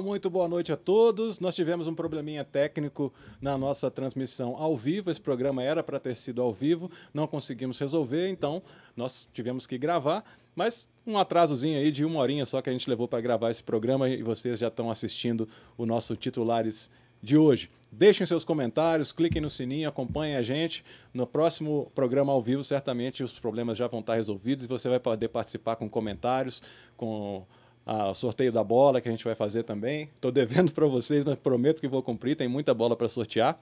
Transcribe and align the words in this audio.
muito 0.00 0.30
boa 0.30 0.48
noite 0.48 0.72
a 0.72 0.76
todos. 0.76 1.40
Nós 1.40 1.54
tivemos 1.54 1.86
um 1.86 1.94
probleminha 1.94 2.44
técnico 2.44 3.12
na 3.40 3.56
nossa 3.58 3.90
transmissão 3.90 4.56
ao 4.56 4.76
vivo. 4.76 5.10
Esse 5.10 5.20
programa 5.20 5.62
era 5.62 5.82
para 5.82 5.98
ter 5.98 6.14
sido 6.14 6.42
ao 6.42 6.52
vivo, 6.52 6.90
não 7.12 7.26
conseguimos 7.26 7.78
resolver, 7.78 8.28
então 8.28 8.62
nós 8.96 9.28
tivemos 9.32 9.66
que 9.66 9.78
gravar. 9.78 10.24
Mas 10.54 10.88
um 11.06 11.18
atrasozinho 11.18 11.78
aí 11.78 11.90
de 11.90 12.04
uma 12.04 12.20
horinha 12.20 12.44
só 12.44 12.60
que 12.60 12.68
a 12.68 12.72
gente 12.72 12.88
levou 12.88 13.06
para 13.06 13.20
gravar 13.20 13.50
esse 13.50 13.62
programa 13.62 14.08
e 14.08 14.22
vocês 14.22 14.58
já 14.58 14.68
estão 14.68 14.90
assistindo 14.90 15.48
o 15.76 15.86
nosso 15.86 16.16
Titulares 16.16 16.90
de 17.22 17.36
hoje. 17.36 17.70
Deixem 17.92 18.24
seus 18.24 18.44
comentários, 18.44 19.10
cliquem 19.10 19.42
no 19.42 19.50
sininho, 19.50 19.88
acompanhem 19.88 20.36
a 20.36 20.42
gente. 20.42 20.84
No 21.12 21.26
próximo 21.26 21.90
programa 21.94 22.32
ao 22.32 22.40
vivo, 22.40 22.62
certamente 22.62 23.22
os 23.22 23.32
problemas 23.32 23.76
já 23.76 23.86
vão 23.88 24.00
estar 24.00 24.14
resolvidos 24.14 24.64
e 24.64 24.68
você 24.68 24.88
vai 24.88 25.00
poder 25.00 25.28
participar 25.28 25.76
com 25.76 25.88
comentários, 25.88 26.62
com 26.96 27.44
o 27.92 28.14
sorteio 28.14 28.52
da 28.52 28.62
bola 28.62 29.00
que 29.00 29.08
a 29.08 29.10
gente 29.10 29.24
vai 29.24 29.34
fazer 29.34 29.64
também. 29.64 30.08
Estou 30.14 30.30
devendo 30.30 30.70
para 30.72 30.86
vocês, 30.86 31.24
mas 31.24 31.38
prometo 31.38 31.80
que 31.80 31.88
vou 31.88 32.02
cumprir, 32.02 32.36
tem 32.36 32.46
muita 32.46 32.72
bola 32.72 32.94
para 32.94 33.08
sortear. 33.08 33.60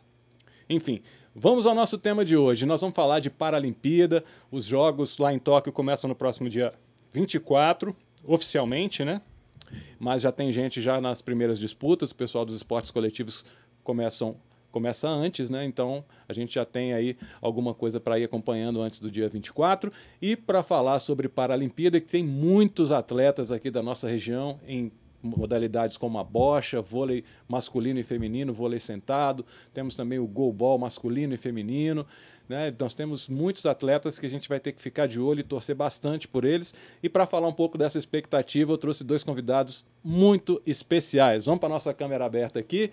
Enfim, 0.69 1.01
vamos 1.35 1.67
ao 1.67 1.75
nosso 1.75 1.97
tema 1.97 2.25
de 2.25 2.37
hoje. 2.37 2.67
Nós 2.67 2.83
vamos 2.83 2.95
falar 2.95 3.21
de 3.21 3.31
Paralimpíada. 3.31 4.23
Os 4.51 4.67
jogos 4.67 5.17
lá 5.17 5.33
em 5.33 5.39
Tóquio 5.39 5.73
começam 5.73 6.09
no 6.09 6.15
próximo 6.15 6.49
dia 6.49 6.75
24, 7.11 7.97
oficialmente, 8.23 9.03
né? 9.03 9.23
Mas 9.99 10.23
já 10.23 10.31
tem 10.31 10.53
gente 10.53 10.81
já 10.81 11.01
nas 11.01 11.23
primeiras 11.23 11.59
disputas, 11.59 12.11
o 12.11 12.15
pessoal 12.15 12.45
dos 12.45 12.55
esportes 12.55 12.91
coletivos 12.91 13.45
começam 13.83 14.37
começa 14.71 15.09
antes, 15.09 15.51
né? 15.51 15.65
Então 15.65 16.05
a 16.29 16.33
gente 16.33 16.55
já 16.55 16.65
tem 16.65 16.93
aí 16.93 17.17
alguma 17.41 17.75
coisa 17.75 17.99
para 17.99 18.19
ir 18.19 18.25
acompanhando 18.25 18.81
antes 18.81 19.01
do 19.01 19.11
dia 19.11 19.29
24 19.29 19.93
e 20.21 20.37
para 20.37 20.63
falar 20.63 20.99
sobre 20.99 21.29
Paralimpíada, 21.29 22.01
que 22.01 22.11
tem 22.11 22.25
muitos 22.25 22.93
atletas 22.93 23.51
aqui 23.51 23.71
da 23.71 23.83
nossa 23.83 24.09
região 24.09 24.59
em 24.67 24.93
modalidades 25.23 25.97
como 25.97 26.19
a 26.19 26.25
bocha, 26.25 26.81
vôlei 26.81 27.25
masculino 27.49 27.99
e 27.99 28.03
feminino, 28.03 28.53
vôlei 28.53 28.79
sentado, 28.79 29.45
temos 29.75 29.95
também 29.95 30.19
o 30.19 30.27
goalball 30.27 30.79
masculino 30.79 31.35
e 31.35 31.37
feminino, 31.37 32.07
né? 32.49 32.75
Nós 32.79 32.95
temos 32.95 33.29
muitos 33.29 33.67
atletas 33.67 34.19
que 34.19 34.27
a 34.27 34.31
gente 34.31 34.49
vai 34.49 34.59
ter 34.59 34.73
que 34.73 34.81
ficar 34.81 35.07
de 35.07 35.21
olho 35.21 35.41
e 35.41 35.43
torcer 35.43 35.75
bastante 35.75 36.27
por 36.27 36.45
eles. 36.45 36.75
E 37.03 37.09
para 37.09 37.27
falar 37.27 37.49
um 37.49 37.53
pouco 37.53 37.77
dessa 37.77 37.99
expectativa, 37.99 38.73
eu 38.73 38.79
trouxe 38.79 39.05
dois 39.05 39.23
convidados 39.23 39.85
muito 40.03 40.63
especiais. 40.65 41.45
Vamos 41.45 41.61
para 41.61 41.69
nossa 41.69 41.93
câmera 41.93 42.25
aberta 42.25 42.59
aqui. 42.59 42.91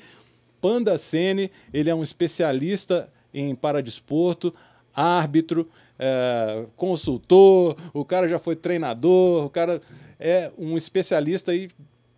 Panda 0.61 0.98
Sene, 0.98 1.52
ele 1.73 1.89
é 1.89 1.95
um 1.95 2.03
especialista 2.03 3.11
em 3.34 3.53
paradesporto, 3.53 4.53
árbitro, 4.94 5.70
é, 6.00 6.66
consultor, 6.75 7.75
o 7.94 8.06
cara 8.06 8.28
já 8.28 8.39
foi 8.39 8.56
treinador, 8.56 9.46
o 9.46 9.50
cara 9.50 9.81
é 10.19 10.52
um 10.57 10.78
especialista 10.78 11.53
e 11.53 11.69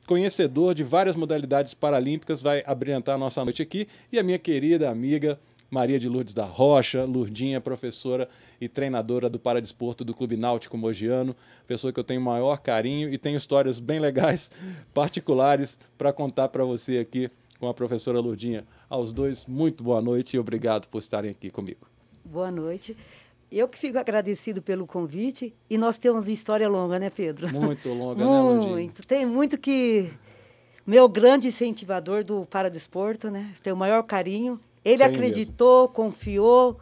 conhecedor 0.06 0.74
de 0.74 0.84
várias 0.84 1.16
modalidades 1.16 1.74
paralímpicas, 1.74 2.42
vai 2.42 2.64
abrilhantar 2.66 3.16
a 3.16 3.18
nossa 3.18 3.44
noite 3.44 3.62
aqui. 3.62 3.88
E 4.12 4.18
a 4.18 4.24
minha 4.24 4.40
querida 4.40 4.90
amiga 4.90 5.38
Maria 5.70 6.00
de 6.00 6.08
Lourdes 6.08 6.34
da 6.34 6.46
Rocha, 6.46 7.04
Lurdinha, 7.04 7.60
professora 7.60 8.30
e 8.60 8.70
treinadora 8.70 9.30
do 9.30 9.38
Paradesporto 9.38 10.06
do 10.06 10.14
Clube 10.14 10.38
Náutico 10.38 10.78
Mogiano, 10.78 11.36
pessoa 11.68 11.92
que 11.92 12.00
eu 12.00 12.06
tenho 12.06 12.22
maior 12.22 12.58
carinho 12.60 13.12
e 13.12 13.18
tenho 13.18 13.36
histórias 13.36 13.80
bem 13.80 14.00
legais, 14.00 14.50
particulares, 14.94 15.78
para 15.98 16.14
contar 16.14 16.48
para 16.48 16.64
você 16.64 17.00
aqui 17.00 17.30
com 17.60 17.68
a 17.68 17.74
professora 17.74 18.20
Lourdinha. 18.20 18.66
Aos 18.90 19.12
dois, 19.12 19.46
muito 19.46 19.84
boa 19.84 20.02
noite 20.02 20.36
e 20.36 20.40
obrigado 20.40 20.88
por 20.88 21.00
estarem 21.00 21.32
aqui 21.32 21.50
comigo. 21.50 21.88
Boa 22.24 22.52
noite. 22.52 22.96
Eu 23.52 23.68
que 23.68 23.78
fico 23.78 23.98
agradecido 23.98 24.62
pelo 24.62 24.86
convite 24.86 25.56
e 25.70 25.78
nós 25.78 25.98
temos 25.98 26.28
história 26.28 26.68
longa, 26.68 27.00
né, 27.00 27.10
Pedro? 27.10 27.48
Muito 27.50 27.90
longa, 27.90 28.24
muito. 28.24 28.66
né? 28.66 28.68
Muito. 28.72 29.08
Tem 29.08 29.26
muito 29.26 29.58
que... 29.58 30.12
Meu 30.86 31.08
grande 31.10 31.48
incentivador 31.50 32.24
do 32.24 32.46
Paradesporto, 32.46 33.30
né? 33.30 33.54
Tenho 33.62 33.76
o 33.76 33.80
maior 33.80 34.04
carinho. 34.04 34.60
Ele 34.86 35.04
Tem 35.04 35.08
acreditou, 35.08 35.82
mesmo. 35.82 35.94
confiou, 35.94 36.80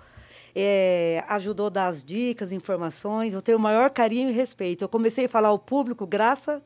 é, 0.53 1.23
ajudou 1.27 1.67
a 1.67 1.69
dar 1.69 1.87
as 1.87 2.03
dicas, 2.03 2.51
informações. 2.51 3.33
Eu 3.33 3.41
tenho 3.41 3.57
o 3.57 3.61
maior 3.61 3.89
carinho 3.89 4.29
e 4.29 4.31
respeito. 4.31 4.83
Eu 4.83 4.89
comecei 4.89 5.25
a 5.25 5.29
falar 5.29 5.47
ao 5.47 5.57
público 5.57 6.05
graças 6.05 6.61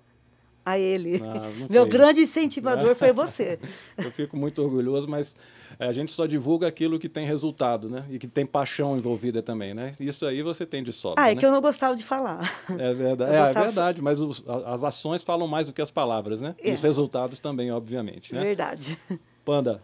a 0.71 0.79
ele. 0.79 1.21
Ah, 1.23 1.49
Meu 1.69 1.85
grande 1.85 2.21
isso. 2.21 2.39
incentivador 2.39 2.95
foi 2.95 3.11
você. 3.11 3.59
Eu 3.97 4.11
fico 4.11 4.35
muito 4.35 4.61
orgulhoso, 4.61 5.07
mas 5.09 5.35
eh, 5.79 5.87
a 5.87 5.93
gente 5.93 6.11
só 6.11 6.25
divulga 6.25 6.67
aquilo 6.67 6.99
que 6.99 7.07
tem 7.07 7.25
resultado, 7.25 7.89
né? 7.89 8.05
E 8.09 8.17
que 8.17 8.27
tem 8.27 8.45
paixão 8.45 8.97
envolvida 8.97 9.41
também, 9.41 9.73
né? 9.73 9.93
Isso 9.99 10.25
aí 10.25 10.41
você 10.41 10.65
tem 10.65 10.83
de 10.83 10.91
sobra. 10.91 11.23
Ah, 11.23 11.31
é 11.31 11.35
né? 11.35 11.39
que 11.39 11.45
eu 11.45 11.51
não 11.51 11.61
gostava 11.61 11.95
de 11.95 12.03
falar. 12.03 12.51
É 12.69 12.93
verdade, 12.93 13.31
é, 13.35 13.37
é 13.37 13.53
verdade 13.53 14.01
mas 14.01 14.21
os, 14.21 14.43
as 14.65 14.83
ações 14.83 15.23
falam 15.23 15.47
mais 15.47 15.67
do 15.67 15.73
que 15.73 15.81
as 15.81 15.91
palavras, 15.91 16.41
né? 16.41 16.55
É. 16.59 16.69
E 16.69 16.73
os 16.73 16.81
resultados 16.81 17.39
também, 17.39 17.71
obviamente. 17.71 18.33
Né? 18.33 18.41
Verdade. 18.41 18.97
Panda. 19.45 19.81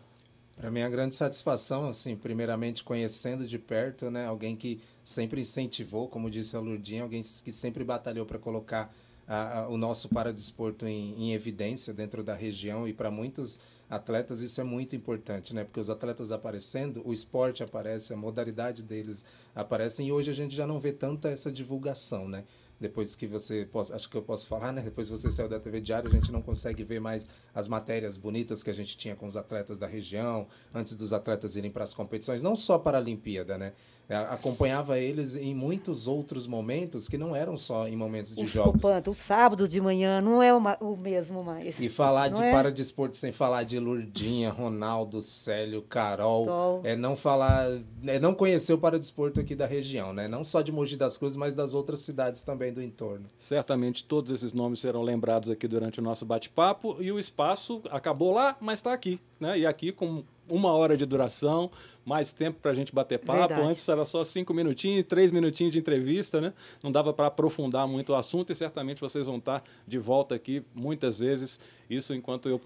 Para 0.55 0.71
mim 0.71 0.79
é 0.79 0.83
uma 0.83 0.89
grande 0.89 1.13
satisfação, 1.15 1.89
assim, 1.89 2.15
primeiramente 2.15 2.81
conhecendo 2.81 3.45
de 3.45 3.59
perto, 3.59 4.09
né? 4.09 4.25
Alguém 4.25 4.55
que 4.55 4.79
sempre 5.03 5.41
incentivou, 5.41 6.07
como 6.07 6.29
disse 6.29 6.55
a 6.55 6.59
Lurdinha, 6.61 7.03
alguém 7.03 7.21
que 7.21 7.51
sempre 7.51 7.83
batalhou 7.83 8.25
para 8.25 8.39
colocar 8.39 8.93
a, 9.27 9.59
a, 9.59 9.69
o 9.69 9.77
nosso 9.77 10.09
paradesporto 10.09 10.87
em, 10.87 11.15
em 11.17 11.33
evidência 11.33 11.93
dentro 11.93 12.23
da 12.23 12.33
região 12.33 12.87
e 12.87 12.93
para 12.93 13.09
muitos 13.09 13.59
atletas 13.89 14.41
isso 14.41 14.59
é 14.59 14.63
muito 14.63 14.95
importante, 14.95 15.53
né? 15.53 15.63
Porque 15.63 15.79
os 15.79 15.89
atletas 15.89 16.31
aparecendo, 16.31 17.01
o 17.05 17.13
esporte 17.13 17.63
aparece, 17.63 18.13
a 18.13 18.17
modalidade 18.17 18.81
deles 18.81 19.25
aparecem 19.53 20.07
e 20.07 20.11
hoje 20.11 20.31
a 20.31 20.33
gente 20.33 20.55
já 20.55 20.65
não 20.65 20.79
vê 20.79 20.91
tanta 20.91 21.29
essa 21.29 21.51
divulgação, 21.51 22.27
né? 22.27 22.43
depois 22.79 23.15
que 23.15 23.25
você 23.25 23.67
acho 23.93 24.09
que 24.09 24.17
eu 24.17 24.21
posso 24.21 24.47
falar, 24.47 24.71
né? 24.73 24.81
Depois 24.81 25.07
que 25.07 25.17
você 25.17 25.31
saiu 25.31 25.47
da 25.47 25.59
TV 25.59 25.79
Diário, 25.79 26.09
a 26.09 26.13
gente 26.13 26.31
não 26.31 26.41
consegue 26.41 26.83
ver 26.83 26.99
mais 26.99 27.29
as 27.53 27.67
matérias 27.67 28.17
bonitas 28.17 28.61
que 28.61 28.69
a 28.69 28.73
gente 28.73 28.97
tinha 28.97 29.15
com 29.15 29.25
os 29.25 29.37
atletas 29.37 29.79
da 29.79 29.87
região, 29.87 30.47
antes 30.73 30.95
dos 30.95 31.13
atletas 31.13 31.55
irem 31.55 31.71
para 31.71 31.83
as 31.83 31.93
competições, 31.93 32.41
não 32.41 32.55
só 32.55 32.77
para 32.77 32.97
a 32.97 33.01
Olimpíada, 33.01 33.57
né? 33.57 33.73
Acompanhava 34.09 34.99
eles 34.99 35.35
em 35.35 35.53
muitos 35.53 36.07
outros 36.07 36.47
momentos 36.47 37.07
que 37.07 37.17
não 37.17 37.35
eram 37.35 37.55
só 37.55 37.87
em 37.87 37.95
momentos 37.95 38.35
de 38.35 38.43
o 38.43 38.47
jogos. 38.47 38.81
Panto, 38.81 39.11
os 39.11 39.17
sábados 39.17 39.69
de 39.69 39.79
manhã 39.79 40.19
não 40.21 40.41
é 40.41 40.53
uma, 40.53 40.77
o 40.81 40.97
mesmo 40.97 41.43
mais. 41.43 41.79
E 41.79 41.87
falar 41.87 42.29
não 42.29 42.39
de 42.39 42.43
é? 42.43 42.51
paradesporto 42.51 43.17
sem 43.17 43.31
falar 43.31 43.63
de 43.63 43.79
Lurdinha, 43.79 44.51
Ronaldo, 44.51 45.21
Célio, 45.21 45.81
Carol, 45.83 46.81
é 46.83 46.95
não 46.95 47.15
falar, 47.15 47.69
é 48.05 48.19
não 48.19 48.33
conhecer 48.33 48.73
o 48.73 48.77
paradesporto 48.77 49.39
aqui 49.39 49.55
da 49.55 49.65
região, 49.65 50.13
né? 50.13 50.27
Não 50.27 50.43
só 50.43 50.61
de 50.61 50.71
Mogi 50.71 50.97
das 50.97 51.17
Cruzes, 51.17 51.37
mas 51.37 51.55
das 51.55 51.73
outras 51.73 52.01
cidades 52.01 52.43
também 52.43 52.55
também 52.55 52.71
do 52.71 52.81
entorno. 52.81 53.25
Certamente 53.37 54.03
todos 54.03 54.31
esses 54.31 54.53
nomes 54.53 54.79
serão 54.79 55.01
lembrados 55.01 55.49
aqui 55.49 55.67
durante 55.67 55.99
o 55.99 56.03
nosso 56.03 56.25
bate-papo 56.25 56.97
e 56.99 57.11
o 57.11 57.19
espaço 57.19 57.81
acabou 57.91 58.33
lá, 58.33 58.55
mas 58.59 58.79
está 58.79 58.93
aqui. 58.93 59.19
Né? 59.39 59.59
E 59.59 59.65
aqui 59.65 59.91
com 59.91 60.23
uma 60.49 60.71
hora 60.71 60.95
de 60.95 61.05
duração, 61.05 61.71
mais 62.05 62.31
tempo 62.31 62.59
para 62.61 62.71
a 62.71 62.73
gente 62.73 62.93
bater 62.93 63.19
papo. 63.19 63.39
Verdade. 63.39 63.61
Antes 63.61 63.87
era 63.89 64.05
só 64.05 64.23
cinco 64.23 64.53
minutinhos, 64.53 65.03
três 65.05 65.31
minutinhos 65.31 65.73
de 65.73 65.79
entrevista, 65.79 66.39
né? 66.39 66.53
Não 66.83 66.91
dava 66.91 67.11
para 67.13 67.27
aprofundar 67.27 67.87
muito 67.87 68.13
o 68.13 68.15
assunto 68.15 68.51
e 68.51 68.55
certamente 68.55 69.01
vocês 69.01 69.25
vão 69.25 69.37
estar 69.37 69.63
de 69.87 69.97
volta 69.97 70.35
aqui 70.35 70.63
muitas 70.73 71.19
vezes. 71.19 71.59
Isso 71.89 72.13
enquanto 72.13 72.47
eu 72.47 72.61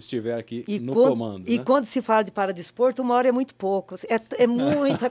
estiver 0.00 0.38
aqui 0.38 0.64
e 0.66 0.78
no 0.78 0.92
quando, 0.92 1.08
comando. 1.10 1.48
E 1.48 1.58
né? 1.58 1.64
quando 1.64 1.84
se 1.84 2.02
fala 2.02 2.22
de 2.22 2.30
paradesporto, 2.30 3.02
uma 3.02 3.14
hora 3.14 3.28
é 3.28 3.32
muito 3.32 3.54
pouco. 3.54 3.94
É, 4.08 4.20
é 4.42 4.46
muita. 4.46 5.08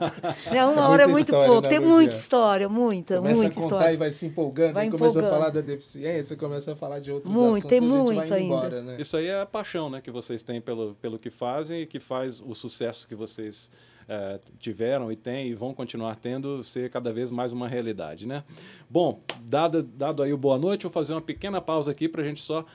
né, 0.51 0.65
uma 0.65 0.87
hora 0.89 1.03
é 1.03 1.07
muito 1.07 1.31
pouco. 1.31 1.61
Né, 1.61 1.69
Tem 1.69 1.79
muita 1.79 2.15
história, 2.15 2.69
muita, 2.69 3.17
começa 3.17 3.41
muita 3.41 3.59
a 3.59 3.61
contar 3.61 3.75
história. 3.75 3.93
e 3.93 3.97
vai 3.97 4.11
se 4.11 4.25
empolgando, 4.25 4.73
vai 4.73 4.85
empolgando. 4.87 5.11
começa 5.13 5.27
a 5.27 5.29
falar 5.29 5.49
da 5.49 5.61
deficiência, 5.61 6.35
começa 6.35 6.73
a 6.73 6.75
falar 6.75 6.99
de 6.99 7.11
outros 7.11 7.31
muito, 7.31 7.57
assuntos. 7.57 7.69
Tem 7.69 7.81
muito 7.81 8.15
vai 8.15 8.31
ainda. 8.31 8.39
Embora, 8.39 8.81
né? 8.81 8.97
Isso 8.99 9.17
aí 9.17 9.27
é 9.27 9.41
a 9.41 9.45
paixão 9.45 9.89
né, 9.89 10.01
que 10.01 10.11
vocês 10.11 10.43
têm 10.43 10.61
pelo, 10.61 10.95
pelo 10.95 11.17
que 11.19 11.29
fazem 11.29 11.81
e 11.81 11.85
que 11.85 11.99
faz 11.99 12.41
o 12.41 12.53
sucesso 12.53 13.07
que 13.07 13.15
vocês 13.15 13.71
é, 14.07 14.39
tiveram 14.59 15.11
e 15.11 15.15
têm 15.15 15.47
e 15.47 15.53
vão 15.53 15.73
continuar 15.73 16.15
tendo 16.15 16.63
ser 16.63 16.89
cada 16.89 17.11
vez 17.11 17.31
mais 17.31 17.51
uma 17.51 17.67
realidade. 17.67 18.25
Né? 18.25 18.43
Bom, 18.89 19.21
dado, 19.41 19.83
dado 19.83 20.21
aí 20.23 20.33
o 20.33 20.37
boa 20.37 20.57
noite, 20.57 20.83
vou 20.83 20.91
fazer 20.91 21.13
uma 21.13 21.21
pequena 21.21 21.61
pausa 21.61 21.91
aqui 21.91 22.07
para 22.09 22.21
a 22.21 22.25
gente 22.25 22.41
só 22.41 22.65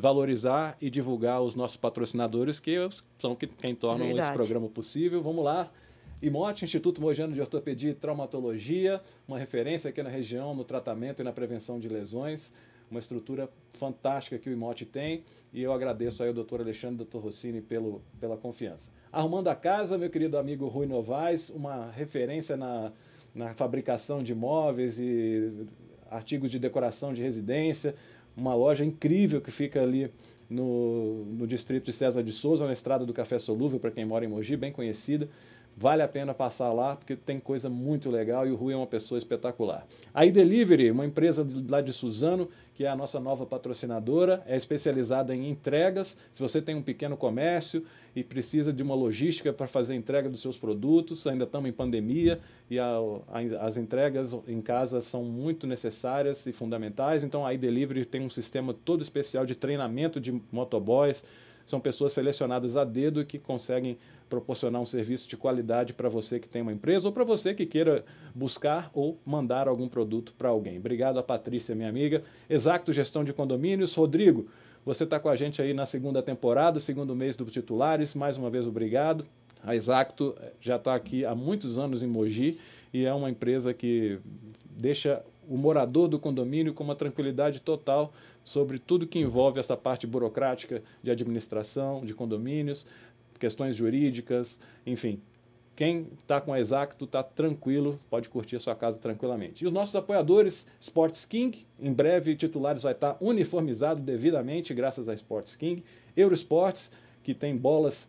valorizar 0.00 0.76
e 0.80 0.90
divulgar 0.90 1.42
os 1.42 1.54
nossos 1.54 1.76
patrocinadores, 1.76 2.60
que 2.60 2.76
são 3.18 3.34
quem 3.36 3.74
tornam 3.74 4.06
Verdade. 4.06 4.28
esse 4.28 4.34
programa 4.34 4.68
possível. 4.68 5.22
Vamos 5.22 5.44
lá. 5.44 5.70
IMOT, 6.22 6.64
Instituto 6.64 7.00
Mojano 7.00 7.34
de 7.34 7.40
Ortopedia 7.40 7.90
e 7.90 7.94
Traumatologia, 7.94 9.00
uma 9.28 9.38
referência 9.38 9.90
aqui 9.90 10.02
na 10.02 10.08
região 10.08 10.54
no 10.54 10.64
tratamento 10.64 11.20
e 11.20 11.24
na 11.24 11.32
prevenção 11.32 11.78
de 11.78 11.88
lesões, 11.88 12.52
uma 12.90 12.98
estrutura 12.98 13.50
fantástica 13.72 14.38
que 14.38 14.48
o 14.48 14.52
IMOT 14.52 14.86
tem 14.86 15.22
e 15.54 15.62
eu 15.62 15.72
agradeço 15.72 16.22
aí 16.22 16.28
ao 16.28 16.34
doutor 16.34 16.60
Alexandre 16.60 16.96
e 16.96 16.98
doutor 16.98 17.22
Rossini 17.22 17.60
pelo, 17.60 18.02
pela 18.18 18.36
confiança. 18.36 18.90
Arrumando 19.12 19.46
a 19.46 19.54
Casa, 19.54 19.96
meu 19.96 20.10
querido 20.10 20.36
amigo 20.36 20.66
Rui 20.66 20.84
Novaes, 20.84 21.48
uma 21.50 21.90
referência 21.92 22.56
na, 22.56 22.90
na 23.32 23.54
fabricação 23.54 24.20
de 24.20 24.34
móveis 24.34 24.98
e 24.98 25.66
artigos 26.10 26.50
de 26.50 26.58
decoração 26.58 27.12
de 27.14 27.22
residência, 27.22 27.94
uma 28.36 28.54
loja 28.54 28.84
incrível 28.84 29.40
que 29.40 29.50
fica 29.50 29.82
ali 29.82 30.10
no, 30.48 31.24
no 31.24 31.46
distrito 31.46 31.86
de 31.86 31.92
César 31.92 32.22
de 32.22 32.32
Souza, 32.32 32.66
na 32.66 32.72
estrada 32.72 33.04
do 33.04 33.12
Café 33.12 33.38
Solúvel, 33.38 33.80
para 33.80 33.90
quem 33.90 34.04
mora 34.04 34.24
em 34.24 34.28
Mogi, 34.28 34.56
bem 34.56 34.72
conhecida. 34.72 35.28
Vale 35.76 36.02
a 36.02 36.08
pena 36.08 36.32
passar 36.32 36.72
lá, 36.72 36.94
porque 36.94 37.16
tem 37.16 37.40
coisa 37.40 37.68
muito 37.68 38.08
legal 38.08 38.46
e 38.46 38.52
o 38.52 38.54
Rui 38.54 38.72
é 38.72 38.76
uma 38.76 38.86
pessoa 38.86 39.18
espetacular. 39.18 39.84
A 40.12 40.24
iDelivery, 40.24 40.92
uma 40.92 41.04
empresa 41.04 41.46
lá 41.68 41.80
de 41.80 41.92
Suzano, 41.92 42.48
que 42.74 42.84
é 42.84 42.88
a 42.88 42.94
nossa 42.94 43.18
nova 43.18 43.44
patrocinadora, 43.44 44.40
é 44.46 44.56
especializada 44.56 45.34
em 45.34 45.50
entregas. 45.50 46.16
Se 46.32 46.40
você 46.40 46.62
tem 46.62 46.76
um 46.76 46.82
pequeno 46.82 47.16
comércio 47.16 47.84
e 48.14 48.22
precisa 48.22 48.72
de 48.72 48.82
uma 48.82 48.94
logística 48.94 49.52
para 49.52 49.66
fazer 49.66 49.94
a 49.94 49.96
entrega 49.96 50.28
dos 50.28 50.40
seus 50.40 50.56
produtos, 50.56 51.26
ainda 51.26 51.44
estamos 51.44 51.68
em 51.68 51.72
pandemia 51.72 52.40
e 52.70 52.78
a, 52.78 52.86
a, 53.28 53.66
as 53.66 53.76
entregas 53.76 54.36
em 54.46 54.60
casa 54.60 55.00
são 55.00 55.24
muito 55.24 55.66
necessárias 55.66 56.46
e 56.46 56.52
fundamentais. 56.52 57.24
Então 57.24 57.44
a 57.44 57.52
iDelivery 57.52 58.04
tem 58.04 58.20
um 58.20 58.30
sistema 58.30 58.72
todo 58.72 59.02
especial 59.02 59.44
de 59.44 59.54
treinamento 59.54 60.20
de 60.20 60.40
motoboys. 60.52 61.24
São 61.66 61.80
pessoas 61.80 62.12
selecionadas 62.12 62.76
a 62.76 62.84
dedo 62.84 63.24
que 63.24 63.38
conseguem 63.38 63.96
proporcionar 64.28 64.80
um 64.80 64.86
serviço 64.86 65.28
de 65.28 65.36
qualidade 65.36 65.92
para 65.92 66.08
você 66.08 66.38
que 66.38 66.48
tem 66.48 66.62
uma 66.62 66.72
empresa 66.72 67.06
ou 67.08 67.12
para 67.12 67.24
você 67.24 67.54
que 67.54 67.66
queira 67.66 68.04
buscar 68.34 68.90
ou 68.92 69.18
mandar 69.24 69.68
algum 69.68 69.88
produto 69.88 70.34
para 70.36 70.48
alguém. 70.48 70.78
Obrigado 70.78 71.18
a 71.18 71.22
Patrícia, 71.22 71.74
minha 71.74 71.88
amiga. 71.88 72.22
Exacto 72.48 72.92
Gestão 72.92 73.24
de 73.24 73.32
Condomínios. 73.32 73.94
Rodrigo, 73.94 74.46
você 74.84 75.04
está 75.04 75.18
com 75.18 75.28
a 75.28 75.36
gente 75.36 75.62
aí 75.62 75.72
na 75.72 75.86
segunda 75.86 76.22
temporada, 76.22 76.78
segundo 76.78 77.14
mês 77.14 77.36
dos 77.36 77.52
titulares. 77.52 78.14
Mais 78.14 78.36
uma 78.36 78.50
vez, 78.50 78.66
obrigado. 78.66 79.24
A 79.62 79.74
Exacto 79.74 80.36
eh, 80.40 80.52
já 80.60 80.76
está 80.76 80.94
aqui 80.94 81.24
há 81.24 81.34
muitos 81.34 81.78
anos 81.78 82.02
em 82.02 82.06
Mogi 82.06 82.58
e 82.92 83.06
é 83.06 83.14
uma 83.14 83.30
empresa 83.30 83.72
que 83.72 84.18
deixa 84.70 85.22
o 85.48 85.56
morador 85.56 86.08
do 86.08 86.18
condomínio 86.18 86.74
com 86.74 86.84
uma 86.84 86.94
tranquilidade 86.94 87.60
total 87.60 88.12
sobre 88.44 88.78
tudo 88.78 89.06
que 89.06 89.18
envolve 89.18 89.58
essa 89.58 89.76
parte 89.76 90.06
burocrática 90.06 90.82
de 91.02 91.10
administração, 91.10 92.04
de 92.04 92.12
condomínios, 92.12 92.86
questões 93.38 93.74
jurídicas, 93.74 94.60
enfim. 94.86 95.18
Quem 95.76 96.06
está 96.20 96.40
com 96.40 96.52
a 96.52 96.60
Exacto 96.60 97.04
está 97.04 97.20
tranquilo, 97.20 97.98
pode 98.08 98.28
curtir 98.28 98.56
a 98.56 98.60
sua 98.60 98.76
casa 98.76 98.98
tranquilamente. 98.98 99.64
E 99.64 99.66
os 99.66 99.72
nossos 99.72 99.94
apoiadores, 99.96 100.68
Sports 100.80 101.24
King, 101.24 101.66
em 101.80 101.92
breve 101.92 102.36
titulares 102.36 102.84
vai 102.84 102.92
estar 102.92 103.14
tá 103.14 103.18
uniformizado 103.20 104.00
devidamente, 104.00 104.72
graças 104.72 105.08
a 105.08 105.14
Sports 105.14 105.56
King. 105.56 105.82
Eurosports, 106.16 106.92
que 107.24 107.34
tem 107.34 107.56
bolas, 107.56 108.08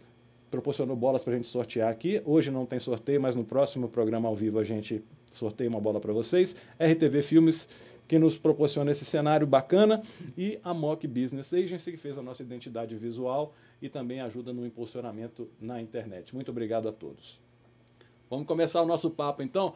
proporcionou 0.52 0.96
bolas 0.96 1.24
para 1.24 1.34
a 1.34 1.36
gente 1.38 1.48
sortear 1.48 1.90
aqui. 1.90 2.22
Hoje 2.24 2.52
não 2.52 2.68
tem 2.68 2.80
sorteio, 2.80 3.20
mas 3.20 3.36
no 3.36 3.44
próximo 3.44 3.90
programa 3.90 4.30
ao 4.30 4.36
vivo 4.36 4.60
a 4.60 4.64
gente 4.64 5.04
sorteia 5.34 5.68
uma 5.68 5.82
bola 5.82 6.00
para 6.00 6.14
vocês. 6.14 6.56
RTV 6.80 7.24
Filmes, 7.24 7.68
que 8.08 8.20
nos 8.20 8.38
proporciona 8.38 8.92
esse 8.92 9.06
cenário 9.06 9.48
bacana. 9.48 10.04
E 10.38 10.60
a 10.64 10.72
Mock 10.72 11.08
Business 11.08 11.52
Agency, 11.52 11.92
que 11.92 11.98
fez 11.98 12.16
a 12.16 12.22
nossa 12.22 12.44
identidade 12.44 12.96
visual 12.96 13.56
e 13.82 13.90
também 13.90 14.22
ajuda 14.22 14.54
no 14.54 14.68
impulsionamento 14.68 15.50
na 15.60 15.82
internet. 15.82 16.34
Muito 16.36 16.52
obrigado 16.52 16.88
a 16.88 16.92
todos. 16.92 17.44
Vamos 18.30 18.48
começar 18.48 18.82
o 18.82 18.86
nosso 18.86 19.10
papo 19.10 19.42
então. 19.42 19.74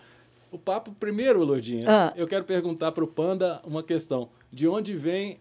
O 0.51 0.57
papo, 0.57 0.91
primeiro, 0.99 1.43
Lourdinha, 1.43 1.85
ah. 1.87 2.13
eu 2.17 2.27
quero 2.27 2.43
perguntar 2.43 2.91
para 2.91 3.03
o 3.03 3.07
Panda 3.07 3.61
uma 3.63 3.83
questão. 3.83 4.29
De 4.51 4.67
onde 4.67 4.95
vem 4.95 5.39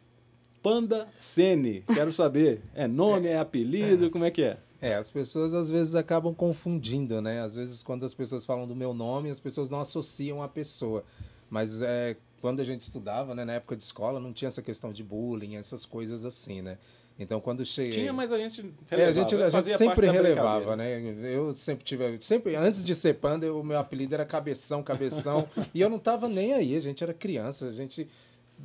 Panda 0.62 1.08
Sene? 1.18 1.82
Quero 1.94 2.12
saber. 2.12 2.60
É 2.74 2.86
nome, 2.86 3.26
é 3.28 3.38
apelido, 3.38 4.10
como 4.10 4.24
é 4.24 4.30
que 4.30 4.42
é? 4.42 4.58
É, 4.80 4.94
as 4.94 5.10
pessoas 5.10 5.54
às 5.54 5.70
vezes 5.70 5.94
acabam 5.94 6.34
confundindo, 6.34 7.20
né? 7.20 7.40
Às 7.40 7.54
vezes, 7.54 7.82
quando 7.82 8.04
as 8.04 8.14
pessoas 8.14 8.46
falam 8.46 8.66
do 8.66 8.76
meu 8.76 8.94
nome, 8.94 9.30
as 9.30 9.40
pessoas 9.40 9.68
não 9.68 9.80
associam 9.80 10.42
a 10.42 10.48
pessoa. 10.48 11.02
Mas 11.50 11.82
é, 11.82 12.16
quando 12.40 12.60
a 12.60 12.64
gente 12.64 12.82
estudava, 12.82 13.34
né, 13.34 13.44
na 13.44 13.54
época 13.54 13.76
de 13.76 13.82
escola, 13.82 14.20
não 14.20 14.32
tinha 14.32 14.48
essa 14.48 14.62
questão 14.62 14.92
de 14.92 15.02
bullying, 15.02 15.56
essas 15.56 15.84
coisas 15.84 16.24
assim, 16.24 16.62
né? 16.62 16.78
Então, 17.18 17.40
quando 17.40 17.66
cheguei. 17.66 17.92
Tinha, 17.92 18.12
mas 18.12 18.30
a 18.30 18.38
gente 18.38 18.60
relevava. 18.88 19.02
É, 19.02 19.06
a 19.06 19.12
gente, 19.12 19.34
a 19.34 19.50
gente 19.50 19.68
sempre 19.76 20.08
relevava, 20.08 20.76
né? 20.76 21.00
Eu 21.24 21.52
sempre 21.52 21.84
tive. 21.84 22.20
Sempre, 22.20 22.54
antes 22.54 22.84
de 22.84 22.94
ser 22.94 23.14
panda, 23.14 23.52
o 23.52 23.64
meu 23.64 23.78
apelido 23.78 24.14
era 24.14 24.24
Cabeção, 24.24 24.82
Cabeção. 24.84 25.48
e 25.74 25.80
eu 25.80 25.90
não 25.90 25.98
tava 25.98 26.28
nem 26.28 26.54
aí, 26.54 26.76
a 26.76 26.80
gente 26.80 27.02
era 27.02 27.12
criança, 27.12 27.66
a 27.66 27.72
gente 27.72 28.08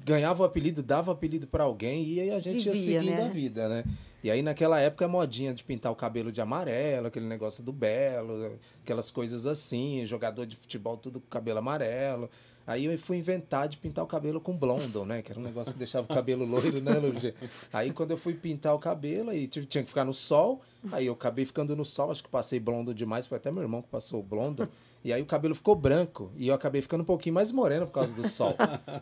ganhava 0.05 0.43
o 0.43 0.45
apelido, 0.45 0.81
dava 0.81 1.11
o 1.11 1.13
apelido 1.13 1.45
para 1.47 1.63
alguém 1.63 2.03
e 2.03 2.19
aí 2.19 2.31
a 2.31 2.39
gente 2.39 2.63
Vivia, 2.63 2.73
ia 2.73 2.81
seguindo 2.99 3.15
né? 3.15 3.25
a 3.25 3.29
vida, 3.29 3.69
né? 3.69 3.83
E 4.23 4.31
aí 4.31 4.41
naquela 4.41 4.79
época 4.79 5.05
a 5.05 5.07
modinha 5.07 5.53
de 5.53 5.63
pintar 5.63 5.91
o 5.91 5.95
cabelo 5.95 6.31
de 6.31 6.41
amarelo, 6.41 7.07
aquele 7.07 7.27
negócio 7.27 7.63
do 7.63 7.71
belo, 7.71 8.57
aquelas 8.81 9.11
coisas 9.11 9.45
assim, 9.45 10.05
jogador 10.07 10.45
de 10.45 10.55
futebol 10.55 10.97
tudo 10.97 11.19
com 11.19 11.27
cabelo 11.27 11.59
amarelo. 11.59 12.29
Aí 12.65 12.85
eu 12.85 12.97
fui 12.97 13.17
inventar 13.17 13.67
de 13.67 13.77
pintar 13.77 14.03
o 14.03 14.07
cabelo 14.07 14.39
com 14.39 14.55
blondel, 14.55 15.05
né? 15.05 15.21
Que 15.21 15.31
era 15.31 15.39
um 15.39 15.43
negócio 15.43 15.73
que 15.73 15.79
deixava 15.79 16.05
o 16.05 16.07
cabelo 16.13 16.45
loiro, 16.45 16.81
né, 16.81 16.93
Luigi? 16.93 17.33
Aí 17.71 17.91
quando 17.91 18.11
eu 18.11 18.17
fui 18.17 18.33
pintar 18.33 18.73
o 18.73 18.79
cabelo, 18.79 19.29
aí 19.29 19.47
tinha 19.47 19.65
que 19.65 19.89
ficar 19.89 20.05
no 20.05 20.13
sol. 20.13 20.61
Aí 20.91 21.07
eu 21.07 21.13
acabei 21.13 21.45
ficando 21.45 21.75
no 21.75 21.83
sol, 21.83 22.11
acho 22.11 22.23
que 22.23 22.29
passei 22.29 22.59
blondel 22.59 22.93
demais. 22.93 23.27
Foi 23.27 23.37
até 23.37 23.51
meu 23.51 23.61
irmão 23.61 23.81
que 23.81 23.89
passou 23.89 24.21
o 24.21 24.23
blondel. 24.23 24.67
E 25.03 25.11
aí 25.11 25.21
o 25.21 25.25
cabelo 25.25 25.53
ficou 25.53 25.75
branco. 25.75 26.31
E 26.37 26.47
eu 26.47 26.55
acabei 26.55 26.81
ficando 26.81 27.01
um 27.01 27.05
pouquinho 27.05 27.35
mais 27.35 27.51
moreno 27.51 27.85
por 27.85 27.93
causa 27.93 28.15
do 28.15 28.27
sol. 28.27 28.55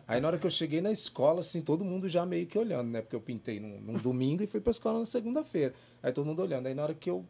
Aí 0.07 0.19
na 0.19 0.27
hora 0.27 0.39
que 0.39 0.45
eu 0.45 0.51
cheguei 0.51 0.81
na 0.81 0.91
escola, 0.91 1.41
assim, 1.41 1.61
todo 1.61 1.85
mundo 1.85 2.09
já 2.09 2.25
meio 2.25 2.47
que 2.47 2.57
olhando, 2.57 2.89
né? 2.89 3.01
Porque 3.01 3.15
eu 3.15 3.21
pintei 3.21 3.59
num, 3.59 3.79
num 3.79 3.93
domingo 3.93 4.43
e 4.43 4.47
fui 4.47 4.59
pra 4.59 4.71
escola 4.71 4.99
na 4.99 5.05
segunda-feira. 5.05 5.73
Aí 6.01 6.11
todo 6.11 6.25
mundo 6.25 6.41
olhando. 6.41 6.65
Aí 6.65 6.73
na 6.73 6.83
hora 6.83 6.93
que 6.95 7.09
eu 7.09 7.23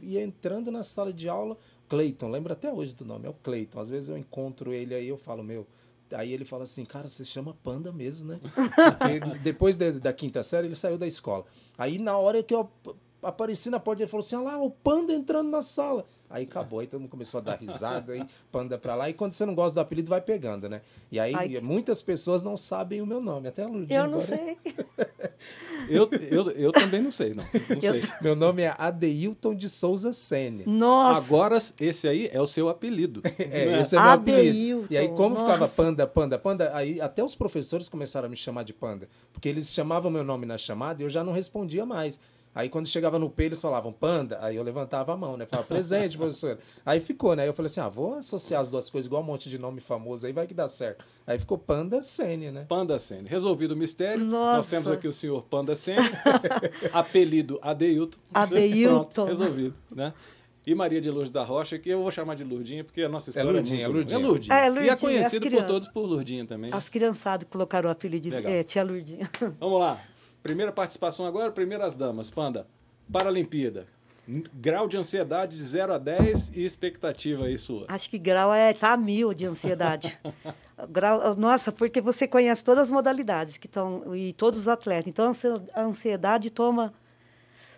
ia 0.00 0.22
entrando 0.22 0.70
na 0.70 0.84
sala 0.84 1.12
de 1.12 1.28
aula, 1.28 1.56
Cleiton, 1.88 2.28
lembra 2.28 2.52
até 2.52 2.72
hoje 2.72 2.94
do 2.94 3.04
nome, 3.04 3.26
é 3.26 3.30
o 3.30 3.34
Cleiton. 3.34 3.80
Às 3.80 3.88
vezes 3.88 4.08
eu 4.08 4.16
encontro 4.16 4.72
ele 4.72 4.94
aí, 4.94 5.08
eu 5.08 5.16
falo, 5.16 5.42
meu. 5.42 5.66
Aí 6.12 6.32
ele 6.32 6.44
fala 6.44 6.64
assim, 6.64 6.84
cara, 6.84 7.06
você 7.06 7.24
chama 7.24 7.54
Panda 7.62 7.92
mesmo, 7.92 8.30
né? 8.30 8.40
Porque 8.42 9.38
depois 9.42 9.76
de, 9.76 9.92
da 9.92 10.12
quinta 10.12 10.42
série 10.42 10.66
ele 10.66 10.74
saiu 10.74 10.96
da 10.96 11.06
escola. 11.06 11.44
Aí 11.76 11.98
na 11.98 12.16
hora 12.16 12.42
que 12.42 12.54
eu 12.54 12.70
apareci 13.28 13.70
na 13.70 13.80
porta, 13.80 14.02
ele 14.02 14.10
falou 14.10 14.24
assim: 14.24 14.36
olha 14.36 14.44
lá, 14.44 14.58
o 14.58 14.70
Panda 14.70 15.12
entrando 15.12 15.50
na 15.50 15.62
sala. 15.62 16.04
Aí 16.30 16.44
acabou, 16.44 16.80
aí 16.80 16.86
todo 16.86 17.00
mundo 17.00 17.10
começou 17.10 17.38
a 17.38 17.40
dar 17.40 17.56
risada, 17.56 18.12
aí 18.12 18.22
panda 18.52 18.76
pra 18.76 18.94
lá. 18.94 19.08
E 19.08 19.14
quando 19.14 19.32
você 19.32 19.46
não 19.46 19.54
gosta 19.54 19.74
do 19.74 19.80
apelido, 19.80 20.10
vai 20.10 20.20
pegando, 20.20 20.68
né? 20.68 20.82
E 21.10 21.18
aí 21.18 21.34
Ai, 21.34 21.60
muitas 21.60 22.02
pessoas 22.02 22.42
não 22.42 22.54
sabem 22.54 23.00
o 23.00 23.06
meu 23.06 23.20
nome, 23.20 23.48
até 23.48 23.62
a 23.62 23.66
Lurdinha. 23.66 24.00
Eu 24.00 24.08
não 24.08 24.20
agora. 24.20 24.36
sei. 24.36 24.74
eu, 25.88 26.10
eu, 26.30 26.50
eu 26.50 26.72
também 26.72 27.00
não 27.00 27.10
sei, 27.10 27.32
não. 27.32 27.44
não 27.44 27.76
eu... 27.76 27.94
sei. 27.94 28.02
Meu 28.20 28.36
nome 28.36 28.62
é 28.62 28.74
Adeilton 28.76 29.54
de 29.54 29.68
Souza 29.68 30.12
Sene. 30.12 30.64
Nossa! 30.66 31.18
Agora, 31.18 31.58
esse 31.80 32.06
aí 32.06 32.28
é 32.30 32.40
o 32.40 32.46
seu 32.46 32.68
apelido. 32.68 33.22
é, 33.38 33.80
esse 33.80 33.96
é 33.96 34.00
meu 34.00 34.10
apelido. 34.10 34.86
E 34.90 34.96
aí, 34.96 35.08
como 35.08 35.30
Nossa. 35.34 35.46
ficava 35.46 35.68
panda, 35.68 36.06
panda, 36.06 36.38
panda, 36.38 36.70
aí 36.74 37.00
até 37.00 37.22
os 37.24 37.34
professores 37.34 37.88
começaram 37.88 38.26
a 38.26 38.28
me 38.28 38.36
chamar 38.36 38.64
de 38.64 38.74
panda. 38.74 39.08
Porque 39.32 39.48
eles 39.48 39.72
chamavam 39.72 40.10
meu 40.10 40.24
nome 40.24 40.44
na 40.44 40.58
chamada 40.58 41.02
e 41.02 41.06
eu 41.06 41.10
já 41.10 41.24
não 41.24 41.32
respondia 41.32 41.86
mais. 41.86 42.18
Aí 42.58 42.68
quando 42.68 42.88
chegava 42.88 43.20
no 43.20 43.30
P, 43.30 43.44
eles 43.44 43.60
falavam 43.60 43.92
panda, 43.92 44.36
aí 44.42 44.56
eu 44.56 44.64
levantava 44.64 45.12
a 45.12 45.16
mão, 45.16 45.36
né? 45.36 45.46
Falava, 45.46 45.68
presente, 45.68 46.18
professor. 46.18 46.58
Aí 46.84 46.98
ficou, 46.98 47.36
né? 47.36 47.42
Aí 47.42 47.48
eu 47.48 47.54
falei 47.54 47.68
assim: 47.68 47.78
ah, 47.78 47.88
vou 47.88 48.14
associar 48.14 48.60
as 48.60 48.68
duas 48.68 48.90
coisas 48.90 49.06
igual 49.06 49.22
um 49.22 49.24
monte 49.24 49.48
de 49.48 49.56
nome 49.56 49.80
famoso 49.80 50.26
aí, 50.26 50.32
vai 50.32 50.44
que 50.44 50.54
dá 50.54 50.68
certo. 50.68 51.04
Aí 51.24 51.38
ficou 51.38 51.56
Panda 51.56 52.02
Sene, 52.02 52.50
né? 52.50 52.66
Panda 52.68 52.98
Sene. 52.98 53.28
Resolvido 53.28 53.74
o 53.74 53.76
mistério, 53.76 54.24
Nossa. 54.24 54.56
nós 54.56 54.66
temos 54.66 54.90
aqui 54.90 55.06
o 55.06 55.12
senhor 55.12 55.40
Panda 55.44 55.76
Sene, 55.76 56.02
apelido 56.92 57.60
Adeilton. 57.62 58.18
Adeilton. 58.34 59.04
Pronto, 59.04 59.24
resolvido, 59.26 59.74
né? 59.94 60.12
E 60.66 60.74
Maria 60.74 61.00
de 61.00 61.12
Lourdes 61.12 61.30
da 61.30 61.44
Rocha, 61.44 61.78
que 61.78 61.88
eu 61.88 62.02
vou 62.02 62.10
chamar 62.10 62.34
de 62.34 62.42
Lourdinha, 62.42 62.82
porque 62.82 63.02
a 63.02 63.08
nossa 63.08 63.28
é 63.28 63.38
história 63.38 63.50
é, 63.50 63.52
Lourdinha, 63.52 63.84
é, 63.84 63.88
muito... 63.88 64.12
é 64.12 64.18
Lourdinha. 64.18 64.56
É, 64.56 64.68
Lourdinha. 64.68 64.86
E 64.86 64.90
é 64.90 64.96
conhecido 64.96 65.48
por 65.48 65.62
todos 65.62 65.88
por 65.90 66.06
Lourdinha 66.06 66.44
também. 66.44 66.72
As 66.72 66.88
criançadas 66.88 67.46
colocaram 67.48 67.88
o 67.88 67.92
apelido 67.92 68.28
de 68.28 68.44
é, 68.44 68.64
tia 68.64 68.82
Lourdinha. 68.82 69.30
Vamos 69.60 69.78
lá. 69.78 69.96
Primeira 70.42 70.72
participação 70.72 71.26
agora, 71.26 71.50
primeiras 71.52 71.96
damas. 71.96 72.30
Panda, 72.30 72.66
Paralimpíada. 73.10 73.86
Grau 74.52 74.86
de 74.86 74.98
ansiedade 74.98 75.56
de 75.56 75.62
0 75.62 75.94
a 75.94 75.98
10 75.98 76.52
e 76.54 76.62
expectativa 76.62 77.46
aí 77.46 77.58
sua? 77.58 77.86
Acho 77.88 78.10
que 78.10 78.18
grau 78.18 78.52
é 78.52 78.74
tá 78.74 78.94
mil 78.94 79.32
de 79.32 79.46
ansiedade. 79.46 80.18
grau, 80.90 81.34
nossa, 81.34 81.72
porque 81.72 81.98
você 81.98 82.28
conhece 82.28 82.62
todas 82.62 82.84
as 82.84 82.90
modalidades 82.90 83.56
que 83.56 83.66
estão 83.66 84.14
e 84.14 84.34
todos 84.34 84.60
os 84.60 84.68
atletas. 84.68 85.06
Então 85.06 85.32
a 85.74 85.82
ansiedade 85.82 86.50
toma 86.50 86.92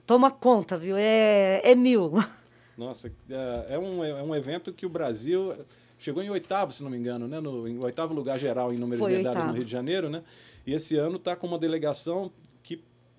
toma 0.04 0.28
conta, 0.28 0.76
viu? 0.76 0.96
É, 0.96 1.60
é 1.62 1.74
mil. 1.76 2.14
Nossa, 2.76 3.12
é, 3.28 3.74
é 3.74 3.78
um, 3.78 4.02
é 4.02 4.22
um 4.22 4.34
evento 4.34 4.72
que 4.72 4.84
o 4.84 4.88
Brasil 4.88 5.54
chegou 6.00 6.20
em 6.20 6.30
oitavo, 6.30 6.72
se 6.72 6.82
não 6.82 6.90
me 6.90 6.96
engano, 6.96 7.28
né? 7.28 7.38
No, 7.38 7.68
em 7.68 7.78
oitavo 7.84 8.12
lugar 8.12 8.38
geral 8.38 8.72
em 8.72 8.78
número 8.78 9.00
Foi 9.02 9.12
de 9.12 9.18
medalhas 9.18 9.36
oitavo. 9.36 9.52
no 9.52 9.56
Rio 9.56 9.64
de 9.64 9.70
Janeiro, 9.70 10.10
né? 10.10 10.24
E 10.66 10.74
esse 10.74 10.96
ano 10.96 11.16
está 11.16 11.36
com 11.36 11.46
uma 11.46 11.58
delegação 11.58 12.32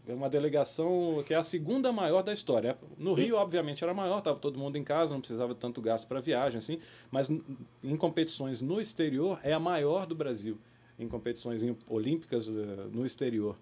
é 0.07 0.13
uma 0.13 0.29
delegação 0.29 1.23
que 1.25 1.33
é 1.33 1.37
a 1.37 1.43
segunda 1.43 1.91
maior 1.91 2.21
da 2.21 2.33
história. 2.33 2.77
No 2.97 3.13
Rio, 3.13 3.37
obviamente, 3.37 3.83
era 3.83 3.93
maior, 3.93 4.19
estava 4.19 4.39
todo 4.39 4.57
mundo 4.57 4.77
em 4.77 4.83
casa, 4.83 5.13
não 5.13 5.21
precisava 5.21 5.53
tanto 5.53 5.81
gasto 5.81 6.07
para 6.07 6.19
viagem, 6.19 6.57
assim, 6.57 6.79
mas 7.09 7.29
em 7.29 7.95
competições 7.97 8.61
no 8.61 8.81
exterior 8.81 9.39
é 9.43 9.53
a 9.53 9.59
maior 9.59 10.05
do 10.05 10.15
Brasil, 10.15 10.57
em 10.97 11.07
competições 11.07 11.61
olímpicas 11.87 12.47
eh, 12.47 12.51
no 12.91 13.05
exterior. 13.05 13.57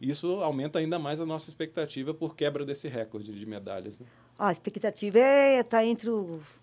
Isso 0.00 0.26
aumenta 0.42 0.78
ainda 0.78 0.98
mais 0.98 1.20
a 1.20 1.26
nossa 1.26 1.48
expectativa 1.48 2.12
por 2.12 2.36
quebra 2.36 2.64
desse 2.64 2.88
recorde 2.88 3.32
de 3.32 3.46
medalhas. 3.46 4.00
Né? 4.00 4.06
a 4.38 4.50
expectativa 4.50 5.18
é 5.18 5.60
estar 5.60 5.78
tá 5.78 5.84
entre 5.84 6.10
os 6.10 6.62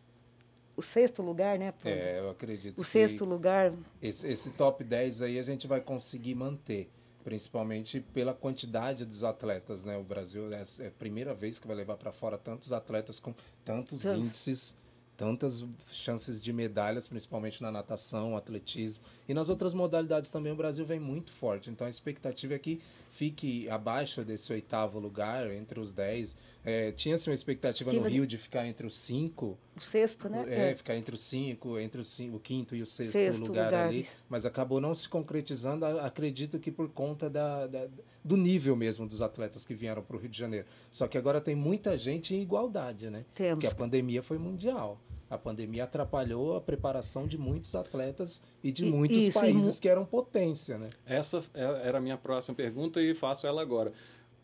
o 0.76 0.82
sexto 0.82 1.22
lugar, 1.22 1.60
né? 1.60 1.74
É, 1.84 2.20
eu 2.20 2.30
acredito. 2.30 2.80
O 2.80 2.84
sexto 2.84 3.26
lugar. 3.26 3.74
Esse, 4.02 4.28
esse 4.28 4.52
top 4.52 4.84
10 4.84 5.22
aí 5.22 5.38
a 5.38 5.44
gente 5.44 5.68
vai 5.68 5.82
conseguir 5.82 6.34
manter. 6.34 6.90
Principalmente 7.24 8.00
pela 8.00 8.34
quantidade 8.34 9.06
dos 9.06 9.24
atletas, 9.24 9.84
né? 9.84 9.98
O 9.98 10.04
Brasil 10.04 10.52
é, 10.54 10.64
é 10.80 10.88
a 10.88 10.92
primeira 10.92 11.34
vez 11.34 11.60
que 11.60 11.68
vai 11.68 11.76
levar 11.76 11.98
para 11.98 12.12
fora 12.12 12.38
tantos 12.38 12.74
atletas 12.74 13.20
com 13.20 13.34
tantos 13.64 14.06
índices 14.06 14.76
tantas 15.22 15.64
chances 15.88 16.42
de 16.42 16.52
medalhas, 16.52 17.08
principalmente 17.08 17.62
na 17.62 17.72
natação, 17.72 18.36
atletismo 18.36 19.04
e 19.30 19.36
nas 19.36 19.50
outras 19.50 19.72
modalidades 19.72 20.32
também 20.32 20.52
o 20.52 20.56
Brasil 20.56 20.84
vem 20.84 21.00
muito 21.00 21.32
forte. 21.32 21.70
Então 21.70 21.86
a 21.86 21.90
expectativa 21.92 22.56
é 22.56 22.58
que 22.58 22.82
fique 23.12 23.70
abaixo 23.70 24.24
desse 24.24 24.52
oitavo 24.52 24.98
lugar, 24.98 25.52
entre 25.52 25.80
os 25.80 25.94
dez. 25.94 26.36
É, 26.64 26.92
Tinha-se 26.92 27.30
uma 27.30 27.36
expectativa 27.36 27.92
no 27.92 28.02
Rio 28.02 28.26
de 28.26 28.38
ficar 28.38 28.66
entre 28.66 28.88
os 28.88 28.96
cinco. 28.96 29.60
O 29.76 29.80
sexto, 29.80 30.30
né? 30.30 30.46
É, 30.48 30.72
é. 30.72 30.76
ficar 30.76 30.96
entre 30.96 31.14
os 31.14 31.22
cinco, 31.22 31.78
entre 31.78 32.00
os 32.00 32.10
cinco, 32.10 32.38
o 32.38 32.40
quinto 32.40 32.76
e 32.76 32.82
o 32.82 32.86
sexto, 32.86 33.14
sexto 33.14 33.40
lugar, 33.40 33.66
lugar, 33.66 33.88
ali. 33.88 34.08
Mas 34.30 34.46
acabou 34.46 34.80
não 34.80 34.96
se 34.96 35.08
concretizando, 35.08 35.86
acredito 35.86 36.58
que 36.58 36.72
por 36.72 36.90
conta 36.90 37.30
da, 37.30 37.68
da 37.68 37.88
do 38.24 38.38
nível 38.38 38.76
mesmo 38.76 39.08
dos 39.08 39.22
atletas 39.22 39.66
que 39.66 39.74
vieram 39.74 40.04
para 40.04 40.16
o 40.16 40.20
Rio 40.20 40.30
de 40.30 40.38
Janeiro. 40.38 40.68
Só 40.90 41.08
que 41.08 41.18
agora 41.18 41.42
tem 41.42 41.56
muita 41.56 41.98
gente 41.98 42.36
em 42.36 42.42
igualdade, 42.42 43.10
né? 43.10 43.26
Temos. 43.34 43.56
Porque 43.56 43.68
a 43.68 43.76
pandemia 43.76 44.22
foi 44.22 44.38
mundial. 44.38 45.02
A 45.32 45.38
pandemia 45.38 45.86
atrapalhou 45.86 46.58
a 46.58 46.62
preparação 46.62 47.26
de 47.26 47.38
muitos 47.38 47.74
atletas 47.74 48.44
e 48.62 48.70
de 48.70 48.84
muitos 48.84 49.16
Isso, 49.16 49.40
países 49.40 49.80
que 49.80 49.88
eram 49.88 50.04
potência, 50.04 50.78
né? 50.78 50.90
Essa 51.06 51.42
é, 51.54 51.88
era 51.88 52.00
a 52.00 52.02
minha 52.02 52.18
próxima 52.18 52.54
pergunta 52.54 53.02
e 53.02 53.16
faço 53.16 53.48
ela 53.48 53.62
agora. 53.62 53.94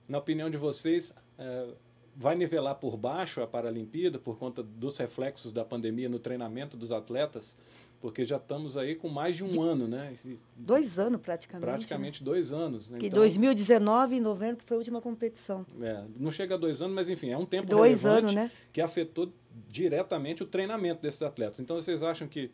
Na 0.08 0.18
opinião 0.18 0.50
de 0.50 0.56
vocês, 0.56 1.14
é, 1.38 1.68
vai 2.16 2.36
nivelar 2.36 2.76
por 2.76 2.96
baixo 2.96 3.42
a 3.42 3.48
Paralimpíada 3.48 4.18
por 4.18 4.38
conta 4.38 4.64
dos 4.64 4.98
reflexos 4.98 5.52
da 5.52 5.66
pandemia 5.66 6.08
no 6.08 6.20
treinamento 6.20 6.78
dos 6.78 6.94
atletas? 6.94 7.58
Porque 8.00 8.24
já 8.24 8.38
estamos 8.38 8.78
aí 8.78 8.96
com 8.96 9.10
mais 9.10 9.36
de 9.36 9.44
um 9.44 9.50
de 9.50 9.60
ano, 9.60 9.90
né? 9.90 10.14
Dois 10.56 10.98
anos 10.98 11.20
praticamente. 11.20 11.66
Praticamente 11.66 12.22
né? 12.22 12.26
dois 12.26 12.54
anos. 12.54 12.88
Né? 12.88 13.00
Que 13.00 13.08
então, 13.08 13.20
2019, 13.20 14.16
em 14.16 14.22
novembro, 14.22 14.58
que 14.58 14.64
foi 14.64 14.76
a 14.76 14.78
última 14.78 15.02
competição. 15.02 15.66
É, 15.82 16.06
não 16.16 16.32
chega 16.32 16.56
a 16.56 16.58
dois 16.58 16.82
anos, 16.82 16.96
mas 16.96 17.10
enfim, 17.10 17.32
é 17.32 17.38
um 17.38 17.46
tempo 17.46 17.68
dois 17.68 18.06
anos, 18.06 18.34
né? 18.34 18.50
que 18.72 18.80
afetou 18.80 19.34
diretamente 19.68 20.44
o 20.44 20.46
treinamento 20.46 21.02
desses 21.02 21.22
atletas. 21.22 21.60
Então 21.60 21.76
vocês 21.76 22.04
acham 22.04 22.28
que 22.28 22.52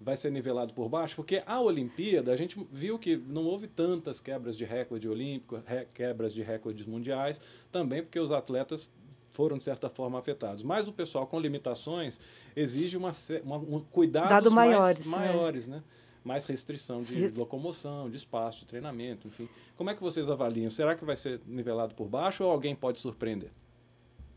vai 0.00 0.16
ser 0.16 0.30
nivelado 0.30 0.74
por 0.74 0.88
baixo? 0.88 1.14
Porque 1.16 1.42
a 1.46 1.60
Olimpíada, 1.60 2.32
a 2.32 2.36
gente 2.36 2.58
viu 2.70 2.98
que 2.98 3.16
não 3.16 3.44
houve 3.44 3.66
tantas 3.66 4.20
quebras 4.20 4.56
de 4.56 4.64
recorde 4.64 5.08
olímpico, 5.08 5.62
quebras 5.94 6.34
de 6.34 6.42
recordes 6.42 6.86
mundiais, 6.86 7.40
também 7.70 8.02
porque 8.02 8.18
os 8.18 8.32
atletas 8.32 8.90
foram, 9.32 9.56
de 9.56 9.62
certa 9.62 9.88
forma, 9.88 10.18
afetados. 10.18 10.62
Mas 10.62 10.88
o 10.88 10.92
pessoal 10.92 11.26
com 11.26 11.38
limitações 11.38 12.20
exige 12.54 12.96
uma, 12.96 13.12
uma 13.44 13.56
um 13.56 13.80
cuidados 13.80 14.30
Dado 14.30 14.50
maiores, 14.50 15.06
mais, 15.06 15.06
né? 15.06 15.32
maiores, 15.32 15.68
né? 15.68 15.82
mais 16.24 16.44
restrição 16.44 17.02
de 17.02 17.28
locomoção, 17.28 18.08
de 18.08 18.16
espaço, 18.16 18.60
de 18.60 18.66
treinamento, 18.66 19.26
enfim. 19.26 19.48
Como 19.76 19.90
é 19.90 19.94
que 19.94 20.02
vocês 20.02 20.30
avaliam? 20.30 20.70
Será 20.70 20.94
que 20.94 21.04
vai 21.04 21.16
ser 21.16 21.40
nivelado 21.46 21.94
por 21.94 22.08
baixo 22.08 22.44
ou 22.44 22.50
alguém 22.50 22.74
pode 22.74 23.00
surpreender? 23.00 23.50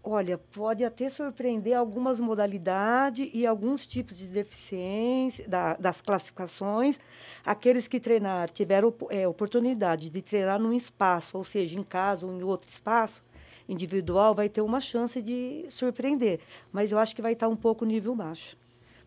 Olha, 0.08 0.38
pode 0.38 0.86
até 0.86 1.10
surpreender 1.10 1.76
algumas 1.76 2.20
modalidades 2.20 3.28
e 3.34 3.44
alguns 3.44 3.88
tipos 3.88 4.16
de 4.16 4.28
deficiência 4.28 5.50
da, 5.50 5.74
das 5.78 6.00
classificações. 6.00 7.00
Aqueles 7.44 7.88
que 7.88 8.00
treinaram, 8.00 8.54
tiveram 8.54 8.94
é, 9.10 9.28
oportunidade 9.28 10.12
de 10.12 10.22
treinar 10.22 10.60
num 10.60 10.72
espaço, 10.72 11.36
ou 11.36 11.44
seja, 11.44 11.80
em 11.80 11.82
casa 11.82 12.28
ou 12.28 12.32
em 12.32 12.44
outro 12.44 12.70
espaço, 12.70 13.24
individual 13.68 14.36
vai 14.36 14.48
ter 14.48 14.62
uma 14.62 14.80
chance 14.80 15.20
de 15.24 15.66
surpreender. 15.70 16.40
Mas 16.72 16.92
eu 16.92 17.00
acho 17.00 17.16
que 17.16 17.22
vai 17.22 17.34
estar 17.34 17.48
um 17.48 17.56
pouco 17.56 17.84
nível 17.84 18.16
baixo. 18.16 18.56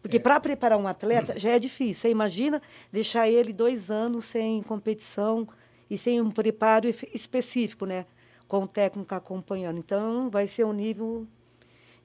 Porque 0.02 0.16
é. 0.16 0.20
para 0.20 0.40
preparar 0.40 0.80
um 0.80 0.88
atleta 0.88 1.38
já 1.38 1.50
é 1.50 1.60
difícil. 1.60 2.02
Você 2.02 2.10
imagina 2.10 2.60
deixar 2.90 3.28
ele 3.28 3.52
dois 3.52 3.88
anos 3.88 4.24
sem 4.24 4.64
competição 4.64 5.46
e 5.88 5.96
sem 5.96 6.20
um 6.20 6.32
preparo 6.32 6.88
específico, 7.14 7.86
né? 7.86 8.04
Com 8.48 8.64
o 8.64 8.68
técnico 8.68 9.14
acompanhando. 9.14 9.78
Então, 9.78 10.28
vai 10.28 10.48
ser 10.48 10.64
um 10.64 10.72
nível, 10.72 11.26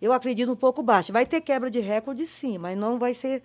eu 0.02 0.14
acredito, 0.14 0.52
um 0.52 0.56
pouco 0.56 0.84
baixo. 0.84 1.12
Vai 1.12 1.26
ter 1.26 1.42
quebra 1.42 1.72
de 1.72 1.80
recorde, 1.80 2.26
sim, 2.28 2.58
mas 2.58 2.78
não 2.78 3.00
vai 3.00 3.14
ser 3.14 3.42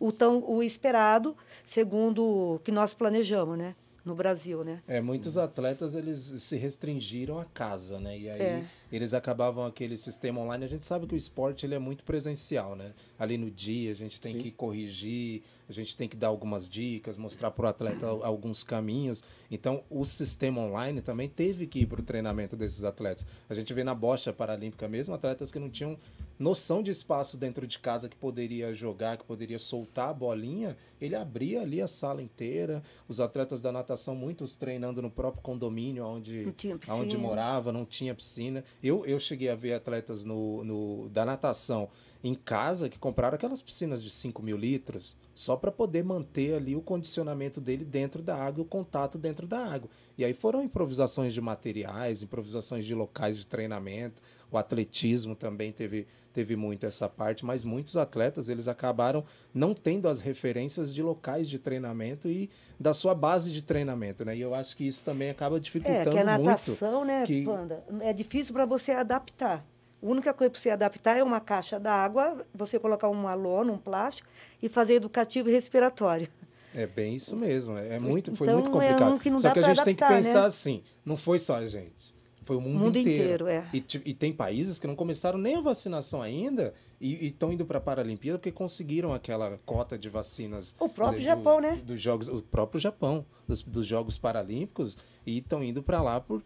o, 0.00 0.10
tão, 0.10 0.42
o 0.48 0.62
esperado, 0.62 1.36
segundo 1.64 2.24
o 2.24 2.58
que 2.64 2.72
nós 2.72 2.94
planejamos, 2.94 3.56
né? 3.56 3.74
no 4.08 4.14
Brasil, 4.14 4.64
né? 4.64 4.82
É, 4.88 5.02
muitos 5.02 5.36
atletas 5.36 5.94
eles 5.94 6.32
se 6.38 6.56
restringiram 6.56 7.38
a 7.38 7.44
casa, 7.44 8.00
né? 8.00 8.18
E 8.18 8.30
aí 8.30 8.40
é. 8.40 8.64
Eles 8.90 9.14
acabavam 9.14 9.64
aquele 9.64 9.96
sistema 9.96 10.40
online. 10.40 10.64
A 10.64 10.68
gente 10.68 10.84
sabe 10.84 11.06
que 11.06 11.14
o 11.14 11.16
esporte 11.16 11.66
ele 11.66 11.74
é 11.74 11.78
muito 11.78 12.04
presencial, 12.04 12.74
né? 12.74 12.92
Ali 13.18 13.36
no 13.36 13.50
dia 13.50 13.92
a 13.92 13.94
gente 13.94 14.20
tem 14.20 14.32
Sim. 14.32 14.38
que 14.38 14.50
corrigir, 14.50 15.42
a 15.68 15.72
gente 15.72 15.96
tem 15.96 16.08
que 16.08 16.16
dar 16.16 16.28
algumas 16.28 16.68
dicas, 16.68 17.16
mostrar 17.16 17.50
para 17.50 17.66
o 17.66 17.68
atleta 17.68 18.06
alguns 18.06 18.62
caminhos. 18.62 19.22
Então 19.50 19.82
o 19.90 20.04
sistema 20.04 20.60
online 20.60 21.00
também 21.00 21.28
teve 21.28 21.66
que 21.66 21.80
ir 21.80 21.86
para 21.86 22.00
o 22.00 22.04
treinamento 22.04 22.56
desses 22.56 22.84
atletas. 22.84 23.26
A 23.48 23.54
gente 23.54 23.72
vê 23.72 23.84
na 23.84 23.94
bocha 23.94 24.32
paralímpica 24.32 24.88
mesmo 24.88 25.14
atletas 25.14 25.50
que 25.50 25.58
não 25.58 25.68
tinham 25.70 25.98
noção 26.38 26.82
de 26.82 26.90
espaço 26.90 27.36
dentro 27.36 27.66
de 27.66 27.78
casa 27.78 28.08
que 28.08 28.16
poderia 28.16 28.72
jogar, 28.72 29.16
que 29.16 29.24
poderia 29.24 29.58
soltar 29.58 30.10
a 30.10 30.14
bolinha, 30.14 30.76
ele 31.00 31.16
abria 31.16 31.62
ali 31.62 31.82
a 31.82 31.88
sala 31.88 32.22
inteira. 32.22 32.82
Os 33.08 33.18
atletas 33.18 33.60
da 33.60 33.72
natação, 33.72 34.14
muitos 34.14 34.56
treinando 34.56 35.02
no 35.02 35.10
próprio 35.10 35.42
condomínio 35.42 36.06
onde, 36.06 36.46
onde 36.88 37.18
morava, 37.18 37.72
não 37.72 37.84
tinha 37.84 38.14
piscina. 38.14 38.64
Eu, 38.82 39.04
eu 39.06 39.18
cheguei 39.18 39.48
a 39.48 39.54
ver 39.54 39.72
atletas 39.72 40.24
no, 40.24 40.62
no, 40.64 41.08
da 41.08 41.24
natação 41.24 41.88
em 42.22 42.34
casa 42.34 42.88
que 42.88 42.98
compraram 42.98 43.34
aquelas 43.34 43.62
piscinas 43.62 44.02
de 44.02 44.10
5 44.10 44.42
mil 44.42 44.56
litros 44.56 45.16
só 45.38 45.56
para 45.56 45.70
poder 45.70 46.02
manter 46.02 46.54
ali 46.54 46.74
o 46.74 46.82
condicionamento 46.82 47.60
dele 47.60 47.84
dentro 47.84 48.20
da 48.24 48.34
água, 48.34 48.62
o 48.62 48.66
contato 48.66 49.16
dentro 49.16 49.46
da 49.46 49.64
água. 49.64 49.88
E 50.16 50.24
aí 50.24 50.34
foram 50.34 50.64
improvisações 50.64 51.32
de 51.32 51.40
materiais, 51.40 52.24
improvisações 52.24 52.84
de 52.84 52.92
locais 52.92 53.38
de 53.38 53.46
treinamento, 53.46 54.20
o 54.50 54.58
atletismo 54.58 55.36
também 55.36 55.70
teve, 55.70 56.08
teve 56.32 56.56
muito 56.56 56.86
essa 56.86 57.08
parte, 57.08 57.46
mas 57.46 57.62
muitos 57.62 57.96
atletas 57.96 58.48
eles 58.48 58.66
acabaram 58.66 59.24
não 59.54 59.74
tendo 59.74 60.08
as 60.08 60.20
referências 60.20 60.92
de 60.92 61.04
locais 61.04 61.48
de 61.48 61.60
treinamento 61.60 62.28
e 62.28 62.50
da 62.78 62.92
sua 62.92 63.14
base 63.14 63.52
de 63.52 63.62
treinamento, 63.62 64.24
né? 64.24 64.36
E 64.36 64.40
eu 64.40 64.56
acho 64.56 64.76
que 64.76 64.88
isso 64.88 65.04
também 65.04 65.30
acaba 65.30 65.60
dificultando 65.60 66.10
é, 66.10 66.12
que 66.14 66.18
a 66.18 66.24
natação, 66.24 67.04
muito. 67.04 67.06
né, 67.06 67.22
que... 67.24 67.44
Panda, 67.44 67.84
é 68.00 68.12
difícil 68.12 68.52
para 68.52 68.66
você 68.66 68.90
adaptar. 68.90 69.64
A 70.00 70.06
única 70.06 70.32
coisa 70.32 70.50
para 70.50 70.60
você 70.60 70.70
adaptar 70.70 71.16
é 71.16 71.22
uma 71.22 71.40
caixa 71.40 71.78
d'água, 71.78 72.46
você 72.54 72.78
colocar 72.78 73.08
uma 73.08 73.34
lona, 73.34 73.72
um 73.72 73.78
plástico 73.78 74.28
e 74.62 74.68
fazer 74.68 74.94
educativo 74.94 75.48
e 75.48 75.52
respiratório. 75.52 76.28
É 76.74 76.86
bem 76.86 77.16
isso 77.16 77.34
mesmo. 77.36 77.76
É 77.76 77.98
muito, 77.98 78.34
foi 78.36 78.46
então, 78.46 78.58
muito 78.58 78.70
complicado. 78.70 79.20
É 79.24 79.30
um 79.30 79.38
só 79.38 79.50
que 79.50 79.58
a 79.58 79.62
gente 79.62 79.80
adaptar, 79.80 79.84
tem 79.84 79.94
que 79.94 80.06
pensar 80.06 80.42
né? 80.42 80.46
assim: 80.46 80.82
não 81.04 81.16
foi 81.16 81.38
só 81.38 81.56
a 81.56 81.66
gente. 81.66 82.16
Foi 82.44 82.56
o 82.56 82.62
mundo, 82.62 82.76
o 82.76 82.84
mundo 82.84 82.98
inteiro. 82.98 83.44
inteiro 83.44 83.46
é. 83.46 83.68
e, 83.74 83.84
e, 84.06 84.14
tem 84.14 84.32
países 84.32 84.80
que 84.80 84.86
não 84.86 84.96
começaram 84.96 85.38
nem 85.38 85.56
a 85.56 85.60
vacinação 85.60 86.22
ainda 86.22 86.72
e 86.98 87.26
estão 87.26 87.52
indo 87.52 87.66
para 87.66 87.76
a 87.76 87.80
Paralimpíada 87.80 88.38
porque 88.38 88.50
conseguiram 88.50 89.12
aquela 89.12 89.58
cota 89.66 89.98
de 89.98 90.08
vacinas. 90.08 90.74
O 90.80 90.88
próprio 90.88 91.20
do, 91.20 91.24
Japão, 91.24 91.60
né? 91.60 91.78
Dos 91.84 92.00
jogos, 92.00 92.26
o 92.26 92.40
próprio 92.40 92.80
Japão, 92.80 93.26
dos, 93.46 93.60
dos 93.60 93.86
Jogos 93.86 94.16
Paralímpicos, 94.16 94.96
e 95.26 95.36
estão 95.36 95.62
indo 95.62 95.82
para 95.82 96.00
lá 96.00 96.22
por 96.22 96.42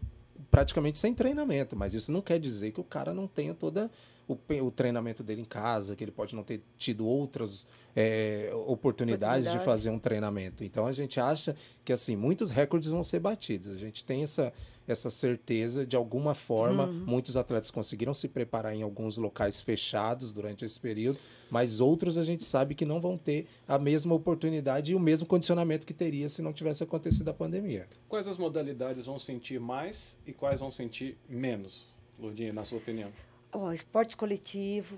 praticamente 0.49 0.97
sem 0.97 1.13
treinamento, 1.13 1.75
mas 1.75 1.93
isso 1.93 2.11
não 2.11 2.21
quer 2.21 2.39
dizer 2.39 2.71
que 2.71 2.79
o 2.79 2.83
cara 2.83 3.13
não 3.13 3.27
tenha 3.27 3.53
toda 3.53 3.89
o, 4.27 4.37
o 4.61 4.71
treinamento 4.71 5.23
dele 5.23 5.41
em 5.41 5.45
casa, 5.45 5.95
que 5.95 6.03
ele 6.03 6.11
pode 6.11 6.35
não 6.35 6.43
ter 6.43 6.61
tido 6.77 7.05
outras 7.05 7.67
é, 7.95 8.49
oportunidades 8.67 9.47
Oportunidade. 9.47 9.59
de 9.59 9.65
fazer 9.65 9.89
um 9.89 9.99
treinamento. 9.99 10.63
Então 10.63 10.85
a 10.85 10.93
gente 10.93 11.19
acha 11.19 11.55
que 11.83 11.91
assim 11.91 12.15
muitos 12.15 12.51
recordes 12.51 12.89
vão 12.89 13.03
ser 13.03 13.19
batidos. 13.19 13.71
A 13.71 13.77
gente 13.77 14.03
tem 14.03 14.23
essa 14.23 14.53
essa 14.87 15.09
certeza 15.09 15.85
de 15.85 15.95
alguma 15.95 16.33
forma. 16.33 16.85
Uhum. 16.85 17.05
Muitos 17.05 17.37
atletas 17.37 17.71
conseguiram 17.71 18.13
se 18.13 18.27
preparar 18.27 18.73
em 18.73 18.81
alguns 18.81 19.17
locais 19.17 19.61
fechados 19.61 20.33
durante 20.33 20.65
esse 20.65 20.79
período, 20.79 21.19
mas 21.49 21.79
outros 21.79 22.17
a 22.17 22.23
gente 22.23 22.43
sabe 22.43 22.75
que 22.75 22.85
não 22.85 22.99
vão 22.99 23.17
ter 23.17 23.47
a 23.67 23.77
mesma 23.77 24.13
oportunidade 24.15 24.91
e 24.91 24.95
o 24.95 24.99
mesmo 24.99 25.27
condicionamento 25.27 25.85
que 25.85 25.93
teria 25.93 26.27
se 26.29 26.41
não 26.41 26.53
tivesse 26.53 26.83
acontecido 26.83 27.29
a 27.29 27.33
pandemia. 27.33 27.87
Quais 28.07 28.27
as 28.27 28.37
modalidades 28.37 29.05
vão 29.05 29.17
sentir 29.17 29.59
mais 29.59 30.17
e 30.25 30.33
quais 30.33 30.59
vão 30.59 30.71
sentir 30.71 31.17
menos, 31.27 31.97
Lourdinha, 32.19 32.53
na 32.53 32.63
sua 32.63 32.77
opinião? 32.77 33.11
Oh, 33.51 33.71
esporte 33.71 34.17
coletivo, 34.17 34.97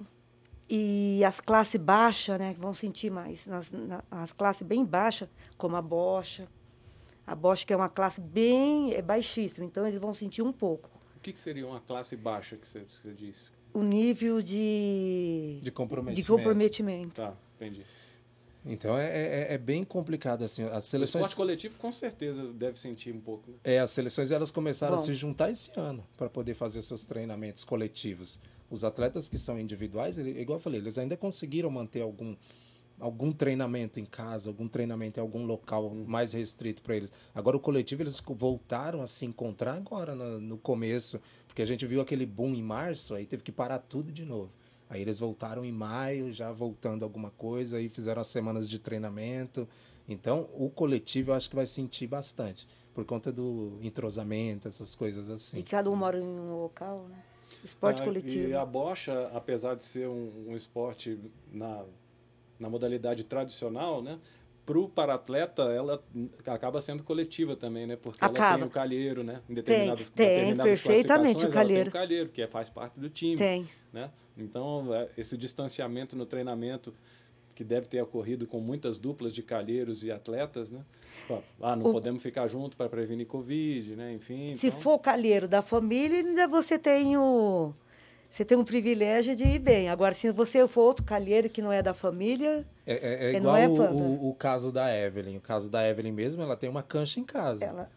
e 0.69 1.23
as 1.23 1.39
classes 1.39 1.79
baixas, 1.79 2.39
né, 2.39 2.55
vão 2.57 2.73
sentir 2.73 3.11
mais. 3.11 3.45
Nas, 3.45 3.71
na, 3.71 4.03
as 4.09 4.33
classes 4.33 4.65
bem 4.65 4.83
baixas, 4.83 5.29
como 5.57 5.75
a 5.75 5.81
bocha, 5.81 6.47
a 7.25 7.35
Bosch 7.35 7.65
que 7.65 7.73
é 7.73 7.75
uma 7.75 7.89
classe 7.89 8.21
bem 8.21 8.93
é 8.93 9.01
baixíssima, 9.01 9.65
então 9.65 9.87
eles 9.87 9.99
vão 9.99 10.13
sentir 10.13 10.41
um 10.41 10.51
pouco. 10.51 10.89
O 11.15 11.19
que, 11.19 11.33
que 11.33 11.39
seria 11.39 11.65
uma 11.65 11.79
classe 11.79 12.15
baixa 12.15 12.55
que 12.55 12.67
você, 12.67 12.81
você 12.81 13.13
disse? 13.13 13.51
O 13.73 13.81
nível 13.81 14.41
de... 14.41 15.59
De 15.61 15.71
comprometimento. 15.71 16.21
De 16.21 16.27
comprometimento. 16.27 17.15
Tá, 17.15 17.33
entendi. 17.55 17.83
Então 18.65 18.97
é, 18.97 19.05
é, 19.05 19.53
é, 19.53 19.57
bem 19.57 19.83
complicado 19.83 20.43
assim. 20.43 20.63
As 20.63 20.85
seleções. 20.85 21.23
O 21.23 21.27
esporte 21.27 21.35
coletivo 21.35 21.77
com 21.77 21.91
certeza 21.91 22.51
deve 22.51 22.79
sentir 22.79 23.13
um 23.13 23.21
pouco. 23.21 23.51
Né? 23.51 23.57
É, 23.63 23.79
as 23.79 23.91
seleções 23.91 24.31
elas 24.31 24.49
começaram 24.49 24.95
Bom. 24.95 25.01
a 25.01 25.05
se 25.05 25.13
juntar 25.13 25.51
esse 25.51 25.71
ano 25.79 26.03
para 26.17 26.29
poder 26.29 26.55
fazer 26.55 26.81
seus 26.81 27.05
treinamentos 27.05 27.63
coletivos. 27.63 28.39
Os 28.69 28.83
atletas 28.83 29.29
que 29.29 29.37
são 29.37 29.59
individuais, 29.59 30.17
ele, 30.17 30.39
igual 30.41 30.57
eu 30.57 30.63
falei, 30.63 30.79
eles 30.79 30.97
ainda 30.97 31.15
conseguiram 31.15 31.69
manter 31.69 32.01
algum 32.01 32.35
algum 32.99 33.31
treinamento 33.31 33.99
em 33.99 34.05
casa, 34.05 34.49
algum 34.49 34.67
treinamento 34.67 35.19
em 35.19 35.21
algum 35.21 35.45
local 35.45 35.93
mais 36.07 36.33
restrito 36.33 36.81
para 36.81 36.95
eles. 36.95 37.11
Agora 37.33 37.57
o 37.57 37.59
coletivo 37.59 38.03
eles 38.03 38.21
voltaram 38.25 39.01
a 39.01 39.07
se 39.07 39.25
encontrar 39.25 39.75
agora 39.75 40.15
no, 40.15 40.39
no, 40.39 40.57
começo, 40.57 41.19
porque 41.47 41.61
a 41.61 41.65
gente 41.65 41.85
viu 41.85 42.01
aquele 42.01 42.25
boom 42.25 42.53
em 42.53 42.63
março, 42.63 43.13
aí 43.13 43.25
teve 43.25 43.43
que 43.43 43.51
parar 43.51 43.79
tudo 43.79 44.11
de 44.11 44.25
novo. 44.25 44.51
Aí 44.89 45.01
eles 45.01 45.19
voltaram 45.19 45.65
em 45.65 45.71
maio, 45.71 46.31
já 46.31 46.51
voltando 46.51 47.03
alguma 47.03 47.31
coisa, 47.31 47.77
aí 47.77 47.89
fizeram 47.89 48.21
as 48.21 48.27
semanas 48.27 48.69
de 48.69 48.79
treinamento. 48.79 49.67
Então 50.07 50.47
o 50.53 50.69
coletivo 50.69 51.31
eu 51.31 51.35
acho 51.35 51.49
que 51.49 51.55
vai 51.55 51.67
sentir 51.67 52.07
bastante 52.07 52.67
por 52.93 53.03
conta 53.03 53.31
do 53.31 53.77
entrosamento, 53.81 54.67
essas 54.67 54.95
coisas 54.95 55.29
assim. 55.29 55.59
E 55.59 55.63
cada 55.63 55.89
um 55.89 55.95
mora 55.95 56.17
em 56.17 56.23
um 56.23 56.61
local, 56.61 57.07
né? 57.09 57.21
Esporte 57.63 58.01
ah, 58.01 58.05
coletivo. 58.05 58.49
E 58.49 58.53
a 58.53 58.65
bocha, 58.65 59.29
apesar 59.33 59.75
de 59.75 59.83
ser 59.83 60.07
um, 60.07 60.49
um 60.49 60.55
esporte 60.55 61.19
na 61.51 61.83
na 62.59 62.69
modalidade 62.69 63.23
tradicional, 63.23 64.01
né? 64.01 64.19
Para 64.65 64.79
o 64.79 64.89
paratleta, 64.89 65.63
ela 65.63 66.03
acaba 66.47 66.81
sendo 66.81 67.03
coletiva 67.03 67.55
também, 67.55 67.85
né? 67.85 67.95
Porque 67.95 68.23
acaba. 68.23 68.47
ela 68.47 68.57
tem 68.57 68.65
o 68.65 68.69
calheiro, 68.69 69.23
né? 69.23 69.41
Em 69.47 69.53
determinadas, 69.53 70.09
tem, 70.09 70.25
tem 70.25 70.35
determinadas 70.37 70.81
perfeitamente 70.81 71.45
o 71.45 71.49
calheiro. 71.49 71.83
tem 71.83 71.89
o 71.89 71.93
calheiro, 71.93 72.29
que 72.29 72.41
é, 72.41 72.47
faz 72.47 72.69
parte 72.69 72.99
do 72.99 73.07
time. 73.07 73.35
Tem. 73.35 73.69
Né? 73.93 74.09
Então, 74.35 74.93
é, 74.93 75.07
esse 75.17 75.37
distanciamento 75.37 76.17
no 76.17 76.25
treinamento 76.25 76.93
que 77.53 77.63
deve 77.63 77.87
ter 77.87 78.01
ocorrido 78.01 78.45
com 78.45 78.59
muitas 78.59 78.99
duplas 78.99 79.33
de 79.33 79.41
calheiros 79.41 80.03
e 80.03 80.11
atletas, 80.11 80.69
né? 80.69 80.81
Ah, 81.61 81.75
não 81.75 81.87
o... 81.87 81.91
podemos 81.93 82.21
ficar 82.21 82.47
juntos 82.47 82.75
para 82.75 82.89
prevenir 82.89 83.25
Covid, 83.25 83.95
né? 83.95 84.13
Enfim. 84.13 84.49
Se 84.49 84.67
então... 84.67 84.81
for 84.81 84.99
calheiro 84.99 85.47
da 85.47 85.61
família, 85.61 86.19
ainda 86.19 86.47
você 86.47 86.77
tem 86.77 87.15
o 87.15 87.73
você 88.35 88.43
tem 88.43 88.57
um 88.57 88.65
privilégio 88.65 89.33
de 89.33 89.45
ir 89.45 89.59
bem. 89.59 89.87
Agora, 89.87 90.13
se 90.13 90.29
você 90.29 90.67
for 90.67 90.81
outro 90.81 91.05
calheiro 91.05 91.49
que 91.49 91.61
não 91.61 91.71
é 91.71 91.81
da 91.81 91.93
família. 91.93 92.67
É, 92.85 92.93
é, 92.93 93.31
é 93.31 93.37
igual 93.37 93.55
é 93.55 93.65
o, 93.65 93.71
o, 93.71 94.29
o, 94.29 94.33
caso 94.33 94.73
da 94.73 94.93
Evelyn. 94.93 95.37
O 95.37 95.39
caso 95.39 95.69
da 95.69 95.87
Evelyn 95.87 96.11
mesmo, 96.11 96.43
ela 96.43 96.57
tem 96.57 96.69
uma 96.69 96.83
cancha 96.83 97.17
em 97.17 97.23
casa. 97.23 97.63
Ela, 97.63 97.89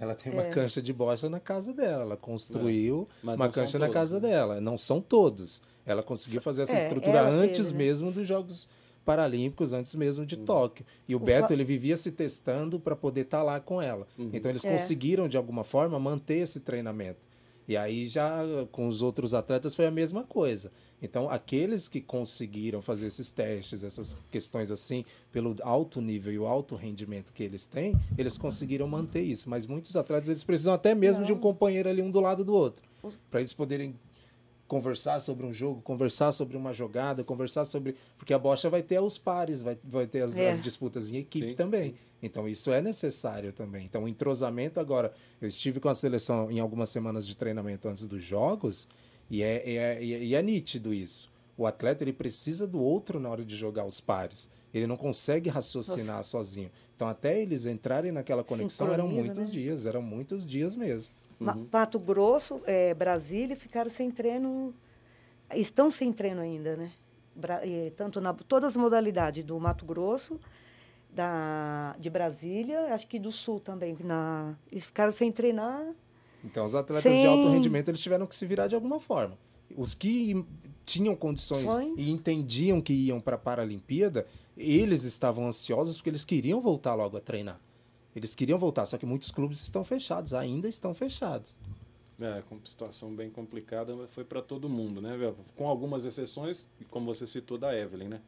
ela 0.00 0.14
tem 0.14 0.32
uma 0.32 0.44
é. 0.44 0.48
cancha 0.48 0.80
de 0.80 0.94
bocha 0.94 1.28
na 1.28 1.38
casa 1.38 1.74
dela. 1.74 2.04
Ela 2.04 2.16
construiu 2.16 3.06
é. 3.22 3.34
uma 3.34 3.50
cancha 3.50 3.78
na 3.78 3.90
casa 3.90 4.18
né? 4.18 4.30
dela. 4.30 4.60
Não 4.62 4.78
são 4.78 4.98
todos. 4.98 5.60
Ela 5.84 6.02
conseguiu 6.02 6.40
fazer 6.40 6.62
essa 6.62 6.76
é, 6.76 6.78
estrutura 6.78 7.20
antes 7.20 7.58
fez, 7.58 7.72
né? 7.72 7.78
mesmo 7.78 8.10
dos 8.10 8.26
Jogos 8.26 8.70
Paralímpicos, 9.04 9.74
antes 9.74 9.94
mesmo 9.94 10.24
de 10.24 10.36
uhum. 10.36 10.44
Tóquio. 10.46 10.86
E 11.06 11.14
o, 11.14 11.18
o 11.18 11.20
Beto, 11.20 11.52
ele 11.52 11.64
vivia 11.64 11.98
se 11.98 12.10
testando 12.10 12.80
para 12.80 12.96
poder 12.96 13.26
estar 13.26 13.40
tá 13.40 13.44
lá 13.44 13.60
com 13.60 13.82
ela. 13.82 14.06
Uhum. 14.18 14.30
Então, 14.32 14.50
eles 14.50 14.62
conseguiram, 14.62 15.28
de 15.28 15.36
alguma 15.36 15.64
forma, 15.64 16.00
manter 16.00 16.38
esse 16.38 16.60
treinamento. 16.60 17.20
E 17.66 17.76
aí 17.76 18.06
já 18.06 18.40
com 18.70 18.88
os 18.88 19.02
outros 19.02 19.34
atletas 19.34 19.74
foi 19.74 19.86
a 19.86 19.90
mesma 19.90 20.24
coisa. 20.24 20.72
Então, 21.00 21.28
aqueles 21.30 21.88
que 21.88 22.00
conseguiram 22.00 22.80
fazer 22.82 23.06
esses 23.06 23.30
testes, 23.30 23.82
essas 23.84 24.16
questões 24.30 24.70
assim, 24.70 25.04
pelo 25.30 25.56
alto 25.62 26.00
nível 26.00 26.32
e 26.32 26.38
o 26.38 26.46
alto 26.46 26.76
rendimento 26.76 27.32
que 27.32 27.42
eles 27.42 27.66
têm, 27.66 27.94
eles 28.16 28.38
conseguiram 28.38 28.86
manter 28.86 29.22
isso. 29.22 29.48
Mas 29.48 29.66
muitos 29.66 29.96
atletas 29.96 30.28
eles 30.28 30.44
precisam 30.44 30.74
até 30.74 30.94
mesmo 30.94 31.20
Não. 31.20 31.26
de 31.26 31.32
um 31.32 31.38
companheiro 31.38 31.88
ali 31.88 32.02
um 32.02 32.10
do 32.10 32.20
lado 32.20 32.44
do 32.44 32.52
outro, 32.52 32.84
para 33.30 33.40
eles 33.40 33.52
poderem 33.52 33.94
conversar 34.72 35.20
sobre 35.20 35.44
um 35.44 35.52
jogo, 35.52 35.82
conversar 35.82 36.32
sobre 36.32 36.56
uma 36.56 36.72
jogada, 36.72 37.22
conversar 37.22 37.66
sobre. 37.66 37.94
Porque 38.16 38.32
a 38.32 38.38
bocha 38.38 38.70
vai 38.70 38.82
ter 38.82 38.98
os 38.98 39.18
pares, 39.18 39.62
vai, 39.62 39.76
vai 39.84 40.06
ter 40.06 40.22
as, 40.22 40.38
é. 40.38 40.48
as 40.48 40.62
disputas 40.62 41.10
em 41.10 41.18
equipe 41.18 41.50
Sim. 41.50 41.54
também. 41.54 41.94
Então 42.22 42.48
isso 42.48 42.72
é 42.72 42.80
necessário 42.80 43.52
também. 43.52 43.84
Então 43.84 44.04
o 44.04 44.08
entrosamento 44.08 44.80
agora. 44.80 45.12
Eu 45.42 45.46
estive 45.46 45.78
com 45.78 45.90
a 45.90 45.94
seleção 45.94 46.50
em 46.50 46.58
algumas 46.58 46.88
semanas 46.88 47.26
de 47.26 47.36
treinamento 47.36 47.86
antes 47.86 48.06
dos 48.06 48.24
jogos 48.24 48.88
e 49.30 49.42
é, 49.42 49.56
é, 49.56 49.74
é, 49.76 50.02
e 50.02 50.34
é 50.34 50.40
nítido 50.40 50.94
isso. 50.94 51.30
O 51.54 51.66
atleta 51.66 52.02
ele 52.02 52.12
precisa 52.14 52.66
do 52.66 52.80
outro 52.80 53.20
na 53.20 53.28
hora 53.28 53.44
de 53.44 53.54
jogar 53.54 53.84
os 53.84 54.00
pares. 54.00 54.48
Ele 54.72 54.86
não 54.86 54.96
consegue 54.96 55.50
raciocinar 55.50 56.16
Nossa. 56.16 56.30
sozinho. 56.30 56.70
Então, 56.96 57.06
até 57.06 57.42
eles 57.42 57.66
entrarem 57.66 58.10
naquela 58.10 58.42
conexão, 58.42 58.90
eram 58.90 59.06
muitos 59.06 59.48
né? 59.48 59.52
dias, 59.52 59.84
eram 59.84 60.00
muitos 60.00 60.46
dias 60.46 60.74
mesmo. 60.74 61.12
Uhum. 61.42 61.68
Mato 61.72 61.98
Grosso, 61.98 62.60
é, 62.66 62.94
Brasília 62.94 63.56
ficaram 63.56 63.90
sem 63.90 64.10
treino, 64.10 64.74
estão 65.54 65.90
sem 65.90 66.12
treino 66.12 66.40
ainda, 66.40 66.76
né? 66.76 66.92
Bra 67.34 67.60
tanto 67.96 68.20
na 68.20 68.34
todas 68.34 68.72
as 68.72 68.76
modalidades 68.76 69.42
do 69.44 69.58
Mato 69.58 69.86
Grosso, 69.86 70.38
da, 71.10 71.96
de 71.98 72.10
Brasília, 72.10 72.94
acho 72.94 73.06
que 73.06 73.18
do 73.18 73.32
Sul 73.32 73.60
também. 73.60 73.96
Na, 74.00 74.54
eles 74.70 74.86
ficaram 74.86 75.12
sem 75.12 75.32
treinar. 75.32 75.86
Então, 76.44 76.64
os 76.64 76.74
atletas 76.74 77.10
sem... 77.10 77.22
de 77.22 77.26
alto 77.26 77.48
rendimento 77.48 77.88
eles 77.88 78.00
tiveram 78.00 78.26
que 78.26 78.34
se 78.34 78.46
virar 78.46 78.66
de 78.66 78.74
alguma 78.74 78.98
forma. 79.00 79.38
Os 79.76 79.94
que 79.94 80.44
tinham 80.84 81.14
condições 81.14 81.62
Sonho. 81.62 81.94
e 81.96 82.10
entendiam 82.10 82.80
que 82.80 82.92
iam 82.92 83.20
para 83.20 83.36
a 83.36 83.38
Paralimpíada, 83.38 84.26
eles 84.56 85.04
estavam 85.04 85.46
ansiosos 85.46 85.96
porque 85.96 86.10
eles 86.10 86.24
queriam 86.24 86.60
voltar 86.60 86.94
logo 86.94 87.16
a 87.16 87.20
treinar. 87.20 87.60
Eles 88.14 88.34
queriam 88.34 88.58
voltar, 88.58 88.86
só 88.86 88.98
que 88.98 89.06
muitos 89.06 89.30
clubes 89.30 89.62
estão 89.62 89.84
fechados, 89.84 90.34
ainda 90.34 90.68
estão 90.68 90.94
fechados. 90.94 91.56
É, 92.20 92.42
com 92.48 92.58
situação 92.64 93.14
bem 93.14 93.30
complicada, 93.30 93.96
foi 94.08 94.22
para 94.24 94.42
todo 94.42 94.68
mundo, 94.68 95.00
né? 95.00 95.16
Com 95.56 95.66
algumas 95.66 96.04
exceções, 96.04 96.68
como 96.90 97.06
você 97.06 97.26
citou 97.26 97.56
da 97.56 97.76
Evelyn, 97.76 98.08
né? 98.08 98.20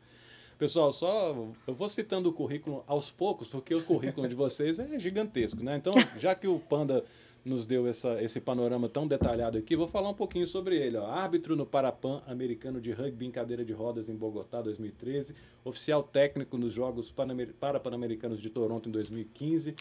Pessoal, 0.58 0.92
só 0.92 1.34
eu 1.66 1.74
vou 1.74 1.88
citando 1.88 2.28
o 2.28 2.32
currículo 2.32 2.82
aos 2.86 3.10
poucos, 3.10 3.48
porque 3.48 3.74
o 3.74 3.82
currículo 3.82 4.28
de 4.28 4.34
vocês 4.34 4.78
é 4.78 4.98
gigantesco, 4.98 5.62
né? 5.62 5.76
Então, 5.76 5.92
já 6.16 6.34
que 6.34 6.46
o 6.46 6.58
Panda 6.58 7.04
nos 7.44 7.66
deu 7.66 7.86
essa, 7.86 8.22
esse 8.22 8.40
panorama 8.40 8.88
tão 8.88 9.06
detalhado 9.06 9.58
aqui, 9.58 9.76
vou 9.76 9.86
falar 9.86 10.08
um 10.08 10.14
pouquinho 10.14 10.46
sobre 10.46 10.76
ele. 10.76 10.96
Ó. 10.96 11.06
Árbitro 11.06 11.54
no 11.54 11.66
Parapan 11.66 12.22
americano 12.26 12.80
de 12.80 12.90
rugby 12.90 13.26
em 13.26 13.30
cadeira 13.30 13.64
de 13.64 13.72
rodas 13.72 14.08
em 14.08 14.14
Bogotá 14.14 14.62
2013, 14.62 15.34
oficial 15.62 16.02
técnico 16.02 16.56
nos 16.56 16.72
Jogos 16.72 17.12
Parapan-Americanos 17.60 18.40
de 18.40 18.48
Toronto 18.48 18.88
em 18.88 18.92
2015, 18.92 19.74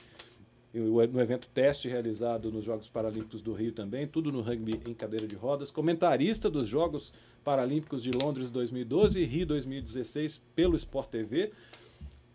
no 0.74 1.22
evento 1.22 1.48
teste 1.54 1.88
realizado 1.88 2.52
nos 2.52 2.66
Jogos 2.66 2.90
Paralímpicos 2.90 3.42
do 3.42 3.54
Rio 3.54 3.72
também, 3.72 4.08
tudo 4.08 4.32
no 4.32 4.42
rugby 4.42 4.82
em 4.86 4.94
cadeira 4.94 5.28
de 5.28 5.36
rodas, 5.36 5.72
comentarista 5.72 6.50
dos 6.50 6.68
Jogos 6.68 7.14
Paralímpicos 7.44 8.02
de 8.02 8.12
Londres 8.12 8.50
2012 8.50 9.22
e 9.22 9.24
Rio 9.24 9.46
2016 9.46 10.40
pelo 10.56 10.76
Sport 10.76 11.10
TV 11.10 11.52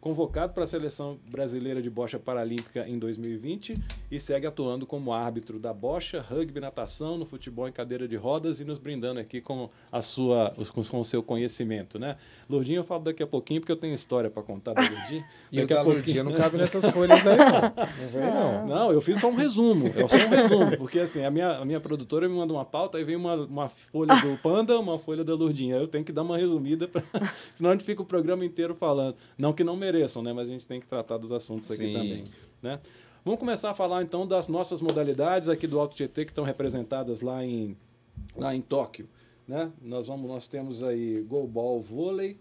convocado 0.01 0.53
para 0.53 0.65
a 0.65 0.67
seleção 0.67 1.19
brasileira 1.31 1.83
de 1.83 1.91
bocha 1.91 2.19
paralímpica 2.19 2.89
em 2.89 2.99
2020 2.99 3.77
e 4.11 4.21
segue 4.21 4.47
atuando 4.47 4.87
como 4.87 5.13
árbitro 5.13 5.59
da 5.59 5.73
bocha, 5.73 6.21
rugby, 6.21 6.61
natação, 6.61 7.19
no 7.19 7.27
futebol 7.27 7.69
em 7.69 7.73
cadeira 7.73 8.07
de 8.07 8.17
rodas 8.17 8.61
e 8.61 8.65
nos 8.65 8.79
brindando 8.79 9.21
aqui 9.21 9.41
com 9.41 9.69
a 9.91 10.01
sua 10.01 10.53
com 10.73 11.01
o 11.01 11.05
seu 11.05 11.23
conhecimento, 11.23 11.99
né? 11.99 12.17
Lourdinho 12.49 12.79
eu 12.79 12.85
falo 12.85 13.05
daqui 13.05 13.23
a 13.23 13.27
pouquinho 13.27 13.61
porque 13.61 13.73
eu 13.73 13.77
tenho 13.77 13.95
história 13.95 14.31
para 14.31 14.43
contar 14.43 14.75
da 14.75 14.83
Lourdinho. 14.83 15.25
e 15.51 15.61
o 15.61 15.67
da 15.67 15.83
Lourdinho 15.83 16.25
não 16.25 16.33
cabe 16.33 16.57
nessas 16.59 16.89
folhas 16.91 17.27
aí 17.27 17.37
não. 17.37 17.49
Não 17.49 18.39
não. 18.39 18.67
Não, 18.79 18.93
eu 18.93 19.01
fiz 19.01 19.19
só 19.19 19.29
um 19.29 19.35
resumo, 19.35 19.89
é 19.89 20.07
só 20.07 20.17
um 20.17 20.29
resumo, 20.29 20.77
porque 20.77 20.99
assim, 21.01 21.25
a 21.25 21.31
minha, 21.31 21.59
a 21.59 21.65
minha 21.65 21.81
produtora 21.81 22.29
me 22.29 22.35
manda 22.35 22.53
uma 22.53 22.65
pauta, 22.65 22.99
aí 22.99 23.05
vem 23.05 23.17
uma, 23.17 23.35
uma 23.35 23.69
folha 23.69 24.15
do 24.17 24.37
Panda, 24.39 24.79
uma 24.79 24.99
folha 24.99 25.25
da 25.25 25.35
Lourdinha. 25.35 25.77
Eu 25.77 25.89
tenho 25.89 26.05
que 26.05 26.13
dar 26.13 26.23
uma 26.23 26.37
resumida, 26.37 26.87
pra... 26.87 27.03
senão 27.53 27.71
a 27.71 27.73
gente 27.75 27.85
fica 27.85 28.03
o 28.03 28.05
programa 28.05 28.45
inteiro 28.45 28.75
falando. 28.75 29.17
Não 29.37 29.53
que 29.53 29.65
não 29.65 29.77
mereçam, 29.93 30.23
né? 30.23 30.33
Mas 30.33 30.49
a 30.49 30.53
gente 30.53 30.67
tem 30.67 30.81
que 30.81 30.87
tratar 30.87 31.17
dos 31.17 31.33
assuntos 31.33 31.71
aqui 31.71 31.87
Sim. 31.87 31.93
também, 31.93 32.25
né? 32.63 32.81
Vamos 33.25 33.41
começar 33.41 33.71
a 33.71 33.75
falar 33.75 34.03
então 34.03 34.27
das 34.27 34.49
nossas 34.49 34.81
modalidades 34.81 35.49
aqui 35.49 35.67
do 35.67 35.79
Alto 35.79 35.97
GT 35.97 36.25
que 36.25 36.31
estão 36.31 36.45
representadas 36.45 37.21
lá 37.21 37.45
em, 37.45 37.77
lá 38.37 38.55
em 38.55 38.61
Tóquio. 38.61 39.09
Né? 39.47 39.71
Nós, 39.83 40.07
vamos, 40.07 40.29
nós 40.29 40.47
temos 40.47 40.83
aí 40.83 41.21
goalball 41.23 41.81
vôlei 41.81 42.39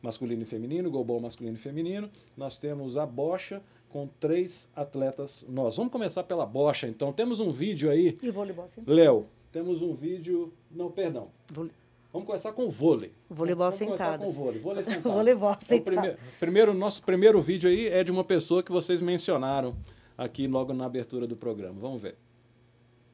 masculino 0.00 0.42
e 0.42 0.46
feminino, 0.46 0.90
goalball 0.90 1.20
masculino 1.20 1.56
e 1.56 1.58
feminino. 1.58 2.08
Nós 2.36 2.56
temos 2.56 2.96
a 2.96 3.04
bocha 3.04 3.60
com 3.90 4.08
três 4.20 4.68
atletas 4.74 5.44
nós. 5.48 5.76
Vamos 5.76 5.92
começar 5.92 6.22
pela 6.22 6.46
bocha 6.46 6.86
então. 6.86 7.12
Temos 7.12 7.40
um 7.40 7.50
vídeo 7.50 7.90
aí. 7.90 8.16
E 8.22 8.30
voleibol? 8.30 8.70
Léo, 8.86 9.26
temos 9.50 9.82
um 9.82 9.92
vídeo. 9.92 10.52
Não, 10.70 10.90
perdão. 10.90 11.28
Vôlei. 11.52 11.72
Vamos 12.16 12.28
começar 12.28 12.52
com 12.52 12.64
o 12.64 12.70
vôlei. 12.70 13.12
Voleibol 13.28 13.70
Vamos 13.70 13.78
sentado. 13.78 13.96
começar 13.98 14.18
com 14.18 14.28
o 14.28 14.32
vôlei. 14.32 14.58
Vôlei 14.58 14.82
sentado. 14.84 15.12
Voleibol 15.12 15.54
sentado. 15.60 15.74
Então, 15.74 15.84
primeiro, 15.84 16.18
primeiro, 16.40 16.74
nosso 16.74 17.02
primeiro 17.02 17.40
vídeo 17.42 17.68
aí 17.68 17.88
é 17.88 18.02
de 18.02 18.10
uma 18.10 18.24
pessoa 18.24 18.62
que 18.62 18.72
vocês 18.72 19.02
mencionaram 19.02 19.76
aqui 20.16 20.46
logo 20.46 20.72
na 20.72 20.86
abertura 20.86 21.26
do 21.26 21.36
programa. 21.36 21.78
Vamos 21.78 22.00
ver. 22.00 22.16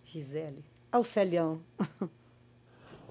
Gisele. 0.04 0.64
Alcelião. 0.92 1.60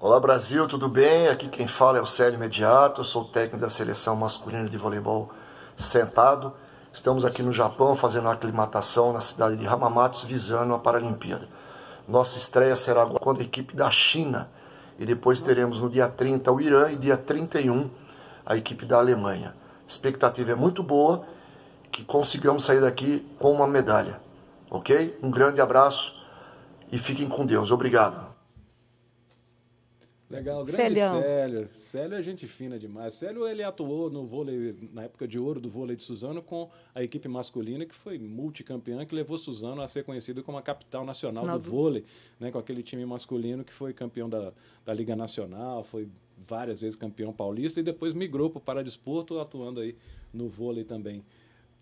Olá 0.00 0.18
Brasil, 0.18 0.66
tudo 0.66 0.88
bem? 0.88 1.28
Aqui 1.28 1.46
quem 1.50 1.68
fala 1.68 1.98
é 1.98 2.00
o 2.00 2.06
Célio 2.06 2.36
Imediato, 2.36 3.02
eu 3.02 3.04
sou 3.04 3.26
técnico 3.26 3.58
da 3.58 3.68
seleção 3.68 4.16
masculina 4.16 4.70
de 4.70 4.78
voleibol 4.78 5.30
sentado. 5.76 6.54
Estamos 6.90 7.22
aqui 7.22 7.42
no 7.42 7.52
Japão 7.52 7.94
fazendo 7.94 8.28
a 8.28 8.32
aclimatação 8.32 9.12
na 9.12 9.20
cidade 9.20 9.58
de 9.58 9.66
Hamamatsu 9.66 10.26
visando 10.26 10.72
a 10.72 10.78
Paralimpíada. 10.78 11.50
Nossa 12.08 12.38
estreia 12.38 12.74
será 12.76 13.04
com 13.04 13.30
a 13.30 13.42
equipe 13.42 13.76
da 13.76 13.90
China 13.90 14.48
e 15.02 15.04
depois 15.04 15.40
teremos 15.40 15.80
no 15.80 15.90
dia 15.90 16.06
30 16.06 16.52
o 16.52 16.60
Irã 16.60 16.92
e 16.92 16.96
dia 16.96 17.16
31 17.16 17.90
a 18.46 18.56
equipe 18.56 18.86
da 18.86 18.98
Alemanha. 18.98 19.52
A 19.84 19.90
expectativa 19.90 20.52
é 20.52 20.54
muito 20.54 20.80
boa 20.80 21.26
que 21.90 22.04
consigamos 22.04 22.64
sair 22.64 22.80
daqui 22.80 23.26
com 23.36 23.50
uma 23.50 23.66
medalha. 23.66 24.20
Ok? 24.70 25.18
Um 25.20 25.28
grande 25.28 25.60
abraço 25.60 26.14
e 26.92 26.98
fiquem 27.00 27.28
com 27.28 27.44
Deus. 27.44 27.72
Obrigado. 27.72 28.31
Legal, 30.32 30.64
grande 30.64 30.94
Célio. 30.94 31.22
Célio. 31.22 31.68
Célio 31.74 32.16
é 32.16 32.22
gente 32.22 32.46
fina 32.46 32.78
demais. 32.78 33.12
Célio 33.12 33.46
ele 33.46 33.62
atuou 33.62 34.08
no 34.08 34.24
vôlei, 34.24 34.74
na 34.90 35.02
época 35.04 35.28
de 35.28 35.38
ouro 35.38 35.60
do 35.60 35.68
vôlei 35.68 35.94
de 35.94 36.02
Suzano, 36.02 36.42
com 36.42 36.70
a 36.94 37.02
equipe 37.02 37.28
masculina, 37.28 37.84
que 37.84 37.94
foi 37.94 38.18
multicampeã, 38.18 39.04
que 39.04 39.14
levou 39.14 39.36
Suzano 39.36 39.82
a 39.82 39.86
ser 39.86 40.04
conhecido 40.04 40.42
como 40.42 40.56
a 40.56 40.62
capital 40.62 41.04
nacional 41.04 41.46
do, 41.46 41.52
do 41.52 41.58
vôlei, 41.58 42.04
né, 42.40 42.50
com 42.50 42.58
aquele 42.58 42.82
time 42.82 43.04
masculino 43.04 43.62
que 43.62 43.74
foi 43.74 43.92
campeão 43.92 44.26
da, 44.26 44.54
da 44.86 44.94
Liga 44.94 45.14
Nacional, 45.14 45.84
foi 45.84 46.08
várias 46.38 46.80
vezes 46.80 46.96
campeão 46.96 47.30
paulista 47.30 47.78
e 47.80 47.82
depois 47.82 48.14
migrou 48.14 48.48
para 48.48 48.58
o 48.58 48.62
Paradesporto, 48.62 49.38
atuando 49.38 49.80
aí 49.80 49.94
no 50.32 50.48
vôlei 50.48 50.82
também, 50.82 51.22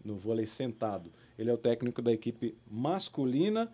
no 0.04 0.16
vôlei 0.16 0.44
sentado. 0.44 1.12
Ele 1.38 1.50
é 1.50 1.54
o 1.54 1.58
técnico 1.58 2.02
da 2.02 2.12
equipe 2.12 2.56
masculina. 2.68 3.72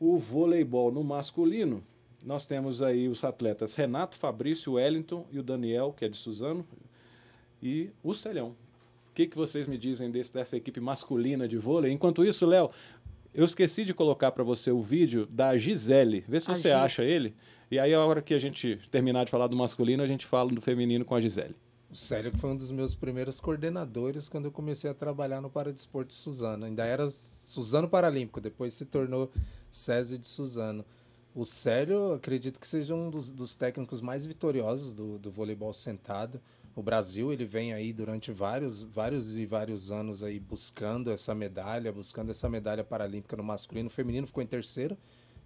O 0.00 0.18
voleibol 0.18 0.90
no 0.90 1.04
masculino, 1.04 1.84
nós 2.24 2.46
temos 2.46 2.82
aí 2.82 3.08
os 3.08 3.24
atletas 3.24 3.74
Renato, 3.74 4.16
Fabrício, 4.16 4.74
Wellington 4.74 5.26
e 5.30 5.38
o 5.38 5.42
Daniel, 5.42 5.94
que 5.96 6.04
é 6.04 6.08
de 6.08 6.16
Suzano, 6.16 6.66
e 7.62 7.90
o 8.02 8.14
Celhão. 8.14 8.56
O 9.10 9.14
que, 9.14 9.26
que 9.26 9.36
vocês 9.36 9.68
me 9.68 9.76
dizem 9.76 10.10
desse, 10.10 10.32
dessa 10.32 10.56
equipe 10.56 10.80
masculina 10.80 11.46
de 11.46 11.58
vôlei? 11.58 11.92
Enquanto 11.92 12.24
isso, 12.24 12.46
Léo, 12.46 12.70
eu 13.34 13.44
esqueci 13.44 13.84
de 13.84 13.92
colocar 13.92 14.32
para 14.32 14.42
você 14.42 14.70
o 14.70 14.80
vídeo 14.80 15.26
da 15.26 15.56
Gisele. 15.56 16.24
Vê 16.26 16.40
se 16.40 16.48
você 16.48 16.70
acha 16.70 17.02
ele. 17.02 17.34
E 17.70 17.78
aí, 17.78 17.94
a 17.94 18.04
hora 18.04 18.20
que 18.20 18.34
a 18.34 18.38
gente 18.38 18.78
terminar 18.90 19.24
de 19.24 19.30
falar 19.30 19.46
do 19.46 19.56
masculino, 19.56 20.02
a 20.02 20.06
gente 20.06 20.26
fala 20.26 20.50
do 20.50 20.60
feminino 20.60 21.04
com 21.04 21.14
a 21.14 21.20
Gisele. 21.20 21.56
O 21.90 21.96
Célio 21.96 22.32
que 22.32 22.38
foi 22.38 22.50
um 22.50 22.56
dos 22.56 22.70
meus 22.70 22.94
primeiros 22.94 23.38
coordenadores 23.38 24.26
quando 24.26 24.46
eu 24.46 24.50
comecei 24.50 24.88
a 24.90 24.94
trabalhar 24.94 25.42
no 25.42 25.50
Paradesporto 25.50 26.14
Suzano. 26.14 26.64
Ainda 26.64 26.86
era 26.86 27.08
Suzano 27.10 27.86
Paralímpico, 27.86 28.40
depois 28.40 28.72
se 28.72 28.86
tornou 28.86 29.30
César 29.70 30.16
de 30.16 30.26
Suzano. 30.26 30.86
O 31.34 31.44
Célio, 31.44 32.12
acredito 32.12 32.60
que 32.60 32.66
seja 32.66 32.94
um 32.94 33.08
dos, 33.08 33.30
dos 33.30 33.56
técnicos 33.56 34.02
mais 34.02 34.24
vitoriosos 34.24 34.92
do, 34.92 35.18
do 35.18 35.30
voleibol 35.30 35.72
sentado. 35.72 36.40
O 36.74 36.82
Brasil, 36.82 37.32
ele 37.32 37.44
vem 37.44 37.72
aí 37.72 37.92
durante 37.92 38.32
vários, 38.32 38.82
vários 38.82 39.34
e 39.34 39.44
vários 39.46 39.90
anos 39.90 40.22
aí 40.22 40.38
buscando 40.38 41.10
essa 41.10 41.34
medalha, 41.34 41.92
buscando 41.92 42.30
essa 42.30 42.48
medalha 42.48 42.84
paralímpica 42.84 43.36
no 43.36 43.42
masculino. 43.42 43.88
O 43.88 43.90
feminino 43.90 44.26
ficou 44.26 44.42
em 44.42 44.46
terceiro 44.46 44.96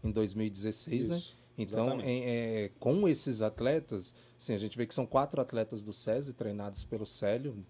em 0.02 0.10
2016, 0.10 1.08
né? 1.08 1.16
Isso. 1.16 1.28
né? 1.28 1.36
Então, 1.58 2.00
é, 2.02 2.64
é, 2.64 2.70
com 2.78 3.08
esses 3.08 3.40
atletas, 3.40 4.14
sim, 4.36 4.54
a 4.54 4.58
gente 4.58 4.76
vê 4.76 4.86
que 4.86 4.94
são 4.94 5.06
quatro 5.06 5.40
atletas 5.40 5.82
do 5.82 5.92
SESI 5.92 6.34
treinados 6.34 6.84
pelo 6.84 7.06
Célio. 7.06 7.64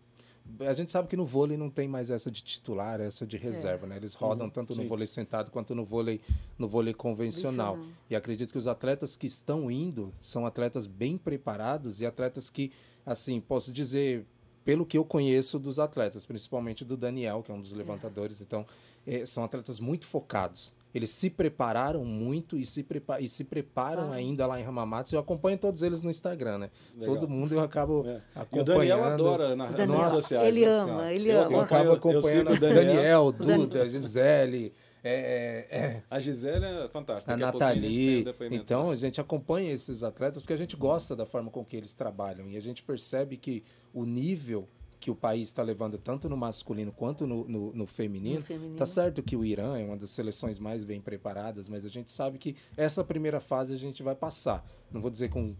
A 0.61 0.73
gente 0.73 0.91
sabe 0.91 1.09
que 1.09 1.17
no 1.17 1.27
vôlei 1.27 1.57
não 1.57 1.69
tem 1.69 1.87
mais 1.87 2.11
essa 2.11 2.31
de 2.31 2.43
titular, 2.43 3.01
essa 3.01 3.27
de 3.27 3.37
reserva, 3.37 3.87
é. 3.87 3.89
né? 3.91 3.97
Eles 3.97 4.15
rodam 4.15 4.47
uhum, 4.47 4.53
tanto 4.53 4.75
sim. 4.75 4.83
no 4.83 4.89
vôlei 4.89 5.07
sentado 5.07 5.51
quanto 5.51 5.75
no 5.75 5.85
vôlei, 5.85 6.21
no 6.59 6.69
vôlei 6.69 6.95
convencional. 6.95 7.79
E 8.09 8.17
acredito 8.17 8.53
que 8.53 8.59
os 8.59 8.67
atletas 8.67 9.17
que 9.17 9.27
estão 9.27 9.71
indo 9.71 10.13
são 10.21 10.47
atletas 10.47 10.87
bem 10.87 11.19
preparados 11.19 12.01
e 12.01 12.07
atletas 12.07 12.49
que, 12.49 12.73
assim, 13.05 13.41
posso 13.41 13.73
dizer, 13.73 14.25
pelo 14.65 14.85
que 14.85 14.99
eu 14.99 15.05
conheço 15.05 15.59
dos 15.59 15.79
atletas, 15.79 16.27
principalmente 16.27 16.85
do 16.85 16.97
Daniel, 16.97 17.43
que 17.43 17.51
é 17.51 17.55
um 17.55 17.61
dos 17.61 17.73
é. 17.73 17.77
levantadores, 17.77 18.41
então, 18.41 18.67
é, 19.07 19.25
são 19.25 19.45
atletas 19.45 19.79
muito 19.79 20.07
focados. 20.07 20.75
Eles 20.97 21.11
se 21.11 21.29
prepararam 21.29 22.07
muito 22.07 22.57
e 22.57 22.65
se, 22.65 22.83
prepa 22.83 23.21
e 23.21 23.29
se 23.29 23.45
preparam 23.45 24.13
ah. 24.13 24.15
ainda 24.15 24.47
lá 24.47 24.59
em 24.59 24.63
Ramamatsu. 24.63 25.15
Eu 25.15 25.21
acompanho 25.21 25.59
todos 25.59 25.83
eles 25.83 26.03
no 26.03 26.09
Instagram, 26.09 26.57
né? 26.57 26.71
Legal. 26.97 27.15
Todo 27.15 27.29
mundo 27.29 27.53
eu 27.53 27.61
acabo 27.61 28.03
é. 28.07 28.23
acompanhando. 28.35 28.57
E 28.57 28.61
o 28.61 28.65
Daniel 28.65 29.05
adora 29.05 29.55
nas 29.55 29.77
redes 29.77 30.09
sociais. 30.09 30.49
Ele 30.49 30.65
ama, 30.65 31.13
ele 31.13 31.29
eu 31.31 31.43
ama. 31.43 31.53
Eu 31.53 31.61
acabo 31.61 31.93
acompanhando 31.93 32.51
o 32.51 32.59
Daniel, 32.59 33.31
Duda, 33.31 33.87
Gisele. 33.87 34.73
É, 35.05 35.67
é, 35.71 35.79
é, 35.79 36.03
a 36.11 36.19
Gisele 36.19 36.65
é 36.65 36.89
fantástica. 36.89 37.31
A 37.31 37.37
Nathalie. 37.37 38.25
A 38.27 38.55
então, 38.55 38.91
a 38.91 38.97
gente 38.97 39.21
acompanha 39.21 39.71
esses 39.71 40.03
atletas 40.03 40.43
porque 40.43 40.55
a 40.55 40.57
gente 40.57 40.77
gosta 40.77 41.15
da 41.15 41.27
forma 41.27 41.51
com 41.51 41.63
que 41.63 41.77
eles 41.77 41.95
trabalham. 41.95 42.49
E 42.49 42.57
a 42.57 42.61
gente 42.63 42.83
percebe 42.83 43.37
que 43.37 43.63
o 43.93 44.07
nível 44.07 44.67
que 44.99 45.11
o 45.11 45.15
país 45.15 45.49
está 45.49 45.63
levando 45.63 45.99
tanto 45.99 46.29
no 46.29 46.37
masculino 46.37 46.93
quanto 46.93 47.27
no, 47.27 47.47
no, 47.47 47.73
no 47.73 47.87
feminino. 47.87 48.43
feminino. 48.43 48.77
Tá 48.77 48.87
certo 48.87 49.23
que 49.23 49.37
o 49.37 49.45
Irã 49.45 49.79
é 49.79 49.85
uma 49.85 49.97
das 49.97 50.11
seleções 50.11 50.59
mais 50.59 50.85
bem 50.85 51.01
preparadas, 51.01 51.69
mas 51.69 51.85
a 51.85 51.89
gente 51.89 52.11
sabe 52.11 52.39
que 52.39 52.57
essa 52.77 53.05
primeira 53.05 53.41
fase 53.41 53.75
a 53.75 53.77
gente 53.77 54.03
vai 54.03 54.15
passar. 54.15 54.67
Não 54.91 55.01
vou 55.01 55.11
dizer 55.11 55.29
com 55.29 55.55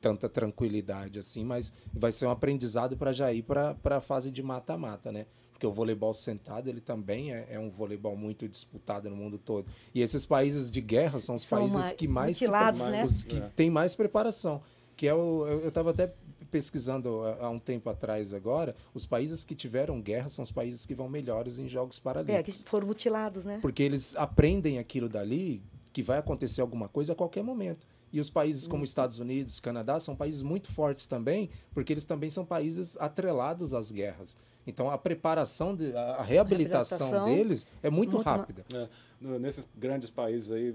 tanta 0.00 0.28
tranquilidade 0.28 1.18
assim, 1.18 1.44
mas 1.44 1.72
vai 1.92 2.10
ser 2.10 2.26
um 2.26 2.30
aprendizado 2.30 2.96
para 2.96 3.12
já 3.12 3.32
ir 3.32 3.42
para 3.42 3.76
a 3.84 4.00
fase 4.00 4.30
de 4.30 4.42
mata-mata, 4.42 5.12
né? 5.12 5.26
Porque 5.52 5.66
o 5.66 5.72
voleibol 5.72 6.14
sentado 6.14 6.68
ele 6.68 6.80
também 6.80 7.34
é, 7.34 7.46
é, 7.50 7.58
um 7.58 7.70
voleibol 7.70 8.16
muito 8.16 8.48
disputado 8.48 9.10
no 9.10 9.16
mundo 9.16 9.36
todo. 9.36 9.66
E 9.94 10.00
esses 10.00 10.24
países 10.24 10.70
de 10.70 10.80
guerra 10.80 11.20
são 11.20 11.34
os 11.34 11.42
são 11.42 11.58
países 11.58 11.92
que 11.92 12.08
mais, 12.08 12.38
se, 12.38 12.48
né? 12.48 13.04
os 13.04 13.24
que 13.24 13.36
é. 13.36 13.50
têm 13.54 13.68
mais 13.68 13.94
preparação. 13.94 14.62
Que 14.96 15.06
é 15.06 15.14
o, 15.14 15.46
eu 15.46 15.68
estava 15.68 15.90
até 15.90 16.14
pesquisando 16.50 17.22
há 17.40 17.48
um 17.48 17.58
tempo 17.58 17.88
atrás 17.88 18.34
agora, 18.34 18.74
os 18.92 19.06
países 19.06 19.44
que 19.44 19.54
tiveram 19.54 20.00
guerra 20.00 20.28
são 20.28 20.42
os 20.42 20.50
países 20.50 20.84
que 20.84 20.94
vão 20.94 21.08
melhores 21.08 21.58
em 21.58 21.68
Jogos 21.68 21.98
Paralímpicos. 21.98 22.54
É, 22.54 22.58
que 22.64 22.68
foram 22.68 22.86
mutilados, 22.86 23.44
né? 23.44 23.58
Porque 23.62 23.82
eles 23.82 24.16
aprendem 24.16 24.78
aquilo 24.78 25.08
dali, 25.08 25.62
que 25.92 26.02
vai 26.02 26.18
acontecer 26.18 26.60
alguma 26.60 26.88
coisa 26.88 27.12
a 27.12 27.16
qualquer 27.16 27.42
momento. 27.42 27.86
E 28.12 28.18
os 28.18 28.28
países 28.28 28.66
como 28.66 28.82
Estados 28.84 29.18
Unidos, 29.18 29.60
Canadá, 29.60 30.00
são 30.00 30.16
países 30.16 30.42
muito 30.42 30.70
fortes 30.72 31.06
também, 31.06 31.48
porque 31.72 31.92
eles 31.92 32.04
também 32.04 32.28
são 32.28 32.44
países 32.44 32.96
atrelados 32.98 33.72
às 33.72 33.92
guerras. 33.92 34.36
Então 34.66 34.90
a 34.90 34.98
preparação, 34.98 35.74
de, 35.74 35.94
a 35.96 36.22
reabilitação, 36.22 37.06
a 37.06 37.10
reabilitação 37.10 37.24
deles 37.24 37.66
é 37.82 37.88
muito, 37.88 38.16
muito 38.16 38.24
rápida. 38.24 38.64
É 38.74 38.88
nesses 39.20 39.68
grandes 39.76 40.10
países 40.10 40.50
aí 40.50 40.74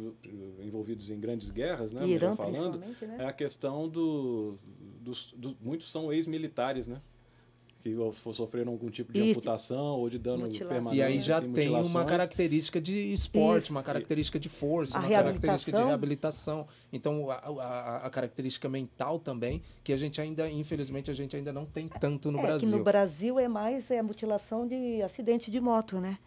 envolvidos 0.60 1.10
em 1.10 1.20
grandes 1.20 1.50
guerras, 1.50 1.92
né, 1.92 2.08
Irã, 2.08 2.36
falando, 2.36 2.78
né? 2.78 2.96
é 3.20 3.26
a 3.26 3.34
questão 3.34 3.90
do, 3.90 4.58
dos, 5.02 5.34
do, 5.36 5.58
muitos 5.60 5.92
são 5.92 6.14
ex-militares, 6.14 6.88
né? 6.88 7.02
que 7.86 7.96
sofreram 8.34 8.72
algum 8.72 8.90
tipo 8.90 9.14
de 9.14 9.22
Isso. 9.22 9.40
amputação 9.40 10.00
ou 10.00 10.10
de 10.10 10.18
dano 10.18 10.50
permanente. 10.50 10.98
E 10.98 11.04
aí 11.04 11.22
já 11.22 11.38
assim, 11.38 11.54
tem 11.54 11.70
uma 11.70 12.04
característica 12.04 12.82
de 12.82 13.14
esporte, 13.14 13.66
Isso. 13.66 13.72
uma 13.72 13.84
característica 13.84 14.40
de 14.40 14.50
força, 14.50 14.98
a 14.98 15.02
uma 15.02 15.10
característica 15.10 15.72
de 15.78 15.84
reabilitação. 15.84 16.66
Então, 16.92 17.30
a, 17.30 17.36
a, 17.36 17.98
a, 18.08 18.10
característica 18.10 18.68
mental 18.68 19.20
também, 19.20 19.62
que 19.84 19.94
a 19.94 19.98
gente 19.98 20.20
ainda, 20.20 20.50
infelizmente, 20.50 21.12
a 21.12 21.14
gente 21.14 21.36
ainda 21.36 21.54
não 21.54 21.64
tem 21.64 21.88
tanto 21.88 22.32
no 22.32 22.40
é, 22.40 22.42
Brasil. 22.42 22.70
Que 22.72 22.76
no 22.76 22.84
Brasil 22.84 23.40
é 23.40 23.48
mais 23.48 23.92
é, 23.92 24.02
mutilação 24.02 24.66
de 24.66 25.04
acidente 25.04 25.52
de 25.52 25.62
moto, 25.62 26.00
né? 26.00 26.18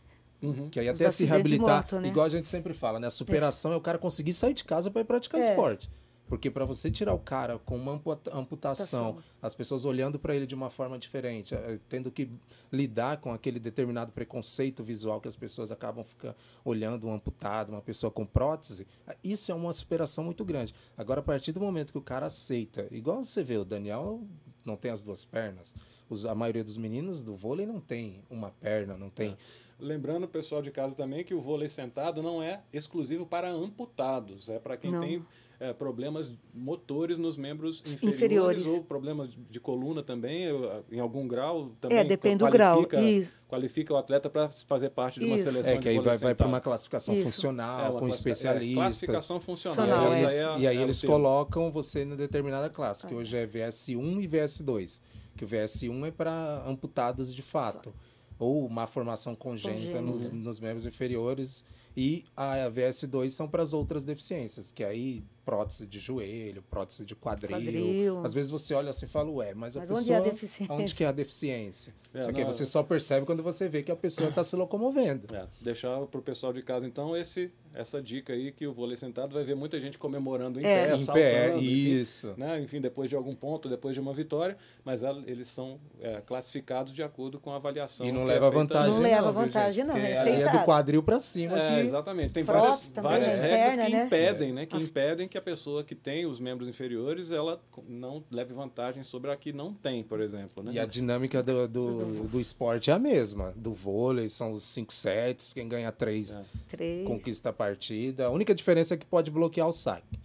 Uhum. 0.40 0.68
Que 0.70 0.81
aí 0.81 0.88
até 0.88 1.11
se 1.11 1.24
reabilitar, 1.24 1.83
moto, 1.83 2.01
né? 2.01 2.09
igual 2.09 2.27
a 2.27 2.29
gente 2.29 2.48
sempre 2.48 2.72
fala, 2.72 3.01
né? 3.01 3.09
A 3.09 3.11
superação 3.11 3.72
é, 3.72 3.74
é 3.74 3.77
o 3.77 3.81
cara 3.81 3.98
conseguir 3.98 4.35
sair 4.35 4.55
de 4.55 4.64
casa 4.64 4.90
para 4.90 5.01
ir 5.01 5.05
praticar 5.05 5.40
é. 5.40 5.48
esporte. 5.48 5.90
Porque 6.29 6.51
para 6.51 6.64
você 6.64 6.90
tirar 6.90 7.14
o 7.14 7.18
cara 7.18 7.59
com 7.59 7.74
uma 7.77 8.01
amputação, 8.33 9.16
as 9.40 9.55
pessoas 9.55 9.85
olhando 9.85 10.18
para 10.18 10.37
ele 10.37 10.46
de 10.46 10.55
uma 10.55 10.68
forma 10.68 10.98
diferente, 10.98 11.55
eh, 11.55 11.79
tendo 11.88 12.11
que 12.11 12.31
lidar 12.70 13.16
com 13.16 13.33
aquele 13.33 13.59
determinado 13.59 14.12
preconceito 14.12 14.85
visual 14.85 15.20
que 15.20 15.29
as 15.29 15.37
pessoas 15.37 15.72
acabam 15.72 16.05
ficando 16.05 16.37
olhando 16.64 17.09
um 17.09 17.14
amputado, 17.14 17.70
uma 17.70 17.81
pessoa 17.81 18.11
com 18.11 18.27
prótese, 18.27 18.87
isso 19.24 19.51
é 19.51 19.55
uma 19.55 19.72
superação 19.72 20.22
muito 20.22 20.44
grande. 20.44 20.74
Agora, 20.98 21.20
a 21.20 21.22
partir 21.22 21.53
do 21.53 21.61
momento 21.61 21.92
que 21.92 21.98
o 21.98 22.03
cara 22.03 22.27
aceita, 22.27 22.87
igual 22.90 23.24
você 23.24 23.42
vê, 23.42 23.57
o 23.57 23.64
Daniel 23.64 24.22
não 24.66 24.77
tem 24.77 24.90
as 24.90 25.01
duas 25.01 25.24
pernas, 25.24 25.74
os, 26.08 26.24
a 26.24 26.34
maioria 26.34 26.64
dos 26.64 26.76
meninos 26.76 27.22
do 27.22 27.34
vôlei 27.34 27.66
não 27.66 27.80
tem 27.80 28.22
uma 28.30 28.50
perna, 28.50 28.96
não 28.96 29.10
tem. 29.10 29.30
É. 29.30 29.36
Lembrando 29.78 30.24
o 30.24 30.28
pessoal 30.28 30.60
de 30.60 30.70
casa 30.70 30.96
também 30.96 31.22
que 31.22 31.34
o 31.34 31.40
vôlei 31.40 31.68
sentado 31.68 32.22
não 32.22 32.42
é 32.42 32.62
exclusivo 32.72 33.24
para 33.24 33.48
amputados, 33.48 34.48
é 34.48 34.58
para 34.58 34.76
quem 34.76 34.90
não. 34.90 35.00
tem 35.00 35.24
é, 35.60 35.72
problemas 35.72 36.32
motores 36.54 37.18
nos 37.18 37.36
membros 37.36 37.80
inferiores, 37.80 38.14
inferiores, 38.14 38.66
ou 38.66 38.82
problemas 38.82 39.28
de 39.50 39.58
coluna 39.58 40.02
também, 40.02 40.46
em 40.90 41.00
algum 41.00 41.26
grau 41.26 41.72
também. 41.80 41.98
É, 41.98 42.04
depende 42.04 42.44
do 42.44 42.50
grau. 42.50 42.86
Isso. 43.00 43.32
Qualifica 43.48 43.92
o 43.92 43.96
atleta 43.96 44.30
para 44.30 44.50
fazer 44.50 44.90
parte 44.90 45.18
de 45.18 45.26
uma 45.26 45.36
Isso. 45.36 45.44
seleção. 45.44 45.72
É, 45.72 45.78
que 45.78 45.88
aí 45.88 45.98
vai, 45.98 46.16
vai 46.16 46.34
para 46.34 46.46
uma 46.46 46.60
classificação 46.60 47.14
Isso. 47.14 47.24
funcional, 47.24 47.96
é, 47.96 48.00
com 48.00 48.08
especialistas. 48.08 48.76
É, 48.76 49.06
classificação 49.06 49.40
funcional. 49.40 50.12
E 50.12 50.14
aí, 50.14 50.24
é, 50.24 50.58
e 50.60 50.66
aí 50.66 50.76
eles 50.76 51.02
colocam 51.02 51.72
você 51.72 52.02
em 52.02 52.14
determinada 52.14 52.70
classe, 52.70 53.06
que 53.06 53.14
hoje 53.14 53.36
é 53.36 53.46
VS1 53.46 54.22
e 54.22 54.28
VS2 54.28 55.00
que 55.38 55.44
o 55.44 55.48
VS1 55.48 56.09
é 56.09 56.11
para 56.11 56.62
amputados 56.66 57.35
de 57.35 57.40
fato, 57.40 57.94
ou 58.38 58.66
uma 58.66 58.87
formação 58.87 59.35
congênita 59.35 60.03
nos, 60.03 60.29
nos 60.31 60.61
membros 60.61 60.85
inferiores, 60.85 61.64
e 61.96 62.24
a 62.37 62.70
VS2 62.70 63.31
são 63.31 63.48
para 63.48 63.62
as 63.62 63.72
outras 63.72 64.05
deficiências, 64.05 64.70
que 64.70 64.85
aí 64.85 65.24
prótese 65.44 65.87
de 65.87 65.98
joelho, 65.98 66.62
prótese 66.62 67.05
de 67.05 67.16
quadril. 67.16 67.57
quadril. 67.57 68.24
Às 68.24 68.35
vezes 68.35 68.51
você 68.51 68.74
olha 68.74 68.90
assim 68.90 69.07
e 69.07 69.09
fala, 69.09 69.31
ué, 69.31 69.55
mas 69.55 69.77
a 69.77 69.81
mas 69.81 69.88
pessoa. 69.88 70.20
Onde, 70.20 70.29
é 70.29 70.72
onde 70.72 70.94
que 70.94 71.03
é 71.03 71.07
a 71.07 71.12
deficiência? 71.12 71.94
É, 72.12 72.18
Isso 72.20 72.31
aqui 72.31 72.44
não, 72.44 72.53
você 72.53 72.66
só 72.66 72.83
percebe 72.83 73.24
quando 73.24 73.42
você 73.42 73.68
vê 73.68 73.83
que 73.83 73.90
a 73.90 73.96
pessoa 73.96 74.29
está 74.29 74.44
se 74.44 74.55
locomovendo. 74.55 75.35
É, 75.35 75.46
deixar 75.61 76.07
para 76.07 76.20
o 76.20 76.22
pessoal 76.22 76.53
de 76.53 76.62
casa, 76.62 76.87
então, 76.87 77.16
esse 77.16 77.51
essa 77.74 78.02
dica 78.02 78.33
aí 78.33 78.52
que 78.52 78.66
o 78.66 78.72
vôlei 78.72 78.96
sentado 78.96 79.35
vai 79.35 79.44
ver 79.44 79.54
muita 79.54 79.78
gente 79.81 79.98
comemorando 79.98 80.61
em 80.61 80.64
é. 80.64 80.74
pé, 80.74 80.94
em 80.94 81.07
pé, 81.07 81.57
isso. 81.59 82.28
Enfim, 82.28 82.40
né? 82.40 82.61
enfim, 82.61 82.81
depois 82.81 83.09
de 83.09 83.16
algum 83.16 83.35
ponto, 83.35 83.68
depois 83.68 83.94
de 83.94 84.00
uma 84.00 84.12
vitória, 84.12 84.57
mas 84.85 85.02
eles 85.26 85.48
são 85.48 85.78
é, 86.00 86.20
classificados 86.20 86.92
de 86.92 87.02
acordo 87.02 87.38
com 87.38 87.50
a 87.52 87.57
avaliação. 87.57 88.07
E 88.07 88.12
não 88.12 88.24
leva 88.24 88.46
é 88.46 88.50
vantagem, 88.50 88.90
não. 88.90 88.96
Não 88.96 89.02
leva 89.02 89.33
vantagem, 89.33 89.85
não. 89.85 89.96
É 89.96 90.18
ali 90.18 90.42
é 90.42 90.50
do 90.50 90.64
quadril 90.64 91.02
para 91.02 91.20
cima. 91.20 91.59
É, 91.59 91.81
Exatamente. 91.81 92.35
Tem 92.35 92.42
várias, 92.42 92.92
várias 92.94 93.38
regras 93.38 93.76
que 93.76 93.92
né? 93.92 94.04
impedem, 94.04 94.52
né? 94.52 94.66
Que 94.66 94.76
As... 94.76 94.83
impedem 94.83 95.28
que 95.28 95.38
a 95.38 95.42
pessoa 95.42 95.85
que 95.85 95.94
tem 95.94 96.26
os 96.26 96.40
membros 96.40 96.68
inferiores, 96.68 97.31
ela 97.31 97.61
não 97.87 98.22
leve 98.31 98.52
vantagem 98.54 99.02
sobre 99.02 99.31
a 99.31 99.37
que 99.37 99.52
não 99.52 99.72
tem, 99.72 100.02
por 100.02 100.20
exemplo. 100.20 100.62
Né? 100.62 100.72
E 100.72 100.78
a 100.78 100.87
dinâmica 100.87 101.42
do, 101.42 101.68
do, 101.68 102.28
do 102.28 102.40
esporte 102.40 102.90
é 102.90 102.94
a 102.94 102.98
mesma. 102.98 103.52
Do 103.57 103.72
vôlei, 103.72 104.28
são 104.28 104.52
os 104.52 104.64
cinco 104.64 104.92
sets, 104.92 105.52
quem 105.52 105.68
ganha 105.68 105.90
três, 105.92 106.40
é. 106.78 107.04
conquista 107.04 107.50
a 107.50 107.52
partida. 107.58 108.26
A 108.26 108.30
única 108.30 108.54
diferença 108.54 108.94
é 108.94 108.96
que 108.96 109.04
pode 109.04 109.30
bloquear 109.30 109.68
o 109.68 109.72
saque. 109.72 110.18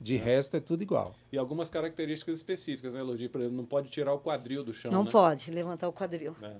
De 0.00 0.16
é. 0.16 0.18
resto 0.18 0.56
é 0.56 0.60
tudo 0.60 0.82
igual. 0.82 1.14
E 1.30 1.38
algumas 1.38 1.70
características 1.70 2.36
específicas, 2.36 2.92
né, 2.92 3.00
Elodie? 3.00 3.28
Por 3.28 3.40
exemplo, 3.40 3.56
não 3.56 3.64
pode 3.64 3.88
tirar 3.88 4.12
o 4.12 4.18
quadril 4.18 4.64
do 4.64 4.72
chão. 4.72 4.90
Não 4.90 5.04
né? 5.04 5.10
pode 5.10 5.48
levantar 5.52 5.88
o 5.88 5.92
quadril. 5.92 6.34
É. 6.42 6.56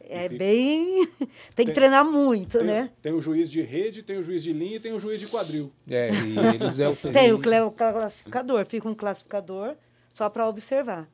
É 0.00 0.28
bem. 0.28 1.06
tem, 1.06 1.28
tem 1.54 1.66
que 1.66 1.72
treinar 1.72 2.04
muito, 2.04 2.58
tem, 2.58 2.66
né? 2.66 2.90
Tem 3.02 3.12
o 3.12 3.20
juiz 3.20 3.50
de 3.50 3.60
rede, 3.60 4.02
tem 4.02 4.16
o 4.16 4.22
juiz 4.22 4.42
de 4.42 4.54
linha 4.54 4.76
e 4.76 4.80
tem 4.80 4.92
o 4.92 4.98
juiz 4.98 5.20
de 5.20 5.26
quadril. 5.26 5.70
É, 5.90 6.10
e 6.12 6.38
eles 6.54 6.80
é 6.80 6.88
o 6.88 6.96
Tem 6.96 7.32
o 7.32 7.40
classificador, 7.72 8.64
fica 8.64 8.88
um 8.88 8.94
classificador 8.94 9.76
só 10.14 10.30
para 10.30 10.48
observar. 10.48 11.10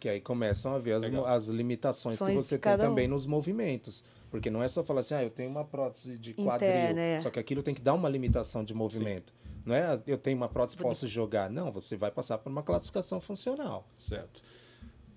Que 0.00 0.08
aí 0.08 0.20
começam 0.20 0.74
a 0.74 0.78
ver 0.78 0.94
as, 0.94 1.04
as 1.04 1.48
limitações 1.48 2.18
que 2.20 2.32
você 2.32 2.58
tem 2.58 2.76
também 2.78 3.06
um. 3.06 3.10
nos 3.10 3.26
movimentos. 3.26 4.02
Porque 4.30 4.48
não 4.48 4.62
é 4.62 4.68
só 4.68 4.82
falar 4.82 5.00
assim, 5.00 5.14
ah, 5.14 5.22
eu 5.22 5.30
tenho 5.30 5.50
uma 5.50 5.64
prótese 5.64 6.18
de 6.18 6.32
quadril. 6.32 6.70
Interna, 6.70 7.00
é. 7.00 7.18
Só 7.18 7.28
que 7.28 7.38
aquilo 7.38 7.62
tem 7.62 7.74
que 7.74 7.82
dar 7.82 7.92
uma 7.92 8.08
limitação 8.08 8.64
de 8.64 8.72
movimento. 8.72 9.30
Sim. 9.30 9.50
Não 9.66 9.74
é 9.74 9.82
ah, 9.82 10.02
eu 10.06 10.16
tenho 10.16 10.38
uma 10.38 10.48
prótese, 10.48 10.78
posso 10.78 11.06
jogar. 11.06 11.50
Não, 11.50 11.70
você 11.70 11.96
vai 11.96 12.10
passar 12.10 12.38
por 12.38 12.48
uma 12.50 12.62
classificação 12.62 13.20
funcional. 13.20 13.86
Certo. 13.98 14.42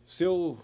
Seu, 0.06 0.60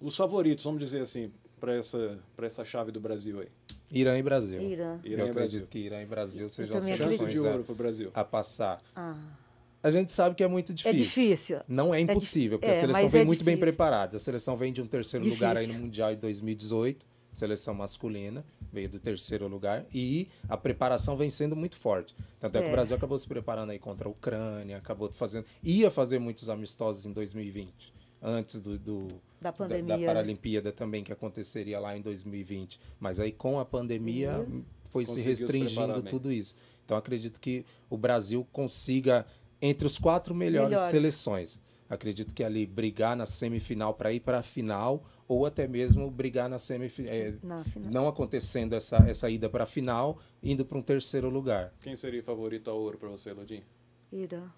os 0.00 0.16
favoritos, 0.16 0.64
vamos 0.64 0.78
dizer 0.78 1.02
assim, 1.02 1.32
para 1.58 1.74
essa, 1.74 2.18
essa 2.40 2.64
chave 2.64 2.92
do 2.92 3.00
Brasil 3.00 3.40
aí? 3.40 3.48
Irã 3.90 4.16
e 4.16 4.22
Brasil. 4.22 4.60
Irã. 4.62 5.00
Irã 5.04 5.24
Eu 5.24 5.30
acredito 5.30 5.34
Brasil. 5.34 5.66
que 5.68 5.78
Irã 5.78 6.02
e 6.02 6.06
Brasil 6.06 6.48
sejam 6.48 6.76
as 6.76 6.88
chances 6.88 7.28
de 7.28 7.38
ouro 7.40 7.64
para 7.64 7.72
o 7.72 7.76
Brasil. 7.76 8.10
A 8.14 8.24
passar. 8.24 8.80
Ah. 8.94 9.16
A 9.82 9.90
gente 9.90 10.12
sabe 10.12 10.34
que 10.36 10.44
é 10.44 10.48
muito 10.48 10.72
difícil. 10.72 10.94
É 10.94 11.02
difícil. 11.02 11.60
Não 11.66 11.94
é, 11.94 11.98
é 11.98 12.00
impossível, 12.02 12.56
é, 12.56 12.58
porque 12.58 12.70
a 12.70 12.74
seleção 12.74 13.08
vem 13.08 13.22
é 13.22 13.24
muito 13.24 13.38
difícil. 13.40 13.44
bem 13.44 13.56
preparada. 13.56 14.16
A 14.16 14.20
seleção 14.20 14.56
vem 14.56 14.72
de 14.72 14.80
um 14.80 14.86
terceiro 14.86 15.24
difícil. 15.24 15.46
lugar 15.46 15.56
aí 15.56 15.66
no 15.66 15.74
Mundial 15.74 16.12
em 16.12 16.16
2018, 16.16 17.04
seleção 17.32 17.74
masculina, 17.74 18.44
veio 18.72 18.88
do 18.88 19.00
terceiro 19.00 19.48
lugar, 19.48 19.84
e 19.92 20.28
a 20.48 20.56
preparação 20.56 21.16
vem 21.16 21.30
sendo 21.30 21.56
muito 21.56 21.76
forte. 21.76 22.14
Tanto 22.38 22.56
é, 22.56 22.60
é 22.60 22.62
que 22.62 22.68
o 22.68 22.72
Brasil 22.72 22.96
acabou 22.96 23.18
se 23.18 23.26
preparando 23.26 23.70
aí 23.70 23.78
contra 23.78 24.06
a 24.06 24.10
Ucrânia, 24.10 24.76
acabou 24.76 25.10
fazendo. 25.10 25.46
ia 25.62 25.90
fazer 25.90 26.18
muitos 26.18 26.48
amistosos 26.48 27.06
em 27.06 27.12
2020, 27.12 27.92
antes 28.22 28.60
do, 28.60 28.78
do 28.78 29.08
da 29.42 29.52
pandemia. 29.52 29.96
Da, 29.96 29.96
da 29.96 30.06
Paralimpíada 30.06 30.72
também, 30.72 31.02
que 31.02 31.12
aconteceria 31.12 31.80
lá 31.80 31.96
em 31.96 32.00
2020. 32.00 32.78
Mas 33.00 33.18
aí 33.18 33.32
com 33.32 33.58
a 33.58 33.64
pandemia 33.64 34.38
uhum. 34.38 34.62
foi 34.84 35.04
se 35.04 35.20
restringindo 35.20 36.02
tudo 36.02 36.30
isso. 36.30 36.56
Então 36.84 36.96
acredito 36.96 37.40
que 37.40 37.64
o 37.90 37.96
Brasil 37.96 38.46
consiga, 38.52 39.26
entre 39.62 39.86
os 39.86 39.96
quatro 39.96 40.34
melhores, 40.34 40.70
melhores. 40.70 40.90
seleções, 40.90 41.60
acredito 41.88 42.34
que 42.34 42.42
ali 42.42 42.66
brigar 42.66 43.16
na 43.16 43.24
semifinal 43.24 43.94
para 43.94 44.12
ir 44.12 44.20
para 44.20 44.40
a 44.40 44.42
final 44.42 45.04
ou 45.28 45.46
até 45.46 45.68
mesmo 45.68 46.10
brigar 46.10 46.48
na 46.48 46.58
semifinal, 46.58 47.14
é, 47.14 47.34
não 47.76 48.08
acontecendo 48.08 48.74
essa, 48.74 48.96
essa 49.08 49.30
ida 49.30 49.48
para 49.48 49.62
a 49.64 49.66
final, 49.66 50.18
indo 50.42 50.64
para 50.64 50.76
um 50.76 50.82
terceiro 50.82 51.30
lugar. 51.30 51.72
Quem 51.82 51.94
seria 51.94 52.22
favorito 52.22 52.68
ao 52.68 52.78
ouro 52.78 52.98
para 52.98 53.08
você, 53.08 53.32
Lodin? 53.32 53.62
Irã. 54.12 54.50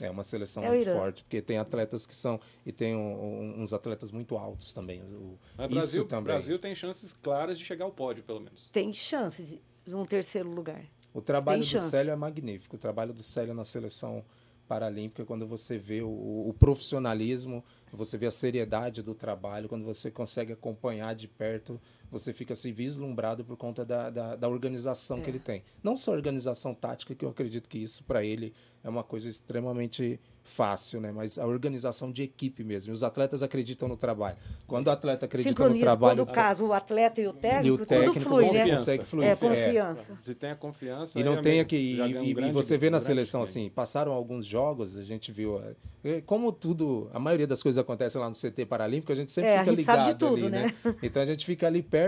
É 0.00 0.10
uma 0.10 0.24
seleção 0.24 0.64
é 0.64 0.68
muito 0.68 0.90
forte, 0.90 1.22
porque 1.22 1.40
tem 1.40 1.58
atletas 1.58 2.06
que 2.06 2.14
são. 2.14 2.40
E 2.66 2.72
tem 2.72 2.96
um, 2.96 2.98
um, 2.98 3.62
uns 3.62 3.72
atletas 3.72 4.10
muito 4.10 4.36
altos 4.36 4.74
também. 4.74 5.00
O, 5.02 5.38
Mas 5.56 5.66
isso 5.66 5.74
Brasil, 5.74 6.04
também. 6.06 6.24
Brasil 6.24 6.58
tem 6.58 6.74
chances 6.74 7.12
claras 7.12 7.56
de 7.56 7.64
chegar 7.64 7.84
ao 7.84 7.92
pódio, 7.92 8.24
pelo 8.24 8.40
menos. 8.40 8.68
Tem 8.70 8.92
chances 8.92 9.58
de 9.86 9.94
um 9.94 10.04
terceiro 10.04 10.50
lugar. 10.50 10.84
O 11.14 11.20
trabalho 11.20 11.64
do 11.64 11.78
Célio 11.78 12.12
é 12.12 12.16
magnífico. 12.16 12.76
O 12.76 12.78
trabalho 12.78 13.12
do 13.12 13.22
Célio 13.22 13.54
na 13.54 13.64
seleção 13.64 14.24
paralímpica, 14.66 15.24
quando 15.24 15.46
você 15.46 15.76
vê 15.76 16.00
o, 16.00 16.08
o, 16.08 16.54
profissionalismo, 16.58 17.62
você 17.92 18.16
vê 18.16 18.26
a 18.26 18.30
seriedade 18.30 19.02
do 19.02 19.14
trabalho, 19.14 19.68
quando 19.68 19.84
você 19.84 20.10
consegue 20.10 20.54
acompanhar 20.54 21.14
de 21.14 21.28
perto, 21.28 21.78
você 22.12 22.34
fica 22.34 22.52
assim 22.52 22.72
vislumbrado 22.72 23.42
por 23.42 23.56
conta 23.56 23.86
da, 23.86 24.10
da, 24.10 24.36
da 24.36 24.48
organização 24.48 25.18
é. 25.18 25.20
que 25.22 25.30
ele 25.30 25.38
tem. 25.38 25.64
Não 25.82 25.96
só 25.96 26.12
a 26.12 26.14
organização 26.14 26.74
tática, 26.74 27.14
que 27.14 27.24
eu 27.24 27.30
acredito 27.30 27.70
que 27.70 27.78
isso 27.78 28.04
para 28.04 28.22
ele 28.22 28.52
é 28.84 28.88
uma 28.88 29.02
coisa 29.02 29.28
extremamente 29.28 30.20
fácil, 30.44 31.00
né? 31.00 31.12
Mas 31.12 31.38
a 31.38 31.46
organização 31.46 32.10
de 32.10 32.24
equipe 32.24 32.64
mesmo. 32.64 32.92
E 32.92 32.94
os 32.94 33.04
atletas 33.04 33.42
acreditam 33.42 33.88
no 33.88 33.96
trabalho. 33.96 34.36
Quando 34.66 34.88
o 34.88 34.90
atleta 34.90 35.26
acredita 35.26 35.68
no 35.68 35.78
trabalho. 35.78 36.26
Quando 36.26 36.34
caso 36.34 36.66
o 36.66 36.72
atleta 36.72 37.20
e 37.20 37.28
o 37.28 37.32
técnico, 37.32 37.66
e 37.66 37.70
o 37.70 37.86
técnico 37.86 38.14
tudo 38.14 38.24
flui, 38.24 38.50
né? 38.50 38.70
consegue 38.70 39.04
fluir. 39.04 39.28
É, 39.28 39.36
confiança. 39.36 40.18
Se 40.20 40.34
tem 40.34 40.50
a 40.50 40.56
confiança. 40.56 41.18
E 41.18 41.22
não 41.22 41.34
é 41.34 41.40
tem 41.40 41.60
aqui. 41.60 41.76
E, 41.76 42.00
é 42.00 42.04
um 42.04 42.34
grande, 42.34 42.50
e, 42.50 42.52
você 42.52 42.76
vê 42.76 42.90
na 42.90 42.98
seleção 42.98 43.42
assim, 43.42 43.70
passaram 43.70 44.12
alguns 44.12 44.44
jogos, 44.44 44.96
a 44.96 45.02
gente 45.02 45.30
viu. 45.30 45.62
É, 46.04 46.20
como 46.22 46.50
tudo, 46.50 47.08
a 47.14 47.20
maioria 47.20 47.46
das 47.46 47.62
coisas 47.62 47.78
acontece 47.78 48.18
lá 48.18 48.28
no 48.28 48.34
CT 48.34 48.66
Paralímpico, 48.66 49.12
a 49.12 49.14
gente 49.14 49.30
sempre 49.30 49.50
é, 49.50 49.58
fica 49.60 49.70
ligado 49.70 50.18
tudo, 50.18 50.34
ali, 50.34 50.50
né? 50.50 50.74
né? 50.84 50.96
Então 51.02 51.22
a 51.22 51.26
gente 51.26 51.46
fica 51.46 51.68
ali 51.68 51.82
perto 51.82 52.01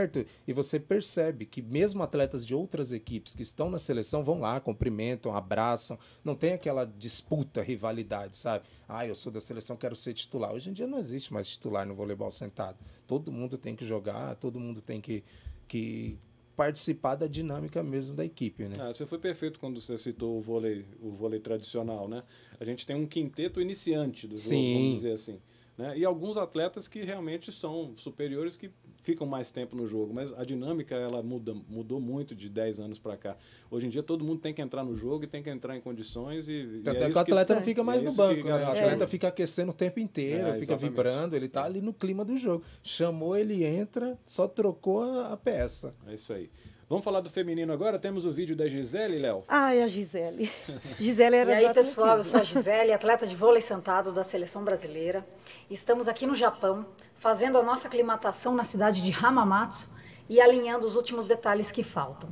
e 0.47 0.53
você 0.53 0.79
percebe 0.79 1.47
que 1.47 1.63
mesmo 1.63 2.03
atletas 2.03 2.45
de 2.45 2.55
outras 2.55 2.93
equipes 2.93 3.35
que 3.35 3.43
estão 3.43 3.71
na 3.71 3.79
seleção 3.79 4.25
vão 4.25 4.41
lá, 4.41 4.61
cumprimentam, 4.61 5.35
abraçam, 5.35 5.99
não 6.25 6.35
tem 6.35 6.53
aquela 6.53 6.85
disputa, 6.85 7.63
rivalidade, 7.63 8.37
sabe? 8.37 8.65
Ah, 8.89 9.07
eu 9.07 9.15
sou 9.15 9.33
da 9.33 9.41
seleção, 9.41 9.77
quero 9.77 9.97
ser 9.97 10.15
titular. 10.15 10.53
Hoje 10.53 10.71
em 10.71 10.73
dia 10.73 10.87
não 10.87 10.99
existe 10.99 11.33
mais 11.33 11.49
titular 11.49 11.87
no 11.87 11.95
voleibol 11.95 12.31
sentado. 12.31 12.77
Todo 13.07 13.33
mundo 13.33 13.57
tem 13.57 13.77
que 13.77 13.85
jogar, 13.85 14.35
todo 14.37 14.61
mundo 14.61 14.81
tem 14.81 15.01
que, 15.01 15.23
que 15.69 16.19
participar 16.57 17.17
da 17.17 17.27
dinâmica 17.27 17.83
mesmo 17.83 18.17
da 18.17 18.25
equipe, 18.25 18.65
né? 18.65 18.77
Ah, 18.79 18.93
você 18.93 19.07
foi 19.07 19.19
perfeito 19.19 19.59
quando 19.59 19.81
você 19.81 19.99
citou 19.99 20.39
o 20.39 20.41
vôlei, 20.41 20.85
o 21.01 21.11
vôlei 21.11 21.41
tradicional, 21.41 22.09
né? 22.09 22.23
A 22.59 22.65
gente 22.65 22.87
tem 22.87 22.97
um 22.97 23.07
quinteto 23.07 23.61
iniciante 23.61 24.27
do 24.27 24.37
jogo, 24.37 24.49
Sim. 24.49 24.75
vamos 24.75 24.95
dizer 24.97 25.13
assim. 25.13 25.41
Né? 25.77 25.99
E 25.99 26.05
alguns 26.05 26.37
atletas 26.37 26.87
que 26.87 27.03
realmente 27.03 27.51
são 27.51 27.95
superiores 27.97 28.57
que 28.57 28.71
ficam 29.05 29.27
mais 29.27 29.51
tempo 29.51 29.77
no 29.77 29.87
jogo, 29.87 30.15
mas 30.15 30.33
a 30.33 30.45
dinâmica 30.45 30.95
ela 30.95 31.23
muda, 31.23 31.55
mudou 31.69 32.01
muito 32.01 32.35
de 32.35 32.49
10 32.49 32.81
anos 32.81 32.99
para 32.99 33.19
cá. 33.19 33.37
Hoje 33.71 33.87
em 33.87 33.91
dia 33.91 34.03
todo 34.03 34.25
mundo 34.25 34.41
tem 34.41 34.55
que 34.55 34.63
entrar 34.63 34.83
no 34.83 34.95
jogo 34.95 35.25
e 35.25 35.27
tem 35.27 35.43
que 35.43 35.51
entrar 35.51 35.77
em 35.77 35.81
condições 35.81 36.49
e 36.49 36.81
Tanto 36.83 37.05
é, 37.05 37.07
é 37.07 37.11
que 37.11 37.17
o 37.17 37.21
atleta 37.21 37.53
que, 37.53 37.59
não 37.59 37.63
fica 37.63 37.85
mais 37.85 38.03
é 38.03 38.07
no 38.07 38.13
banco, 38.13 38.49
né? 38.49 38.65
O 38.65 38.71
atleta 38.71 39.05
é. 39.05 39.07
fica 39.07 39.29
aquecendo 39.29 39.73
o 39.73 39.75
tempo 39.75 40.01
inteiro, 40.01 40.49
é, 40.49 40.59
fica 40.59 40.75
vibrando, 40.75 41.37
ele 41.37 41.47
está 41.47 41.65
ali 41.65 41.83
no 41.83 41.93
clima 41.93 42.25
do 42.25 42.35
jogo. 42.39 42.65
Chamou, 42.83 43.37
ele 43.37 43.63
entra, 43.63 44.19
só 44.25 44.49
trocou 44.49 45.03
a, 45.03 45.35
a 45.35 45.37
peça. 45.37 45.91
É 46.07 46.15
isso 46.15 46.33
aí. 46.33 46.51
Vamos 46.89 47.05
falar 47.05 47.21
do 47.21 47.31
feminino 47.31 47.73
agora? 47.73 47.99
Temos 47.99 48.25
o 48.25 48.33
vídeo 48.33 48.55
da 48.55 48.69
Gisele, 48.69 49.19
Léo? 49.19 49.43
Ai, 49.49 49.83
a 49.83 49.87
Gisele. 49.87 50.51
Gisele 51.01 51.37
era 51.37 51.61
E 51.61 51.67
aí, 51.67 51.75
pessoal, 51.75 52.19
eu 52.19 52.25
sou 52.25 52.41
a 52.41 52.43
Gisele, 52.43 52.93
atleta 52.93 53.27
de 53.27 53.35
vôlei 53.35 53.63
sentado 53.63 54.13
da 54.13 54.23
seleção 54.23 54.63
brasileira. 54.63 55.27
Estamos 55.71 56.09
aqui 56.09 56.27
no 56.27 56.35
Japão, 56.35 56.87
fazendo 57.25 57.57
a 57.57 57.63
nossa 57.63 57.89
aclimatação 57.89 58.55
na 58.55 58.65
cidade 58.65 59.03
de 59.03 59.11
Hamamatsu 59.11 59.89
e 60.29 60.43
alinhando 60.43 60.87
os 60.87 60.95
últimos 60.95 61.25
detalhes 61.25 61.71
que 61.71 61.83
faltam. 61.83 62.29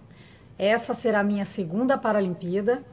Essa 0.59 0.92
será 0.92 1.20
a 1.20 1.24
minha 1.24 1.46
segunda 1.46 1.96
Paralimpíada 1.96 2.85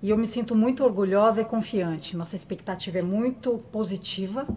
e 0.00 0.08
eu 0.08 0.16
me 0.16 0.26
sinto 0.26 0.54
muito 0.54 0.82
orgulhosa 0.82 1.42
e 1.42 1.44
confiante. 1.44 2.16
Nossa 2.16 2.34
expectativa 2.34 3.00
é 3.00 3.02
muito 3.02 3.58
positiva, 3.70 4.48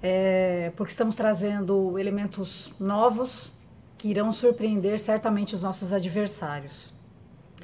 é, 0.00 0.72
porque 0.76 0.92
estamos 0.92 1.16
trazendo 1.16 1.98
elementos 1.98 2.72
novos 2.78 3.52
que 3.98 4.06
irão 4.06 4.30
surpreender 4.30 4.96
certamente 4.96 5.56
os 5.56 5.62
nossos 5.64 5.92
adversários. 5.92 6.94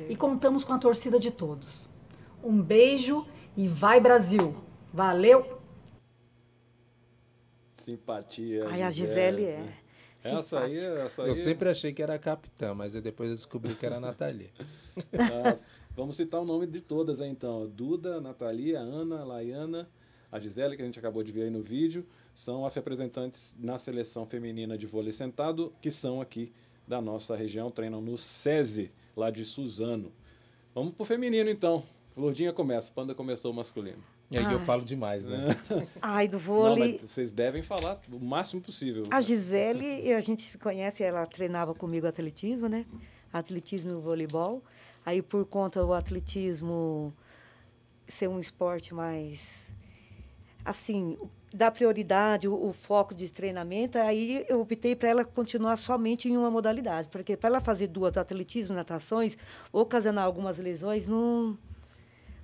E 0.09 0.17
contamos 0.17 0.65
com 0.65 0.73
a 0.73 0.79
torcida 0.79 1.21
de 1.21 1.31
todos. 1.31 1.89
Um 2.43 2.61
beijo 2.61 3.25
e 3.57 3.69
vai 3.69 4.01
Brasil! 4.01 4.57
Valeu! 4.93 5.56
Simpatia. 7.77 8.67
Ai, 8.69 8.83
a 8.83 8.91
Gisele 8.91 9.45
é. 9.45 9.59
Né? 9.59 9.75
Essa 10.25 10.61
aí, 10.61 10.79
essa 10.79 11.23
aí. 11.23 11.29
Eu 11.29 11.35
sempre 11.35 11.69
achei 11.69 11.93
que 11.93 12.03
era 12.03 12.15
a 12.15 12.19
capitã, 12.19 12.75
mas 12.75 12.95
depois 12.95 13.29
eu 13.29 13.35
descobri 13.35 13.75
que 13.75 13.87
era 13.87 13.97
a 13.97 14.01
Nathalie. 14.01 14.51
vamos 15.95 16.17
citar 16.17 16.41
o 16.41 16.45
nome 16.45 16.67
de 16.67 16.81
todas 16.81 17.21
aí 17.21 17.29
então: 17.29 17.69
Duda, 17.69 18.21
Nathalie, 18.21 18.75
Ana, 18.75 19.25
Laiana, 19.25 19.89
a 20.33 20.41
Gisele, 20.41 20.77
que 20.77 20.83
a 20.83 20.85
gente 20.85 20.99
acabou 20.99 21.23
de 21.23 21.31
ver 21.31 21.43
aí 21.43 21.51
no 21.51 21.62
vídeo 21.62 22.05
são 22.37 22.67
as 22.67 22.75
representantes 22.75 23.57
na 23.59 23.79
seleção 23.79 24.27
feminina 24.27 24.77
de 24.77 24.87
vôlei 24.87 25.11
sentado, 25.11 25.73
que 25.81 25.91
são 25.91 26.21
aqui 26.21 26.53
da 26.87 27.01
nossa 27.01 27.35
região, 27.35 27.71
treinam 27.71 28.03
no 28.03 28.19
SESI, 28.19 28.93
lá 29.17 29.31
de 29.31 29.43
Suzano. 29.43 30.12
Vamos 30.75 30.93
pro 30.93 31.07
feminino 31.07 31.49
então. 31.49 31.83
Lourdinha 32.15 32.53
começa, 32.53 32.93
Panda 32.95 33.15
começou 33.15 33.51
o 33.53 33.55
masculino. 33.55 34.05
E 34.31 34.37
aí 34.37 34.45
Ai. 34.45 34.55
eu 34.55 34.61
falo 34.61 34.85
demais, 34.85 35.25
né? 35.27 35.57
Ai, 36.03 36.27
do 36.27 36.39
vôlei. 36.39 36.99
Não, 37.01 37.07
vocês 37.07 37.31
devem 37.31 37.62
falar 37.62 38.01
o 38.11 38.19
máximo 38.19 38.61
possível. 38.61 39.05
A 39.11 39.21
Gisele, 39.21 40.12
a 40.12 40.21
gente 40.21 40.43
se 40.43 40.59
conhece, 40.59 41.03
ela 41.03 41.25
treinava 41.27 41.75
comigo 41.75 42.07
atletismo, 42.07 42.69
né? 42.69 42.85
Atletismo 43.33 43.93
e 43.93 44.01
voleibol. 44.01 44.65
Aí, 45.05 45.23
por 45.23 45.45
conta 45.47 45.81
do 45.81 45.93
atletismo 45.93 47.15
ser 48.09 48.29
um 48.29 48.41
esporte 48.41 48.93
mais 48.93 49.77
assim, 50.65 51.17
dar 51.55 51.71
prioridade, 51.71 52.49
o, 52.49 52.69
o, 52.69 52.73
foco 52.73 53.15
de 53.15 53.31
treinamento, 53.31 53.99
aí 53.99 54.45
eu 54.49 54.61
optei 54.61 54.97
para 54.97 55.09
ela 55.09 55.25
continuar 55.25 55.77
somente 55.77 56.29
em 56.29 56.37
uma 56.37 56.51
modalidade, 56.51 57.07
porque 57.09 57.37
para 57.37 57.49
ela 57.49 57.61
fazer 57.61 57.87
duas, 57.87 58.17
atletismo, 58.17 58.75
natações, 58.75 59.39
ocasionar 59.73 60.25
algumas 60.25 60.59
lesões, 60.59 61.07
não, 61.07 61.57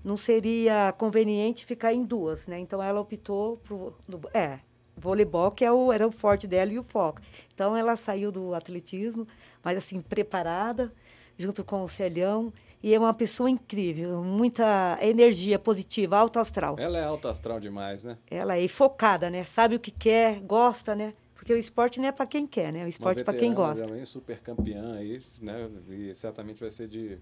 não 0.04 0.16
seria 0.16 0.92
conveniente 0.92 1.66
ficar 1.66 1.92
em 1.92 2.04
duas, 2.04 2.46
né? 2.46 2.58
Então 2.58 2.82
ela 2.82 3.00
optou 3.00 3.58
por 3.58 3.94
é, 4.34 4.58
voleibol, 4.96 5.50
que 5.50 5.64
é 5.64 5.72
o, 5.72 5.92
era 5.92 6.06
o 6.06 6.12
forte 6.12 6.46
dela 6.46 6.72
e 6.72 6.78
o 6.78 6.82
foco. 6.82 7.20
Então 7.54 7.76
ela 7.76 7.96
saiu 7.96 8.30
do 8.32 8.54
atletismo, 8.54 9.26
mas 9.62 9.76
assim, 9.76 10.00
preparada, 10.00 10.92
junto 11.38 11.64
com 11.64 11.82
o 11.82 11.88
Celhão, 11.88 12.52
e 12.82 12.92
é 12.92 12.98
uma 12.98 13.14
pessoa 13.14 13.48
incrível, 13.48 14.24
muita 14.24 14.98
energia 15.00 15.56
positiva, 15.58 16.16
alto 16.16 16.40
astral. 16.40 16.76
Ela 16.78 16.98
é 16.98 17.04
alto 17.04 17.28
astral 17.28 17.60
demais, 17.60 18.02
né? 18.02 18.18
Ela 18.28 18.58
é 18.58 18.66
focada, 18.66 19.30
né? 19.30 19.44
Sabe 19.44 19.76
o 19.76 19.80
que 19.80 19.92
quer, 19.92 20.40
gosta, 20.40 20.94
né? 20.94 21.14
Porque 21.34 21.52
o 21.52 21.56
esporte 21.56 22.00
não 22.00 22.08
é 22.08 22.12
para 22.12 22.26
quem 22.26 22.46
quer, 22.46 22.72
né? 22.72 22.84
O 22.84 22.88
esporte 22.88 23.22
é 23.22 23.24
para 23.24 23.34
quem 23.34 23.54
gosta. 23.54 23.86
Também 23.86 24.04
super 24.04 24.40
campeã 24.40 24.94
aí, 24.94 25.18
né? 25.40 25.68
E 25.88 26.14
certamente 26.14 26.60
vai 26.60 26.70
ser 26.70 26.88
de, 26.88 27.18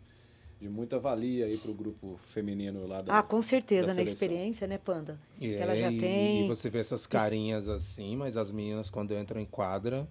de 0.61 0.68
muita 0.68 0.99
valia 0.99 1.46
aí 1.46 1.57
para 1.57 1.70
o 1.70 1.75
grupo 1.75 2.20
feminino 2.25 2.87
lá 2.87 3.01
da 3.01 3.18
Ah, 3.18 3.23
com 3.23 3.40
certeza, 3.40 3.94
né? 3.94 4.03
Experiência, 4.03 4.66
né, 4.66 4.77
Panda? 4.77 5.18
É, 5.40 5.55
ela 5.55 5.75
já 5.77 5.90
e, 5.90 5.99
tem. 5.99 6.44
E 6.44 6.49
você 6.49 6.68
vê 6.68 6.81
essas 6.81 7.07
carinhas 7.07 7.68
assim, 7.68 8.14
mas 8.16 8.37
as 8.37 8.53
meninas 8.53 8.90
quando 8.90 9.14
entram 9.14 9.40
em 9.40 9.46
quadra, 9.46 10.07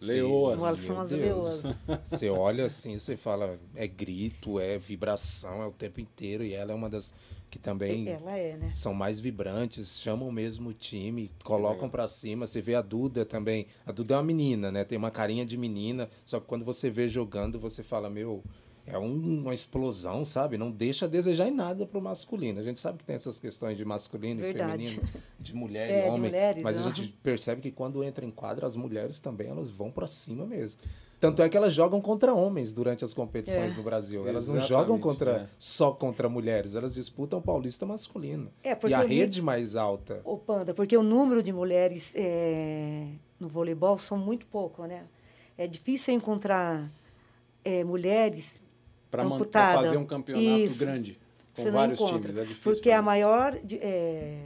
Leoas. 0.00 0.60
São 0.78 1.00
as 1.00 1.10
leoas. 1.10 1.62
Você 2.04 2.30
olha 2.30 2.66
assim, 2.66 2.98
você 2.98 3.16
fala, 3.16 3.58
é 3.74 3.86
grito, 3.86 4.60
é 4.60 4.78
vibração, 4.78 5.62
é 5.62 5.66
o 5.66 5.72
tempo 5.72 6.00
inteiro. 6.00 6.44
E 6.44 6.54
ela 6.54 6.70
é 6.70 6.74
uma 6.74 6.88
das 6.88 7.12
que 7.50 7.58
também 7.58 8.06
é, 8.08 8.56
né? 8.56 8.70
são 8.70 8.92
mais 8.92 9.18
vibrantes, 9.18 9.98
chamam 10.00 10.30
mesmo 10.30 10.68
o 10.70 10.74
time, 10.74 11.32
colocam 11.42 11.88
para 11.88 12.06
cima. 12.06 12.46
Você 12.46 12.60
vê 12.60 12.74
a 12.74 12.82
Duda 12.82 13.24
também. 13.24 13.66
A 13.84 13.90
Duda 13.90 14.14
é 14.14 14.16
uma 14.18 14.22
menina, 14.22 14.70
né? 14.70 14.84
Tem 14.84 14.96
uma 14.96 15.10
carinha 15.10 15.44
de 15.44 15.56
menina. 15.56 16.08
Só 16.24 16.38
que 16.38 16.46
quando 16.46 16.64
você 16.64 16.90
vê 16.90 17.08
jogando, 17.08 17.58
você 17.58 17.82
fala, 17.82 18.08
meu, 18.08 18.44
é 18.90 18.98
um, 18.98 19.40
uma 19.42 19.54
explosão, 19.54 20.24
sabe? 20.24 20.56
Não 20.58 20.70
deixa 20.70 21.06
a 21.06 21.08
desejar 21.08 21.48
em 21.48 21.54
nada 21.54 21.86
para 21.86 21.98
o 21.98 22.02
masculino. 22.02 22.60
A 22.60 22.62
gente 22.62 22.78
sabe 22.78 22.98
que 22.98 23.04
tem 23.04 23.16
essas 23.16 23.38
questões 23.38 23.76
de 23.76 23.84
masculino 23.84 24.40
Verdade. 24.40 24.82
e 24.82 24.86
feminino, 24.86 25.08
de 25.38 25.54
mulher 25.54 25.90
é, 25.90 26.06
e 26.06 26.08
homem, 26.08 26.30
mulheres, 26.30 26.62
mas 26.62 26.78
a 26.78 26.82
gente 26.82 27.12
percebe 27.22 27.60
que 27.60 27.70
quando 27.70 28.02
entra 28.02 28.24
em 28.24 28.30
quadra, 28.30 28.66
as 28.66 28.76
mulheres 28.76 29.20
também 29.20 29.48
elas 29.48 29.70
vão 29.70 29.90
para 29.90 30.06
cima 30.06 30.46
mesmo. 30.46 30.80
Tanto 31.20 31.42
é 31.42 31.48
que 31.48 31.56
elas 31.56 31.74
jogam 31.74 32.00
contra 32.00 32.32
homens 32.32 32.72
durante 32.72 33.04
as 33.04 33.12
competições 33.12 33.74
é. 33.74 33.76
no 33.76 33.82
Brasil. 33.82 34.26
Elas 34.28 34.44
Exatamente, 34.44 34.62
não 34.62 34.78
jogam 34.78 34.98
contra 35.00 35.30
é. 35.32 35.46
só 35.58 35.90
contra 35.90 36.28
mulheres, 36.28 36.74
elas 36.74 36.94
disputam 36.94 37.40
o 37.40 37.42
paulista 37.42 37.84
masculino. 37.84 38.50
É, 38.62 38.76
e 38.86 38.94
a 38.94 39.00
rede 39.00 39.42
mais 39.42 39.74
alta. 39.74 40.20
O 40.24 40.38
Panda, 40.38 40.72
porque 40.72 40.96
o 40.96 41.02
número 41.02 41.42
de 41.42 41.52
mulheres 41.52 42.12
é, 42.14 43.08
no 43.40 43.48
voleibol 43.48 43.98
são 43.98 44.16
muito 44.16 44.46
pouco, 44.46 44.84
né? 44.84 45.06
É 45.56 45.66
difícil 45.66 46.14
encontrar 46.14 46.88
é, 47.64 47.82
mulheres 47.82 48.62
para 49.10 49.24
fazer 49.74 49.96
um 49.96 50.04
campeonato 50.04 50.46
Isso. 50.46 50.78
grande 50.78 51.18
com 51.54 51.62
Você 51.62 51.70
vários 51.70 51.98
times. 51.98 52.36
É 52.36 52.42
difícil. 52.42 52.62
Porque 52.62 52.90
a 52.90 53.02
maior, 53.02 53.58
é, 53.72 54.38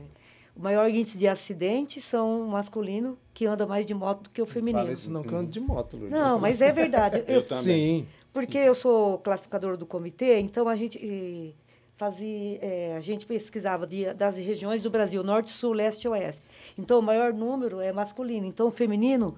o 0.57 0.63
maior 0.63 0.89
índice 0.89 1.19
de 1.19 1.29
acidentes 1.29 2.05
são 2.05 2.43
o 2.43 2.49
masculino, 2.49 3.19
que 3.35 3.47
anda 3.47 3.67
mais 3.67 3.85
de 3.85 3.95
moto 3.95 4.25
do 4.25 4.31
que 4.31 4.41
o 4.41 4.47
feminino. 4.47 4.81
Fala 4.81 4.93
isso 4.93 5.13
não 5.13 5.23
que 5.23 5.33
eu 5.33 5.39
ando 5.39 5.51
de 5.51 5.61
moto, 5.61 5.97
Lourdes. 5.97 6.19
Não, 6.19 6.39
mas 6.39 6.61
é 6.61 6.73
verdade. 6.73 7.23
eu, 7.29 7.37
eu 7.37 7.47
também. 7.47 7.65
Sim. 7.65 8.07
Porque 8.33 8.57
eu 8.57 8.75
sou 8.75 9.19
classificador 9.19 9.77
do 9.77 9.85
comitê, 9.85 10.39
então 10.41 10.67
a 10.67 10.75
gente 10.75 11.55
fazia, 11.97 12.59
é, 12.63 12.95
a 12.97 13.01
gente 13.01 13.27
pesquisava 13.27 13.87
de, 13.87 14.13
das 14.15 14.37
regiões 14.37 14.83
do 14.83 14.91
Brasil, 14.91 15.23
norte, 15.23 15.51
sul, 15.51 15.73
leste 15.73 16.05
e 16.05 16.09
oeste. 16.09 16.43
Então 16.79 16.99
o 16.99 17.03
maior 17.03 17.33
número 17.33 17.79
é 17.81 17.93
masculino. 17.93 18.47
Então 18.47 18.69
o 18.69 18.71
feminino 18.71 19.37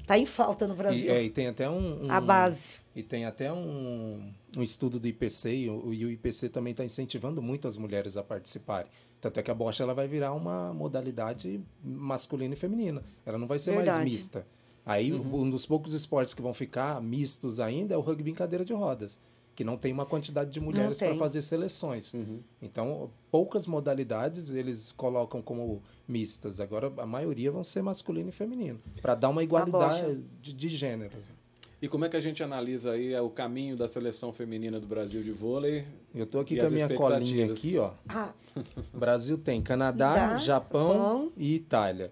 está 0.00 0.18
em 0.18 0.26
falta 0.26 0.66
no 0.66 0.74
Brasil. 0.74 1.06
E, 1.06 1.08
é, 1.08 1.22
e 1.22 1.30
tem 1.30 1.46
até 1.46 1.70
um, 1.70 2.06
um, 2.06 2.10
a 2.10 2.20
base. 2.20 2.74
E 2.94 3.02
tem 3.02 3.24
até 3.24 3.52
um, 3.52 4.32
um 4.56 4.62
estudo 4.62 4.98
do 4.98 5.06
IPC, 5.06 5.54
e 5.54 5.70
o, 5.70 5.92
e 5.92 6.04
o 6.04 6.10
IPC 6.10 6.48
também 6.48 6.72
está 6.72 6.84
incentivando 6.84 7.42
muito 7.42 7.66
as 7.66 7.76
mulheres 7.76 8.16
a 8.16 8.22
participarem. 8.22 8.90
Tanto 9.20 9.40
é 9.40 9.42
que 9.42 9.50
a 9.50 9.54
bocha 9.54 9.82
ela 9.82 9.94
vai 9.94 10.06
virar 10.06 10.32
uma 10.32 10.72
modalidade 10.72 11.60
masculina 11.82 12.54
e 12.54 12.56
feminina. 12.56 13.02
Ela 13.24 13.38
não 13.38 13.46
vai 13.46 13.58
ser 13.58 13.72
Verdade. 13.72 13.98
mais 13.98 14.10
mista. 14.10 14.46
Aí, 14.84 15.12
uhum. 15.12 15.42
um 15.42 15.50
dos 15.50 15.64
poucos 15.64 15.94
esportes 15.94 16.34
que 16.34 16.42
vão 16.42 16.52
ficar 16.52 17.00
mistos 17.00 17.58
ainda 17.58 17.94
é 17.94 17.96
o 17.96 18.00
rugby 18.00 18.30
em 18.30 18.34
cadeira 18.34 18.64
de 18.64 18.74
rodas, 18.74 19.18
que 19.54 19.64
não 19.64 19.78
tem 19.78 19.92
uma 19.92 20.04
quantidade 20.04 20.50
de 20.50 20.60
mulheres 20.60 20.98
para 20.98 21.16
fazer 21.16 21.40
seleções. 21.40 22.12
Uhum. 22.12 22.40
Então, 22.60 23.10
poucas 23.30 23.66
modalidades 23.66 24.50
eles 24.50 24.92
colocam 24.92 25.40
como 25.40 25.82
mistas. 26.06 26.60
Agora, 26.60 26.92
a 26.98 27.06
maioria 27.06 27.50
vão 27.50 27.64
ser 27.64 27.82
masculino 27.82 28.28
e 28.28 28.32
feminino, 28.32 28.78
para 29.00 29.14
dar 29.14 29.30
uma 29.30 29.42
igualdade 29.42 30.22
de, 30.42 30.52
de 30.52 30.68
gênero. 30.68 31.16
E 31.84 31.88
como 31.88 32.06
é 32.06 32.08
que 32.08 32.16
a 32.16 32.20
gente 32.20 32.42
analisa 32.42 32.92
aí 32.92 33.12
é, 33.12 33.20
o 33.20 33.28
caminho 33.28 33.76
da 33.76 33.86
seleção 33.86 34.32
feminina 34.32 34.80
do 34.80 34.86
Brasil 34.86 35.22
de 35.22 35.30
vôlei? 35.30 35.84
Eu 36.14 36.24
estou 36.24 36.40
aqui 36.40 36.56
com 36.56 36.64
a 36.64 36.70
minha 36.70 36.88
colinha 36.88 37.52
aqui, 37.52 37.76
ó. 37.76 37.90
Ah. 38.08 38.32
Brasil 38.90 39.36
tem 39.36 39.60
Canadá, 39.60 40.34
Japão 40.38 41.30
e 41.36 41.56
Itália. 41.56 42.10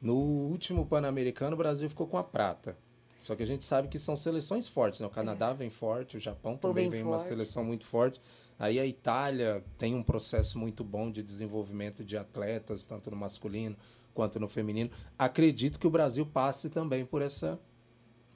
No 0.00 0.14
último 0.14 0.86
Pan-Americano, 0.86 1.54
o 1.54 1.56
Brasil 1.56 1.88
ficou 1.88 2.06
com 2.06 2.18
a 2.18 2.22
prata. 2.22 2.78
Só 3.20 3.34
que 3.34 3.42
a 3.42 3.46
gente 3.46 3.64
sabe 3.64 3.88
que 3.88 3.98
são 3.98 4.16
seleções 4.16 4.68
fortes, 4.68 5.00
né? 5.00 5.08
O 5.08 5.10
Canadá 5.10 5.48
é. 5.48 5.54
vem 5.54 5.70
forte, 5.70 6.16
o 6.16 6.20
Japão 6.20 6.56
também 6.56 6.88
vem 6.88 7.02
forte. 7.02 7.12
uma 7.12 7.18
seleção 7.18 7.64
muito 7.64 7.84
forte. 7.84 8.20
Aí 8.60 8.78
a 8.78 8.86
Itália 8.86 9.64
tem 9.76 9.92
um 9.92 10.04
processo 10.04 10.56
muito 10.56 10.84
bom 10.84 11.10
de 11.10 11.20
desenvolvimento 11.20 12.04
de 12.04 12.16
atletas, 12.16 12.86
tanto 12.86 13.10
no 13.10 13.16
masculino 13.16 13.74
quanto 14.14 14.38
no 14.38 14.46
feminino. 14.46 14.88
Acredito 15.18 15.80
que 15.80 15.86
o 15.88 15.90
Brasil 15.90 16.24
passe 16.24 16.70
também 16.70 17.04
por 17.04 17.22
essa 17.22 17.58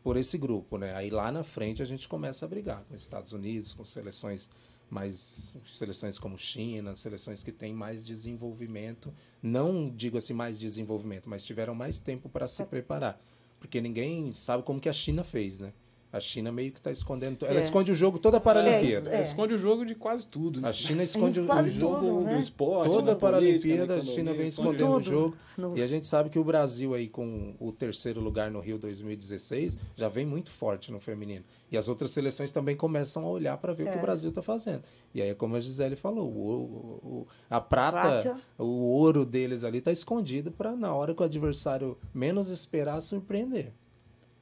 por 0.04 0.18
esse 0.18 0.36
grupo, 0.36 0.76
né? 0.76 0.94
Aí 0.94 1.08
lá 1.08 1.32
na 1.32 1.42
frente 1.42 1.82
a 1.82 1.86
gente 1.86 2.06
começa 2.06 2.44
a 2.44 2.48
brigar 2.48 2.84
com 2.84 2.94
os 2.94 3.00
Estados 3.00 3.32
Unidos, 3.32 3.72
com 3.72 3.86
seleções 3.86 4.50
mais 4.90 5.54
seleções 5.66 6.18
como 6.18 6.36
China, 6.36 6.94
seleções 6.94 7.42
que 7.42 7.50
têm 7.50 7.72
mais 7.72 8.04
desenvolvimento, 8.04 9.12
não 9.42 9.88
digo 9.88 10.18
assim 10.18 10.34
mais 10.34 10.60
desenvolvimento, 10.60 11.28
mas 11.28 11.46
tiveram 11.46 11.74
mais 11.74 11.98
tempo 11.98 12.28
para 12.28 12.46
se 12.46 12.62
preparar, 12.66 13.18
porque 13.58 13.80
ninguém 13.80 14.34
sabe 14.34 14.62
como 14.62 14.78
que 14.78 14.90
a 14.90 14.92
China 14.92 15.24
fez, 15.24 15.58
né? 15.58 15.72
A 16.14 16.20
China 16.20 16.52
meio 16.52 16.70
que 16.70 16.78
está 16.78 16.92
escondendo. 16.92 17.44
Ela 17.44 17.56
é. 17.56 17.60
esconde 17.60 17.90
o 17.90 17.94
jogo 17.94 18.20
toda 18.20 18.36
a 18.36 18.40
Paralimpíada. 18.40 19.10
É, 19.10 19.16
é. 19.16 19.20
esconde 19.20 19.52
o 19.52 19.58
jogo 19.58 19.84
de 19.84 19.96
quase 19.96 20.24
tudo. 20.24 20.60
Né? 20.60 20.68
A 20.68 20.72
China 20.72 21.02
esconde 21.02 21.40
o, 21.40 21.42
o 21.42 21.68
jogo 21.68 21.98
tudo, 21.98 22.20
né? 22.20 22.34
do 22.34 22.40
esporte. 22.40 22.88
Toda 22.88 23.12
a 23.12 23.16
Paralimpíada, 23.16 23.96
a 23.96 24.00
China 24.00 24.32
vem 24.32 24.46
escondendo 24.46 24.96
o 24.96 25.02
jogo. 25.02 25.36
No... 25.58 25.76
E 25.76 25.82
a 25.82 25.88
gente 25.88 26.06
sabe 26.06 26.30
que 26.30 26.38
o 26.38 26.44
Brasil, 26.44 26.94
aí, 26.94 27.08
com 27.08 27.56
o 27.58 27.72
terceiro 27.72 28.20
lugar 28.20 28.48
no 28.48 28.60
Rio 28.60 28.78
2016, 28.78 29.76
já 29.96 30.08
vem 30.08 30.24
muito 30.24 30.52
forte 30.52 30.92
no 30.92 31.00
feminino. 31.00 31.44
E 31.68 31.76
as 31.76 31.88
outras 31.88 32.12
seleções 32.12 32.52
também 32.52 32.76
começam 32.76 33.24
a 33.24 33.28
olhar 33.28 33.56
para 33.56 33.72
ver 33.72 33.88
o 33.88 33.90
que 33.90 33.96
o 33.96 33.98
é. 33.98 34.02
Brasil 34.02 34.28
está 34.28 34.40
fazendo. 34.40 34.84
E 35.12 35.20
aí, 35.20 35.34
como 35.34 35.56
a 35.56 35.60
Gisele 35.60 35.96
falou, 35.96 36.28
o, 36.28 37.00
o 37.02 37.26
a 37.50 37.60
prata, 37.60 38.22
prata, 38.22 38.40
o 38.56 38.66
ouro 38.66 39.26
deles 39.26 39.64
ali 39.64 39.78
está 39.78 39.90
escondido 39.90 40.52
para, 40.52 40.76
na 40.76 40.94
hora 40.94 41.12
que 41.12 41.22
o 41.22 41.24
adversário 41.24 41.98
menos 42.14 42.50
esperar, 42.50 43.00
surpreender. 43.00 43.72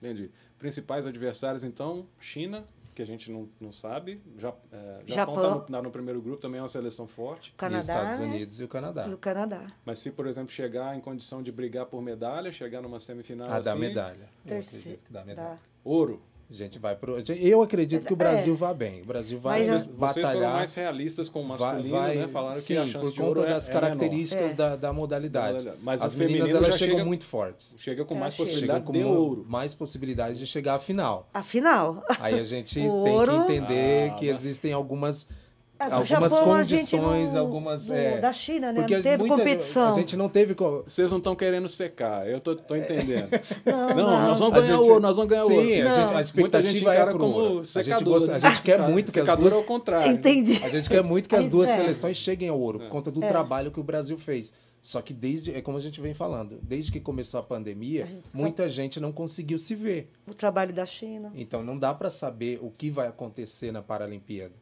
Entendi. 0.02 0.30
Principais 0.62 1.08
adversários, 1.08 1.64
então, 1.64 2.06
China, 2.20 2.64
que 2.94 3.02
a 3.02 3.04
gente 3.04 3.32
não, 3.32 3.48
não 3.60 3.72
sabe. 3.72 4.22
Já, 4.38 4.54
é, 4.70 5.02
Japão 5.08 5.58
está 5.58 5.76
no, 5.78 5.82
no, 5.82 5.90
primeiro 5.90 6.22
grupo, 6.22 6.40
também 6.40 6.60
é 6.60 6.62
uma 6.62 6.68
seleção 6.68 7.08
forte. 7.08 7.52
Canadá, 7.56 7.78
e 7.78 7.80
os 7.80 7.88
Estados 7.88 8.20
Unidos 8.20 8.60
e 8.60 8.64
o 8.64 8.68
Canadá. 8.68 9.08
E 9.08 9.12
o 9.12 9.18
Canadá. 9.18 9.64
Mas 9.84 9.98
se, 9.98 10.12
por 10.12 10.24
exemplo, 10.28 10.52
chegar 10.52 10.96
em 10.96 11.00
condição 11.00 11.42
de 11.42 11.50
brigar 11.50 11.86
por 11.86 12.00
medalha, 12.00 12.52
chegar 12.52 12.80
numa 12.80 13.00
semifinal 13.00 13.50
ah, 13.50 13.56
assim... 13.56 13.64
dá 13.64 13.74
medalha. 13.74 14.28
Eu 14.46 14.60
acredito 14.60 15.04
que 15.04 15.12
dá 15.12 15.24
medalha. 15.24 15.48
Dá. 15.48 15.58
Ouro. 15.82 16.22
A 16.52 16.54
gente 16.54 16.78
vai 16.78 16.94
pro. 16.94 17.16
Eu 17.30 17.62
acredito 17.62 18.06
que 18.06 18.12
o 18.12 18.16
Brasil 18.16 18.52
é. 18.52 18.56
vá 18.56 18.74
bem. 18.74 19.00
O 19.00 19.06
Brasil 19.06 19.40
vai 19.40 19.66
Mas, 19.66 19.86
batalhar. 19.86 20.12
Vocês 20.12 20.36
foram 20.36 20.52
mais 20.52 20.74
realistas 20.74 21.28
com 21.30 21.40
o 21.40 21.44
masculino, 21.44 21.96
vai, 21.96 22.14
né? 22.14 22.28
Falaram 22.28 22.52
sim, 22.52 22.74
que 22.74 22.76
a 22.78 22.86
chance 22.86 23.14
por 23.14 23.24
conta 23.24 23.46
das 23.46 23.68
é, 23.70 23.72
características 23.72 24.52
é 24.52 24.54
da, 24.54 24.76
da 24.76 24.92
modalidade. 24.92 25.72
Mas 25.80 26.02
as 26.02 26.14
meninas 26.14 26.52
elas 26.52 26.76
chegam 26.76 26.96
chega, 26.96 27.06
muito 27.06 27.24
fortes. 27.24 27.74
Chega 27.78 28.04
com 28.04 28.14
mais 28.14 28.34
possibilidade 28.34 28.86
chega 28.86 28.98
de 28.98 29.04
ouro. 29.04 29.46
Mais 29.48 29.72
possibilidade 29.72 30.38
de 30.38 30.46
chegar 30.46 30.74
à 30.74 30.78
final. 30.78 31.26
A 31.32 31.42
final. 31.42 32.04
Aí 32.20 32.38
a 32.38 32.44
gente 32.44 32.74
tem 32.78 33.24
que 33.24 33.34
entender 33.34 34.10
ah, 34.10 34.14
que 34.14 34.28
existem 34.28 34.74
algumas 34.74 35.28
é, 35.78 35.84
algumas 35.84 36.32
Japão, 36.32 36.44
condições, 36.44 37.34
algumas. 37.34 37.90
é, 37.90 38.20
da 38.20 38.32
China, 38.32 38.72
né? 38.72 38.80
Porque 38.80 38.96
não 38.96 39.02
teve 39.02 39.18
muita, 39.18 39.36
competição. 39.36 39.92
A 39.92 39.94
gente 39.94 40.16
não 40.16 40.28
teve. 40.28 40.54
Vocês 40.54 41.10
não 41.10 41.18
estão 41.18 41.34
querendo 41.34 41.68
secar, 41.68 42.28
eu 42.28 42.40
tô, 42.40 42.54
tô 42.54 42.76
entendendo. 42.76 43.28
não, 43.66 43.88
não, 43.88 43.96
não, 43.96 44.28
nós 44.28 44.38
vamos 44.38 44.60
ganhar 44.60 44.78
ouro, 44.78 45.00
nós 45.00 45.16
vamos 45.16 45.30
ganhar 45.30 45.44
sim, 45.44 45.52
ouro. 45.54 45.66
Sim, 45.66 45.80
a, 45.80 45.94
gente, 45.94 46.12
a 46.14 46.20
expectativa 46.20 46.94
é 46.94 47.12
como 47.12 47.64
secador. 47.64 48.16
A 48.16 48.20
gente, 48.20 48.30
a 48.30 48.38
gente 48.38 48.62
quer 48.62 48.78
muito 48.78 49.12
que 49.12 49.20
as 49.20 49.38
duas. 49.38 49.54
ao 49.54 49.64
contrário. 49.64 50.12
Entendi. 50.12 50.60
A 50.62 50.68
gente 50.68 50.88
quer 50.88 51.02
muito 51.02 51.28
que 51.28 51.36
as 51.36 51.48
duas 51.50 51.70
é. 51.70 51.76
seleções 51.76 52.16
cheguem 52.16 52.48
ao 52.48 52.58
ouro, 52.58 52.78
por 52.78 52.88
conta 52.88 53.10
do 53.10 53.24
é. 53.24 53.26
trabalho 53.26 53.70
que 53.70 53.80
o 53.80 53.84
Brasil 53.84 54.18
fez. 54.18 54.54
Só 54.82 55.00
que 55.00 55.14
desde, 55.14 55.54
é 55.54 55.62
como 55.62 55.78
a 55.78 55.80
gente 55.80 56.00
vem 56.00 56.12
falando, 56.12 56.58
desde 56.60 56.90
que 56.90 56.98
começou 56.98 57.38
a 57.38 57.42
pandemia, 57.42 58.08
muita 58.32 58.68
gente 58.68 58.98
não 58.98 59.12
conseguiu 59.12 59.56
se 59.56 59.76
ver. 59.76 60.10
O 60.26 60.34
trabalho 60.34 60.74
da 60.74 60.84
China. 60.84 61.32
Então 61.36 61.62
não 61.62 61.78
dá 61.78 61.94
para 61.94 62.10
saber 62.10 62.58
o 62.60 62.68
que 62.68 62.90
vai 62.90 63.06
acontecer 63.06 63.70
na 63.70 63.80
Paralimpíada. 63.80 64.61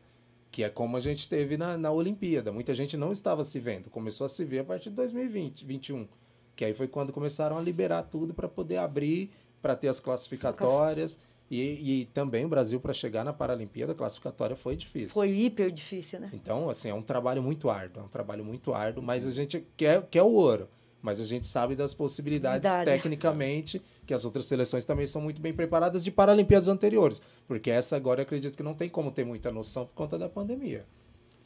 Que 0.51 0.65
é 0.65 0.69
como 0.69 0.97
a 0.97 1.01
gente 1.01 1.29
teve 1.29 1.57
na, 1.57 1.79
na 1.79 1.91
Olimpíada. 1.91 2.53
Muita 2.53 2.75
gente 2.75 2.97
não 2.97 3.13
estava 3.13 3.45
se 3.45 3.61
vendo, 3.61 3.89
começou 3.89 4.25
a 4.25 4.29
se 4.29 4.45
ver 4.45 4.61
a 4.61 4.65
partir 4.65 4.91
de 4.91 4.97
2020, 4.97 5.65
2021, 5.65 6.09
que 6.57 6.65
aí 6.65 6.75
foi 6.75 6.89
quando 6.89 7.13
começaram 7.13 7.57
a 7.57 7.61
liberar 7.63 8.03
tudo 8.05 8.35
para 8.35 8.49
poder 8.49 8.79
abrir, 8.79 9.31
para 9.63 9.77
ter 9.77 9.89
as 9.89 10.01
classificatórias. 10.01 11.19
E, 11.51 12.03
e 12.03 12.05
também 12.07 12.45
o 12.45 12.49
Brasil, 12.49 12.79
para 12.79 12.95
chegar 12.95 13.25
na 13.25 13.33
Paralimpíada, 13.33 13.91
a 13.91 13.95
classificatória 13.95 14.55
foi 14.55 14.77
difícil. 14.77 15.09
Foi 15.09 15.31
hiper 15.31 15.73
difícil, 15.73 16.21
né? 16.21 16.31
Então, 16.33 16.71
assim, 16.71 16.89
é 16.89 16.95
um 16.95 17.03
trabalho 17.03 17.43
muito 17.43 17.69
árduo, 17.69 18.03
é 18.03 18.05
um 18.05 18.09
trabalho 18.09 18.45
muito 18.45 18.73
árduo, 18.73 19.03
mas 19.03 19.27
a 19.27 19.33
gente 19.33 19.67
quer, 19.77 20.07
quer 20.07 20.23
o 20.23 20.31
ouro. 20.31 20.69
Mas 21.03 21.21
a 21.21 21.25
gente 21.25 21.47
sabe 21.47 21.75
das 21.75 21.95
possibilidades 21.95 22.69
Verdade. 22.71 22.85
tecnicamente, 23.03 23.81
que 24.07 24.13
as 24.13 24.25
outras 24.25 24.45
seleções 24.47 24.85
também 24.85 25.07
são 25.07 25.23
muito 25.23 25.41
bem 25.41 25.53
preparadas 25.53 26.05
de 26.05 26.11
Paralimpíadas 26.11 26.69
anteriores. 26.69 27.23
Porque 27.49 27.71
essa 27.71 27.97
agora 27.97 28.21
eu 28.21 28.25
acredito 28.25 28.57
que 28.57 28.63
não 28.63 28.75
tem 28.75 28.89
como 28.89 29.11
ter 29.11 29.25
muita 29.25 29.51
noção 29.51 29.87
por 29.87 29.95
conta 29.95 30.19
da 30.19 30.29
pandemia. 30.29 30.85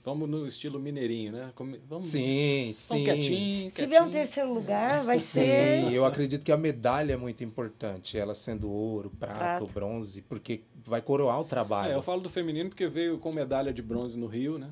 Vamos 0.04 0.28
no 0.28 0.46
estilo 0.46 0.78
mineirinho, 0.78 1.32
né? 1.32 1.50
Vamos, 1.88 2.06
Sim, 2.06 2.64
vamos 2.64 2.76
sim. 2.76 3.04
quietinho, 3.04 3.70
Se 3.70 3.86
vier 3.86 4.02
um 4.02 4.04
quietinho. 4.04 4.10
terceiro 4.12 4.52
lugar, 4.52 5.02
vai 5.02 5.16
Sim, 5.18 5.24
ser. 5.40 5.92
eu 5.94 6.04
acredito 6.04 6.44
que 6.44 6.52
a 6.52 6.58
medalha 6.58 7.14
é 7.14 7.16
muito 7.16 7.42
importante, 7.42 8.18
ela 8.18 8.34
sendo 8.34 8.70
ouro, 8.70 9.10
prata, 9.18 9.38
Prata. 9.38 9.62
ou 9.62 9.68
bronze, 9.70 10.20
porque 10.20 10.60
vai 10.84 11.00
coroar 11.00 11.40
o 11.40 11.44
trabalho. 11.44 11.92
É, 11.92 11.94
eu 11.94 12.02
falo 12.02 12.20
do 12.20 12.28
feminino 12.28 12.68
porque 12.68 12.86
veio 12.86 13.16
com 13.18 13.32
medalha 13.32 13.72
de 13.72 13.80
bronze 13.80 14.14
no 14.14 14.26
Rio, 14.26 14.58
né? 14.58 14.68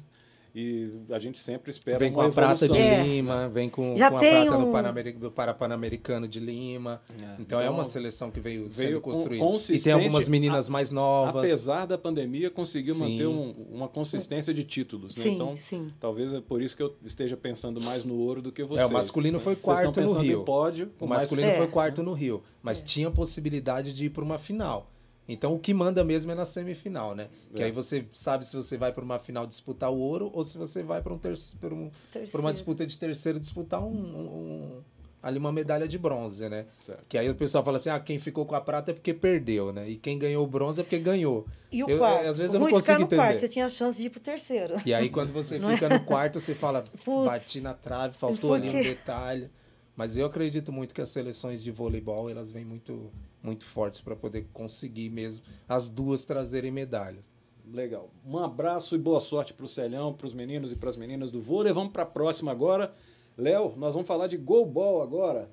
E 0.54 0.92
a 1.10 1.18
gente 1.18 1.38
sempre 1.38 1.70
espera 1.70 1.98
Vem 1.98 2.12
com 2.12 2.20
a 2.20 2.28
prata 2.28 2.68
de 2.68 2.78
evolução. 2.78 3.00
É. 3.00 3.02
Lima, 3.06 3.48
vem 3.48 3.70
com, 3.70 3.96
Já 3.96 4.10
com 4.10 4.16
a 4.16 4.20
prata 4.20 4.56
um- 4.58 4.64
do, 4.66 4.70
Panameri- 4.70 5.12
do 5.12 5.30
Para- 5.30 5.54
Pan-Americano 5.54 6.28
de 6.28 6.38
Lima. 6.38 7.00
É, 7.10 7.40
Então, 7.40 7.58
é 7.58 7.62
então, 7.64 7.74
uma 7.74 7.84
seleção 7.84 8.30
que 8.30 8.38
veio, 8.38 8.68
veio 8.68 8.70
sendo 8.90 9.00
construída. 9.00 9.44
E 9.70 9.80
tem 9.80 9.92
algumas 9.94 10.28
meninas 10.28 10.68
a- 10.68 10.70
mais 10.70 10.90
novas. 10.90 11.42
Apesar 11.42 11.86
da 11.86 11.96
pandemia, 11.96 12.50
conseguiu 12.50 12.94
Sim. 12.94 13.12
manter 13.12 13.26
um- 13.26 13.54
uma 13.72 13.88
consistência 13.88 14.52
de 14.52 14.62
títulos. 14.62 15.16
Né? 15.16 15.22
Sim, 15.22 15.34
Então, 15.36 15.56
sim. 15.56 15.90
talvez 15.98 16.32
é 16.34 16.40
por 16.42 16.60
isso 16.60 16.76
que 16.76 16.82
eu 16.82 16.94
esteja 17.02 17.34
pensando 17.34 17.80
mais 17.80 18.04
no 18.04 18.14
ouro 18.18 18.42
do 18.42 18.52
que 18.52 18.62
vocês. 18.62 18.82
É, 18.82 18.86
o 18.86 18.92
masculino 18.92 19.40
foi 19.40 19.54
Vocês 19.54 19.64
quarto 19.64 20.00
estão 20.00 20.14
no 20.16 20.20
Rio. 20.20 20.42
em 20.42 20.44
pódio. 20.44 20.90
O 21.00 21.06
masculino 21.06 21.48
É. 21.48 21.56
foi 21.56 21.66
quarto 21.68 22.02
no 22.02 22.12
Rio, 22.12 22.42
mas 22.62 22.82
tinha 22.82 23.10
possibilidade 23.10 23.94
de 23.94 24.04
ir 24.04 24.10
para 24.10 24.22
uma 24.22 24.36
final. 24.36 24.91
Então 25.28 25.54
o 25.54 25.58
que 25.58 25.72
manda 25.72 26.02
mesmo 26.04 26.32
é 26.32 26.34
na 26.34 26.44
semifinal, 26.44 27.14
né? 27.14 27.28
Que 27.54 27.62
É. 27.62 27.66
aí 27.66 27.72
você 27.72 28.04
sabe 28.10 28.44
se 28.46 28.56
você 28.56 28.76
vai 28.76 28.92
para 28.92 29.04
uma 29.04 29.18
final 29.18 29.46
disputar 29.46 29.90
o 29.90 29.96
ouro 29.98 30.30
ou 30.34 30.42
se 30.44 30.58
você 30.58 30.82
vai 30.82 31.00
para 31.00 31.12
um 31.14 31.18
terceiro, 31.18 31.58
para 31.60 31.74
um, 31.74 31.90
pra 32.30 32.40
uma 32.40 32.52
disputa 32.52 32.86
de 32.86 32.98
terceiro 32.98 33.38
disputar 33.38 33.80
um, 33.82 33.86
um- 33.92 34.26
um- 34.26 34.80
ali 35.22 35.38
uma 35.38 35.52
medalha 35.52 35.86
de 35.86 35.96
bronze, 35.96 36.48
né? 36.48 36.66
Certo. 36.82 37.04
Que 37.08 37.16
aí 37.16 37.30
o 37.30 37.34
pessoal 37.36 37.64
fala 37.64 37.76
assim: 37.76 37.90
"Ah, 37.90 38.00
quem 38.00 38.18
ficou 38.18 38.44
com 38.44 38.56
a 38.56 38.60
prata 38.60 38.90
é 38.90 38.94
porque 38.94 39.14
perdeu, 39.14 39.72
né? 39.72 39.88
E 39.88 39.96
quem 39.96 40.18
ganhou 40.18 40.42
o 40.42 40.46
bronze 40.48 40.80
é 40.80 40.84
porque 40.84 40.98
ganhou". 40.98 41.46
E 41.70 41.84
o 41.84 41.88
Eu- 41.88 41.98
quarto? 41.98 42.26
às 42.28 42.36
vezes 42.38 42.52
O 42.52 42.56
eu 42.56 42.58
não 42.58 42.66
ruim 42.66 42.74
consigo 42.74 42.98
no 42.98 43.06
quarto, 43.08 43.22
entender. 43.22 43.38
você 43.38 43.48
tinha 43.48 43.66
a 43.66 43.70
chance 43.70 43.98
de 43.98 44.06
ir 44.06 44.10
pro 44.10 44.18
terceiro. 44.20 44.74
E 44.84 44.92
aí, 44.92 45.08
quando 45.08 45.32
você 45.32 45.56
Não 45.60 45.70
é? 45.70 45.74
fica 45.74 45.88
no 45.88 46.00
quarto, 46.04 46.40
você 46.40 46.52
fala, 46.56 46.82
Putz. 47.04 47.24
bati 47.26 47.60
na 47.60 47.72
trave, 47.74 48.14
faltou 48.18 48.52
ali 48.54 48.68
um 48.68 48.72
Porque- 48.72 48.88
detalhe. 48.88 49.48
Mas 49.96 50.16
eu 50.16 50.26
acredito 50.26 50.72
muito 50.72 50.94
que 50.94 51.00
as 51.00 51.10
seleções 51.10 51.62
de 51.62 51.70
voleibol, 51.70 52.30
elas 52.30 52.50
vêm 52.50 52.64
muito, 52.64 53.10
muito 53.42 53.64
fortes 53.64 54.00
para 54.00 54.16
poder 54.16 54.46
conseguir 54.52 55.10
mesmo 55.10 55.44
as 55.68 55.88
duas 55.88 56.24
trazerem 56.24 56.70
medalhas. 56.70 57.30
Legal. 57.70 58.10
Um 58.26 58.38
abraço 58.38 58.94
e 58.94 58.98
boa 58.98 59.20
sorte 59.20 59.52
para 59.52 59.64
o 59.64 59.68
Celhão, 59.68 60.12
para 60.12 60.26
os 60.26 60.34
meninos 60.34 60.72
e 60.72 60.76
para 60.76 60.90
as 60.90 60.96
meninas 60.96 61.30
do 61.30 61.40
vôlei. 61.40 61.72
Vamos 61.72 61.92
para 61.92 62.02
a 62.02 62.06
próxima 62.06 62.50
agora. 62.50 62.92
Léo, 63.36 63.74
nós 63.76 63.94
vamos 63.94 64.08
falar 64.08 64.26
de 64.26 64.36
goalball 64.36 65.02
agora. 65.02 65.48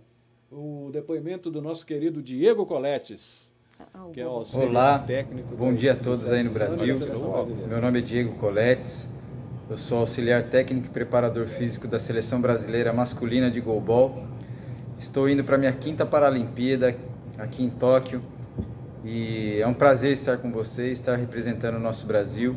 O 0.51 0.89
depoimento 0.91 1.51
do 1.51 1.61
nosso 1.61 1.85
querido 1.85 2.21
Diego 2.23 2.65
Coletes, 2.65 3.51
Ah, 3.93 4.07
que 4.11 4.19
é 4.19 4.27
o 4.27 4.41
Olá, 4.61 4.99
técnico. 4.99 5.55
bom 5.55 5.73
dia 5.73 5.93
a 5.93 5.95
todos 5.95 6.29
aí 6.29 6.43
no 6.43 6.51
Brasil. 6.51 6.95
Meu 7.67 7.79
nome 7.79 7.99
é 7.99 8.01
Diego 8.01 8.35
Coletes, 8.39 9.07
eu 9.69 9.77
sou 9.77 9.99
auxiliar 9.99 10.41
técnico 10.41 10.87
e 10.87 10.89
preparador 10.89 11.45
físico 11.45 11.87
da 11.87 11.99
seleção 11.99 12.41
brasileira 12.41 12.91
masculina 12.91 13.51
de 13.51 13.61
goalball. 13.61 14.25
Estou 14.97 15.29
indo 15.29 15.43
para 15.43 15.59
minha 15.59 15.71
quinta 15.71 16.07
Paralimpíada 16.07 16.95
aqui 17.37 17.63
em 17.63 17.69
Tóquio 17.69 18.19
e 19.05 19.59
é 19.61 19.67
um 19.67 19.73
prazer 19.75 20.11
estar 20.11 20.37
com 20.37 20.51
vocês, 20.51 20.93
estar 20.93 21.15
representando 21.15 21.75
o 21.75 21.79
nosso 21.79 22.07
Brasil. 22.07 22.55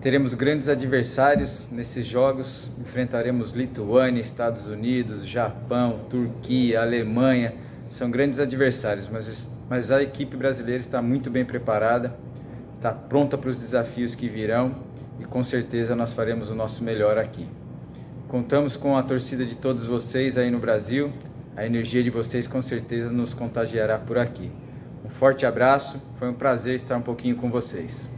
Teremos 0.00 0.32
grandes 0.32 0.70
adversários 0.70 1.68
nesses 1.70 2.06
jogos, 2.06 2.70
enfrentaremos 2.80 3.50
Lituânia, 3.50 4.22
Estados 4.22 4.66
Unidos, 4.66 5.26
Japão, 5.26 6.00
Turquia, 6.08 6.80
Alemanha. 6.80 7.52
São 7.90 8.10
grandes 8.10 8.38
adversários, 8.38 9.10
mas, 9.10 9.50
mas 9.68 9.92
a 9.92 10.02
equipe 10.02 10.38
brasileira 10.38 10.80
está 10.80 11.02
muito 11.02 11.30
bem 11.30 11.44
preparada, 11.44 12.16
está 12.76 12.92
pronta 12.92 13.36
para 13.36 13.50
os 13.50 13.58
desafios 13.58 14.14
que 14.14 14.26
virão 14.26 14.88
e 15.20 15.24
com 15.24 15.42
certeza 15.44 15.94
nós 15.94 16.12
faremos 16.12 16.50
o 16.50 16.54
nosso 16.54 16.82
melhor 16.82 17.18
aqui. 17.18 17.46
Contamos 18.26 18.76
com 18.76 18.96
a 18.96 19.02
torcida 19.02 19.44
de 19.44 19.56
todos 19.56 19.86
vocês 19.86 20.38
aí 20.38 20.50
no 20.50 20.58
Brasil, 20.58 21.12
a 21.56 21.66
energia 21.66 22.02
de 22.02 22.10
vocês 22.10 22.46
com 22.46 22.62
certeza 22.62 23.10
nos 23.10 23.34
contagiará 23.34 23.98
por 23.98 24.16
aqui. 24.16 24.50
Um 25.04 25.10
forte 25.10 25.44
abraço, 25.44 26.00
foi 26.16 26.28
um 26.28 26.34
prazer 26.34 26.74
estar 26.74 26.96
um 26.96 27.02
pouquinho 27.02 27.36
com 27.36 27.50
vocês. 27.50 28.08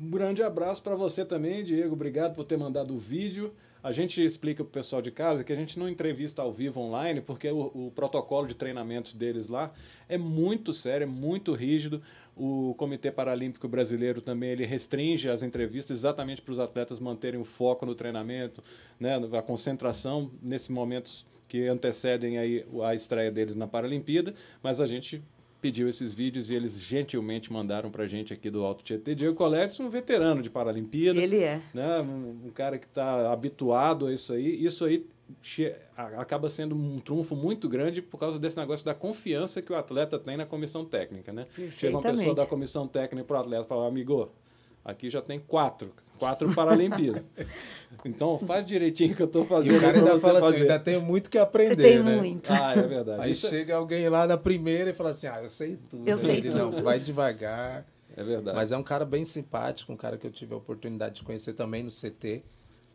Um 0.00 0.10
grande 0.10 0.42
abraço 0.42 0.82
para 0.82 0.94
você 0.94 1.24
também, 1.24 1.64
Diego. 1.64 1.94
Obrigado 1.94 2.34
por 2.34 2.44
ter 2.44 2.56
mandado 2.56 2.94
o 2.94 2.98
vídeo. 2.98 3.52
A 3.82 3.92
gente 3.92 4.22
explica 4.24 4.64
para 4.64 4.68
o 4.68 4.72
pessoal 4.72 5.00
de 5.00 5.10
casa 5.10 5.44
que 5.44 5.52
a 5.52 5.56
gente 5.56 5.78
não 5.78 5.88
entrevista 5.88 6.42
ao 6.42 6.52
vivo 6.52 6.80
online, 6.80 7.20
porque 7.20 7.48
o, 7.50 7.70
o 7.74 7.92
protocolo 7.94 8.46
de 8.46 8.54
treinamentos 8.54 9.14
deles 9.14 9.48
lá 9.48 9.72
é 10.08 10.18
muito 10.18 10.72
sério, 10.72 11.04
é 11.04 11.06
muito 11.06 11.52
rígido. 11.52 12.02
O 12.36 12.74
Comitê 12.76 13.10
Paralímpico 13.10 13.68
Brasileiro 13.68 14.20
também 14.20 14.50
ele 14.50 14.66
restringe 14.66 15.28
as 15.28 15.42
entrevistas 15.42 15.98
exatamente 15.98 16.42
para 16.42 16.52
os 16.52 16.58
atletas 16.58 16.98
manterem 16.98 17.40
o 17.40 17.44
foco 17.44 17.86
no 17.86 17.94
treinamento, 17.94 18.62
né, 18.98 19.16
a 19.16 19.42
concentração 19.42 20.30
nesses 20.42 20.68
momentos 20.68 21.24
que 21.46 21.66
antecedem 21.66 22.38
aí 22.38 22.64
a 22.84 22.94
estreia 22.94 23.30
deles 23.30 23.56
na 23.56 23.66
Paralimpíada, 23.66 24.34
mas 24.62 24.80
a 24.80 24.86
gente 24.86 25.22
pediu 25.60 25.88
esses 25.88 26.14
vídeos 26.14 26.50
e 26.50 26.54
eles 26.54 26.80
gentilmente 26.80 27.52
mandaram 27.52 27.90
pra 27.90 28.06
gente 28.06 28.32
aqui 28.32 28.50
do 28.50 28.64
Alto 28.64 28.84
Tietê. 28.84 29.14
Diego 29.14 29.34
Coletes, 29.34 29.78
um 29.80 29.88
veterano 29.88 30.40
de 30.40 30.50
Paralimpíada. 30.50 31.20
Ele 31.20 31.38
é. 31.38 31.60
Né? 31.74 32.00
Um, 32.00 32.46
um 32.46 32.50
cara 32.50 32.78
que 32.78 32.86
está 32.86 33.32
habituado 33.32 34.06
a 34.06 34.12
isso 34.12 34.32
aí. 34.32 34.64
Isso 34.64 34.84
aí 34.84 35.06
acaba 36.16 36.48
sendo 36.48 36.74
um 36.74 36.98
trunfo 36.98 37.36
muito 37.36 37.68
grande 37.68 38.00
por 38.00 38.18
causa 38.18 38.38
desse 38.38 38.56
negócio 38.56 38.84
da 38.84 38.94
confiança 38.94 39.60
que 39.60 39.72
o 39.72 39.76
atleta 39.76 40.18
tem 40.18 40.36
na 40.36 40.46
comissão 40.46 40.84
técnica. 40.84 41.32
Né? 41.32 41.46
Chega 41.76 41.96
uma 41.96 42.02
pessoa 42.02 42.34
da 42.34 42.46
comissão 42.46 42.86
técnica 42.86 43.26
para 43.26 43.36
o 43.36 43.40
atleta 43.40 43.64
e 43.64 43.68
fala, 43.68 43.86
amigo, 43.86 44.30
aqui 44.84 45.10
já 45.10 45.20
tem 45.20 45.38
quatro. 45.38 45.92
Quatro 46.18 46.52
Paralimpíadas. 46.54 47.22
então 48.04 48.38
faz 48.38 48.66
direitinho 48.66 49.14
que 49.14 49.22
eu 49.22 49.26
estou 49.26 49.44
E 49.44 49.46
fazendo. 49.46 49.76
o 49.76 49.80
cara 49.80 49.98
ainda 49.98 50.18
fala 50.18 50.38
assim, 50.38 50.48
fazer. 50.52 50.62
ainda 50.62 50.78
tenho 50.78 51.00
muito 51.02 51.30
que 51.30 51.38
aprender, 51.38 51.76
Tem 51.82 52.02
né? 52.02 52.16
muito. 52.16 52.52
Ah, 52.52 52.74
é 52.76 52.82
verdade. 52.82 53.22
Aí 53.22 53.30
Isso 53.30 53.46
é- 53.46 53.50
chega 53.50 53.74
alguém 53.76 54.08
lá 54.08 54.26
na 54.26 54.36
primeira 54.36 54.90
e 54.90 54.92
fala 54.92 55.10
assim, 55.10 55.26
ah, 55.26 55.40
eu 55.42 55.48
sei 55.48 55.76
tudo. 55.76 56.08
Eu 56.08 56.16
Aí 56.18 56.24
sei 56.24 56.36
ele, 56.36 56.50
tudo. 56.50 56.58
não, 56.72 56.82
vai 56.82 56.98
devagar. 57.00 57.86
é 58.16 58.22
verdade. 58.22 58.56
Mas 58.56 58.72
é 58.72 58.76
um 58.76 58.82
cara 58.82 59.04
bem 59.04 59.24
simpático, 59.24 59.92
um 59.92 59.96
cara 59.96 60.16
que 60.16 60.26
eu 60.26 60.30
tive 60.30 60.52
a 60.54 60.56
oportunidade 60.56 61.16
de 61.16 61.22
conhecer 61.22 61.52
também 61.54 61.82
no 61.82 61.90
CT. 61.90 62.42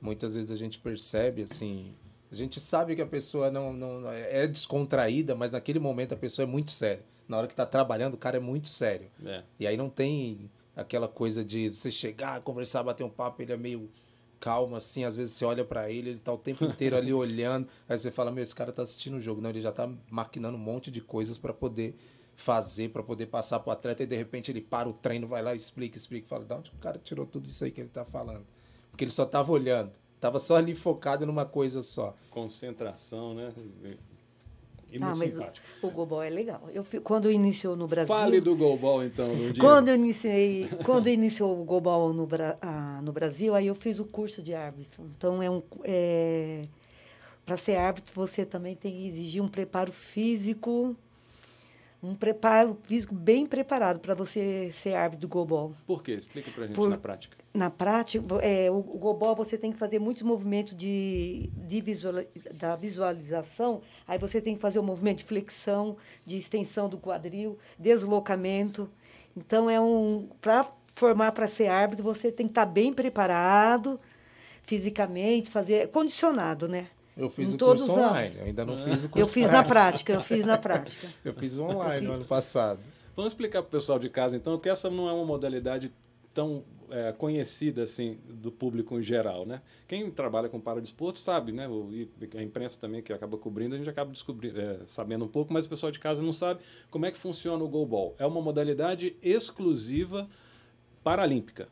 Muitas 0.01 0.35
vezes 0.35 0.51
a 0.51 0.55
gente 0.55 0.79
percebe, 0.79 1.43
assim, 1.43 1.93
a 2.31 2.35
gente 2.35 2.59
sabe 2.59 2.93
que 2.95 3.01
a 3.01 3.05
pessoa 3.05 3.49
não, 3.49 3.71
não 3.71 4.11
é 4.11 4.45
descontraída, 4.47 5.33
mas 5.33 5.51
naquele 5.53 5.79
momento 5.79 6.13
a 6.13 6.17
pessoa 6.17 6.43
é 6.45 6.47
muito 6.49 6.71
séria. 6.71 7.03
Na 7.25 7.37
hora 7.37 7.47
que 7.47 7.55
tá 7.55 7.65
trabalhando, 7.65 8.15
o 8.15 8.17
cara 8.17 8.35
é 8.35 8.39
muito 8.39 8.67
sério. 8.67 9.07
É. 9.25 9.43
E 9.57 9.65
aí 9.65 9.77
não 9.77 9.87
tem 9.89 10.51
aquela 10.75 11.07
coisa 11.07 11.43
de 11.43 11.69
você 11.69 11.91
chegar, 11.91 12.41
conversar, 12.41 12.83
bater 12.83 13.03
um 13.03 13.09
papo, 13.09 13.41
ele 13.41 13.53
é 13.53 13.57
meio 13.57 13.89
calmo, 14.39 14.75
assim, 14.75 15.05
às 15.05 15.15
vezes 15.15 15.35
você 15.35 15.45
olha 15.45 15.63
pra 15.63 15.89
ele, 15.89 16.09
ele 16.09 16.19
tá 16.19 16.33
o 16.33 16.37
tempo 16.37 16.65
inteiro 16.65 16.97
ali 16.97 17.13
olhando, 17.13 17.67
aí 17.87 17.97
você 17.97 18.11
fala, 18.11 18.29
meu, 18.29 18.43
esse 18.43 18.53
cara 18.53 18.73
tá 18.73 18.81
assistindo 18.81 19.15
o 19.15 19.21
jogo. 19.21 19.39
Não, 19.39 19.49
ele 19.49 19.61
já 19.61 19.71
tá 19.71 19.89
maquinando 20.09 20.57
um 20.57 20.61
monte 20.61 20.91
de 20.91 20.99
coisas 21.01 21.37
pra 21.37 21.53
poder 21.53 21.95
fazer, 22.35 22.89
pra 22.89 23.01
poder 23.01 23.27
passar 23.27 23.59
pro 23.59 23.71
atleta, 23.71 24.03
e 24.03 24.05
de 24.05 24.17
repente 24.17 24.51
ele 24.51 24.59
para 24.59 24.89
o 24.89 24.93
treino, 24.93 25.27
vai 25.27 25.41
lá, 25.41 25.55
explica, 25.55 25.97
explica, 25.97 26.27
fala, 26.27 26.43
de 26.43 26.53
onde 26.53 26.71
o 26.71 26.79
cara 26.79 26.99
tirou 27.01 27.25
tudo 27.25 27.47
isso 27.47 27.63
aí 27.63 27.71
que 27.71 27.79
ele 27.79 27.89
tá 27.89 28.03
falando? 28.03 28.45
Porque 28.91 29.03
ele 29.03 29.11
só 29.11 29.25
tava 29.25 29.51
olhando, 29.51 29.91
tava 30.19 30.39
só 30.39 30.55
ali 30.55 30.75
focado 30.75 31.25
numa 31.25 31.45
coisa 31.45 31.81
só. 31.81 32.13
Concentração, 32.29 33.33
né? 33.33 33.53
E 34.93 34.99
Ah, 35.01 35.15
muito 35.15 35.43
o, 35.81 35.87
o 35.87 35.91
goalball 35.91 36.21
é 36.21 36.29
legal. 36.29 36.69
Eu, 36.71 36.85
quando 37.03 37.31
iniciou 37.31 37.75
no 37.75 37.87
Brasil... 37.87 38.13
Fale 38.13 38.39
do 38.39 38.55
goalball, 38.55 39.03
então. 39.03 39.27
Quando 39.59 39.87
eu 39.87 39.95
iniciei, 39.95 40.69
quando 40.85 41.09
iniciou 41.09 41.59
o 41.59 41.65
Global 41.65 42.13
no, 42.13 42.27
ah, 42.61 43.01
no 43.03 43.11
Brasil, 43.11 43.55
aí 43.55 43.67
eu 43.67 43.75
fiz 43.75 43.99
o 43.99 44.05
curso 44.05 44.41
de 44.41 44.53
árbitro. 44.53 45.03
Então 45.17 45.41
é 45.41 45.49
um 45.49 45.63
é, 45.83 46.61
para 47.45 47.57
ser 47.57 47.75
árbitro 47.75 48.13
você 48.15 48.45
também 48.45 48.75
tem 48.75 48.91
que 48.91 49.07
exigir 49.07 49.41
um 49.41 49.47
preparo 49.47 49.91
físico, 49.91 50.95
um 52.03 52.13
preparo 52.13 52.77
físico 52.83 53.15
bem 53.15 53.45
preparado 53.45 53.99
para 53.99 54.13
você 54.13 54.69
ser 54.73 54.93
árbitro 54.93 55.21
do 55.21 55.31
Global. 55.31 55.73
Por 55.87 56.03
quê? 56.03 56.11
Explica 56.11 56.51
pra 56.51 56.67
gente 56.67 56.75
Por- 56.75 56.89
na 56.89 56.97
prática. 56.97 57.37
Na 57.53 57.69
prática, 57.69 58.25
é, 58.41 58.69
o, 58.69 58.79
o 58.79 58.97
Global 58.97 59.35
você 59.35 59.57
tem 59.57 59.71
que 59.71 59.77
fazer 59.77 59.99
muitos 59.99 60.21
movimentos 60.23 60.75
de, 60.75 61.49
de 61.55 61.79
visuali- 61.79 62.27
da 62.55 62.75
visualização. 62.75 63.81
Aí 64.05 64.17
você 64.17 64.41
tem 64.41 64.55
que 64.55 64.61
fazer 64.61 64.79
o 64.79 64.83
movimento 64.83 65.19
de 65.19 65.23
flexão, 65.23 65.95
de 66.25 66.37
extensão 66.37 66.89
do 66.89 66.97
quadril, 66.97 67.57
deslocamento. 67.79 68.89
Então 69.37 69.69
é 69.69 69.79
um 69.79 70.27
para 70.41 70.69
formar 70.95 71.31
para 71.31 71.47
ser 71.47 71.67
árbitro, 71.67 72.03
você 72.03 72.31
tem 72.31 72.47
que 72.47 72.51
estar 72.51 72.65
tá 72.65 72.71
bem 72.71 72.93
preparado 72.93 73.99
fisicamente, 74.63 75.49
fazer 75.49 75.89
condicionado, 75.89 76.67
né? 76.67 76.87
Eu 77.15 77.29
fiz 77.29 77.51
em 77.51 77.55
o 77.55 77.57
curso 77.57 77.91
online, 77.91 78.35
eu 78.37 78.45
ainda 78.45 78.65
não 78.65 78.77
fiz 78.77 79.03
o 79.03 79.09
curso 79.09 79.19
Eu 79.19 79.25
fiz 79.27 79.47
prático. 79.47 79.51
na 79.51 79.63
prática, 79.63 80.13
eu 80.13 80.21
fiz 80.21 80.45
na 80.45 80.57
prática. 80.57 81.07
eu 81.23 81.33
fiz 81.33 81.57
online 81.57 82.07
no 82.07 82.13
ano 82.13 82.25
passado. 82.25 82.79
Vamos 83.15 83.31
explicar 83.31 83.61
para 83.61 83.67
o 83.67 83.71
pessoal 83.71 83.99
de 83.99 84.09
casa, 84.09 84.35
então, 84.35 84.57
que 84.57 84.67
essa 84.67 84.89
não 84.89 85.07
é 85.07 85.13
uma 85.13 85.25
modalidade 85.25 85.91
tão 86.33 86.63
é, 86.89 87.11
conhecida 87.11 87.83
assim 87.83 88.17
do 88.27 88.51
público 88.51 88.99
em 88.99 89.03
geral, 89.03 89.45
né? 89.45 89.61
Quem 89.87 90.09
trabalha 90.09 90.49
com 90.49 90.59
paradesporto 90.59 91.19
sabe, 91.19 91.51
né? 91.51 91.67
E 91.91 92.09
a 92.35 92.41
imprensa 92.41 92.79
também 92.79 93.01
que 93.01 93.13
acaba 93.13 93.37
cobrindo, 93.37 93.75
a 93.75 93.77
gente 93.77 93.89
acaba 93.89 94.11
descobrindo, 94.11 94.59
é, 94.59 94.79
sabendo 94.87 95.25
um 95.25 95.27
pouco, 95.27 95.53
mas 95.53 95.65
o 95.65 95.69
pessoal 95.69 95.91
de 95.91 95.99
casa 95.99 96.21
não 96.23 96.33
sabe 96.33 96.61
como 96.89 97.05
é 97.05 97.11
que 97.11 97.17
funciona 97.17 97.63
o 97.63 97.67
goalball. 97.67 98.15
É 98.17 98.25
uma 98.25 98.41
modalidade 98.41 99.15
exclusiva 99.21 100.27
paralímpica. 101.03 101.67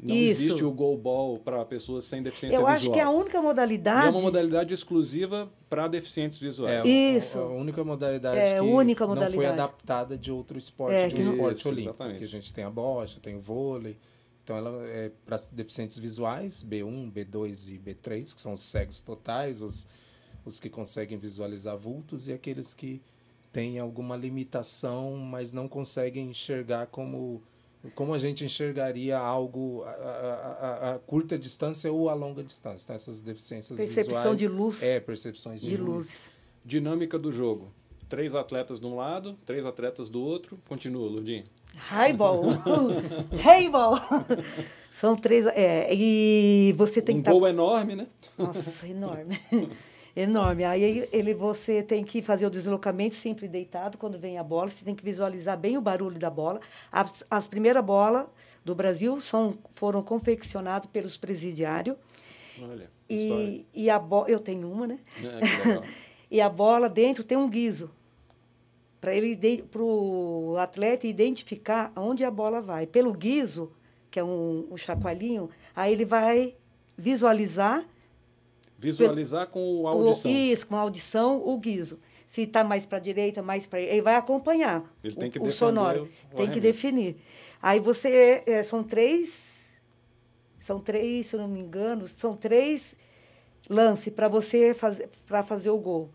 Não 0.00 0.14
Isso. 0.14 0.42
existe 0.42 0.64
o 0.64 0.70
goalball 0.70 1.38
para 1.38 1.64
pessoas 1.64 2.04
sem 2.04 2.22
deficiência 2.22 2.56
Eu 2.56 2.66
visual. 2.66 2.72
Eu 2.72 2.76
acho 2.76 2.92
que 2.92 2.98
é 2.98 3.02
a 3.02 3.10
única 3.10 3.40
modalidade. 3.40 4.06
E 4.06 4.08
é 4.08 4.10
uma 4.10 4.20
modalidade 4.20 4.74
exclusiva 4.74 5.50
para 5.68 5.88
deficientes 5.88 6.38
visuais. 6.38 6.84
É, 6.84 6.88
Isso. 6.88 7.38
A, 7.38 7.42
a 7.42 7.52
única 7.52 7.82
modalidade 7.82 8.38
é, 8.38 8.54
que 8.54 8.60
única 8.60 9.06
modalidade. 9.06 9.36
não 9.36 9.42
foi 9.42 9.50
adaptada 9.50 10.18
de 10.18 10.30
outro 10.30 10.58
esporte, 10.58 10.94
é, 10.94 11.08
de 11.08 11.16
um 11.16 11.22
esporte 11.22 11.58
Isso, 11.58 11.68
olímpico. 11.68 11.88
Exatamente. 11.90 12.14
Porque 12.14 12.24
a 12.24 12.40
gente 12.40 12.52
tem 12.52 12.64
a 12.64 12.70
bocha, 12.70 13.20
tem 13.20 13.36
o 13.36 13.40
vôlei. 13.40 13.96
Então 14.44 14.56
ela 14.56 14.86
é 14.86 15.10
para 15.24 15.36
deficientes 15.52 15.98
visuais, 15.98 16.62
B1, 16.62 17.12
B2 17.12 17.70
e 17.70 17.78
B3, 17.78 18.34
que 18.34 18.40
são 18.40 18.52
os 18.52 18.62
cegos 18.62 19.00
totais, 19.00 19.60
os, 19.60 19.88
os 20.44 20.60
que 20.60 20.70
conseguem 20.70 21.18
visualizar 21.18 21.76
vultos 21.76 22.28
e 22.28 22.32
aqueles 22.32 22.72
que 22.72 23.02
têm 23.52 23.80
alguma 23.80 24.14
limitação, 24.14 25.16
mas 25.16 25.52
não 25.52 25.66
conseguem 25.66 26.30
enxergar 26.30 26.86
como 26.86 27.42
como 27.94 28.14
a 28.14 28.18
gente 28.18 28.44
enxergaria 28.44 29.18
algo 29.18 29.82
a, 29.84 29.90
a, 29.90 30.94
a, 30.94 30.98
curta 31.00 31.38
distância 31.38 31.92
ou 31.92 32.08
a 32.08 32.14
longa 32.14 32.42
distância. 32.42 32.84
Então, 32.84 32.96
essas 32.96 33.20
deficiências 33.20 33.78
Percepção 33.78 34.14
visuais. 34.16 34.38
de 34.38 34.48
luz. 34.48 34.82
É, 34.82 35.00
percepções 35.00 35.60
de, 35.60 35.70
de 35.70 35.76
luz. 35.76 35.88
luz. 35.88 36.32
Dinâmica 36.64 37.18
do 37.18 37.30
jogo. 37.30 37.72
Três 38.08 38.34
atletas 38.34 38.78
de 38.78 38.86
um 38.86 38.94
lado, 38.94 39.36
três 39.44 39.66
atletas 39.66 40.08
do 40.08 40.22
outro. 40.22 40.58
Continua, 40.68 41.08
Lourdinho. 41.08 41.44
Highball. 41.74 42.44
Highball. 43.42 43.98
São 44.94 45.16
três. 45.16 45.46
É, 45.48 45.92
e 45.92 46.72
você 46.78 47.02
tem 47.02 47.18
um 47.18 47.22
que. 47.22 47.28
Um 47.28 47.32
gol 47.32 47.42
tá... 47.42 47.50
enorme, 47.50 47.96
né? 47.96 48.06
Nossa, 48.38 48.86
enorme 48.86 49.38
enorme. 50.16 50.64
Aí 50.64 51.06
ele, 51.12 51.34
você 51.34 51.82
tem 51.82 52.02
que 52.02 52.22
fazer 52.22 52.46
o 52.46 52.50
deslocamento 52.50 53.14
sempre 53.14 53.46
deitado 53.46 53.98
quando 53.98 54.18
vem 54.18 54.38
a 54.38 54.42
bola. 54.42 54.70
Você 54.70 54.84
tem 54.84 54.94
que 54.94 55.04
visualizar 55.04 55.58
bem 55.58 55.76
o 55.76 55.80
barulho 55.80 56.18
da 56.18 56.30
bola. 56.30 56.60
As, 56.90 57.22
as 57.30 57.46
primeiras 57.46 57.84
bolas 57.84 58.26
do 58.64 58.74
Brasil 58.74 59.20
são, 59.20 59.56
foram 59.74 60.02
confeccionadas 60.02 60.90
pelos 60.90 61.18
presidiários. 61.18 61.96
Olha, 62.60 62.90
e, 63.08 63.66
e 63.74 63.90
a 63.90 63.98
bola, 63.98 64.30
eu 64.30 64.40
tenho 64.40 64.72
uma, 64.72 64.86
né? 64.86 64.98
É, 65.22 65.82
e 66.30 66.40
a 66.40 66.48
bola 66.48 66.88
dentro 66.88 67.22
tem 67.22 67.36
um 67.36 67.48
guiso 67.48 67.90
para 68.98 69.14
ele 69.14 69.62
para 69.70 69.82
o 69.82 70.56
atleta 70.58 71.06
identificar 71.06 71.92
onde 71.94 72.24
a 72.24 72.30
bola 72.30 72.60
vai. 72.60 72.86
Pelo 72.86 73.12
guiso, 73.12 73.70
que 74.10 74.18
é 74.18 74.24
um, 74.24 74.66
um 74.70 74.76
chacoalhinho, 74.76 75.50
aí 75.76 75.92
ele 75.92 76.04
vai 76.04 76.56
visualizar 76.96 77.84
Visualizar 78.78 79.46
com 79.46 79.86
a 79.86 79.90
audição. 79.90 80.30
O, 80.30 80.34
isso, 80.34 80.66
com 80.66 80.76
a 80.76 80.80
audição, 80.80 81.42
o 81.46 81.56
guiso. 81.58 81.98
Se 82.26 82.42
está 82.42 82.62
mais 82.64 82.84
para 82.84 82.98
a 82.98 83.00
direita, 83.00 83.42
mais 83.42 83.66
para 83.66 83.80
ele 83.80 84.02
vai 84.02 84.16
acompanhar. 84.16 84.84
Ele 85.02 85.14
tem 85.14 85.30
que 85.30 85.38
o, 85.38 85.44
o 85.44 85.50
sonoro. 85.50 86.08
O 86.32 86.36
tem 86.36 86.50
que 86.50 86.60
definir. 86.60 87.16
Aí 87.62 87.80
você 87.80 88.42
é, 88.46 88.62
são 88.62 88.82
três, 88.82 89.80
são 90.58 90.78
três, 90.78 91.26
se 91.26 91.36
eu 91.36 91.40
não 91.40 91.48
me 91.48 91.60
engano, 91.60 92.06
são 92.06 92.36
três 92.36 92.96
lances 93.68 94.12
para 94.12 94.28
você 94.28 94.74
fazer 94.74 95.08
para 95.26 95.42
fazer 95.42 95.70
o 95.70 95.78
gol. 95.78 96.10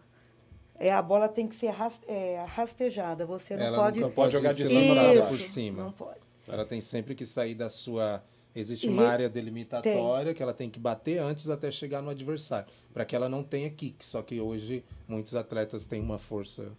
É, 0.78 0.92
a 0.92 1.02
bola 1.02 1.30
tem 1.30 1.48
que 1.48 1.56
ser 1.56 1.70
rast, 1.70 2.04
é, 2.08 2.44
rastejada. 2.48 3.26
Você 3.26 3.56
não 3.56 3.64
Ela 3.64 3.78
pode. 3.78 4.00
Não 4.00 4.12
pode 4.12 4.34
jogar 4.34 4.54
de 4.54 4.66
cima 4.66 5.26
por 5.28 5.42
cima. 5.42 5.84
Não 5.84 5.92
pode. 5.92 6.20
Ela 6.48 6.66
tem 6.66 6.82
sempre 6.82 7.14
que 7.16 7.26
sair 7.26 7.54
da 7.54 7.70
sua 7.70 8.24
Existe 8.56 8.88
uma 8.90 9.08
área 9.08 9.30
delimitatória 9.30 10.26
tem. 10.26 10.34
que 10.34 10.44
ela 10.44 10.54
tem 10.54 10.70
que 10.70 10.80
bater 10.80 11.20
antes 11.20 11.50
até 11.50 11.72
chegar 11.72 12.02
no 12.02 12.10
adversário, 12.10 12.68
para 12.94 13.06
que 13.06 13.16
ela 13.16 13.30
não 13.30 13.44
tenha 13.44 13.70
kick. 13.70 14.06
Só 14.06 14.22
que 14.22 14.42
hoje 14.42 14.84
muitos 15.08 15.36
atletas 15.36 15.86
têm 15.86 16.02
uma 16.02 16.18
força 16.18 16.72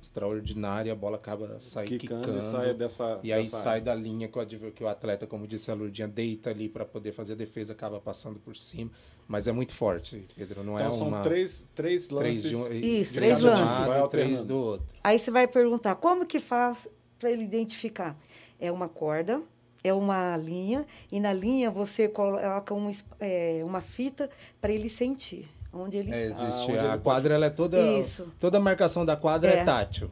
extraordinária, 0.00 0.92
a 0.92 0.96
bola 0.96 1.16
acaba 1.16 1.60
saindo 1.60 1.96
quicando, 1.96 2.22
quicando 2.22 2.38
e, 2.38 2.42
sai 2.42 2.74
dessa, 2.74 3.20
e 3.22 3.32
aí 3.32 3.44
dessa 3.44 3.56
sai 3.56 3.74
área. 3.74 3.84
da 3.84 3.94
linha 3.94 4.26
que 4.26 4.36
o, 4.36 4.72
que 4.72 4.82
o 4.82 4.88
atleta, 4.88 5.28
como 5.28 5.46
disse 5.46 5.70
a 5.70 5.74
Lurdinha, 5.74 6.08
deita 6.08 6.50
ali 6.50 6.68
para 6.68 6.84
poder 6.84 7.12
fazer 7.12 7.34
a 7.34 7.36
defesa, 7.36 7.72
acaba 7.72 8.00
passando 8.00 8.40
por 8.40 8.56
cima. 8.56 8.90
Mas 9.28 9.46
é 9.46 9.52
muito 9.52 9.72
forte, 9.72 10.26
Pedro. 10.34 10.64
Não 10.64 10.74
então 10.74 10.88
é 10.88 10.92
são 10.92 11.06
uma. 11.06 11.22
três, 11.22 11.64
três 11.72 12.08
lances. 12.08 12.42
Três 12.42 12.50
de 12.50 12.56
um, 12.56 13.00
Isso, 13.00 13.14
três 13.14 13.40
lances. 13.40 13.88
Lado, 13.88 14.08
três 14.08 14.44
do 14.44 14.56
outro. 14.56 14.86
Aí 15.04 15.18
você 15.20 15.30
vai 15.30 15.46
perguntar 15.46 15.94
como 15.94 16.26
que 16.26 16.40
faz 16.40 16.88
para 17.16 17.30
ele 17.30 17.44
identificar? 17.44 18.18
É 18.58 18.72
uma 18.72 18.88
corda 18.88 19.40
é 19.84 19.92
uma 19.92 20.36
linha 20.36 20.86
e 21.10 21.18
na 21.18 21.32
linha 21.32 21.70
você 21.70 22.08
coloca 22.08 22.74
uma, 22.74 22.90
é, 23.20 23.62
uma 23.64 23.80
fita 23.80 24.30
para 24.60 24.72
ele 24.72 24.88
sentir 24.88 25.48
onde 25.72 25.96
ele 25.96 26.12
é, 26.12 26.26
está. 26.26 26.48
Existe. 26.48 26.72
Ah, 26.72 26.94
a 26.94 26.98
quadra 26.98 27.34
ela 27.34 27.46
é 27.46 27.50
toda. 27.50 27.80
Isso. 27.98 28.32
Toda 28.38 28.58
a 28.58 28.60
marcação 28.60 29.04
da 29.04 29.16
quadra 29.16 29.52
é, 29.52 29.58
é 29.58 29.64
tátil. 29.64 30.10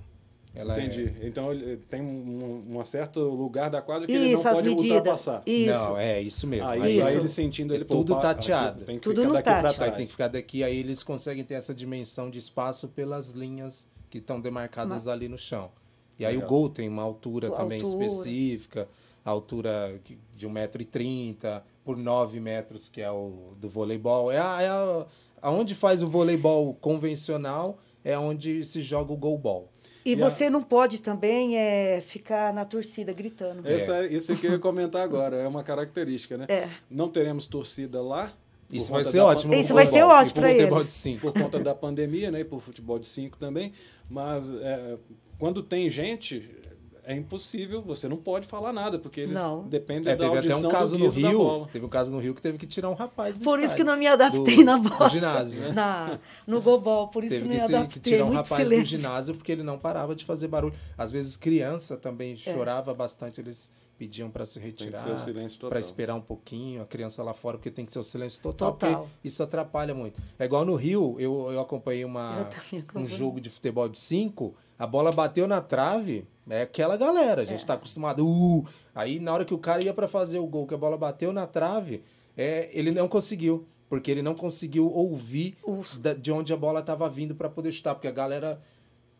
Ela 0.54 0.76
Entendi. 0.76 1.14
É... 1.20 1.28
Então 1.28 1.48
tem 1.88 2.00
um, 2.00 2.64
um, 2.76 2.84
certo 2.84 3.20
lugar 3.20 3.70
da 3.70 3.80
quadra 3.80 4.06
que 4.06 4.12
isso, 4.12 4.24
ele 4.24 4.34
não 4.34 4.42
pode 4.42 4.68
medidas. 4.68 4.96
ultrapassar. 4.96 5.42
Isso. 5.46 5.72
Não, 5.72 5.96
é 5.96 6.20
isso 6.20 6.46
mesmo. 6.46 6.66
Aí, 6.66 6.82
aí, 6.82 7.02
aí 7.02 7.16
ele 7.16 7.28
sentindo 7.28 7.72
ele 7.72 7.84
é 7.84 7.86
tudo 7.86 8.16
tateado. 8.20 8.78
Aqui, 8.78 8.84
tem 8.84 8.98
que 8.98 9.02
tudo 9.02 9.20
ficar 9.20 9.32
daqui 9.32 9.50
para 9.50 9.74
trás. 9.74 9.92
Aí 9.92 9.96
tem 9.96 10.04
que 10.04 10.10
ficar 10.10 10.28
daqui, 10.28 10.64
aí 10.64 10.76
eles 10.76 11.02
conseguem 11.04 11.44
ter 11.44 11.54
essa 11.54 11.72
dimensão 11.72 12.28
de 12.28 12.38
espaço 12.38 12.88
pelas 12.88 13.32
linhas 13.32 13.88
que 14.08 14.18
estão 14.18 14.40
demarcadas 14.40 15.06
Mas... 15.06 15.08
ali 15.08 15.28
no 15.28 15.38
chão. 15.38 15.70
E 16.18 16.26
aí 16.26 16.34
Legal. 16.34 16.48
o 16.48 16.50
gol 16.50 16.68
tem 16.68 16.88
uma 16.88 17.02
altura, 17.02 17.46
altura. 17.46 17.62
também 17.62 17.80
específica 17.80 18.88
a 19.24 19.30
altura 19.30 20.00
de 20.34 20.48
1,30m 20.48 21.62
por 21.84 21.96
9 21.96 22.40
metros, 22.40 22.88
que 22.88 23.00
é 23.00 23.10
o 23.10 23.54
do 23.58 23.68
voleibol. 23.68 24.30
É, 24.30 24.38
a, 24.38 24.62
é 24.62 24.68
a, 24.68 25.06
aonde 25.42 25.74
faz 25.74 26.02
o 26.02 26.06
voleibol 26.06 26.74
convencional 26.74 27.78
é 28.04 28.18
onde 28.18 28.64
se 28.64 28.80
joga 28.80 29.12
o 29.12 29.16
goalball. 29.16 29.70
E, 30.04 30.12
e 30.12 30.16
você 30.16 30.44
a... 30.46 30.50
não 30.50 30.62
pode 30.62 31.02
também 31.02 31.58
é, 31.58 32.00
ficar 32.00 32.52
na 32.54 32.64
torcida 32.64 33.12
gritando. 33.12 33.66
Essa, 33.68 34.04
é. 34.04 34.12
Isso 34.12 34.34
que 34.36 34.46
eu 34.46 34.52
ia 34.52 34.58
comentar 34.58 35.02
agora, 35.02 35.36
é 35.36 35.46
uma 35.46 35.62
característica, 35.62 36.36
né? 36.36 36.46
É. 36.48 36.68
Não 36.90 37.08
teremos 37.08 37.46
torcida 37.46 38.00
lá. 38.02 38.32
Isso 38.72 38.92
vai 38.92 39.04
ser 39.04 39.18
ótimo. 39.18 39.52
Isso 39.54 39.74
vai 39.74 39.84
ser 39.84 40.02
ótimo 40.02 40.34
para 40.34 40.52
eles. 40.52 41.18
Por 41.20 41.32
conta 41.32 41.58
da 41.58 41.74
pandemia, 41.74 42.30
né? 42.30 42.40
E 42.40 42.44
por 42.44 42.60
futebol 42.60 42.98
de 42.98 43.06
5 43.06 43.36
também. 43.36 43.72
Mas 44.08 44.52
é, 44.52 44.96
quando 45.38 45.62
tem 45.62 45.90
gente, 45.90 46.48
é 47.04 47.14
impossível, 47.14 47.82
você 47.82 48.08
não 48.08 48.16
pode 48.16 48.46
falar 48.46 48.72
nada, 48.72 48.98
porque 48.98 49.20
eles 49.20 49.34
não. 49.34 49.66
dependem 49.68 50.12
é, 50.12 50.16
da 50.16 50.26
audição 50.26 50.58
até 50.58 50.66
um 50.66 50.70
caso 50.70 50.98
no 50.98 51.08
Rio, 51.08 51.68
Teve 51.72 51.86
um 51.86 51.88
caso 51.88 52.12
no 52.12 52.18
Rio 52.18 52.34
que 52.34 52.42
teve 52.42 52.58
que 52.58 52.66
tirar 52.66 52.88
um 52.88 52.94
rapaz 52.94 53.38
do 53.38 53.44
Por 53.44 53.58
estádio, 53.58 53.66
isso 53.66 53.76
que 53.76 53.84
não 53.84 53.96
me 53.96 54.06
adaptei 54.06 54.56
do, 54.56 54.64
na 54.64 54.78
bola. 54.78 55.04
No 55.04 55.08
ginásio. 55.08 55.72
Na, 55.72 56.18
no 56.46 56.60
gobol, 56.60 57.08
por 57.08 57.24
isso 57.24 57.34
teve 57.34 57.48
que 57.48 57.48
não 57.48 57.68
me 57.68 57.74
adaptei. 57.74 58.02
que 58.02 58.10
tirar 58.10 58.24
um 58.24 58.32
rapaz 58.32 58.62
silêncio. 58.62 58.98
do 58.98 59.02
ginásio 59.02 59.34
porque 59.34 59.52
ele 59.52 59.62
não 59.62 59.78
parava 59.78 60.14
de 60.14 60.24
fazer 60.24 60.48
barulho. 60.48 60.74
Às 60.96 61.12
vezes 61.12 61.36
criança 61.36 61.96
também 61.96 62.32
é. 62.32 62.36
chorava 62.36 62.92
bastante, 62.94 63.40
eles 63.40 63.72
pediam 64.00 64.30
para 64.30 64.46
se 64.46 64.58
retirar, 64.58 65.04
para 65.68 65.78
esperar 65.78 66.14
um 66.14 66.22
pouquinho, 66.22 66.80
a 66.80 66.86
criança 66.86 67.22
lá 67.22 67.34
fora, 67.34 67.58
porque 67.58 67.70
tem 67.70 67.84
que 67.84 67.92
ser 67.92 67.98
o 67.98 68.02
silêncio 68.02 68.42
total, 68.42 68.72
total. 68.72 69.02
porque 69.02 69.10
isso 69.22 69.42
atrapalha 69.42 69.94
muito. 69.94 70.18
É 70.38 70.46
igual 70.46 70.64
no 70.64 70.74
Rio, 70.74 71.16
eu, 71.18 71.52
eu 71.52 71.60
acompanhei 71.60 72.02
uma, 72.02 72.48
eu 72.72 73.02
um 73.02 73.06
jogo 73.06 73.42
de 73.42 73.50
futebol 73.50 73.86
de 73.90 73.98
cinco, 73.98 74.54
a 74.78 74.86
bola 74.86 75.12
bateu 75.12 75.46
na 75.46 75.60
trave, 75.60 76.26
é 76.48 76.62
aquela 76.62 76.96
galera, 76.96 77.42
a 77.42 77.44
gente 77.44 77.58
está 77.58 77.74
é. 77.74 77.76
acostumado. 77.76 78.26
Uh, 78.26 78.66
aí 78.94 79.20
na 79.20 79.34
hora 79.34 79.44
que 79.44 79.52
o 79.52 79.58
cara 79.58 79.84
ia 79.84 79.92
para 79.92 80.08
fazer 80.08 80.38
o 80.38 80.46
gol, 80.46 80.66
que 80.66 80.72
a 80.72 80.78
bola 80.78 80.96
bateu 80.96 81.30
na 81.30 81.46
trave, 81.46 82.02
é, 82.34 82.70
ele 82.72 82.92
não 82.92 83.06
conseguiu. 83.06 83.66
Porque 83.86 84.08
ele 84.08 84.22
não 84.22 84.36
conseguiu 84.36 84.88
ouvir 84.88 85.56
da, 85.98 86.14
de 86.14 86.30
onde 86.30 86.52
a 86.52 86.56
bola 86.56 86.78
estava 86.78 87.10
vindo 87.10 87.34
para 87.34 87.50
poder 87.50 87.72
chutar, 87.72 87.92
porque 87.92 88.06
a 88.06 88.12
galera 88.12 88.62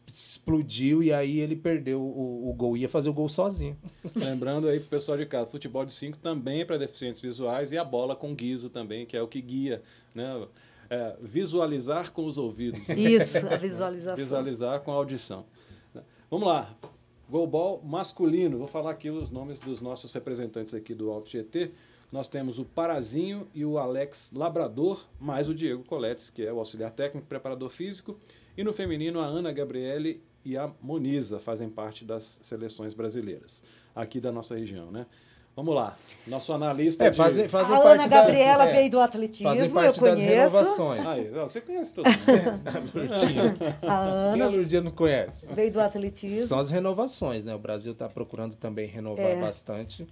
explodiu 0.07 1.03
e 1.03 1.13
aí 1.13 1.41
ele 1.41 1.57
perdeu 1.57 2.01
o, 2.01 2.51
o 2.51 2.55
gol. 2.55 2.77
Ia 2.77 2.89
fazer 2.89 3.09
o 3.09 3.13
gol 3.13 3.29
sozinho. 3.29 3.77
Lembrando 4.15 4.69
aí 4.69 4.81
pro 4.81 4.89
pessoal 4.89 5.17
de 5.17 5.27
casa, 5.27 5.47
futebol 5.47 5.85
de 5.85 5.93
5 5.93 6.19
também 6.19 6.61
é 6.61 6.65
para 6.65 6.79
deficientes 6.79 7.21
visuais 7.21 7.73
e 7.73 7.79
a 7.79 7.85
bola 7.85 8.17
com 8.17 8.35
guiso 8.35 8.71
também, 8.71 9.07
que 9.07 9.17
é 9.17 9.23
o 9.23 9.29
que 9.29 9.41
guia, 9.41 9.83
né? 10.15 10.47
É, 10.89 11.17
visualizar 11.21 12.11
com 12.13 12.25
os 12.25 12.37
ouvidos. 12.37 12.81
Isso, 12.91 13.47
a 13.47 13.57
visualização. 13.57 14.17
Visualizar 14.17 14.81
com 14.81 14.91
a 14.91 14.95
audição. 14.95 15.45
Vamos 16.29 16.49
lá. 16.49 16.75
Golbol 17.29 17.81
masculino. 17.85 18.59
Vou 18.59 18.67
falar 18.67 18.91
aqui 18.91 19.09
os 19.09 19.31
nomes 19.31 19.61
dos 19.61 19.81
nossos 19.81 20.13
representantes 20.13 20.75
aqui 20.75 20.95
do 20.95 21.11
Alto 21.11 21.31
GT. 21.31 21.71
Nós 22.11 22.27
temos 22.27 22.59
o 22.59 22.65
Parazinho 22.65 23.47
e 23.55 23.65
o 23.65 23.79
Alex 23.79 24.33
Labrador, 24.35 25.05
mais 25.21 25.49
o 25.49 25.55
Diego 25.55 25.85
Coletes, 25.85 26.29
que 26.29 26.45
é 26.45 26.53
o 26.53 26.59
auxiliar 26.59 26.91
técnico, 26.91 27.29
preparador 27.29 27.71
físico. 27.71 28.19
E 28.61 28.65
no 28.65 28.75
feminino, 28.75 29.21
a 29.21 29.25
Ana 29.25 29.51
Gabriele 29.53 30.23
e 30.45 30.55
a 30.55 30.71
Moniza 30.83 31.41
fazem 31.41 31.71
parte 31.71 32.05
das 32.05 32.39
seleções 32.43 32.93
brasileiras, 32.93 33.63
aqui 33.97 34.21
da 34.21 34.31
nossa 34.31 34.55
região. 34.55 34.91
Né? 34.91 35.07
Vamos 35.57 35.75
lá. 35.75 35.97
Nosso 36.27 36.53
analista. 36.53 37.07
É, 37.07 37.11
de- 37.11 37.17
fazem, 37.17 37.49
fazem 37.49 37.75
a 37.75 37.81
parte 37.81 38.05
Ana 38.05 38.09
Gabriela 38.09 38.65
da, 38.67 38.71
é, 38.71 38.75
veio 38.75 38.91
do 38.91 39.01
atletismo, 39.01 39.49
fazem 39.49 39.71
parte 39.71 39.99
eu 39.99 40.05
das 40.05 40.15
conheço. 40.19 40.35
renovações. 40.37 41.07
Aí, 41.07 41.29
você 41.31 41.61
conhece 41.63 41.95
todo 41.95 42.05
mundo. 42.05 42.21
Lourdinha. 42.95 43.43
A 43.45 43.79
Quem 43.81 43.89
a 43.89 43.99
Ana 44.35 44.49
Lourdinha 44.49 44.83
não 44.83 44.91
conhece? 44.91 45.49
veio 45.55 45.73
do 45.73 45.81
atletismo. 45.81 46.47
São 46.47 46.59
as 46.59 46.69
renovações, 46.69 47.47
né? 47.47 47.55
O 47.55 47.59
Brasil 47.59 47.93
está 47.93 48.11
procurando 48.11 48.57
também 48.57 48.87
renovar 48.87 49.25
É. 49.25 49.41
bastante 49.41 50.07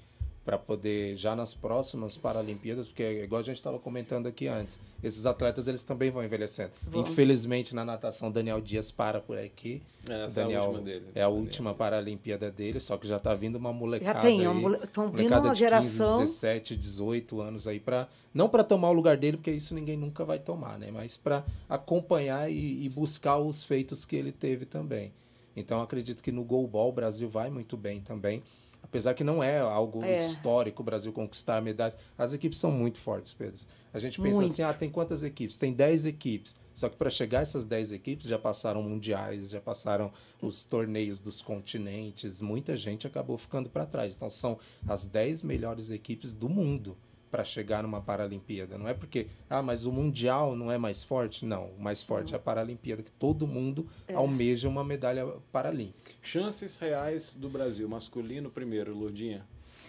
para 0.49 0.57
poder 0.57 1.14
já 1.14 1.36
nas 1.36 1.53
próximas 1.53 2.16
Paralimpíadas, 2.16 2.88
porque 2.88 3.03
é 3.03 3.22
igual 3.22 3.38
a 3.42 3.44
gente 3.44 3.57
estava 3.57 3.78
comentando 3.78 4.26
aqui 4.28 4.49
antes, 4.49 4.80
esses 5.05 5.26
atletas 5.26 5.68
eles 5.68 5.84
também 5.84 6.11
vão 6.11 6.24
envelhecendo. 6.24 6.70
Vão. 6.84 7.03
Infelizmente 7.03 7.74
na 7.74 7.84
natação 7.84 8.30
Daniel 8.32 8.59
Dias 8.59 8.90
para 8.90 9.20
por 9.20 9.36
aqui. 9.36 9.82
É, 10.09 10.12
O 10.14 10.24
essa 10.24 10.40
é 10.40 10.42
a 10.44 10.46
Daniel 10.46 10.62
última 10.64 10.82
dele. 10.84 11.05
é 11.14 11.20
a 11.20 11.24
Daniel 11.26 11.30
última. 11.42 11.74
Paralimpíada 11.74 12.51
dele, 12.51 12.80
só 12.80 12.96
que 12.96 13.07
já 13.07 13.18
está 13.18 13.34
vindo 13.34 13.57
uma 13.57 13.74
molecada 13.74 14.22
tem, 14.22 14.40
aí, 14.40 14.46
uma 14.46 14.55
mole- 14.55 14.78
tão 14.90 15.05
vindo 15.11 15.16
molecada 15.18 15.49
uma 15.49 15.53
de 15.53 15.59
geração. 15.61 16.07
15, 16.09 16.20
17, 16.22 16.76
18 16.76 17.40
anos 17.42 17.68
aí 17.68 17.78
para 17.78 18.09
não 18.32 18.49
para 18.49 18.64
tomar 18.64 18.88
o 18.88 18.94
lugar 18.94 19.18
dele, 19.18 19.36
porque 19.36 19.51
isso 19.51 19.74
ninguém 19.74 19.99
nunca 19.99 20.24
vai 20.24 20.38
tomar, 20.38 20.78
né? 20.78 20.88
Mas 20.90 21.18
para 21.18 21.44
acompanhar 21.68 22.51
e, 22.51 22.84
e 22.86 22.88
buscar 22.88 23.36
os 23.36 23.62
feitos 23.62 24.07
que 24.07 24.16
ele 24.16 24.32
teve 24.32 24.64
também. 24.64 25.12
Então 25.55 25.82
acredito 25.82 26.22
que 26.22 26.32
no 26.32 26.42
goalball 26.42 26.88
o 26.88 26.92
Brasil 26.92 27.28
vai 27.28 27.51
muito 27.51 27.76
bem 27.76 28.01
também. 28.01 28.42
Apesar 28.89 29.12
que 29.14 29.22
não 29.22 29.43
é 29.43 29.59
algo 29.61 30.03
É. 30.03 30.20
histórico 30.22 30.82
o 30.82 30.84
Brasil 30.84 31.12
conquistar 31.12 31.61
medalhas. 31.61 31.99
As 32.16 32.32
equipes 32.32 32.59
são 32.59 32.70
muito 32.72 32.99
fortes, 32.99 33.34
Pedro. 33.34 33.61
A 33.93 33.99
gente 33.99 34.20
pensa 34.20 34.39
Muito. 34.41 34.51
assim, 34.51 34.62
ah, 34.62 34.72
tem 34.72 34.89
quantas 34.91 35.22
equipes? 35.22 35.59
Tem 35.59 35.72
10 35.72 36.07
equipes. 36.07 36.57
Só 36.74 36.89
que 36.89 36.97
para 36.97 37.11
chegar 37.11 37.41
a 37.41 37.43
essas 37.43 37.66
10 37.66 37.93
equipes 37.93 38.26
já 38.28 38.39
passaram 38.39 38.82
mundiais, 38.82 39.51
já 39.51 39.61
passaram 39.61 40.11
os 40.41 40.64
torneios 40.64 41.20
dos 41.20 41.43
continentes. 41.43 42.41
Muita 42.41 42.76
gente 42.76 43.07
acabou 43.07 43.36
ficando 43.36 43.68
para 43.68 43.84
trás. 43.84 44.16
Então 44.16 44.30
são 44.30 44.59
as 44.86 45.05
10 45.05 45.43
melhores 45.43 45.91
equipes 45.91 46.34
do 46.34 46.49
mundo 46.49 46.97
para 47.30 47.44
chegar 47.44 47.82
numa 47.82 48.00
Paralimpíada. 48.00 48.78
Não 48.78 48.88
é 48.88 48.94
porque, 48.94 49.28
ah, 49.48 49.62
mas 49.62 49.84
o 49.86 49.92
Mundial 49.92 50.56
não 50.56 50.70
é 50.72 50.78
mais 50.78 51.04
forte? 51.04 51.44
Não, 51.44 51.66
o 51.78 51.80
mais 51.80 52.02
forte 52.02 52.32
é 52.34 52.36
a 52.36 52.40
Paralimpíada, 52.40 53.02
que 53.02 53.10
todo 53.12 53.46
mundo 53.46 53.86
almeja 54.14 54.68
uma 54.68 54.82
medalha 54.84 55.26
paralímpica. 55.52 56.12
Chances 56.22 56.78
reais 56.78 57.34
do 57.34 57.48
Brasil, 57.48 57.88
masculino 57.88 58.50
primeiro, 58.50 58.94
Lourdinha, 58.96 59.46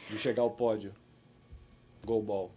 de 0.09 0.17
chegar 0.17 0.43
ao 0.43 0.51
pódio. 0.51 0.93
Goalball. 2.05 2.51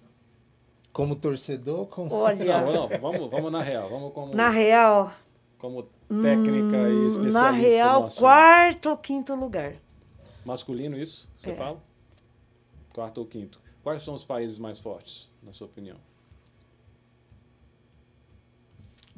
Como 0.93 1.17
torcedor, 1.17 1.87
como... 1.87 2.15
Olha, 2.15 2.61
Não, 2.63 2.73
não, 2.73 2.89
vamos, 3.01 3.31
vamos 3.31 3.51
na 3.53 3.63
real. 3.63 3.89
Vamos 3.89 4.13
como, 4.13 4.35
na 4.35 4.51
real, 4.51 5.13
como 5.59 5.85
técnica 6.23 6.77
e 6.89 7.07
especialista. 7.07 7.41
na 7.41 7.51
real, 7.51 8.09
quarto 8.19 8.91
ou 8.91 8.97
quinto 8.99 9.35
lugar. 9.35 9.75
Masculino, 10.45 10.97
isso? 10.99 11.31
Você 11.37 11.51
É. 11.53 11.55
fala? 11.55 11.83
Quarto 12.93 13.19
ou 13.19 13.27
quinto. 13.27 13.59
Quais 13.83 14.03
são 14.03 14.15
os 14.15 14.25
países 14.25 14.59
mais 14.59 14.79
fortes, 14.79 15.29
na 15.43 15.53
sua 15.53 15.67
opinião? 15.67 15.97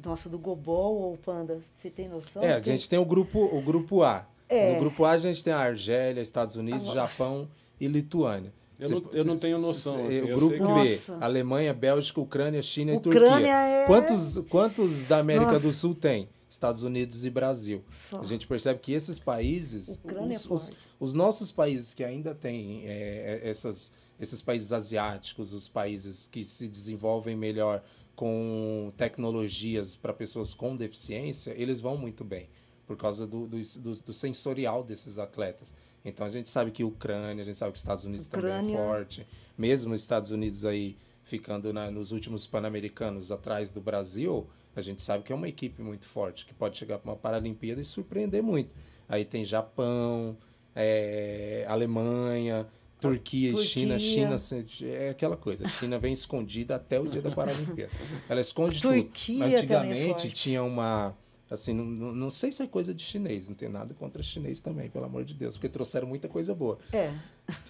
Nossa, 0.03 0.29
do 0.29 0.37
Gobol 0.37 0.95
ou 1.01 1.17
Panda, 1.17 1.59
você 1.75 1.89
tem 1.89 2.07
noção? 2.07 2.43
É, 2.43 2.53
a 2.53 2.59
gente 2.59 2.87
tem 2.87 2.99
o 2.99 3.05
grupo, 3.05 3.39
o 3.39 3.61
grupo 3.61 4.03
A. 4.03 4.27
É. 4.47 4.73
No 4.73 4.79
grupo 4.79 5.03
A 5.05 5.11
a 5.11 5.17
gente 5.17 5.43
tem 5.43 5.51
a 5.53 5.57
Argélia, 5.59 6.21
Estados 6.21 6.55
Unidos, 6.55 6.89
Japão 6.91 7.47
e 7.79 7.87
Lituânia. 7.87 8.53
Eu 8.77 8.89
não- 8.89 9.09
eu 9.13 9.23
não 9.23 9.37
tenho 9.37 9.57
noção, 9.57 10.05
assim, 10.05 10.21
o 10.31 10.35
grupo 10.35 10.73
B, 10.75 10.97
que-. 10.97 11.11
Alemanha, 11.21 11.73
Bélgica, 11.73 12.19
Ucrânia, 12.19 12.61
China 12.61 12.91
e 12.93 12.97
Ucrânia 12.97 13.29
Turquia. 13.29 13.47
é- 13.57 13.85
Quantos, 13.87 14.37
quantos 14.49 15.05
da 15.05 15.17
América 15.19 15.53
Nossa. 15.53 15.65
do 15.65 15.71
Sul 15.71 15.95
tem? 15.95 16.27
Estados 16.49 16.83
Unidos 16.83 17.25
e 17.25 17.29
Brasil. 17.29 17.83
Só. 18.09 18.19
A 18.19 18.23
gente 18.25 18.45
percebe 18.45 18.79
que 18.79 18.91
esses 18.93 19.17
países, 19.17 19.99
Ucrânia 20.03 20.37
os, 20.37 20.45
é 20.45 20.53
os, 20.53 20.67
forte. 20.69 20.77
os 20.99 21.13
nossos 21.13 21.51
países 21.51 21.93
que 21.93 22.03
ainda 22.03 22.35
têm 22.35 22.83
é, 22.85 23.41
é, 23.43 23.49
essas, 23.49 23.93
esses 24.19 24.41
países 24.41 24.71
asiáticos, 24.71 25.53
os 25.53 25.67
países 25.67 26.27
que 26.27 26.43
se 26.45 26.67
desenvolvem 26.67 27.35
melhor 27.35 27.83
com 28.15 28.93
tecnologias 28.95 29.95
para 29.95 30.13
pessoas 30.13 30.53
com 30.53 30.75
deficiência, 30.75 31.53
eles 31.57 31.81
vão 31.81 31.97
muito 31.97 32.23
bem 32.23 32.47
por 32.87 32.95
causa 32.95 33.25
do, 33.27 33.47
do, 33.47 33.57
do- 33.57 34.01
do 34.03 34.13
sensorial 34.13 34.83
desses 34.83 35.17
atletas. 35.19 35.73
Então 36.03 36.25
a 36.25 36.29
gente 36.29 36.49
sabe 36.49 36.69
que 36.71 36.83
Ucrânia, 36.83 37.41
a 37.41 37.45
gente 37.45 37.57
sabe 37.57 37.71
que 37.71 37.77
Estados 37.79 38.05
Unidos 38.05 38.27
também 38.27 38.45
Ucrânia. 38.51 38.73
é 38.73 38.77
forte. 38.77 39.27
Mesmo 39.57 39.93
os 39.93 40.01
Estados 40.01 40.29
Unidos 40.31 40.63
aí 40.65 40.95
ficando 41.23 41.73
na- 41.73 41.89
nos 41.89 42.11
últimos 42.11 42.45
Pan-Americanos 42.45 43.31
atrás 43.31 43.71
do 43.71 43.81
Brasil, 43.81 44.47
a 44.75 44.81
gente 44.81 45.01
sabe 45.01 45.23
que 45.23 45.33
é 45.33 45.35
uma 45.35 45.49
equipe 45.49 45.81
muito 45.81 46.05
forte, 46.05 46.45
que 46.45 46.53
pode 46.53 46.77
chegar 46.77 46.99
para 46.99 47.11
uma 47.11 47.17
Paralimpíada 47.17 47.81
e 47.81 47.85
surpreender 47.85 48.43
muito. 48.43 48.69
Aí 49.09 49.25
tem 49.25 49.43
Japão, 49.43 50.37
é, 50.75 51.65
Alemanha, 51.67 52.67
Turquia, 53.09 53.49
e 53.49 53.53
Turquia. 53.53 53.67
China. 53.99 53.99
China 53.99 54.35
é 54.83 55.09
aquela 55.09 55.37
coisa. 55.37 55.65
A 55.65 55.67
China 55.69 55.97
vem 55.99 56.13
escondida 56.13 56.75
até 56.75 56.99
o 56.99 57.07
dia 57.07 57.21
da 57.21 57.31
Paralimpíada. 57.31 57.91
Ela 58.29 58.41
esconde 58.41 58.81
Turquia 58.81 59.39
tudo. 59.39 59.53
é 59.53 59.55
Antigamente 59.57 60.29
tinha 60.29 60.63
uma. 60.63 61.15
Assim, 61.49 61.73
não, 61.73 61.85
não 61.85 62.29
sei 62.31 62.51
se 62.51 62.63
é 62.63 62.67
coisa 62.67 62.91
de 62.91 63.03
chinês, 63.03 63.47
não 63.47 63.55
tem 63.55 63.69
nada 63.69 63.93
contra 63.93 64.23
chinês 64.23 64.61
também, 64.61 64.89
pelo 64.89 65.05
amor 65.05 65.23
de 65.23 65.35
Deus, 65.35 65.55
porque 65.55 65.69
trouxeram 65.69 66.07
muita 66.07 66.27
coisa 66.27 66.55
boa. 66.55 66.79
É. 66.91 67.13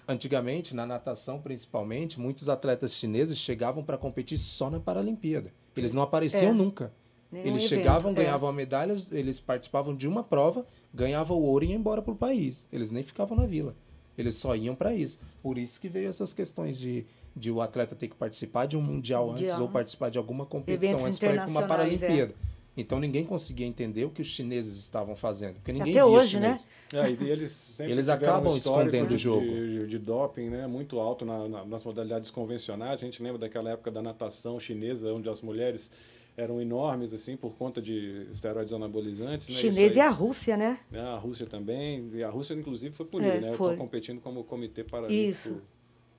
Antigamente, 0.08 0.74
na 0.74 0.86
natação 0.86 1.40
principalmente, 1.40 2.18
muitos 2.18 2.48
atletas 2.48 2.94
chineses 2.94 3.36
chegavam 3.38 3.84
para 3.84 3.98
competir 3.98 4.38
só 4.38 4.70
na 4.70 4.80
Paralimpíada. 4.80 5.52
Eles 5.76 5.92
não 5.92 6.02
apareciam 6.02 6.52
É. 6.52 6.54
nunca. 6.54 6.92
Nenhum 7.30 7.46
Eles 7.48 7.64
evento, 7.64 7.68
chegavam, 7.68 8.12
é. 8.12 8.14
ganhavam 8.14 8.48
a 8.48 8.52
medalha, 8.52 8.96
eles 9.10 9.40
participavam 9.40 9.94
de 9.94 10.06
uma 10.08 10.22
prova, 10.22 10.64
ganhavam 10.94 11.36
o 11.36 11.42
ouro 11.42 11.64
e 11.64 11.68
iam 11.68 11.78
embora 11.78 12.00
para 12.00 12.12
o 12.12 12.16
país. 12.16 12.66
Eles 12.72 12.90
nem 12.90 13.02
ficavam 13.02 13.36
na 13.36 13.44
vila. 13.46 13.74
Eles 14.16 14.34
só 14.36 14.54
iam 14.56 14.74
para 14.74 14.94
isso. 14.94 15.20
Por 15.42 15.58
isso 15.58 15.80
que 15.80 15.88
veio 15.88 16.08
essas 16.08 16.32
questões 16.32 16.78
de, 16.78 17.04
de 17.34 17.50
o 17.50 17.60
atleta 17.60 17.94
ter 17.94 18.08
que 18.08 18.14
participar 18.16 18.66
de 18.66 18.76
um 18.76 18.80
mundial, 18.82 19.30
antes 19.30 19.42
Mundial. 19.42 19.62
ou 19.62 19.68
participar 19.68 20.10
de 20.10 20.18
alguma 20.18 20.46
competição 20.46 20.98
Eventos 21.00 21.06
antes 21.06 21.18
para 21.18 21.32
ir 21.34 21.36
para 21.36 21.46
uma 21.48 21.62
é. 21.62 21.66
Paralimpíada. 21.66 22.34
Então 22.78 23.00
ninguém 23.00 23.24
conseguia 23.24 23.66
entender 23.66 24.04
o 24.04 24.10
que 24.10 24.20
os 24.20 24.28
chineses 24.28 24.76
estavam 24.78 25.16
fazendo, 25.16 25.54
porque 25.54 25.72
ninguém 25.72 25.94
Até 25.94 26.04
via 26.04 26.06
hoje, 26.06 26.38
né? 26.38 26.58
É, 26.92 27.10
e 27.10 27.30
eles 27.30 27.50
sempre 27.76 27.92
Eles 27.92 28.08
acabam 28.10 28.52
um 28.52 28.56
escondendo 28.56 29.08
de, 29.08 29.14
o 29.14 29.18
jogo. 29.18 29.46
De, 29.46 29.86
de 29.86 29.98
doping 29.98 30.50
né, 30.50 30.66
muito 30.66 30.98
alto 31.00 31.24
na- 31.24 31.48
na- 31.48 31.64
nas 31.64 31.82
modalidades 31.84 32.30
convencionais. 32.30 33.02
A 33.02 33.04
gente 33.06 33.22
lembra 33.22 33.38
daquela 33.38 33.70
época 33.70 33.90
da 33.90 34.02
natação 34.02 34.60
chinesa, 34.60 35.10
onde 35.10 35.26
as 35.26 35.40
mulheres 35.40 35.90
eram 36.36 36.60
enormes 36.60 37.14
assim 37.14 37.36
por 37.36 37.54
conta 37.56 37.80
de 37.80 38.26
esteroides 38.30 38.72
anabolizantes. 38.72 39.48
Né? 39.48 39.54
Chinês 39.54 39.76
Isso 39.92 39.98
e 39.98 40.00
aí- 40.00 40.06
a 40.06 40.10
Rússia, 40.10 40.56
né? 40.56 40.78
né, 40.90 41.00
A 41.00 41.16
Rússia 41.16 41.46
também. 41.46 42.10
E 42.14 42.22
a 42.22 42.28
Rússia, 42.30 42.54
inclusive, 42.54 42.94
foi 42.94 43.06
punida, 43.06 43.34
É, 43.34 43.40
né? 43.40 43.50
Estão 43.52 43.76
competindo 43.76 44.20
como 44.20 44.44
Comitê 44.44 44.84
Paralímpico. 44.84 45.30
Isso. 45.30 45.62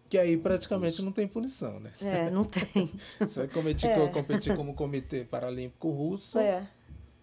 Que 0.09 0.17
aí 0.17 0.37
praticamente 0.37 1.01
não 1.01 1.11
tem 1.11 1.27
punição, 1.27 1.79
né? 1.81 1.91
É, 2.01 2.31
não 2.31 2.45
tem. 2.45 2.89
Você 3.19 3.41
vai 3.41 3.47
competir, 3.49 3.89
É. 3.89 4.07
competir 4.07 4.55
como 4.55 4.73
Comitê 4.73 5.25
Paralímpico 5.25 5.89
Russo. 5.91 6.39
É. 6.39 6.67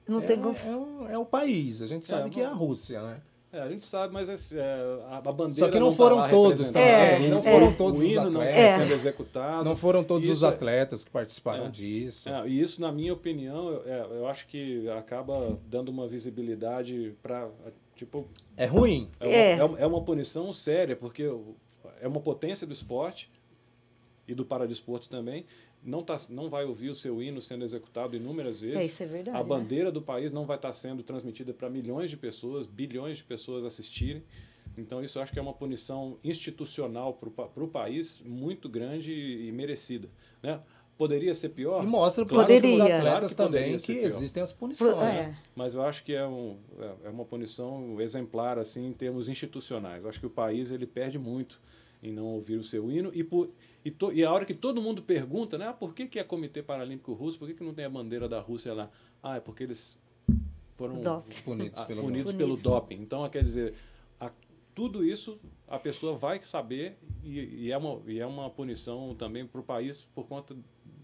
Não 0.07 0.19
é, 0.19 0.27
tem 0.27 0.37
como. 0.41 0.55
é, 0.57 0.77
um- 0.77 1.09
é 1.09 1.19
o 1.19 1.25
país. 1.25 1.81
A 1.81 1.87
gente 1.87 2.07
sabe 2.07 2.29
É, 2.29 2.31
que 2.31 2.41
é 2.41 2.45
a 2.45 2.53
Rússia, 2.53 3.03
né? 3.03 3.23
É, 3.55 3.61
a 3.61 3.69
gente 3.69 3.85
sabe, 3.85 4.13
mas 4.13 4.29
esse, 4.29 4.59
é, 4.59 4.99
a, 5.11 5.21
bandeira 5.21 5.53
Só 5.53 5.69
que 5.69 5.79
não 5.79 5.91
tá 5.91 5.97
foram 5.97 6.17
lá 6.17 6.29
todos 6.29 6.73
também, 6.73 6.89
É, 6.91 7.29
não 7.29 7.41
foram 7.41 7.73
todos 7.73 8.01
os 8.01 8.11
hino 8.13 8.29
não 8.31 8.43
está 8.43 8.53
atletas. 8.57 8.73
sendo 8.83 8.93
executado. 8.93 9.65
Não 9.65 9.77
foram 9.77 10.03
todos 10.03 10.29
os 10.29 10.37
Isso 10.39 10.45
é- 10.45 10.49
atletas 10.49 11.05
que 11.05 11.11
participaram 11.13 11.67
É. 11.67 11.71
disso. 11.71 12.29
É, 12.29 12.49
e 12.49 12.61
isso, 12.61 12.81
na 12.81 12.91
minha 12.91 13.13
opinião, 13.13 13.69
eu, 13.69 13.83
é, 13.87 14.07
eu 14.19 14.27
acho 14.27 14.47
que 14.49 14.89
acaba 14.91 15.57
dando 15.67 15.89
uma 15.91 16.09
visibilidade 16.09 17.15
para. 17.23 17.49
Tipo, 17.95 18.27
É 18.57 18.67
ruim. 18.67 19.09
é 19.21 19.25
uma, 19.27 19.35
É. 19.37 19.53
é 19.59 19.65
uma- 19.65 19.79
é 19.79 19.87
uma 19.87 20.01
punição 20.03 20.53
séria, 20.53 20.97
porque 20.97 21.23
é 22.01 22.09
uma 22.09 22.19
potência 22.21 22.67
do 22.67 22.73
esporte 22.73 23.31
e 24.27 24.35
do 24.35 24.45
paradesporto 24.45 25.09
também. 25.09 25.47
Não, 25.85 26.03
tá, 26.03 26.17
não 26.31 26.49
vai 26.49 26.65
ouvir 26.65 26.89
o 26.89 26.95
seu 26.95 27.23
hino 27.23 27.43
sendo 27.43 27.63
executado 27.65 28.17
inúmeras 28.17 28.61
vezes. 28.63 28.77
É, 28.79 28.85
isso 28.87 29.03
é 29.03 29.07
verdade, 29.07 29.37
A 29.37 29.41
né? 29.43 29.47
bandeira 29.47 29.93
do 29.93 30.01
país 30.01 30.33
não 30.33 30.47
vai 30.47 30.57
estar 30.57 30.73
sendo 30.73 31.03
transmitida 31.03 31.53
para 31.53 31.69
milhões 31.69 32.09
de 32.11 32.17
pessoas, 32.17 32.67
bilhões 32.67 33.19
de 33.19 33.25
pessoas 33.25 33.65
assistirem. 33.67 34.23
Então, 34.79 35.05
isso 35.05 35.19
eu 35.19 35.23
acho 35.23 35.31
que 35.33 35.39
é 35.39 35.43
uma 35.43 35.53
punição 35.53 36.17
institucional 36.25 37.13
para 37.15 37.63
o 37.65 37.69
país 37.69 38.23
muito 38.27 38.69
grande 38.69 39.13
e, 39.13 39.49
e 39.49 39.53
merecida. 39.53 40.09
Né? 40.43 40.59
Poderia 40.97 41.35
ser 41.35 41.51
pior? 41.51 41.83
E 41.83 41.87
mostra 41.87 42.25
para 42.25 42.35
Claro 42.35 42.49
os 42.49 42.55
outros 42.55 42.71
Poderia. 42.79 42.97
atletas 42.99 43.35
Claro 43.35 43.51
que 43.53 43.59
também 43.59 43.77
que 43.79 43.93
existem 43.93 44.43
as 44.43 44.53
punições. 44.53 44.97
É. 45.19 45.37
Mas 45.55 45.75
eu 45.75 45.83
acho 45.83 46.03
que 46.05 46.15
é, 46.15 46.27
um, 46.27 46.57
é- 46.79 47.09
é 47.09 47.11
uma 47.11 47.25
punição 47.25 48.01
exemplar 48.01 48.59
assim 48.59 48.87
em 48.87 48.93
termos 48.93 49.29
institucionais. 49.29 50.03
Eu 50.03 50.09
acho 50.09 50.21
que 50.21 50.27
o 50.27 50.31
país 50.31 50.71
ele 50.71 50.87
perde 50.87 51.19
muito 51.19 51.61
em 52.03 52.13
não 52.13 52.27
ouvir 52.27 52.57
o 52.57 52.65
seu 52.65 52.91
hino 52.91 53.11
e 53.13 53.25
por 53.25 53.51
e, 53.85 53.91
to, 53.91 54.13
e 54.13 54.25
a 54.25 54.33
hora 54.33 54.45
que 54.45 54.55
todo 54.55 54.81
mundo 54.81 55.03
pergunta, 55.03 55.59
né, 55.59 55.69
ah, 55.69 55.73
por 55.73 55.95
que 55.95 56.07
que 56.07 56.19
é 56.19 56.25
Comitê 56.25 56.63
Paralímpico 56.63 57.13
Russo? 57.13 57.39
Por 57.39 57.49
que 57.49 57.55
que 57.55 57.63
não 57.65 57.75
tem 57.75 57.85
a 57.85 57.91
bandeira 57.91 58.29
da 58.29 58.41
Rússia 58.41 58.73
lá? 58.73 58.91
Ah, 59.23 59.37
é 59.37 59.41
porque 59.41 59.63
eles 59.65 59.99
foram 60.77 61.01
Doping. 61.01 61.35
Punidos 61.45 61.79
ah, 61.79 61.85
pelo 61.85 62.03
punidos 62.03 62.33
doping. 62.33 62.39
pelo 62.39 62.57
doping. 62.57 62.95
Então, 62.97 63.29
quer 63.29 63.43
dizer, 63.43 63.75
a- 64.19 64.33
tudo 64.75 65.05
isso 65.05 65.39
a 65.69 65.79
pessoa 65.79 66.15
vai 66.15 66.43
saber 66.43 66.99
e, 67.23 67.67
e 67.67 67.73
é, 67.73 67.77
uma, 67.77 68.01
e 68.11 68.19
é 68.19 68.27
uma 68.27 68.49
punição 68.51 69.15
também 69.15 69.47
para 69.47 69.61
o 69.61 69.65
país 69.65 70.01
por 70.15 70.27
conta 70.27 70.57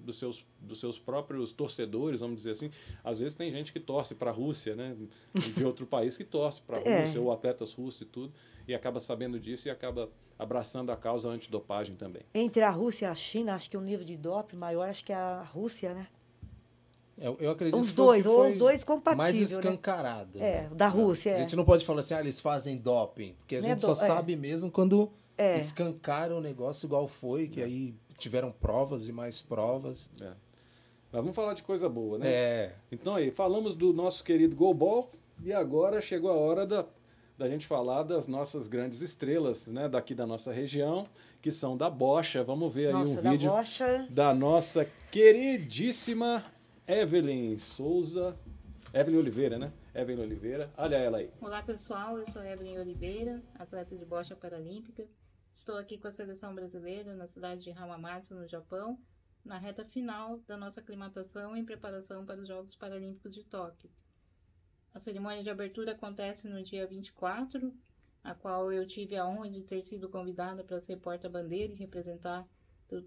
dos 0.05 0.19
seus, 0.19 0.45
dos 0.61 0.81
seus 0.81 0.99
próprios 0.99 1.53
torcedores, 1.53 2.21
vamos 2.21 2.37
dizer 2.37 2.53
assim. 2.53 2.71
Às 3.05 3.21
vezes 3.21 3.35
tem 3.35 3.51
gente 3.51 3.73
que 3.73 3.81
torce 3.81 4.15
para 4.15 4.31
a 4.31 4.33
Rússia, 4.33 4.75
né? 4.75 4.97
De 5.35 5.65
outro 5.65 5.87
país 5.87 6.17
que 6.17 6.25
torce 6.25 6.63
para 6.63 6.79
a 6.79 6.83
é. 6.83 7.01
Rússia, 7.01 7.21
ou 7.21 7.33
atletas 7.33 7.73
russos 7.73 8.03
e 8.03 8.05
tudo, 8.05 8.33
e 8.67 8.75
acaba 8.75 9.01
sabendo 9.01 9.39
disso 9.39 9.69
e 9.69 9.71
acaba 9.71 10.11
abraçando 10.39 10.91
a 10.91 10.97
causa 10.97 11.29
antidopagem 11.29 11.95
também. 11.97 12.23
Entre 12.35 12.63
a 12.63 12.71
Rússia 12.71 13.07
e 13.07 13.09
a 13.09 13.15
China, 13.15 13.55
acho 13.55 13.69
que 13.69 13.77
o 13.77 13.81
nível 13.81 14.05
de 14.05 14.17
doping 14.17 14.57
maior, 14.57 14.89
acho 14.89 15.05
que 15.05 15.13
é 15.13 15.17
a 15.17 15.43
Rússia, 15.43 15.93
né? 15.93 16.07
Eu, 17.21 17.37
eu 17.39 17.51
acredito 17.51 17.79
os 17.79 17.93
dois, 17.93 18.23
que 18.25 18.29
os 18.29 18.57
dois 18.57 18.83
compatíveis. 18.83 19.19
Mais 19.19 19.37
né? 19.37 19.43
escancarado. 19.43 20.39
Né? 20.39 20.47
É, 20.47 20.69
da 20.75 20.89
Rússia. 20.89 21.35
A 21.35 21.39
gente 21.39 21.55
não 21.55 21.67
pode 21.67 21.85
falar 21.85 22.01
assim, 22.01 22.15
ah, 22.15 22.21
eles 22.21 22.41
fazem 22.41 22.79
doping. 22.79 23.35
Porque 23.35 23.57
a 23.57 23.61
gente 23.61 23.73
é 23.73 23.79
só 23.79 23.93
é. 23.93 23.95
sabe 23.95 24.35
mesmo 24.35 24.71
quando 24.71 25.13
é. 25.37 25.55
escancaram 25.55 26.39
o 26.39 26.41
negócio 26.41 26.87
igual 26.87 27.07
foi, 27.07 27.47
que 27.47 27.61
é. 27.61 27.65
aí 27.65 27.95
tiveram 28.21 28.53
provas 28.53 29.09
e 29.09 29.13
mais 29.13 29.43
provas. 29.43 30.11
É. 30.21 30.33
Mas 31.13 31.23
vamos 31.23 31.35
falar 31.35 31.55
de 31.55 31.63
coisa 31.63 31.89
boa, 31.89 32.19
né? 32.19 32.29
É. 32.29 32.75
Então 32.93 33.17
aí, 33.17 33.31
falamos 33.33 33.75
do 33.75 33.93
nosso 33.93 34.23
querido 34.23 34.55
Golbol 34.55 35.11
e 35.43 35.53
agora 35.53 36.01
chegou 36.01 36.31
a 36.31 36.35
hora 36.35 36.65
da, 36.65 36.87
da 37.37 37.49
gente 37.49 37.67
falar 37.67 38.05
das 38.05 38.29
nossas 38.29 38.69
grandes 38.69 39.01
estrelas, 39.01 39.67
né, 39.67 39.89
daqui 39.89 40.15
da 40.15 40.27
nossa 40.27 40.53
região, 40.53 41.07
que 41.43 41.51
são 41.51 41.77
da 41.77 41.91
Bocha. 41.91 42.45
Vamos 42.45 42.73
ver 42.73 42.89
aí 42.89 42.93
nossa, 42.93 43.09
um 43.09 43.15
da 43.17 43.31
vídeo 43.31 43.51
Bocha. 43.51 44.07
da 44.11 44.35
nossa 44.35 44.87
queridíssima 45.11 46.45
Evelyn 46.87 47.59
Souza, 47.59 48.37
Evelyn 48.93 49.19
Oliveira, 49.19 49.59
né? 49.59 49.73
Evelyn 49.95 50.23
Oliveira, 50.23 50.71
olha 50.77 50.97
ela 50.97 51.19
aí. 51.19 51.31
Olá 51.41 51.63
pessoal, 51.63 52.19
eu 52.19 52.31
sou 52.31 52.43
Evelyn 52.43 52.79
Oliveira, 52.79 53.43
atleta 53.59 53.97
de 53.97 54.05
bocha 54.05 54.37
paralímpica. 54.37 55.05
Estou 55.55 55.77
aqui 55.77 55.99
com 55.99 56.09
a 56.09 56.13
seleção 56.13 56.55
brasileira 56.55 57.15
na 57.15 57.27
cidade 57.27 57.63
de 57.63 57.71
Hamamatsu, 57.71 58.35
no 58.35 58.49
Japão, 58.49 58.99
na 59.45 59.59
reta 59.59 59.85
final 59.85 60.39
da 60.47 60.57
nossa 60.57 60.81
aclimatação 60.81 61.57
em 61.57 61.65
preparação 61.65 62.25
para 62.25 62.41
os 62.41 62.49
Jogos 62.49 62.77
Paralímpicos 62.77 63.35
de 63.35 63.45
Tóquio. 63.45 63.91
A 64.95 65.01
cerimônia 65.01 65.43
de 65.43 65.51
abertura 65.51 65.93
acontece 65.93 66.49
no 66.49 66.63
dia 66.63 66.87
24, 66.87 67.73
a 68.23 68.35
qual 68.35 68.73
eu 68.73 68.87
tive 68.87 69.17
a 69.17 69.27
honra 69.27 69.51
de 69.51 69.63
ter 69.63 69.83
sido 69.83 70.09
convidada 70.09 70.65
para 70.65 70.81
ser 70.81 70.97
porta-bandeira 70.97 71.73
e 71.73 71.77
representar 71.77 72.49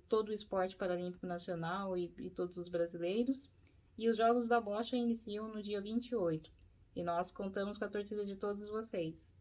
todo 0.07 0.29
o 0.29 0.33
esporte 0.33 0.75
paralímpico 0.75 1.25
nacional 1.25 1.97
e, 1.97 2.13
e 2.17 2.29
todos 2.29 2.57
os 2.57 2.69
brasileiros. 2.69 3.49
E 3.97 4.09
os 4.09 4.17
Jogos 4.17 4.47
da 4.47 4.61
Bocha 4.61 4.95
iniciam 4.95 5.47
no 5.49 5.61
dia 5.61 5.81
28. 5.81 6.51
E 6.95 7.03
nós 7.03 7.31
contamos 7.31 7.77
com 7.77 7.85
a 7.85 7.89
torcida 7.89 8.23
de 8.23 8.35
todos 8.35 8.69
vocês. 8.69 9.32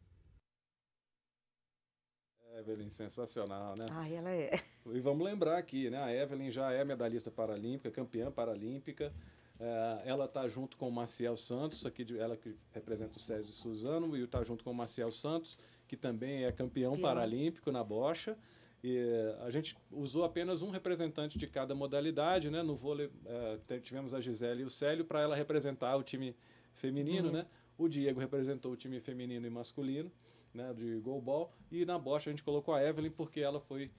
Evelyn, 2.59 2.90
sensacional, 2.90 3.76
né? 3.76 3.86
Ah, 3.90 4.09
ela 4.09 4.30
é. 4.30 4.61
E 4.86 5.00
vamos 5.00 5.24
lembrar 5.24 5.59
aqui, 5.59 5.88
né? 5.90 6.03
A 6.03 6.14
Evelyn 6.14 6.50
já 6.50 6.72
é 6.72 6.84
medalhista 6.84 7.30
paralímpica, 7.30 7.90
campeã 7.90 8.30
paralímpica. 8.30 9.12
É, 9.59 10.03
ela 10.07 10.24
está 10.24 10.48
junto 10.48 10.76
com 10.76 10.88
o 10.88 10.92
Maciel 10.92 11.36
Santos, 11.36 11.86
aqui 11.86 12.05
de, 12.05 12.18
ela 12.18 12.36
que 12.36 12.57
representa 12.72 13.16
o 13.16 13.20
César 13.20 13.53
Suzano, 13.53 14.16
e 14.16 14.22
está 14.22 14.42
junto 14.42 14.64
com 14.64 14.70
o 14.70 14.74
Maciel 14.74 15.12
Santos, 15.12 15.59
que 15.86 15.96
também 15.96 16.44
é 16.44 16.53
campeão 16.53 16.98
paralímpico 16.98 17.70
na 17.70 17.84
bocha. 17.84 18.36
E 18.84 18.98
a 19.42 19.50
gente 19.50 19.76
usou 19.92 20.24
apenas 20.24 20.61
um 20.61 20.70
representante 20.70 21.38
de 21.38 21.46
cada 21.46 21.74
modalidade, 21.74 22.50
né? 22.50 22.62
No 22.62 22.74
vôlei 22.74 23.09
é, 23.24 23.78
tivemos 23.78 24.12
a 24.12 24.20
Gisele 24.20 24.62
e 24.62 24.64
o 24.64 24.70
Célio 24.70 25.05
para 25.05 25.20
ela 25.20 25.36
representar 25.36 25.94
o 25.96 26.03
time 26.03 26.34
feminino, 26.74 27.28
uhum. 27.28 27.34
né? 27.34 27.46
O 27.78 27.88
Diego 27.88 28.18
representou 28.18 28.72
o 28.72 28.76
time 28.76 28.98
feminino 28.98 29.46
e 29.46 29.50
masculino, 29.50 30.11
né? 30.55 30.72
De 30.74 30.98
goalball. 31.00 31.53
E 31.70 31.84
na 31.84 31.98
bocha 31.98 32.30
a 32.30 32.32
gente 32.32 32.42
colocou 32.42 32.74
a 32.74 32.82
Evelyn 32.82 33.11
porque 33.11 33.40
ela 33.40 33.61
foi 33.61 33.86
né, 33.86 33.90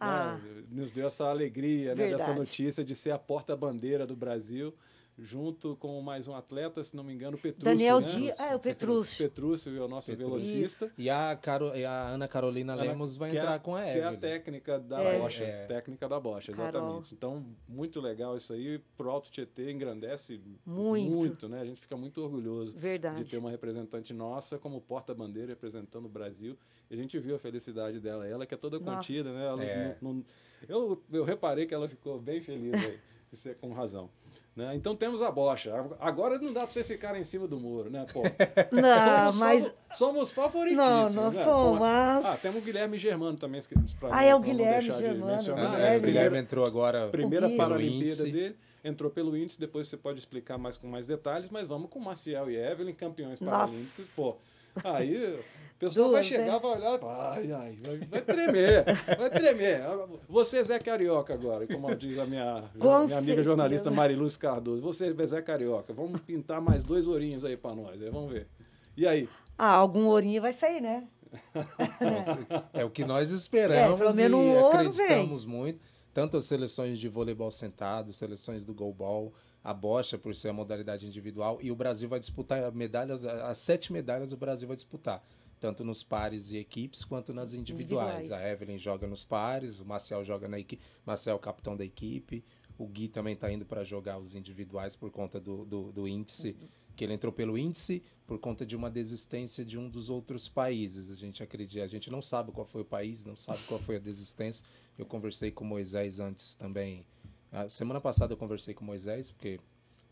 ah, 0.00 0.40
né, 0.42 0.64
nos 0.70 0.92
deu 0.92 1.06
essa 1.06 1.24
alegria 1.24 1.94
né, 1.94 2.10
dessa 2.10 2.32
notícia 2.32 2.84
de 2.84 2.94
ser 2.94 3.10
a 3.10 3.18
porta-bandeira 3.18 4.06
do 4.06 4.14
Brasil 4.14 4.72
junto 5.18 5.76
com 5.76 6.00
mais 6.00 6.28
um 6.28 6.34
atleta, 6.34 6.82
se 6.82 6.94
não 6.94 7.02
me 7.02 7.12
engano, 7.12 7.36
o 7.36 7.40
Petrúcio. 7.40 7.64
Daniel 7.64 8.00
né? 8.00 8.06
Dias, 8.06 8.38
é, 8.38 8.54
o 8.54 8.60
Petrúcio. 8.60 9.18
Petrúcio 9.18 9.76
é 9.76 9.80
o 9.80 9.88
nosso 9.88 10.10
Petrúcio. 10.10 10.52
velocista. 10.52 10.92
E 10.96 11.10
a, 11.10 11.36
Caro, 11.36 11.76
e 11.76 11.84
a 11.84 12.08
Ana 12.08 12.28
Carolina 12.28 12.74
Ana, 12.74 12.82
Lemos 12.82 13.16
vai 13.16 13.30
entrar 13.30 13.56
é, 13.56 13.58
com 13.58 13.74
a 13.74 13.82
Evelyn. 13.82 13.98
Que 13.98 14.00
é 14.00 14.08
a 14.08 14.16
técnica 14.16 14.78
da 14.78 15.02
é. 15.02 15.18
Bocha, 15.18 15.44
é. 15.44 15.66
técnica 15.66 16.08
da 16.08 16.20
Bocha, 16.20 16.52
exatamente. 16.52 16.72
Carol. 16.72 17.02
Então, 17.12 17.46
muito 17.68 18.00
legal 18.00 18.36
isso 18.36 18.52
aí, 18.52 18.78
pro 18.96 19.10
Alto 19.10 19.30
Tietê 19.30 19.72
engrandece 19.72 20.40
muito. 20.64 21.10
muito, 21.10 21.48
né? 21.48 21.60
A 21.60 21.64
gente 21.64 21.80
fica 21.80 21.96
muito 21.96 22.22
orgulhoso 22.22 22.78
Verdade. 22.78 23.24
de 23.24 23.30
ter 23.30 23.38
uma 23.38 23.50
representante 23.50 24.14
nossa 24.14 24.56
como 24.56 24.80
porta-bandeira 24.80 25.48
representando 25.48 26.06
o 26.06 26.08
Brasil. 26.08 26.56
E 26.90 26.94
a 26.94 26.96
gente 26.96 27.18
viu 27.18 27.34
a 27.34 27.38
felicidade 27.38 27.98
dela, 28.00 28.26
ela 28.26 28.46
que 28.46 28.54
é 28.54 28.56
toda 28.56 28.78
nossa. 28.78 28.96
contida, 28.96 29.32
né? 29.32 29.46
Ela 29.46 29.64
é. 29.64 29.96
não, 30.00 30.14
não, 30.14 30.24
eu, 30.68 31.02
eu 31.12 31.24
reparei 31.24 31.66
que 31.66 31.74
ela 31.74 31.88
ficou 31.88 32.20
bem 32.20 32.40
feliz 32.40 32.72
aí. 32.74 32.98
Isso 33.32 33.48
é 33.48 33.54
com 33.54 33.72
razão. 33.72 34.10
Né? 34.56 34.74
Então 34.74 34.96
temos 34.96 35.22
a 35.22 35.30
bocha. 35.30 35.72
Agora 36.00 36.38
não 36.38 36.52
dá 36.52 36.62
para 36.62 36.72
vocês 36.72 36.88
ficarem 36.88 37.20
em 37.20 37.24
cima 37.24 37.46
do 37.46 37.60
muro, 37.60 37.90
né? 37.90 38.04
Pô, 38.12 38.22
não, 38.72 39.30
somos, 39.30 39.36
mas... 39.36 39.74
somos 39.92 40.32
favoritíssimos. 40.32 41.14
Não, 41.14 41.24
não 41.24 41.30
né? 41.30 41.44
somos. 41.44 41.80
Mas... 41.80 42.24
Ah, 42.24 42.36
temos 42.36 42.62
o 42.62 42.64
Guilherme 42.64 42.98
Germano 42.98 43.38
também. 43.38 43.60
Pra 44.00 44.16
ah, 44.16 44.24
é 44.24 44.34
o 44.34 44.40
Guilherme 44.40 44.82
Germano. 44.82 45.36
Guilherme. 45.36 45.80
É, 45.80 45.96
o 45.96 46.00
Guilherme 46.00 46.38
entrou 46.38 46.66
agora. 46.66 47.08
Primeira 47.08 47.48
Paralimpíada 47.50 48.24
dele. 48.24 48.56
Entrou 48.82 49.10
pelo 49.10 49.36
índice, 49.36 49.58
depois 49.58 49.88
você 49.88 49.96
pode 49.96 50.18
explicar 50.18 50.56
mais 50.56 50.76
com 50.76 50.86
mais 50.86 51.06
detalhes, 51.06 51.50
mas 51.50 51.68
vamos 51.68 51.90
com 51.90 51.98
Maciel 51.98 52.50
e 52.50 52.56
Evelyn, 52.56 52.94
campeões 52.94 53.38
paralímpicos. 53.40 54.06
Pô, 54.08 54.36
aí 54.84 55.38
o 55.78 55.86
pessoal 55.86 56.10
vai 56.10 56.24
chegar, 56.24 56.54
né? 56.54 56.58
vai 56.58 56.70
olhar, 56.72 56.98
ai, 57.04 57.52
ai, 57.52 57.78
vai, 57.80 57.98
vai 57.98 58.20
tremer, 58.20 58.84
vai 59.16 59.30
tremer. 59.30 59.80
Você 60.28 60.58
é 60.58 60.64
Zé 60.64 60.76
Carioca 60.80 61.32
agora, 61.32 61.68
como 61.68 61.94
diz 61.94 62.18
a 62.18 62.26
minha, 62.26 62.64
minha 62.74 63.16
amiga 63.16 63.44
jornalista 63.44 63.88
Mariluz 63.88 64.36
Cardoso. 64.36 64.82
Você 64.82 65.14
é 65.16 65.26
Zé 65.26 65.40
Carioca, 65.40 65.92
vamos 65.92 66.20
pintar 66.22 66.60
mais 66.60 66.82
dois 66.82 67.06
ourinhos 67.06 67.44
aí 67.44 67.56
para 67.56 67.76
nós, 67.76 68.02
aí, 68.02 68.10
vamos 68.10 68.32
ver. 68.32 68.48
E 68.96 69.06
aí? 69.06 69.28
Ah, 69.56 69.70
algum 69.70 70.06
ourinho 70.06 70.42
vai 70.42 70.52
sair, 70.52 70.80
né? 70.80 71.06
é 72.74 72.84
o 72.84 72.90
que 72.90 73.04
nós 73.04 73.30
esperamos 73.30 74.00
é, 74.00 74.04
pelo 74.04 74.16
menos 74.16 74.40
e 74.40 74.58
acreditamos 74.58 75.44
vem. 75.44 75.54
muito. 75.54 75.80
Tanto 76.12 76.36
as 76.36 76.44
seleções 76.46 76.98
de 76.98 77.08
voleibol 77.08 77.52
sentado, 77.52 78.12
seleções 78.12 78.64
do 78.64 78.74
goalball, 78.74 79.32
a 79.62 79.72
bocha 79.72 80.18
por 80.18 80.34
ser 80.34 80.48
a 80.48 80.52
modalidade 80.52 81.06
individual 81.06 81.60
e 81.62 81.70
o 81.70 81.76
Brasil 81.76 82.08
vai 82.08 82.18
disputar 82.18 82.72
medalhas, 82.72 83.24
as 83.24 83.58
sete 83.58 83.92
medalhas 83.92 84.32
o 84.32 84.36
Brasil 84.36 84.66
vai 84.66 84.74
disputar 84.74 85.22
tanto 85.58 85.84
nos 85.84 86.02
pares 86.02 86.50
e 86.50 86.56
equipes 86.56 87.04
quanto 87.04 87.32
nas 87.32 87.54
individuais. 87.54 88.16
individuais. 88.16 88.42
A 88.42 88.48
Evelyn 88.50 88.78
joga 88.78 89.06
nos 89.06 89.24
pares, 89.24 89.80
o 89.80 89.84
Marcel 89.84 90.24
joga 90.24 90.48
na 90.48 90.58
equipe, 90.58 90.82
Marcel 91.04 91.32
é 91.32 91.36
o 91.36 91.38
capitão 91.38 91.76
da 91.76 91.84
equipe, 91.84 92.44
o 92.78 92.86
Gui 92.86 93.08
também 93.08 93.34
está 93.34 93.52
indo 93.52 93.66
para 93.66 93.82
jogar 93.82 94.18
os 94.18 94.34
individuais 94.34 94.94
por 94.94 95.10
conta 95.10 95.40
do, 95.40 95.64
do, 95.64 95.92
do 95.92 96.06
índice, 96.06 96.56
uhum. 96.60 96.68
que 96.94 97.04
ele 97.04 97.12
entrou 97.12 97.32
pelo 97.32 97.58
índice 97.58 98.02
por 98.26 98.38
conta 98.38 98.64
de 98.64 98.76
uma 98.76 98.88
desistência 98.88 99.64
de 99.64 99.76
um 99.76 99.88
dos 99.88 100.08
outros 100.08 100.48
países. 100.48 101.10
A 101.10 101.14
gente 101.14 101.42
acredita, 101.42 101.84
a 101.84 101.88
gente 101.88 102.10
não 102.10 102.22
sabe 102.22 102.52
qual 102.52 102.64
foi 102.64 102.82
o 102.82 102.84
país, 102.84 103.24
não 103.24 103.34
sabe 103.34 103.60
qual 103.66 103.80
foi 103.80 103.96
a 103.96 103.98
desistência. 103.98 104.64
Eu 104.96 105.04
conversei 105.04 105.50
com 105.50 105.64
o 105.64 105.66
Moisés 105.66 106.20
antes 106.20 106.54
também. 106.54 107.04
A 107.50 107.68
semana 107.68 108.00
passada 108.00 108.32
eu 108.32 108.36
conversei 108.36 108.74
com 108.74 108.84
o 108.84 108.86
Moisés, 108.86 109.32
porque 109.32 109.58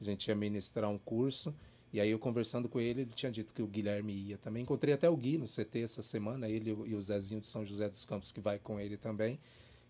a 0.00 0.04
gente 0.04 0.26
ia 0.26 0.34
ministrar 0.34 0.90
um 0.90 0.98
curso 0.98 1.54
e 1.92 2.00
aí 2.00 2.10
eu 2.10 2.18
conversando 2.18 2.68
com 2.68 2.80
ele, 2.80 3.02
ele 3.02 3.12
tinha 3.14 3.30
dito 3.30 3.54
que 3.54 3.62
o 3.62 3.66
Guilherme 3.66 4.12
ia 4.12 4.38
também. 4.38 4.62
Encontrei 4.62 4.92
até 4.92 5.08
o 5.08 5.16
Gui 5.16 5.38
no 5.38 5.46
CT 5.46 5.80
essa 5.80 6.02
semana, 6.02 6.48
ele 6.48 6.70
e 6.70 6.94
o 6.94 7.00
Zezinho 7.00 7.40
de 7.40 7.46
São 7.46 7.64
José 7.64 7.88
dos 7.88 8.04
Campos, 8.04 8.32
que 8.32 8.40
vai 8.40 8.58
com 8.58 8.78
ele 8.78 8.96
também. 8.96 9.38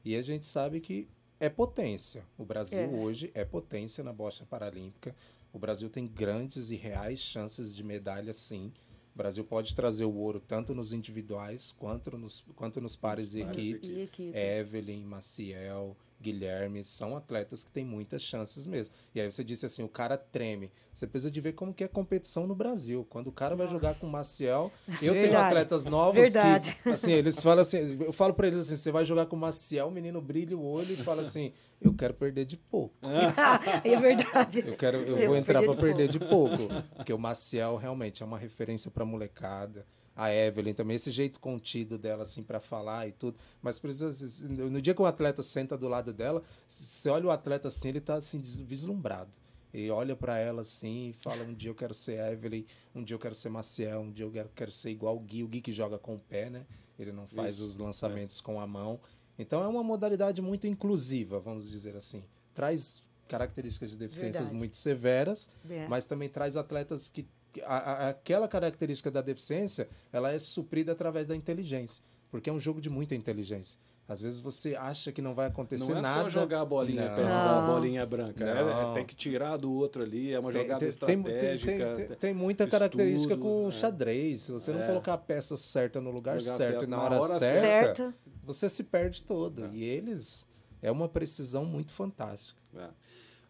E 0.04 0.14
a 0.16 0.22
gente 0.22 0.46
sabe 0.46 0.80
que 0.80 1.08
é 1.40 1.48
potência. 1.48 2.24
O 2.38 2.44
Brasil 2.44 2.82
é. 2.82 2.88
hoje 2.88 3.30
é 3.34 3.44
potência 3.44 4.04
na 4.04 4.12
bocha 4.12 4.44
paralímpica. 4.44 5.14
O 5.52 5.58
Brasil 5.58 5.88
tem 5.88 6.06
grandes 6.06 6.70
e 6.70 6.76
reais 6.76 7.18
chances 7.18 7.74
de 7.74 7.82
medalha, 7.82 8.32
sim. 8.32 8.72
O 9.14 9.16
Brasil 9.16 9.42
pode 9.42 9.74
trazer 9.74 10.04
o 10.04 10.14
ouro 10.14 10.38
tanto 10.38 10.74
nos 10.74 10.92
individuais 10.92 11.72
quanto 11.72 12.16
nos, 12.18 12.44
quanto 12.54 12.80
nos 12.80 12.94
pares 12.94 13.34
e 13.34 13.40
equipes. 13.40 13.90
E 13.90 14.00
equipe. 14.00 14.36
Evelyn, 14.36 15.04
Maciel, 15.04 15.96
Guilherme, 16.20 16.82
são 16.82 17.16
atletas 17.16 17.62
que 17.62 17.70
têm 17.70 17.84
muitas 17.84 18.22
chances 18.22 18.66
mesmo. 18.66 18.94
E 19.14 19.20
aí 19.20 19.30
você 19.30 19.44
disse 19.44 19.66
assim, 19.66 19.82
o 19.82 19.88
cara 19.88 20.16
treme. 20.16 20.72
Você 20.92 21.06
precisa 21.06 21.30
de 21.30 21.40
ver 21.40 21.52
como 21.52 21.74
que 21.74 21.82
é 21.82 21.86
a 21.86 21.90
competição 21.90 22.46
no 22.46 22.54
Brasil. 22.54 23.06
Quando 23.08 23.26
o 23.26 23.32
cara 23.32 23.54
vai 23.54 23.68
jogar 23.68 23.94
com 23.96 24.06
o 24.06 24.10
Maciel, 24.10 24.72
eu 25.02 25.12
Verdade. 25.12 25.20
tenho 25.20 25.38
atletas 25.38 25.84
novos 25.84 26.22
Verdade. 26.22 26.76
que, 26.82 26.88
assim, 26.88 27.12
eles 27.12 27.42
falam 27.42 27.60
assim, 27.60 27.98
eu 28.02 28.12
falo 28.12 28.32
para 28.32 28.46
eles 28.46 28.60
assim, 28.60 28.76
você 28.76 28.90
vai 28.90 29.04
jogar 29.04 29.26
com 29.26 29.36
o 29.36 29.38
Maciel, 29.38 29.88
o 29.88 29.90
menino 29.90 30.20
brilha 30.20 30.56
o 30.56 30.64
olho 30.64 30.92
e 30.92 30.96
fala 30.96 31.20
assim, 31.20 31.52
eu 31.80 31.92
quero 31.92 32.14
perder 32.14 32.46
de 32.46 32.56
pouco. 32.56 32.94
é 33.84 33.96
verdade. 33.96 34.64
Eu 34.66 34.76
quero, 34.76 34.96
eu, 34.98 35.18
eu 35.18 35.28
vou 35.28 35.36
entrar 35.36 35.62
para 35.62 35.76
perder 35.76 36.08
de 36.08 36.18
pouco, 36.18 36.68
porque 36.96 37.12
o 37.12 37.18
Maciel 37.18 37.76
realmente 37.76 38.22
é 38.22 38.26
uma 38.26 38.38
referência 38.38 38.90
para 38.90 39.04
molecada 39.04 39.86
a 40.16 40.32
Evelyn 40.32 40.72
também, 40.74 40.96
esse 40.96 41.10
jeito 41.10 41.38
contido 41.38 41.98
dela, 41.98 42.22
assim, 42.22 42.42
para 42.42 42.58
falar 42.58 43.06
e 43.06 43.12
tudo. 43.12 43.36
Mas 43.62 43.78
precisa. 43.78 44.48
No 44.48 44.80
dia 44.80 44.94
que 44.94 45.02
o 45.02 45.06
atleta 45.06 45.42
senta 45.42 45.76
do 45.76 45.86
lado 45.86 46.12
dela, 46.12 46.42
você 46.66 47.10
olha 47.10 47.26
o 47.26 47.30
atleta 47.30 47.68
assim, 47.68 47.88
ele 47.88 48.00
tá 48.00 48.14
assim, 48.14 48.40
vislumbrado. 48.40 49.38
Ele 49.74 49.90
olha 49.90 50.16
para 50.16 50.38
ela 50.38 50.62
assim 50.62 51.10
e 51.10 51.12
fala: 51.12 51.44
um 51.44 51.52
dia 51.52 51.70
eu 51.70 51.74
quero 51.74 51.92
ser 51.92 52.18
Evelyn, 52.32 52.64
um 52.94 53.04
dia 53.04 53.14
eu 53.14 53.20
quero 53.20 53.34
ser 53.34 53.50
Maciel, 53.50 54.00
um 54.00 54.10
dia 54.10 54.24
eu 54.24 54.30
quero, 54.32 54.48
quero 54.54 54.70
ser 54.72 54.90
igual 54.90 55.14
o 55.16 55.20
Gui, 55.20 55.42
o 55.44 55.48
Gui 55.48 55.60
que 55.60 55.72
joga 55.72 55.98
com 55.98 56.14
o 56.14 56.18
pé, 56.18 56.48
né? 56.48 56.64
Ele 56.98 57.12
não 57.12 57.26
faz 57.26 57.56
Isso, 57.56 57.66
os 57.66 57.76
lançamentos 57.76 58.40
é. 58.40 58.42
com 58.42 58.58
a 58.58 58.66
mão. 58.66 58.98
Então 59.38 59.62
é 59.62 59.68
uma 59.68 59.82
modalidade 59.84 60.40
muito 60.40 60.66
inclusiva, 60.66 61.38
vamos 61.38 61.70
dizer 61.70 61.94
assim 61.94 62.24
traz 62.56 63.04
características 63.28 63.90
de 63.90 63.96
deficiências 63.98 64.44
Verdade. 64.44 64.58
muito 64.58 64.76
severas, 64.78 65.50
É. 65.68 65.86
mas 65.88 66.06
também 66.06 66.28
traz 66.28 66.56
atletas 66.56 67.10
que 67.10 67.26
a- 67.64 67.76
a- 67.76 68.08
aquela 68.10 68.48
característica 68.48 69.10
da 69.10 69.20
deficiência 69.22 69.88
ela 70.12 70.32
é 70.32 70.38
suprida 70.38 70.92
através 70.92 71.28
da 71.28 71.36
inteligência, 71.36 72.02
porque 72.30 72.50
é 72.50 72.52
um 72.52 72.58
jogo 72.60 72.80
de 72.80 72.90
muita 72.90 73.14
inteligência. 73.14 73.78
Às 74.08 74.20
vezes 74.20 74.38
você 74.38 74.76
acha 74.76 75.10
que 75.10 75.20
não 75.20 75.34
vai 75.34 75.48
acontecer 75.48 75.90
Não 75.90 75.98
é 75.98 76.02
nada. 76.02 76.22
só 76.22 76.30
jogar 76.30 76.60
a 76.60 76.64
bolinha 76.64 77.08
Não. 77.08 77.16
perto 77.16 77.28
da 77.28 77.60
bolinha 77.66 78.06
branca. 78.06 78.44
É- 78.44 78.90
é- 78.90 78.94
tem 78.94 79.04
que 79.04 79.16
tirar 79.16 79.56
do 79.56 79.72
outro 79.72 80.00
ali. 80.00 80.32
É 80.32 80.38
uma 80.38 80.52
Tem- 80.52 80.62
jogada 80.62 80.78
tem, 80.78 80.88
estratégica. 80.88 81.94
tem- 81.96 82.06
tem- 82.06 82.16
tem 82.16 82.32
muita 82.34 82.62
estudo, 82.62 82.78
característica 82.78 83.36
com 83.36 83.64
o 83.64 83.68
é. 83.68 83.72
xadrez. 83.72 84.42
Se 84.42 84.52
você 84.52 84.72
não 84.72 84.80
É. 84.80 84.86
colocar 84.86 85.14
a 85.14 85.18
peça 85.18 85.56
certa 85.56 86.00
no 86.00 86.12
lugar, 86.12 86.38
Lugar 86.38 86.52
certo, 86.56 86.70
certo, 86.70 86.84
e 86.84 86.86
na 86.86 86.96
na 86.98 87.02
hora, 87.02 87.14
hora 87.20 87.38
certa, 87.38 87.66
Certa. 87.96 88.14
você 88.44 88.68
se 88.68 88.84
perde 88.84 89.24
todo. 89.24 89.64
É. 89.64 89.70
E 89.72 89.82
eles 89.82 90.46
é 90.80 90.90
uma 90.92 91.08
precisão 91.08 91.64
muito 91.64 91.92
fantástica. 91.92 92.60
É. 92.76 92.88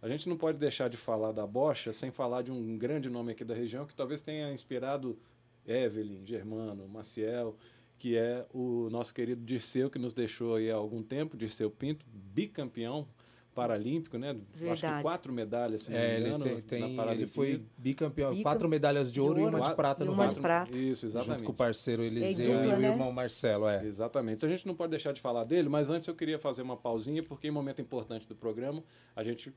A 0.00 0.08
gente 0.08 0.28
não 0.28 0.36
pode 0.36 0.58
deixar 0.58 0.88
de 0.88 0.96
falar 0.96 1.32
da 1.32 1.46
Bocha 1.46 1.92
sem 1.92 2.10
falar 2.10 2.42
de 2.42 2.50
um 2.52 2.76
grande 2.78 3.08
nome 3.08 3.32
aqui 3.32 3.44
da 3.44 3.54
região 3.54 3.86
que 3.86 3.94
talvez 3.94 4.20
tenha 4.22 4.52
inspirado 4.52 5.18
Evelyn, 5.66 6.24
Germano, 6.24 6.86
Maciel, 6.88 7.56
que 7.98 8.16
é 8.16 8.44
o 8.52 8.88
nosso 8.90 9.12
querido 9.14 9.42
Dirceu, 9.44 9.88
que 9.90 9.98
nos 9.98 10.12
deixou 10.12 10.56
aí 10.56 10.70
há 10.70 10.74
algum 10.76 11.02
tempo, 11.02 11.36
Dirceu 11.36 11.70
Pinto, 11.70 12.04
bicampeão 12.12 13.08
paralímpico, 13.54 14.18
né? 14.18 14.32
Acho 14.32 14.40
que 14.52 14.64
Verdade. 14.64 15.02
quatro 15.02 15.32
medalhas, 15.32 15.80
se 15.82 15.90
não 15.90 15.96
É, 15.98 16.08
me 16.08 16.14
ele, 16.16 16.28
engano, 16.28 16.44
tem, 16.44 16.80
na 16.94 17.04
tem- 17.04 17.14
ele 17.14 17.26
foi 17.26 17.62
bicampeão, 17.78 18.30
Bicam- 18.32 18.42
quatro 18.42 18.68
medalhas 18.68 19.08
de 19.08 19.14
de 19.14 19.20
ouro, 19.22 19.40
e 19.40 19.42
ouro 19.44 19.56
uma 19.56 19.64
de 19.70 19.74
prata 19.74 20.04
e 20.04 20.06
no 20.06 20.12
uma 20.12 20.24
de 20.24 20.28
quatro, 20.28 20.42
prata. 20.42 20.76
Isso, 20.78 21.06
exatamente. 21.06 21.30
junto 21.38 21.44
com 21.44 21.52
o 21.52 21.54
parceiro 21.54 22.04
Eliseu 22.04 22.52
dupla, 22.52 22.66
e 22.66 22.74
o 22.74 22.78
né? 22.78 22.88
irmão 22.90 23.10
Marcelo. 23.10 23.66
É. 23.66 23.82
Exatamente. 23.82 24.36
Então 24.36 24.48
a 24.50 24.52
gente 24.52 24.66
não 24.66 24.74
pode 24.74 24.90
deixar 24.90 25.12
de 25.12 25.22
falar 25.22 25.44
dele, 25.44 25.70
mas 25.70 25.88
antes 25.88 26.06
eu 26.06 26.14
queria 26.14 26.38
fazer 26.38 26.60
uma 26.60 26.76
pausinha, 26.76 27.22
porque 27.22 27.48
em 27.48 27.50
momento 27.50 27.80
importante 27.80 28.28
do 28.28 28.36
programa, 28.36 28.84
a 29.16 29.24
gente 29.24 29.50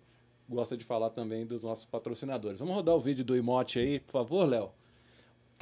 gosta 0.50 0.76
de 0.76 0.84
falar 0.84 1.12
também 1.12 1.46
dos 1.46 1.64
nossos 1.64 1.86
patrocinadores. 1.86 2.60
Vamos 2.60 2.74
rodar 2.74 2.96
o 2.96 3.00
vídeo 3.00 3.24
do 3.24 3.36
emote 3.36 3.80
aí, 3.80 4.00
por 4.00 4.12
favor, 4.14 4.50
Léo? 4.50 4.70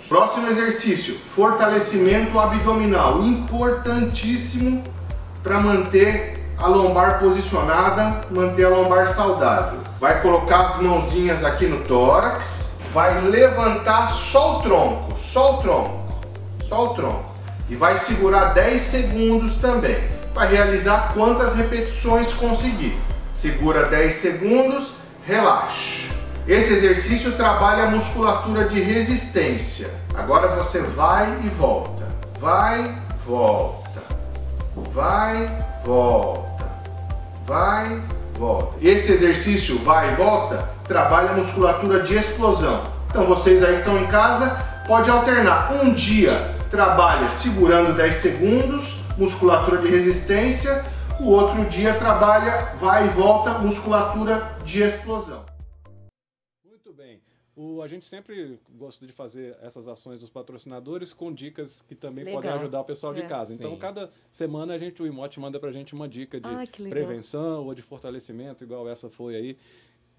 Próximo 0.07 0.47
exercício: 0.47 1.15
fortalecimento 1.15 2.39
abdominal. 2.39 3.21
Importantíssimo 3.23 4.83
para 5.43 5.59
manter 5.59 6.45
a 6.57 6.67
lombar 6.67 7.19
posicionada, 7.19 8.25
manter 8.31 8.65
a 8.65 8.69
lombar 8.69 9.07
saudável. 9.07 9.79
Vai 9.99 10.21
colocar 10.21 10.67
as 10.67 10.81
mãozinhas 10.81 11.43
aqui 11.43 11.67
no 11.67 11.83
tórax, 11.83 12.79
vai 12.93 13.21
levantar 13.27 14.13
só 14.13 14.59
o 14.59 14.61
tronco, 14.63 15.17
só 15.19 15.55
o 15.55 15.61
tronco, 15.61 16.21
só 16.67 16.85
o 16.85 16.93
tronco. 16.93 17.37
E 17.69 17.75
vai 17.75 17.97
segurar 17.97 18.53
10 18.53 18.81
segundos 18.81 19.55
também. 19.55 19.97
Vai 20.33 20.49
realizar 20.49 21.13
quantas 21.13 21.55
repetições 21.55 22.31
conseguir. 22.33 23.06
Segura 23.37 23.85
10 23.85 24.15
segundos, 24.15 24.93
relaxa. 25.23 26.07
Esse 26.47 26.73
exercício 26.73 27.33
trabalha 27.33 27.83
a 27.83 27.91
musculatura 27.91 28.67
de 28.67 28.81
resistência. 28.81 29.91
Agora 30.15 30.55
você 30.55 30.79
vai 30.79 31.31
e 31.43 31.49
volta. 31.49 32.07
Vai, 32.39 32.97
volta. 33.27 34.01
Vai, 34.91 35.51
volta. 35.85 36.65
Vai, 37.45 38.01
volta. 38.33 38.75
Esse 38.81 39.11
exercício 39.11 39.77
vai 39.83 40.13
e 40.13 40.15
volta 40.15 40.67
trabalha 40.87 41.29
a 41.29 41.33
musculatura 41.35 42.01
de 42.01 42.15
explosão. 42.15 42.81
Então 43.07 43.23
vocês 43.25 43.63
aí 43.63 43.77
estão 43.77 44.01
em 44.01 44.07
casa, 44.07 44.49
pode 44.87 45.11
alternar. 45.11 45.73
Um 45.83 45.93
dia 45.93 46.55
trabalha 46.71 47.29
segurando 47.29 47.95
10 47.95 48.15
segundos, 48.15 48.95
musculatura 49.15 49.77
de 49.77 49.89
resistência. 49.89 50.83
O 51.19 51.29
outro 51.31 51.65
dia 51.67 51.97
trabalha 51.97 52.75
vai 52.75 53.07
e 53.07 53.09
volta, 53.09 53.57
musculatura 53.59 54.55
de 54.63 54.83
explosão. 54.83 55.45
Muito 56.63 56.93
bem. 56.93 57.19
O, 57.55 57.81
a 57.81 57.87
gente 57.87 58.05
sempre 58.05 58.59
gosta 58.69 59.05
de 59.05 59.11
fazer 59.11 59.57
essas 59.61 59.87
ações 59.87 60.19
dos 60.19 60.29
patrocinadores 60.29 61.13
com 61.13 61.33
dicas 61.33 61.81
que 61.81 61.95
também 61.95 62.23
Legal. 62.23 62.41
podem 62.41 62.51
ajudar 62.55 62.81
o 62.81 62.85
pessoal 62.85 63.13
de 63.15 63.21
É. 63.21 63.25
casa. 63.25 63.53
Então, 63.53 63.71
Sim. 63.71 63.77
cada 63.77 64.11
semana 64.29 64.75
a 64.75 64.77
gente, 64.77 65.01
o 65.01 65.07
Imote 65.07 65.39
manda 65.39 65.59
pra 65.59 65.71
gente 65.71 65.95
uma 65.95 66.07
dica 66.07 66.39
de 66.39 66.47
Ai, 66.47 66.67
legal. 66.77 66.89
prevenção 66.91 67.65
ou 67.65 67.73
de 67.73 67.81
fortalecimento, 67.81 68.63
igual 68.63 68.87
essa 68.87 69.09
foi 69.09 69.35
aí. 69.35 69.57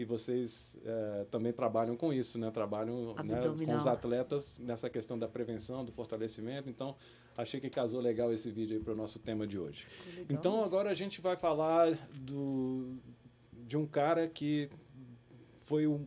E 0.00 0.04
vocês 0.04 0.76
eh, 0.84 1.26
também 1.30 1.52
trabalham 1.52 1.96
com 1.96 2.12
isso, 2.12 2.38
né? 2.38 2.50
Trabalham 2.52 3.14
né, 3.24 3.40
com 3.66 3.76
os 3.76 3.86
atletas 3.86 4.56
nessa 4.60 4.88
questão 4.88 5.18
da 5.18 5.26
prevenção, 5.26 5.84
do 5.84 5.90
fortalecimento. 5.90 6.68
Então, 6.70 6.94
achei 7.38 7.60
que 7.60 7.70
casou 7.70 8.00
legal 8.00 8.32
esse 8.32 8.50
vídeo 8.50 8.76
aí 8.76 8.82
para 8.82 8.92
o 8.92 8.96
nosso 8.96 9.20
tema 9.20 9.46
de 9.46 9.56
hoje. 9.56 9.86
Então, 10.28 10.64
agora 10.64 10.90
a 10.90 10.94
gente 10.94 11.20
vai 11.20 11.36
falar 11.36 11.92
do, 12.12 12.96
de 13.52 13.76
um 13.76 13.86
cara 13.86 14.26
que 14.26 14.68
foi 15.60 15.86
um 15.86 16.04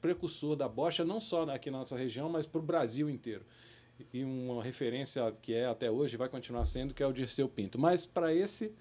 precursor 0.00 0.54
da 0.54 0.68
bocha, 0.68 1.04
não 1.04 1.20
só 1.20 1.42
aqui 1.50 1.68
na 1.70 1.78
nossa 1.78 1.96
região, 1.96 2.28
mas 2.28 2.46
para 2.46 2.60
o 2.60 2.62
Brasil 2.62 3.10
inteiro. 3.10 3.44
E 4.14 4.22
uma 4.22 4.62
referência 4.62 5.34
que 5.42 5.52
é 5.52 5.66
até 5.66 5.90
hoje, 5.90 6.16
vai 6.16 6.28
continuar 6.28 6.64
sendo, 6.64 6.94
que 6.94 7.02
é 7.02 7.06
o 7.06 7.12
Dirceu 7.12 7.48
Pinto. 7.48 7.76
Mas 7.76 8.06
para 8.06 8.32
esse, 8.32 8.72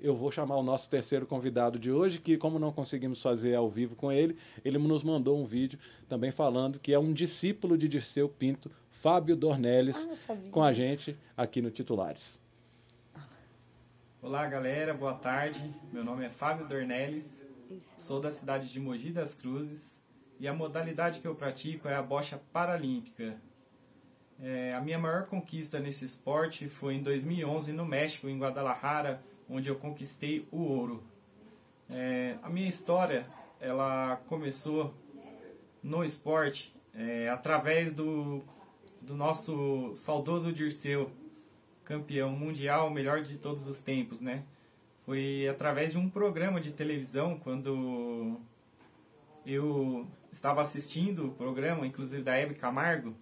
eu 0.00 0.16
vou 0.16 0.30
chamar 0.30 0.56
o 0.56 0.62
nosso 0.62 0.88
terceiro 0.88 1.26
convidado 1.26 1.78
de 1.78 1.92
hoje, 1.92 2.18
que 2.18 2.38
como 2.38 2.58
não 2.58 2.72
conseguimos 2.72 3.20
fazer 3.20 3.54
ao 3.54 3.68
vivo 3.68 3.94
com 3.94 4.10
ele, 4.10 4.38
ele 4.64 4.78
nos 4.78 5.02
mandou 5.02 5.38
um 5.38 5.44
vídeo 5.44 5.78
também 6.08 6.30
falando 6.30 6.80
que 6.80 6.94
é 6.94 6.98
um 6.98 7.12
discípulo 7.12 7.76
de 7.76 7.86
Dirceu 7.86 8.26
Pinto, 8.26 8.70
Fábio 9.02 9.34
Dornelles, 9.34 10.08
com 10.52 10.62
a 10.62 10.72
gente 10.72 11.18
aqui 11.36 11.60
no 11.60 11.72
Titulares. 11.72 12.40
Olá 14.22 14.46
galera, 14.46 14.94
boa 14.94 15.14
tarde. 15.14 15.74
Meu 15.92 16.04
nome 16.04 16.24
é 16.24 16.30
Fábio 16.30 16.68
Dornelles, 16.68 17.44
sou 17.98 18.20
da 18.20 18.30
cidade 18.30 18.68
de 18.68 18.78
Mogi 18.78 19.10
das 19.10 19.34
Cruzes 19.34 20.00
e 20.38 20.46
a 20.46 20.54
modalidade 20.54 21.18
que 21.18 21.26
eu 21.26 21.34
pratico 21.34 21.88
é 21.88 21.96
a 21.96 22.02
bocha 22.02 22.40
paralímpica. 22.52 23.34
É, 24.40 24.72
a 24.72 24.80
minha 24.80 25.00
maior 25.00 25.26
conquista 25.26 25.80
nesse 25.80 26.04
esporte 26.04 26.68
foi 26.68 26.94
em 26.94 27.02
2011 27.02 27.72
no 27.72 27.84
México, 27.84 28.28
em 28.28 28.38
Guadalajara, 28.38 29.20
onde 29.50 29.68
eu 29.68 29.74
conquistei 29.74 30.46
o 30.52 30.58
ouro. 30.58 31.02
É, 31.90 32.36
a 32.40 32.48
minha 32.48 32.68
história 32.68 33.26
ela 33.58 34.22
começou 34.28 34.94
no 35.82 36.04
esporte 36.04 36.72
é, 36.94 37.28
através 37.28 37.92
do, 37.92 38.44
do 39.02 39.16
nosso 39.16 39.92
saudoso 39.96 40.52
Dirceu, 40.52 41.10
campeão 41.84 42.30
mundial, 42.30 42.90
melhor 42.90 43.22
de 43.22 43.36
todos 43.38 43.66
os 43.66 43.80
tempos, 43.80 44.20
né? 44.20 44.44
Foi 45.04 45.48
através 45.48 45.92
de 45.92 45.98
um 45.98 46.08
programa 46.08 46.60
de 46.60 46.72
televisão, 46.72 47.38
quando 47.38 48.40
eu 49.44 50.06
estava 50.30 50.62
assistindo 50.62 51.26
o 51.26 51.32
programa, 51.32 51.86
inclusive 51.86 52.22
da 52.22 52.36
Hebe 52.36 52.54
Camargo, 52.54 53.14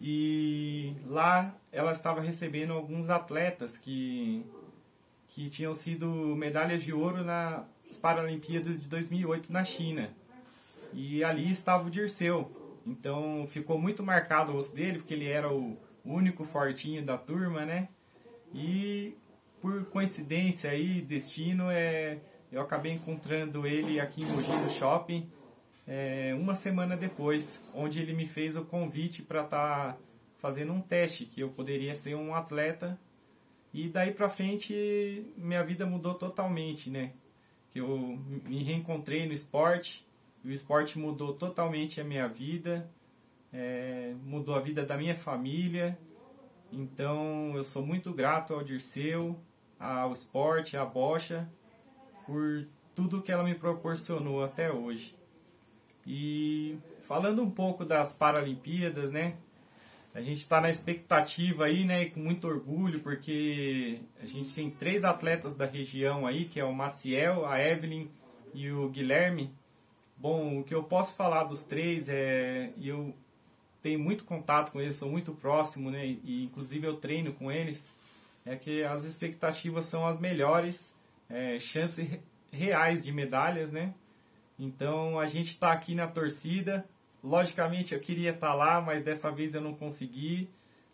e 0.00 0.94
lá 1.06 1.54
ela 1.72 1.92
estava 1.92 2.20
recebendo 2.20 2.72
alguns 2.72 3.08
atletas 3.08 3.78
que, 3.78 4.44
que 5.28 5.48
tinham 5.48 5.72
sido 5.72 6.06
medalhas 6.36 6.82
de 6.82 6.92
ouro 6.92 7.24
nas 7.24 7.64
Paralimpíadas 8.02 8.80
de 8.80 8.88
2008 8.88 9.52
na 9.52 9.64
China. 9.64 10.10
E 10.92 11.24
ali 11.24 11.50
estava 11.50 11.86
o 11.86 11.90
Dirceu. 11.90 12.65
Então 12.86 13.46
ficou 13.48 13.78
muito 13.78 14.02
marcado 14.02 14.52
o 14.52 14.54
rosto 14.54 14.74
dele, 14.74 14.98
porque 14.98 15.14
ele 15.14 15.28
era 15.28 15.52
o 15.52 15.76
único 16.04 16.44
fortinho 16.44 17.04
da 17.04 17.18
turma, 17.18 17.64
né? 17.64 17.88
E 18.54 19.14
por 19.60 19.86
coincidência 19.86 20.70
aí, 20.70 21.02
destino, 21.02 21.70
é, 21.70 22.18
eu 22.52 22.60
acabei 22.60 22.92
encontrando 22.92 23.66
ele 23.66 23.98
aqui 23.98 24.22
em 24.22 24.26
Mogi 24.26 24.50
no 24.50 24.70
shopping 24.70 25.28
é, 25.86 26.34
uma 26.34 26.54
semana 26.54 26.96
depois, 26.96 27.62
onde 27.72 28.00
ele 28.00 28.12
me 28.12 28.26
fez 28.26 28.56
o 28.56 28.64
convite 28.64 29.22
para 29.22 29.44
estar 29.44 29.92
tá 29.92 29.98
fazendo 30.38 30.72
um 30.72 30.80
teste, 30.80 31.24
que 31.24 31.40
eu 31.40 31.50
poderia 31.50 31.94
ser 31.94 32.16
um 32.16 32.34
atleta. 32.34 32.98
E 33.72 33.88
daí 33.88 34.12
pra 34.12 34.28
frente, 34.28 35.24
minha 35.36 35.62
vida 35.62 35.86
mudou 35.86 36.14
totalmente, 36.14 36.90
né? 36.90 37.12
Que 37.70 37.80
eu 37.80 38.18
me 38.44 38.62
reencontrei 38.64 39.26
no 39.26 39.32
esporte, 39.32 40.04
o 40.46 40.52
esporte 40.52 40.98
mudou 40.98 41.34
totalmente 41.34 42.00
a 42.00 42.04
minha 42.04 42.28
vida, 42.28 42.88
é, 43.52 44.14
mudou 44.24 44.54
a 44.54 44.60
vida 44.60 44.84
da 44.84 44.96
minha 44.96 45.14
família. 45.14 45.98
Então 46.72 47.52
eu 47.56 47.64
sou 47.64 47.84
muito 47.84 48.12
grato 48.12 48.54
ao 48.54 48.62
Dirceu, 48.62 49.36
ao 49.78 50.12
esporte, 50.12 50.76
à 50.76 50.84
bocha, 50.84 51.48
por 52.24 52.66
tudo 52.94 53.22
que 53.22 53.32
ela 53.32 53.42
me 53.42 53.54
proporcionou 53.54 54.44
até 54.44 54.72
hoje. 54.72 55.16
E 56.06 56.78
falando 57.02 57.42
um 57.42 57.50
pouco 57.50 57.84
das 57.84 58.16
Paralimpíadas, 58.16 59.10
né? 59.10 59.36
A 60.14 60.22
gente 60.22 60.38
está 60.38 60.60
na 60.60 60.70
expectativa 60.70 61.64
aí, 61.64 61.84
né? 61.84 62.04
E 62.04 62.10
com 62.10 62.20
muito 62.20 62.46
orgulho, 62.46 63.00
porque 63.00 64.00
a 64.20 64.24
gente 64.24 64.54
tem 64.54 64.70
três 64.70 65.04
atletas 65.04 65.56
da 65.56 65.66
região 65.66 66.26
aí, 66.26 66.46
que 66.46 66.60
é 66.60 66.64
o 66.64 66.72
Maciel, 66.72 67.44
a 67.44 67.60
Evelyn 67.60 68.08
e 68.54 68.70
o 68.70 68.88
Guilherme. 68.88 69.52
Bom, 70.16 70.60
o 70.60 70.64
que 70.64 70.74
eu 70.74 70.82
posso 70.82 71.14
falar 71.14 71.44
dos 71.44 71.64
três 71.64 72.08
é... 72.08 72.72
Eu 72.80 73.14
tenho 73.82 73.98
muito 73.98 74.24
contato 74.24 74.72
com 74.72 74.80
eles, 74.80 74.96
sou 74.96 75.10
muito 75.10 75.32
próximo, 75.34 75.90
né? 75.90 76.06
E 76.06 76.44
inclusive 76.44 76.86
eu 76.86 76.96
treino 76.96 77.32
com 77.32 77.52
eles. 77.52 77.94
É 78.44 78.56
que 78.56 78.82
as 78.82 79.04
expectativas 79.04 79.84
são 79.84 80.06
as 80.06 80.18
melhores, 80.18 80.94
é, 81.28 81.58
chance 81.58 82.20
reais 82.50 83.02
de 83.04 83.12
medalhas, 83.12 83.70
né? 83.70 83.94
Então 84.58 85.18
a 85.20 85.26
gente 85.26 85.50
está 85.50 85.72
aqui 85.72 85.94
na 85.94 86.08
torcida. 86.08 86.84
Logicamente 87.22 87.94
eu 87.94 88.00
queria 88.00 88.30
estar 88.30 88.48
tá 88.48 88.54
lá, 88.54 88.80
mas 88.80 89.04
dessa 89.04 89.30
vez 89.30 89.54
eu 89.54 89.60
não 89.60 89.74
consegui. 89.74 90.48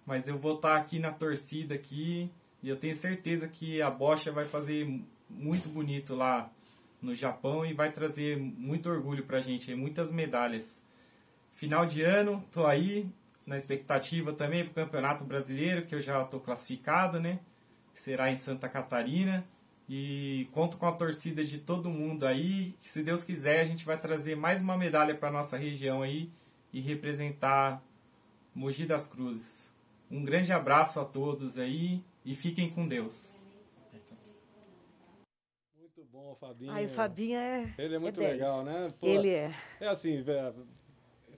Mas 0.05 0.27
eu 0.27 0.37
vou 0.37 0.57
estar 0.57 0.71
tá 0.71 0.77
aqui 0.77 0.99
na 0.99 1.13
torcida 1.13 1.75
aqui 1.75 2.31
e 2.63 2.69
eu 2.69 2.77
tenho 2.77 2.95
certeza 2.95 3.49
que 3.49 3.81
a 3.81 3.91
Bocha 3.91 4.33
vai 4.33 4.45
fazer 4.45 5.01
muito 5.31 5.69
bonito 5.69 6.15
lá 6.15 6.51
no 7.03 7.15
Japão 7.15 7.67
e 7.67 7.75
vai 7.75 7.91
trazer 7.91 8.39
muito 8.39 8.89
orgulho 8.89 9.25
para 9.25 9.39
a 9.39 9.41
gente, 9.41 9.75
muitas 9.75 10.13
medalhas. 10.13 10.83
Final 11.53 11.85
de 11.85 12.03
ano, 12.03 12.43
tô 12.53 12.65
aí 12.65 13.07
na 13.47 13.57
expectativa 13.57 14.33
também 14.33 14.65
para 14.65 14.71
o 14.71 14.87
Campeonato 14.87 15.25
Brasileiro, 15.25 15.85
que 15.85 15.95
eu 15.95 16.01
já 16.01 16.23
estou 16.23 16.41
classificado, 16.41 17.21
né? 17.21 17.41
Que 17.93 18.01
será 18.01 18.31
em 18.31 18.37
Santa 18.37 18.69
Catarina. 18.69 19.45
E 19.89 20.49
conto 20.53 20.79
com 20.79 20.87
a 20.87 20.93
torcida 20.93 21.45
de 21.45 21.59
todo 21.59 21.91
mundo 21.91 22.25
aí. 22.25 22.75
Que 22.81 22.89
se 22.89 23.03
Deus 23.03 23.25
quiser, 23.25 23.61
a 23.61 23.65
gente 23.65 23.85
vai 23.85 23.99
trazer 23.99 24.37
mais 24.37 24.63
uma 24.63 24.79
medalha 24.79 25.15
para 25.15 25.31
nossa 25.31 25.57
região 25.57 26.03
aí 26.03 26.31
e 26.73 26.81
representar 26.81 27.83
Mogi 28.55 28.87
das 28.87 29.09
Cruzes. 29.09 29.71
Um 30.11 30.25
grande 30.25 30.53
abraço 30.53 31.01
a 31.01 31.05
todos 31.05 31.59
aí 31.59 32.03
e 32.25 32.35
fiquem 32.35 32.71
com 32.71 32.87
Deus. 32.87 33.42
Bom, 36.23 36.37
Fabinho. 36.37 36.71
Ai, 36.71 36.87
o 36.87 36.89
Fabinho 36.89 37.37
é. 37.37 37.75
Ele 37.77 37.97
é 37.97 37.99
muito 37.99 38.21
é 38.21 38.29
legal, 38.29 38.65
né? 38.65 38.93
Pô, 39.01 39.07
ele 39.09 39.29
é. 39.29 39.53
É 39.81 39.89
assim, 39.89 40.25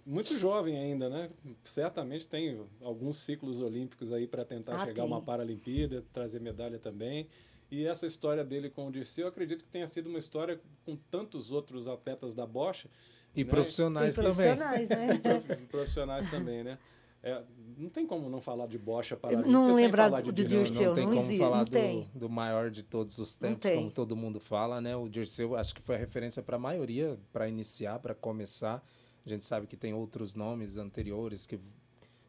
muito 0.04 0.36
jovem 0.38 0.76
ainda, 0.76 1.08
né? 1.08 1.30
Certamente 1.62 2.28
tem 2.28 2.60
alguns 2.82 3.16
ciclos 3.16 3.60
olímpicos 3.60 4.12
aí 4.12 4.26
para 4.26 4.44
tentar 4.44 4.76
ah, 4.76 4.84
chegar 4.84 5.02
a 5.02 5.06
uma 5.06 5.22
Paralimpíada, 5.22 6.04
trazer 6.12 6.38
medalha 6.38 6.78
também. 6.78 7.26
E 7.70 7.86
essa 7.86 8.06
história 8.06 8.44
dele 8.44 8.68
com 8.68 8.86
o 8.86 8.92
Dirceu, 8.92 9.24
eu 9.24 9.28
acredito 9.28 9.64
que 9.64 9.70
tenha 9.70 9.88
sido 9.88 10.08
uma 10.08 10.18
história 10.18 10.60
com 10.84 10.94
tantos 11.10 11.50
outros 11.50 11.88
atletas 11.88 12.34
da 12.34 12.46
Bosch. 12.46 12.86
E 13.34 13.42
né? 13.42 13.50
profissionais 13.50 14.18
e 14.18 14.22
também. 14.22 14.56
Profissionais, 14.56 14.88
né? 14.90 15.08
e 15.62 15.66
profissionais 15.66 16.30
também, 16.30 16.62
né? 16.62 16.78
É, 17.24 17.42
não 17.78 17.88
tem 17.88 18.06
como 18.06 18.28
não 18.28 18.38
falar 18.38 18.66
de 18.66 18.76
Bocha 18.76 19.16
para 19.16 19.34
Não 19.42 19.72
lembrar 19.72 20.10
do, 20.10 20.30
de 20.30 20.44
Dirceu. 20.44 20.74
Não, 20.74 20.88
não 20.88 20.94
tem 20.94 21.06
não 21.06 21.14
como 21.14 21.26
existe, 21.26 21.38
falar 21.38 21.64
do, 21.64 22.18
do, 22.18 22.28
maior 22.28 22.70
de 22.70 22.82
todos 22.82 23.18
os 23.18 23.34
tempos, 23.34 23.70
como 23.70 23.90
todo 23.90 24.14
mundo 24.14 24.38
fala, 24.38 24.78
né? 24.78 24.94
O 24.94 25.08
Dirceu 25.08 25.56
acho 25.56 25.74
que 25.74 25.80
foi 25.80 25.94
a 25.94 25.98
referência 25.98 26.42
para 26.42 26.56
a 26.56 26.58
maioria, 26.58 27.18
para 27.32 27.48
iniciar, 27.48 27.98
para 27.98 28.14
começar. 28.14 28.84
A 29.24 29.28
gente 29.28 29.42
sabe 29.42 29.66
que 29.66 29.74
tem 29.74 29.94
outros 29.94 30.34
nomes 30.34 30.76
anteriores 30.76 31.46
que 31.46 31.58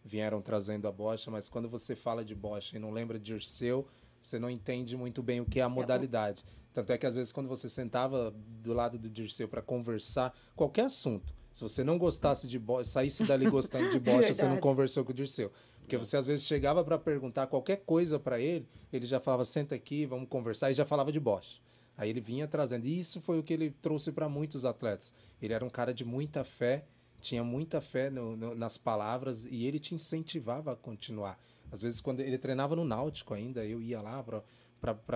vieram 0.03 0.41
trazendo 0.41 0.87
a 0.87 0.91
bocha, 0.93 1.29
mas 1.29 1.49
quando 1.49 1.67
você 1.67 1.93
fala 1.93 2.23
de 2.23 2.33
bocha 2.33 2.77
e 2.77 2.79
não 2.79 2.91
lembra 2.91 3.19
de 3.19 3.33
Dirceu, 3.33 3.85
você 4.21 4.39
não 4.39 4.49
entende 4.49 4.95
muito 4.95 5.21
bem 5.21 5.41
o 5.41 5.45
que 5.45 5.59
é 5.59 5.63
a 5.63 5.69
modalidade. 5.69 6.45
Tanto 6.71 6.93
é 6.93 6.97
que 6.97 7.05
às 7.05 7.15
vezes 7.15 7.33
quando 7.33 7.49
você 7.49 7.69
sentava 7.69 8.33
do 8.61 8.73
lado 8.73 8.97
do 8.97 9.09
Dirceu 9.09 9.47
para 9.47 9.61
conversar 9.61 10.33
qualquer 10.55 10.85
assunto, 10.85 11.33
se 11.55 11.61
você 11.61 11.85
não 11.85 11.97
gostasse 11.97 12.49
de 12.49 12.59
bocha, 12.59 12.83
saísse 12.83 13.23
dali 13.23 13.49
gostando 13.49 13.89
de 13.89 13.97
bocha, 13.97 14.33
você 14.33 14.45
não 14.45 14.57
conversou 14.57 15.05
com 15.05 15.11
o 15.11 15.15
Dirceu. 15.15 15.49
Porque 15.79 15.95
você 15.95 16.17
às 16.17 16.27
vezes 16.27 16.45
chegava 16.45 16.83
para 16.83 16.97
perguntar 16.97 17.47
qualquer 17.47 17.77
coisa 17.85 18.19
para 18.19 18.41
ele, 18.41 18.67
ele 18.91 19.05
já 19.05 19.21
falava 19.21 19.45
senta 19.45 19.73
aqui, 19.73 20.05
vamos 20.05 20.27
conversar 20.27 20.69
e 20.69 20.73
já 20.73 20.85
falava 20.85 21.13
de 21.13 21.19
bocha. 21.19 21.61
Aí 21.97 22.09
ele 22.09 22.19
vinha 22.19 22.45
trazendo. 22.45 22.85
E 22.85 22.99
isso 22.99 23.21
foi 23.21 23.39
o 23.39 23.43
que 23.43 23.53
ele 23.53 23.73
trouxe 23.81 24.11
para 24.11 24.27
muitos 24.27 24.65
atletas. 24.65 25.13
Ele 25.41 25.53
era 25.53 25.63
um 25.63 25.69
cara 25.69 25.93
de 25.93 26.03
muita 26.03 26.43
fé, 26.43 26.83
tinha 27.21 27.41
muita 27.41 27.79
fé 27.79 28.09
no, 28.09 28.35
no, 28.35 28.53
nas 28.53 28.77
palavras 28.77 29.45
e 29.45 29.65
ele 29.65 29.79
te 29.79 29.95
incentivava 29.95 30.73
a 30.73 30.75
continuar. 30.75 31.39
Às 31.71 31.81
vezes, 31.81 32.01
quando 32.01 32.19
ele 32.19 32.37
treinava 32.37 32.75
no 32.75 32.83
Náutico 32.83 33.33
ainda, 33.33 33.63
eu 33.63 33.81
ia 33.81 34.01
lá 34.01 34.21
para 34.21 34.43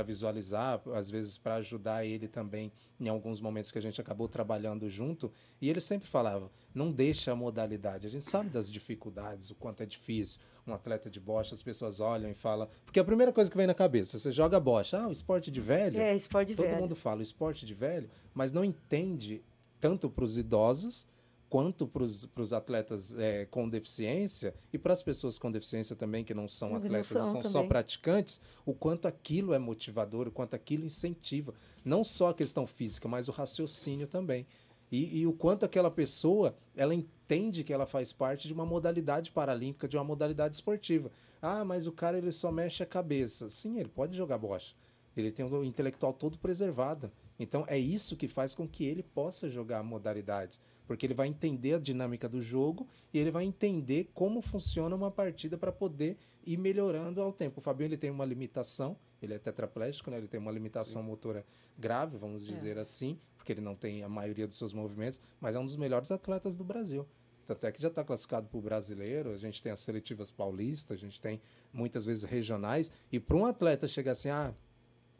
visualizar, 0.05 0.81
às 0.93 1.09
vezes 1.09 1.37
para 1.37 1.55
ajudar 1.55 2.05
ele 2.05 2.27
também 2.27 2.71
em 2.99 3.07
alguns 3.07 3.39
momentos 3.39 3.71
que 3.71 3.77
a 3.77 3.81
gente 3.81 4.01
acabou 4.01 4.27
trabalhando 4.27 4.89
junto. 4.89 5.31
E 5.61 5.69
ele 5.69 5.79
sempre 5.79 6.07
falava: 6.07 6.51
não 6.73 6.91
deixa 6.91 7.31
a 7.31 7.35
modalidade. 7.35 8.07
A 8.07 8.09
gente 8.09 8.25
sabe 8.25 8.49
das 8.49 8.71
dificuldades, 8.71 9.51
o 9.51 9.55
quanto 9.55 9.83
é 9.83 9.85
difícil. 9.85 10.39
Um 10.65 10.73
atleta 10.73 11.09
de 11.09 11.19
bocha, 11.19 11.55
as 11.55 11.61
pessoas 11.61 11.99
olham 11.99 12.29
e 12.29 12.33
falam. 12.33 12.67
Porque 12.85 12.99
a 12.99 13.03
primeira 13.03 13.31
coisa 13.31 13.49
que 13.49 13.57
vem 13.57 13.67
na 13.67 13.73
cabeça, 13.73 14.17
você 14.17 14.31
joga 14.31 14.59
bocha, 14.59 14.99
ah, 14.99 15.07
o 15.07 15.11
esporte 15.11 15.51
de 15.51 15.61
velho. 15.61 15.99
É, 15.99 16.15
esporte 16.15 16.49
de 16.49 16.55
Todo 16.55 16.67
velho. 16.67 16.81
mundo 16.81 16.95
fala 16.95 17.19
o 17.19 17.23
esporte 17.23 17.65
de 17.65 17.73
velho, 17.73 18.09
mas 18.33 18.51
não 18.51 18.63
entende 18.63 19.43
tanto 19.79 20.09
para 20.09 20.23
os 20.23 20.37
idosos 20.37 21.07
quanto 21.49 21.87
para 21.87 22.03
os 22.03 22.53
atletas 22.53 23.17
é, 23.17 23.45
com 23.45 23.67
deficiência 23.67 24.53
e 24.71 24.77
para 24.77 24.93
as 24.93 25.01
pessoas 25.01 25.39
com 25.39 25.51
deficiência 25.51 25.95
também, 25.95 26.23
que 26.23 26.33
não 26.33 26.47
são 26.47 26.75
atletas, 26.75 27.11
não 27.11 27.31
são, 27.31 27.41
são 27.41 27.51
só 27.51 27.63
praticantes, 27.63 28.39
o 28.65 28.73
quanto 28.73 29.07
aquilo 29.07 29.53
é 29.53 29.59
motivador, 29.59 30.27
o 30.27 30.31
quanto 30.31 30.55
aquilo 30.55 30.85
incentiva. 30.85 31.53
Não 31.83 32.03
só 32.03 32.29
a 32.29 32.33
questão 32.33 32.67
física, 32.67 33.07
mas 33.07 33.27
o 33.27 33.31
raciocínio 33.31 34.07
também. 34.07 34.45
E, 34.91 35.19
e, 35.19 35.27
o 35.27 35.33
quanto 35.33 35.65
aquela 35.65 35.91
pessoa 35.91 36.55
ela 36.75 36.95
entende 36.95 37.63
que 37.63 37.71
ela 37.71 37.85
faz 37.85 38.11
parte 38.11 38.47
de 38.47 38.53
uma 38.53 38.65
modalidade 38.65 39.31
paralímpica, 39.31 39.87
de 39.87 39.95
uma 39.95 40.03
modalidade 40.03 40.55
esportiva. 40.55 41.11
Ah, 41.41 41.63
mas 41.63 41.85
o 41.85 41.91
cara 41.91 42.17
ele 42.17 42.31
só 42.31 42.51
mexe 42.51 42.81
a 42.81 42.87
cabeça. 42.87 43.49
Sim, 43.49 43.79
ele 43.79 43.89
pode 43.89 44.17
jogar 44.17 44.37
bocha. 44.37 44.75
Ele 45.15 45.31
tem 45.31 45.45
o 45.45 45.63
intelectual 45.63 46.13
todo 46.13 46.39
preservado. 46.39 47.11
Então 47.39 47.63
é 47.67 47.77
isso 47.79 48.17
que 48.17 48.27
faz 48.27 48.53
com 48.53 48.67
que 48.67 48.83
ele 48.85 49.01
possa 49.01 49.49
jogar 49.49 49.79
a 49.79 49.83
modalidade, 49.83 50.59
porque 50.85 51.05
ele 51.05 51.13
vai 51.13 51.27
entender 51.27 51.75
a 51.75 51.79
dinâmica 51.79 52.27
do 52.27 52.41
jogo 52.41 52.85
e 53.13 53.17
ele 53.17 53.31
vai 53.31 53.45
entender 53.45 54.09
como 54.13 54.41
funciona 54.41 54.95
uma 54.95 55.09
partida 55.09 55.57
para 55.57 55.71
poder 55.71 56.17
ir 56.45 56.57
melhorando 56.57 57.21
ao 57.21 57.31
tempo. 57.31 57.59
O 57.59 57.61
Fabinho 57.61 57.87
ele 57.87 57.97
tem 57.97 58.09
uma 58.09 58.25
limitação, 58.25 58.97
ele 59.21 59.33
é 59.33 59.39
tetraplégico, 59.39 60.11
né? 60.11 60.17
ele 60.17 60.27
tem 60.27 60.39
uma 60.39 60.51
limitação 60.51 61.01
Sim. 61.01 61.07
motora 61.07 61.45
grave, 61.77 62.17
vamos 62.17 62.43
é. 62.43 62.51
dizer 62.51 62.75
é. 62.75 62.81
assim, 62.81 63.17
porque 63.37 63.53
ele 63.53 63.61
não 63.61 63.75
tem 63.75 64.03
a 64.03 64.09
maioria 64.09 64.47
dos 64.47 64.57
seus 64.57 64.73
movimentos, 64.73 65.21
mas 65.39 65.55
é 65.55 65.59
um 65.59 65.65
dos 65.65 65.77
melhores 65.77 66.11
atletas 66.11 66.57
do 66.57 66.63
Brasil. 66.63 67.07
Tanto 67.45 67.65
é 67.65 67.71
que 67.71 67.81
já 67.81 67.87
está 67.87 68.03
classificado 68.03 68.47
para 68.47 68.59
o 68.59 68.61
brasileiro, 68.61 69.31
a 69.31 69.37
gente 69.37 69.59
tem 69.59 69.71
as 69.71 69.79
seletivas 69.79 70.29
paulistas, 70.29 70.95
a 70.95 70.99
gente 70.99 71.19
tem 71.19 71.41
muitas 71.73 72.05
vezes 72.05 72.23
regionais, 72.23 72.91
e 73.11 73.19
para 73.19 73.35
um 73.35 73.45
atleta 73.45 73.87
chegar 73.87 74.11
assim, 74.11 74.29
ah, 74.29 74.53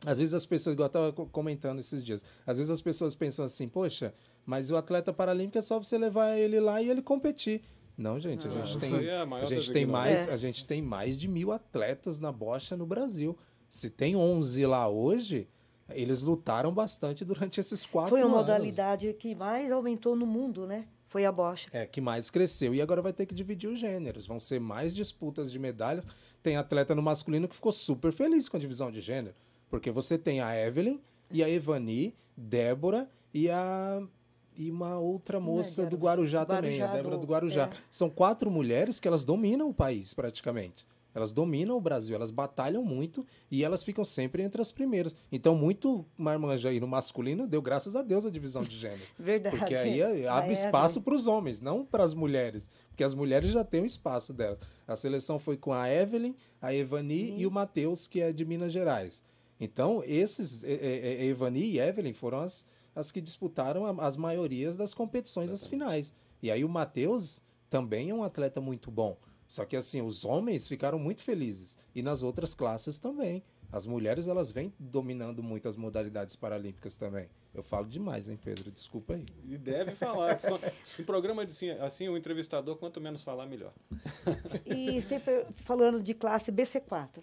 às 0.05 0.17
vezes 0.17 0.33
as 0.33 0.45
pessoas, 0.45 0.73
igual 0.73 0.85
eu 0.85 1.09
estava 1.09 1.29
comentando 1.29 1.79
esses 1.79 2.03
dias, 2.03 2.23
às 2.45 2.57
vezes 2.57 2.71
as 2.71 2.81
pessoas 2.81 3.15
pensam 3.15 3.43
assim, 3.45 3.67
poxa, 3.67 4.13
mas 4.45 4.71
o 4.71 4.77
atleta 4.77 5.11
paralímpico 5.11 5.57
é 5.57 5.61
só 5.61 5.77
você 5.77 5.97
levar 5.97 6.37
ele 6.37 6.59
lá 6.59 6.81
e 6.81 6.89
ele 6.89 7.01
competir. 7.01 7.61
Não, 7.97 8.17
gente, 8.17 8.47
a 8.47 8.49
gente 8.49 8.77
tem, 8.77 9.05
é 9.05 9.17
a, 9.17 9.23
a 9.23 9.45
gente 9.45 9.71
tem 9.71 9.85
mais, 9.85 10.27
é. 10.27 10.31
a 10.31 10.37
gente 10.37 10.65
tem 10.65 10.81
mais 10.81 11.17
de 11.17 11.27
mil 11.27 11.51
atletas 11.51 12.19
na 12.19 12.31
bocha 12.31 12.77
no 12.77 12.85
Brasil. 12.85 13.37
Se 13.69 13.89
tem 13.89 14.15
11 14.15 14.65
lá 14.65 14.87
hoje, 14.87 15.49
eles 15.89 16.23
lutaram 16.23 16.73
bastante 16.73 17.25
durante 17.25 17.59
esses 17.59 17.85
quatro 17.85 18.15
anos. 18.15 18.27
Foi 18.27 18.37
a 18.37 18.41
modalidade 18.41 19.13
que 19.13 19.35
mais 19.35 19.69
aumentou 19.69 20.15
no 20.15 20.25
mundo, 20.25 20.65
né? 20.65 20.87
Foi 21.09 21.25
a 21.25 21.31
bocha. 21.31 21.67
É, 21.73 21.85
que 21.85 21.99
mais 21.99 22.29
cresceu. 22.29 22.73
E 22.73 22.81
agora 22.81 23.01
vai 23.01 23.11
ter 23.11 23.25
que 23.25 23.33
dividir 23.33 23.67
os 23.69 23.79
gêneros. 23.79 24.25
Vão 24.25 24.39
ser 24.39 24.59
mais 24.59 24.93
disputas 24.93 25.51
de 25.51 25.59
medalhas. 25.59 26.05
Tem 26.41 26.55
atleta 26.55 26.95
no 26.95 27.01
masculino 27.01 27.47
que 27.47 27.55
ficou 27.55 27.71
super 27.71 28.13
feliz 28.13 28.47
com 28.47 28.57
a 28.57 28.59
divisão 28.59 28.91
de 28.91 29.01
gênero. 29.01 29.35
Porque 29.69 29.91
você 29.91 30.17
tem 30.17 30.41
a 30.41 30.55
Evelyn 30.55 30.99
e 31.31 31.43
a 31.43 31.49
Evani, 31.49 32.15
Débora 32.35 33.09
e 33.33 33.49
a 33.49 34.01
e 34.57 34.69
uma 34.69 34.99
outra 34.99 35.39
moça 35.39 35.85
do 35.85 35.95
Guarujá, 35.95 36.41
Guarujá 36.41 36.45
também, 36.45 36.81
a 36.81 36.87
Débora 36.87 37.17
do 37.17 37.25
Guarujá. 37.25 37.69
É. 37.71 37.77
São 37.89 38.09
quatro 38.09 38.51
mulheres 38.51 38.99
que 38.99 39.07
elas 39.07 39.23
dominam 39.23 39.69
o 39.69 39.73
país 39.73 40.13
praticamente. 40.13 40.85
Elas 41.13 41.31
dominam 41.31 41.75
o 41.75 41.81
Brasil, 41.81 42.15
elas 42.15 42.29
batalham 42.29 42.83
muito 42.83 43.25
e 43.49 43.63
elas 43.63 43.83
ficam 43.83 44.05
sempre 44.05 44.43
entre 44.43 44.61
as 44.61 44.71
primeiras. 44.71 45.15
Então, 45.31 45.55
muito 45.55 46.05
marmanja 46.17 46.69
aí 46.69 46.79
no 46.79 46.87
masculino 46.87 47.47
deu 47.47 47.61
graças 47.61 47.95
a 47.95 48.01
Deus 48.01 48.25
a 48.25 48.29
divisão 48.29 48.63
de 48.63 48.77
gênero. 48.77 49.01
Verdade. 49.17 49.57
Porque 49.57 49.75
aí 49.75 50.27
abre 50.27 50.51
espaço 50.51 51.01
para 51.01 51.15
os 51.15 51.25
homens, 51.25 51.61
não 51.61 51.83
para 51.83 52.03
as 52.03 52.13
mulheres. 52.13 52.69
Porque 52.89 53.03
as 53.03 53.13
mulheres 53.13 53.51
já 53.51 53.63
têm 53.63 53.81
o 53.81 53.83
um 53.83 53.87
espaço 53.87 54.33
delas. 54.33 54.59
A 54.87 54.95
seleção 54.95 55.39
foi 55.39 55.57
com 55.57 55.73
a 55.73 55.91
Evelyn, 55.91 56.35
a 56.61 56.73
Evani 56.73 57.27
Sim. 57.27 57.37
e 57.39 57.47
o 57.47 57.51
Matheus, 57.51 58.07
que 58.07 58.21
é 58.21 58.31
de 58.31 58.45
Minas 58.45 58.71
Gerais. 58.71 59.23
Então, 59.59 60.01
esses, 60.05 60.63
Evani 60.63 61.63
e 61.63 61.79
Evelyn 61.79 62.13
foram 62.13 62.39
as, 62.39 62.65
as 62.95 63.11
que 63.11 63.19
disputaram 63.19 63.99
as 63.99 64.15
maiorias 64.15 64.77
das 64.77 64.93
competições, 64.93 65.51
as 65.51 65.67
finais. 65.67 66.13
E 66.41 66.49
aí 66.49 66.63
o 66.63 66.69
Matheus 66.69 67.41
também 67.69 68.09
é 68.09 68.13
um 68.13 68.23
atleta 68.23 68.61
muito 68.61 68.89
bom. 68.89 69.17
Só 69.47 69.65
que 69.65 69.75
assim, 69.75 70.01
os 70.01 70.23
homens 70.23 70.67
ficaram 70.67 70.99
muito 70.99 71.23
felizes. 71.23 71.77
E 71.93 72.01
nas 72.01 72.23
outras 72.23 72.53
classes 72.53 72.99
também. 72.99 73.43
As 73.71 73.85
mulheres, 73.85 74.27
elas 74.27 74.51
vêm 74.51 74.73
dominando 74.79 75.43
muito 75.43 75.67
as 75.67 75.75
modalidades 75.75 76.35
paralímpicas 76.35 76.95
também. 76.95 77.29
Eu 77.53 77.61
falo 77.61 77.85
demais, 77.85 78.27
hein, 78.27 78.39
Pedro? 78.43 78.71
Desculpa 78.71 79.13
aí. 79.13 79.25
E 79.47 79.57
deve 79.57 79.93
falar. 79.93 80.39
em 80.97 81.03
programa 81.05 81.45
de, 81.45 81.51
assim, 81.51 81.69
assim, 81.71 82.09
o 82.09 82.17
entrevistador, 82.17 82.77
quanto 82.77 82.99
menos 82.99 83.21
falar, 83.21 83.45
melhor. 83.45 83.71
E 84.65 85.01
sempre 85.03 85.45
falando 85.65 86.01
de 86.01 86.15
classe 86.15 86.51
BC4. 86.51 87.21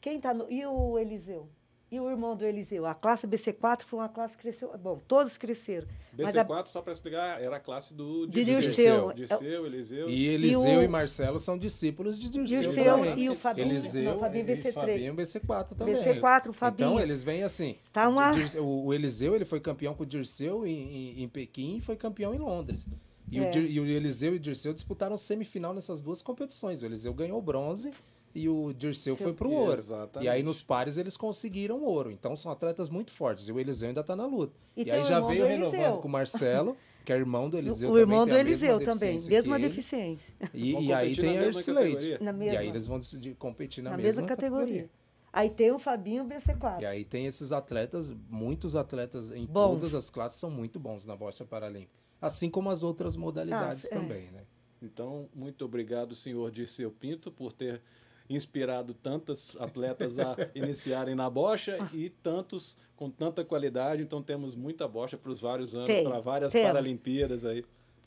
Quem 0.00 0.18
tá 0.18 0.34
no... 0.34 0.50
E 0.50 0.66
o 0.66 0.98
Eliseu? 0.98 1.48
E 1.88 2.00
o 2.00 2.10
irmão 2.10 2.34
do 2.34 2.44
Eliseu? 2.44 2.84
A 2.84 2.94
classe 2.94 3.28
BC4 3.28 3.82
foi 3.84 4.00
uma 4.00 4.08
classe 4.08 4.36
que 4.36 4.42
cresceu. 4.42 4.76
Bom, 4.76 5.00
todos 5.06 5.36
cresceram. 5.36 5.86
BC4, 6.18 6.62
a... 6.64 6.66
só 6.66 6.82
para 6.82 6.92
explicar, 6.92 7.40
era 7.40 7.56
a 7.56 7.60
classe 7.60 7.94
do 7.94 8.26
Dirceu. 8.26 8.60
Dirceu, 8.60 9.12
Dirceu 9.12 9.66
Eliseu. 9.66 10.10
E 10.10 10.26
Eliseu 10.26 10.72
e, 10.72 10.76
o... 10.78 10.82
e, 10.82 10.88
Marcelo 10.88 11.38
são 11.38 11.56
discípulos 11.56 12.18
de 12.18 12.28
Dirceu. 12.28 12.60
Dirceu 12.60 12.96
também. 12.96 13.18
e 13.20 13.30
o 13.30 13.36
Fabinho. 13.36 13.68
Eliseu 13.68 14.02
não, 14.02 14.18
Fabinho 14.18 14.44
BC3. 14.44 14.66
E 14.66 14.72
Fabinho 14.72 15.14
BC4 15.14 15.68
também. 15.76 15.94
BC4, 15.94 16.48
o 16.48 16.52
Fabinho. 16.52 16.88
Então, 16.88 17.00
eles 17.00 17.22
vêm 17.22 17.44
assim. 17.44 17.76
Tá 17.92 18.08
uma... 18.08 18.32
o, 18.60 18.92
Eliseu 18.92 19.36
ele 19.36 19.44
foi 19.44 19.60
campeão 19.60 19.94
com 19.94 20.02
o 20.02 20.06
Dirceu 20.06 20.66
em, 20.66 20.72
em, 20.72 21.22
em 21.22 21.28
Pequim 21.28 21.76
e 21.76 21.80
foi 21.80 21.94
campeão 21.94 22.34
em 22.34 22.38
Londres. 22.38 22.88
E, 23.30 23.38
é. 23.38 23.48
o, 23.48 23.58
e 23.58 23.78
o 23.78 23.86
Eliseu 23.86 24.32
e 24.32 24.36
o 24.36 24.40
Dirceu 24.40 24.74
disputaram 24.74 25.16
semifinal 25.16 25.72
nessas 25.72 26.02
duas 26.02 26.20
competições. 26.20 26.82
O 26.82 26.86
Eliseu 26.86 27.14
ganhou 27.14 27.40
bronze 27.40 27.92
e 28.36 28.50
o 28.50 28.72
Dirceu 28.74 29.16
foi 29.16 29.32
pro 29.32 29.50
ouro. 29.50 29.72
Exatamente. 29.72 30.26
E 30.26 30.28
aí 30.28 30.42
nos 30.42 30.60
pares 30.60 30.98
eles 30.98 31.16
conseguiram 31.16 31.82
ouro. 31.82 32.10
Então 32.10 32.36
são 32.36 32.52
atletas 32.52 32.90
muito 32.90 33.10
fortes. 33.10 33.48
E 33.48 33.52
o 33.52 33.58
Eliseu 33.58 33.88
ainda 33.88 34.04
tá 34.04 34.14
na 34.14 34.26
luta. 34.26 34.52
E, 34.76 34.84
e 34.84 34.90
aí 34.90 35.02
já 35.04 35.20
veio 35.20 35.46
renovando 35.46 36.02
com 36.02 36.08
o 36.08 36.10
Marcelo, 36.10 36.76
que 37.02 37.12
é 37.12 37.16
irmão 37.16 37.48
do 37.48 37.56
Eliseu. 37.56 37.90
O 37.90 37.98
irmão 37.98 38.26
do 38.26 38.36
Eliseu 38.36 38.78
também, 38.84 39.18
mesma 39.26 39.58
deficiência. 39.58 40.34
E, 40.52 40.86
e 40.86 40.92
aí 40.92 41.16
tem 41.16 41.38
a 41.38 41.46
Ercilete. 41.46 42.18
E 42.42 42.56
aí 42.56 42.68
eles 42.68 42.86
vão 42.86 43.00
competir 43.38 43.82
na, 43.82 43.90
na 43.90 43.96
mesma, 43.96 44.20
mesma 44.20 44.28
categoria. 44.28 44.82
categoria. 44.82 44.90
Aí 45.32 45.50
tem 45.50 45.72
o 45.72 45.78
Fabinho 45.78 46.24
BC4. 46.24 46.82
E 46.82 46.86
aí 46.86 47.04
tem 47.04 47.26
esses 47.26 47.52
atletas, 47.52 48.14
muitos 48.28 48.76
atletas 48.76 49.30
em 49.30 49.46
bons. 49.46 49.70
todas 49.70 49.94
as 49.94 50.10
classes 50.10 50.38
são 50.38 50.50
muito 50.50 50.78
bons 50.78 51.06
na 51.06 51.16
bocha 51.16 51.44
paralímpica. 51.44 51.92
Assim 52.20 52.50
como 52.50 52.70
as 52.70 52.82
outras 52.82 53.16
modalidades 53.16 53.90
ah, 53.92 53.96
também, 53.96 54.28
é. 54.28 54.30
né? 54.30 54.42
Então, 54.82 55.28
muito 55.34 55.64
obrigado, 55.64 56.14
senhor 56.14 56.50
Dirceu 56.50 56.90
Pinto, 56.90 57.30
por 57.30 57.52
ter 57.52 57.82
inspirado 58.28 58.94
tantas 58.94 59.56
atletas 59.60 60.18
a 60.18 60.36
iniciarem 60.54 61.14
na 61.14 61.28
bocha 61.28 61.78
e 61.92 62.08
tantos 62.08 62.76
com 62.94 63.10
tanta 63.10 63.44
qualidade. 63.44 64.02
Então 64.02 64.22
temos 64.22 64.54
muita 64.54 64.88
bocha 64.88 65.16
para 65.16 65.30
os 65.30 65.40
vários 65.40 65.74
anos, 65.74 66.00
para 66.02 66.20
várias 66.20 66.52
temos. 66.52 66.66
Paralimpíadas 66.66 67.44
aí. 67.44 67.64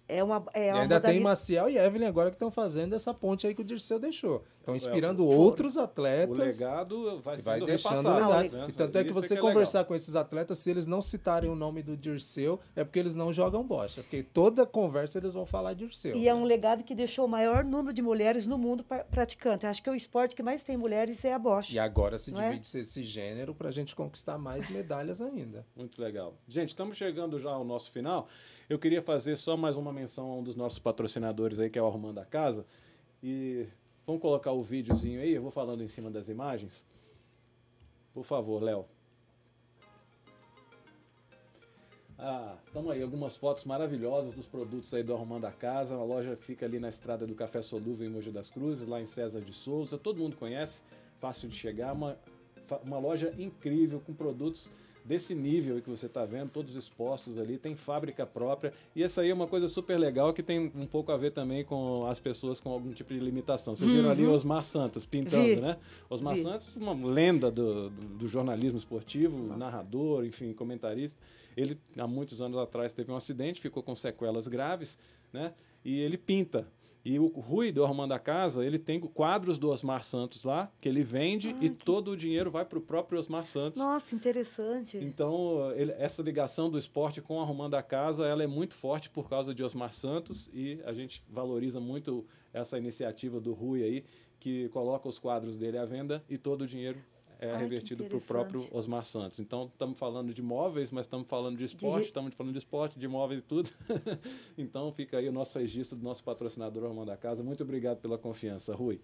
É 0.10 0.24
uma, 0.24 0.38
é 0.38 0.39
uma 0.39 0.43
e 0.55 0.60
ainda 0.60 0.74
modalidade... 0.74 1.14
tem 1.14 1.20
Maciel 1.22 1.70
e 1.70 1.78
Evelyn 1.78 2.07
agora 2.07 2.32
que 2.32 2.36
estão 2.36 2.49
fazendo 2.49 2.95
essa 2.95 3.14
ponte 3.14 3.45
aí 3.45 3.53
que 3.53 3.62
o 3.62 3.64
Dirceu 3.64 3.99
deixou. 3.99 4.43
Estão 4.60 4.74
é, 4.74 4.78
inspirando 4.78 5.22
é, 5.22 5.36
outros 5.36 5.78
atletas. 5.78 6.36
O 6.36 6.41
legado 6.41 7.22
vai, 7.22 7.38
vai 7.38 7.62
deixando 7.62 8.12
legado. 8.12 8.51
Né? 8.51 8.66
E 8.70 8.72
tanto 8.72 8.97
é 8.97 9.03
que 9.03 9.14
você 9.14 9.36
é 9.36 9.38
conversar 9.38 9.86
com 9.86 9.93
esses 9.93 10.16
atletas, 10.16 10.57
se 10.57 10.72
eles 10.72 10.88
não 10.88 10.99
citarem 10.99 11.47
o 11.47 11.55
nome 11.55 11.84
do 11.84 11.95
Dirceu, 11.95 12.60
é 12.76 12.84
porque 12.84 12.97
eles 12.97 13.14
não 13.14 13.32
jogam 13.32 13.64
bocha. 13.64 14.01
Porque 14.01 14.24
toda 14.24 14.66
conversa 14.66 15.20
eles 15.20 15.34
vão 15.34 15.45
falar 15.45 15.76
Dirceu. 15.76 16.16
E 16.16 16.28
é 16.28 16.34
um 16.34 16.43
legado 16.43 16.84
que 16.84 16.95
deixou 16.95 17.26
o 17.26 17.30
maior 17.30 17.64
número 17.64 17.93
de 17.93 18.01
mulheres 18.01 18.47
no 18.47 18.57
mundo 18.57 18.84
praticante. 19.12 19.68
Acho 19.68 19.84
que 19.84 19.91
o 19.91 19.95
esporte 19.95 20.36
que 20.36 20.41
mais 20.41 20.64
tem 20.64 20.76
mulheres 20.76 21.24
é 21.24 21.34
a 21.34 21.39
bocha. 21.39 21.72
E 21.72 21.78
agora 21.78 22.18
se 22.18 22.34
é? 22.34 22.49
divide 22.49 22.78
é? 22.78 22.82
esse 22.82 23.03
gênero 23.03 23.53
para 23.53 23.70
a 23.70 23.72
gente 23.72 23.95
conquistar 23.95 24.39
mais 24.39 24.68
medalhas 24.72 25.22
ainda. 25.22 25.64
Muito 25.76 26.01
legal. 26.01 26.34
Gente, 26.47 26.70
estamos 26.70 26.97
chegando 26.97 27.39
já 27.39 27.51
ao 27.51 27.64
nosso 27.64 27.91
final. 27.91 28.28
Eu 28.70 28.78
queria 28.78 29.01
fazer 29.01 29.36
só 29.36 29.57
mais 29.57 29.76
uma 29.76 29.91
menção 30.00 30.32
a 30.32 30.36
um 30.36 30.43
dos 30.43 30.56
nossos 30.56 30.80
patrocinadores 30.80 31.60
aí, 31.60 31.70
que 31.70 31.78
é 31.78 31.82
o 31.82 31.86
Arrumando 31.86 32.20
a 32.20 32.26
Casa. 32.26 32.66
E 33.22 33.68
vamos 34.06 34.22
colocar 34.22 34.52
o 34.52 34.64
videozinho 34.64 35.22
aí, 35.22 35.34
eu 35.34 35.41
vou 35.41 35.52
falando 35.52 35.84
em 35.84 35.88
cima 35.88 36.10
das 36.10 36.30
imagens. 36.30 36.86
Por 38.14 38.24
favor, 38.24 38.62
Léo. 38.64 38.86
Ah, 42.18 42.58
estamos 42.66 42.91
aí, 42.91 43.02
algumas 43.02 43.38
fotos 43.38 43.64
maravilhosas 43.64 44.34
dos 44.34 44.45
produtos 44.45 44.93
aí 44.93 45.04
do 45.04 45.14
Arrumando 45.14 45.45
a 45.45 45.52
Casa. 45.52 45.95
A 45.95 46.04
loja 46.04 46.36
fica 46.36 46.66
ali 46.66 46.80
na 46.80 46.89
estrada 46.89 47.26
do 47.26 47.36
Café 47.36 47.62
Solúvel 47.62 48.08
em 48.08 48.12
Mogi 48.12 48.32
das 48.32 48.50
Cruzes, 48.50 48.88
lá 48.88 49.02
em 49.02 49.06
César 49.06 49.41
de 49.41 49.54
Souza. 49.54 49.97
Todo 49.97 50.20
mundo 50.20 50.36
conhece, 50.36 50.82
fácil 51.20 51.47
de 51.47 51.56
chegar. 51.56 51.93
Uma, 51.93 52.18
uma 52.84 53.00
loja 53.00 53.34
incrível 53.38 54.02
com 54.02 54.14
produtos 54.14 54.70
desse 55.04 55.34
nível 55.34 55.82
que 55.82 55.89
você 55.89 56.06
está 56.06 56.26
vendo, 56.26 56.50
todos 56.50 56.76
expostos 56.76 57.38
ali, 57.38 57.58
tem 57.58 57.76
fábrica 57.76 58.26
própria. 58.26 58.74
E 58.95 59.04
essa 59.04 59.22
aí 59.22 59.30
é 59.30 59.34
uma 59.34 59.47
coisa 59.47 59.68
super 59.68 59.97
legal 59.97 60.34
que 60.34 60.43
tem 60.43 60.72
um 60.76 60.86
pouco 60.86 61.12
a 61.12 61.18
ver 61.18 61.32
também 61.32 61.64
com 61.64 62.06
as 62.06 62.20
pessoas 62.20 62.60
com 62.60 62.72
algum 62.72 62.91
tipo 62.91 63.14
de 63.14 63.20
limitação. 63.20 63.76
Vocês 63.76 63.89
viram 63.89 64.06
uhum. 64.06 64.12
ali 64.12 64.26
Osmar 64.26 64.64
Santos 64.64 65.06
pintando, 65.06 65.43
Vi. 65.43 65.56
né? 65.56 65.78
Osmar 66.10 66.36
Vi. 66.36 66.43
Santos, 66.43 66.76
uma 66.76 66.93
lenda 66.93 67.50
do, 67.50 67.89
do, 67.89 68.06
do 68.18 68.28
jornalismo 68.28 68.78
esportivo, 68.78 69.38
Nossa. 69.38 69.58
narrador, 69.58 70.26
enfim, 70.26 70.54
comentarista. 70.54 71.20
Ele, 71.56 71.78
há 71.97 72.08
muitos 72.08 72.41
anos 72.41 72.58
atrás, 72.58 72.93
teve 72.93 73.12
um 73.12 73.16
acidente, 73.16 73.60
ficou 73.60 73.84
com 73.84 73.95
sequelas 73.95 74.47
graves, 74.47 74.97
né? 75.34 75.54
E 75.84 76.00
ele 76.00 76.18
pinta 76.18 76.68
e 77.04 77.18
o 77.18 77.28
Rui 77.28 77.72
do 77.72 77.84
Arrumando 77.84 78.12
a 78.12 78.20
Casa, 78.20 78.66
ele 78.66 78.78
tem 78.78 79.00
quadros 79.00 79.58
do 79.58 79.70
Osmar 79.70 80.04
Santos 80.04 80.43
lá, 80.43 80.72
que 80.80 80.89
ele 80.89 81.02
vende 81.02 81.50
ah, 81.50 81.64
e 81.64 81.70
que... 81.70 81.86
todo 81.86 82.12
o 82.12 82.18
dinheiro 82.18 82.52
vai 82.52 82.66
para 82.66 82.78
o 82.78 82.82
próprio 82.82 83.18
Osmar 83.18 83.45
Santos. 83.45 83.82
Nossa, 83.82 84.14
interessante. 84.14 84.97
Então, 84.97 85.72
ele, 85.76 85.91
essa 85.93 86.22
ligação 86.22 86.70
do 86.70 86.78
esporte 86.78 87.22
com 87.22 87.41
Arrumando 87.41 87.76
a 87.76 87.84
Casa, 87.84 88.26
ela 88.26 88.43
é 88.43 88.47
muito 88.47 88.76
forte 88.76 89.10
por 89.10 89.30
causa 89.30 89.54
de 89.54 89.64
Osmar 89.64 89.93
Santos 89.93 90.50
e 90.54 90.80
a 90.86 90.93
gente 90.93 91.24
valoriza 91.30 91.80
muito 91.80 92.26
essa 92.54 92.78
iniciativa 92.78 93.39
do 93.39 93.54
Rui 93.54 93.84
aí, 93.84 94.04
que 94.39 94.70
coloca 94.70 95.08
os 95.08 95.20
quadros 95.20 95.56
dele 95.56 95.78
à 95.78 95.86
venda 95.86 96.24
e 96.30 96.38
todo 96.38 96.64
o 96.64 96.68
dinheiro 96.68 97.00
é 97.40 97.52
Ai, 97.52 97.58
revertido 97.58 98.04
para 98.04 98.18
o 98.18 98.22
próprio 98.22 98.68
Osmar 98.72 99.06
Santos. 99.06 99.40
Então, 99.40 99.70
estamos 99.72 99.98
falando 99.98 100.34
de 100.34 100.42
móveis, 100.42 100.92
mas 100.92 101.06
estamos 101.06 101.26
falando 101.28 101.58
de 101.58 101.64
esporte, 101.64 102.08
estamos 102.08 102.36
falando 102.36 102.52
de 102.52 102.60
esporte, 102.60 103.00
de 103.00 103.08
móveis 103.08 103.40
e 103.40 103.44
tudo. 103.44 103.72
então, 104.58 104.92
fica 104.92 105.18
aí 105.18 105.30
o 105.30 105.32
nosso 105.32 105.58
registro 105.58 105.98
do 105.98 106.04
nosso 106.04 106.22
patrocinador 106.22 106.84
Armando 106.84 107.08
da 107.08 107.16
Casa. 107.16 107.42
Muito 107.42 107.64
obrigado 107.64 108.00
pela 108.00 108.18
confiança, 108.18 108.76
Rui. 108.76 109.00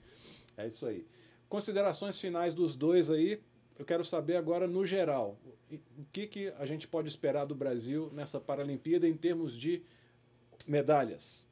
É 0.58 0.68
isso 0.68 0.86
aí. 0.86 1.08
Considerações 1.48 2.20
finais 2.20 2.54
dos 2.54 2.76
dois 2.76 3.10
aí. 3.10 3.40
Eu 3.80 3.86
quero 3.86 4.04
saber 4.04 4.36
agora, 4.36 4.68
no 4.68 4.86
geral, 4.86 5.38
o 5.72 6.06
que, 6.12 6.28
que 6.28 6.54
a 6.58 6.66
gente 6.66 6.88
pode 6.88 7.08
esperar 7.08 7.46
do 7.46 7.56
Brasil 7.56 8.10
nessa 8.14 8.40
Paralimpíada 8.40 9.08
em 9.08 9.16
termos 9.16 9.56
de 9.56 9.82
medalhas. 10.68 11.45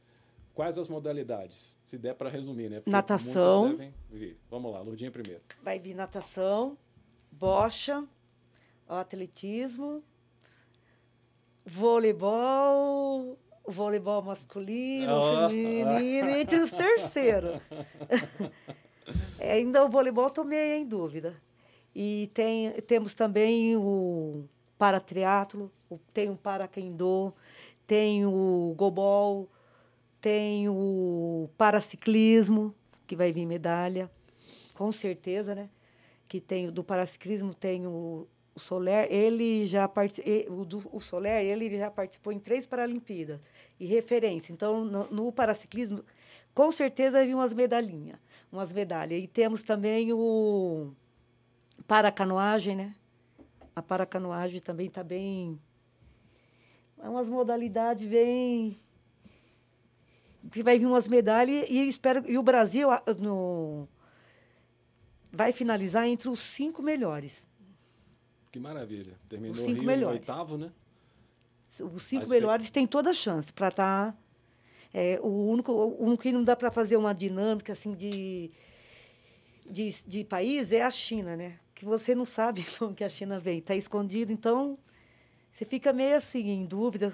Quais 0.53 0.77
as 0.77 0.87
modalidades? 0.87 1.77
Se 1.83 1.97
der 1.97 2.13
para 2.13 2.29
resumir, 2.29 2.69
né? 2.69 2.77
Porque 2.77 2.91
natação. 2.91 3.77
Vamos 4.49 4.71
lá, 4.71 4.81
Lurdinha 4.81 5.09
primeiro. 5.09 5.41
Vai 5.63 5.79
vir 5.79 5.95
natação, 5.95 6.77
bocha, 7.31 8.03
atletismo, 8.87 10.03
voleibol, 11.65 13.37
voleibol 13.67 14.21
masculino, 14.21 15.11
oh. 15.11 15.49
feminino, 15.49 16.29
entre 16.29 16.59
os 16.59 16.71
terceiros. 16.71 17.59
é, 19.39 19.53
ainda 19.53 19.83
o 19.83 19.89
voleibol 19.89 20.27
estou 20.27 20.45
meio 20.45 20.75
em 20.75 20.85
dúvida. 20.85 21.35
E 21.95 22.29
tem, 22.33 22.71
temos 22.81 23.15
também 23.15 23.75
o 23.75 24.47
paratriatlo, 24.77 25.71
tem 26.13 26.29
o 26.29 26.35
paraquendô, 26.35 27.33
tem 27.85 28.25
o 28.25 28.73
gobol, 28.75 29.47
tem 30.23 30.69
o 30.69 31.49
paraciclismo, 31.57 32.73
que 33.05 33.13
vai 33.13 33.33
vir 33.33 33.45
medalha, 33.45 34.09
com 34.73 34.89
certeza, 34.89 35.53
né? 35.53 35.69
Que 36.29 36.39
tem 36.39 36.71
do 36.71 36.81
paraciclismo 36.81 37.53
tem 37.53 37.85
o, 37.85 38.25
o 38.55 38.59
Soler, 38.59 39.11
ele 39.11 39.67
já 39.67 39.83
o, 40.49 40.63
do, 40.63 40.81
o 40.95 41.01
Soler, 41.01 41.43
ele 41.43 41.77
já 41.77 41.91
participou 41.91 42.31
em 42.31 42.39
três 42.39 42.65
Paralimpíadas 42.65 43.41
e 43.77 43.85
referência. 43.85 44.53
Então, 44.53 44.85
no, 44.85 45.11
no 45.11 45.29
paraciclismo, 45.33 46.01
com 46.53 46.71
certeza 46.71 47.17
vai 47.17 47.27
vir 47.27 47.35
umas 47.35 47.51
medalhinhas, 47.51 48.17
umas 48.49 48.71
medalhas. 48.71 49.21
E 49.21 49.27
temos 49.27 49.61
também 49.61 50.13
o 50.13 50.93
paracanoagem, 51.85 52.77
né? 52.77 52.95
A 53.75 53.81
paracanoagem 53.81 54.61
também 54.61 54.87
está 54.87 55.03
bem 55.03 55.59
é 56.97 57.09
umas 57.09 57.27
modalidades 57.27 58.07
bem 58.07 58.79
que 60.51 60.63
vai 60.63 60.77
vir 60.77 60.85
umas 60.85 61.07
medalhas 61.07 61.65
e 61.69 61.87
espero 61.87 62.29
e 62.29 62.37
o 62.37 62.43
Brasil 62.43 62.89
no, 63.19 63.87
vai 65.31 65.51
finalizar 65.51 66.07
entre 66.07 66.29
os 66.29 66.39
cinco 66.39 66.81
melhores. 66.81 67.45
Que 68.51 68.59
maravilha. 68.59 69.17
Terminou 69.27 69.53
os 69.53 69.59
cinco 69.59 69.79
Rio 69.79 69.83
melhores. 69.83 70.19
oitavo, 70.19 70.57
né? 70.57 70.71
Os 71.79 72.03
cinco 72.03 72.29
melhores 72.29 72.69
têm 72.69 72.85
toda 72.85 73.09
a 73.09 73.13
chance 73.13 73.51
para 73.51 73.69
estar. 73.69 74.11
Tá, 74.11 74.17
é, 74.93 75.19
o, 75.23 75.49
único, 75.49 75.71
o 75.71 76.03
único 76.03 76.21
que 76.21 76.31
não 76.31 76.43
dá 76.43 76.55
para 76.55 76.71
fazer 76.71 76.97
uma 76.97 77.15
dinâmica 77.15 77.73
assim 77.73 77.95
de, 77.95 78.51
de, 79.67 79.89
de 80.07 80.23
país 80.23 80.71
é 80.71 80.83
a 80.83 80.91
China, 80.91 81.35
né? 81.35 81.57
Que 81.73 81.83
você 81.83 82.13
não 82.13 82.25
sabe 82.25 82.63
como 82.77 82.93
que 82.93 83.03
a 83.03 83.09
China 83.09 83.39
vem. 83.39 83.57
Está 83.57 83.75
escondido, 83.75 84.31
então 84.31 84.77
você 85.51 85.65
fica 85.65 85.91
meio 85.91 86.15
assim, 86.15 86.47
em 86.47 86.63
dúvida. 86.63 87.11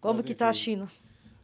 Como 0.00 0.16
Mas, 0.16 0.24
que 0.24 0.32
está 0.32 0.48
a 0.48 0.52
China? 0.52 0.90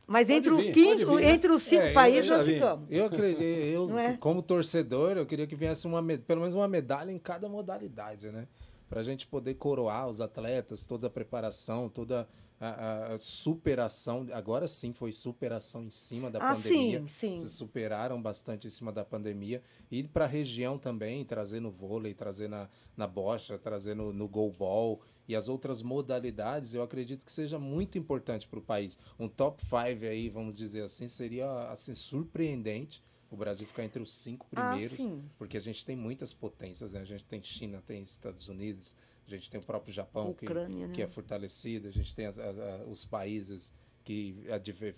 Mas 0.09 0.27
pode 0.27 0.39
entre, 0.39 0.55
vir, 0.55 0.71
o 0.71 0.73
quinto, 0.73 1.17
vir, 1.17 1.21
né? 1.23 1.31
entre 1.33 1.53
os 1.53 1.63
cinco 1.63 1.83
é, 1.83 1.93
países 1.93 2.31
nós 2.31 2.47
ficamos. 2.47 2.89
Eu 2.91 3.05
acredito, 3.05 3.43
eu, 3.43 3.99
é? 3.99 4.17
como 4.17 4.41
torcedor, 4.43 5.19
eu 5.19 5.27
queria 5.27 5.47
que 5.47 5.55
viesse 5.55 5.87
uma, 5.87 6.03
pelo 6.03 6.41
menos 6.41 6.55
uma 6.55 6.67
medalha 6.67 7.13
em 7.13 7.19
cada 7.19 7.47
modalidade, 7.47 8.31
né? 8.31 8.49
Para 8.89 9.01
a 9.01 9.03
gente 9.03 9.27
poder 9.27 9.53
coroar 9.55 10.09
os 10.09 10.23
atletas, 10.23 10.87
toda 10.87 11.09
a 11.09 11.11
preparação, 11.11 11.91
toda 11.91 12.27
a, 12.61 13.15
a, 13.15 13.19
superação, 13.19 14.27
agora 14.33 14.67
sim 14.67 14.93
foi 14.93 15.13
superação 15.13 15.85
em 15.85 15.91
cima 15.91 16.31
da 16.31 16.39
ah, 16.41 16.55
pandemia. 16.55 17.01
Sim, 17.01 17.07
sim. 17.07 17.37
Se 17.37 17.51
superaram 17.51 18.21
bastante 18.21 18.67
em 18.67 18.71
cima 18.71 18.93
da 18.93 19.05
pandemia. 19.05 19.63
E 19.91 20.03
para 20.03 20.25
a 20.25 20.29
região 20.29 20.77
também, 20.77 21.25
trazer 21.25 21.61
no 21.61 21.71
vôlei, 21.71 22.15
trazer 22.15 22.49
na, 22.49 22.69
na 22.97 23.07
bocha, 23.07 23.57
trazer 23.57 23.95
no, 23.95 24.13
no 24.13 24.27
goalball 24.27 25.01
e 25.29 25.37
as 25.37 25.49
outras 25.49 25.83
modalidades, 25.83 26.75
eu 26.75 26.83
acredito 26.83 27.25
que 27.25 27.31
seja 27.31 27.59
muito 27.59 27.97
importante 27.97 28.49
para 28.49 28.59
o 28.59 28.63
país. 28.63 28.99
Um 29.19 29.29
top 29.29 29.63
5 29.63 29.77
aí, 30.07 30.29
vamos 30.29 30.57
dizer 30.57 30.83
assim, 30.83 31.07
seria 31.07 31.71
assim, 31.71 31.95
surpreendente 31.95 33.03
o 33.31 33.37
Brasil 33.37 33.67
ficar 33.67 33.85
entre 33.85 34.03
os 34.03 34.13
cinco 34.13 34.47
ah, 34.57 34.71
primeiros, 34.71 35.07
ah, 35.07 35.19
porque 35.37 35.57
a 35.57 35.61
gente 35.61 35.85
tem 35.85 35.95
muitas 35.95 36.33
potências, 36.33 36.95
né? 36.95 37.01
A 37.01 37.05
gente 37.05 37.25
tem 37.25 37.43
China, 37.43 37.83
tem 37.85 38.03
Estados 38.03 38.49
Unidos, 38.49 38.95
a 39.29 39.39
gente 39.39 39.51
tem 39.51 39.61
o 39.61 39.65
próprio 39.65 39.93
Japão, 39.93 40.31
Ucrânia, 40.31 40.69
que, 40.69 40.87
né? 40.87 40.95
que 40.95 41.03
é 41.03 41.07
fortalecido, 41.07 41.89
a 41.89 41.91
gente 41.91 42.15
tem 42.15 42.27
as, 42.27 42.39
as, 42.39 42.59
as, 42.59 42.89
os 42.89 43.05
países 43.05 43.73
que 44.05 44.35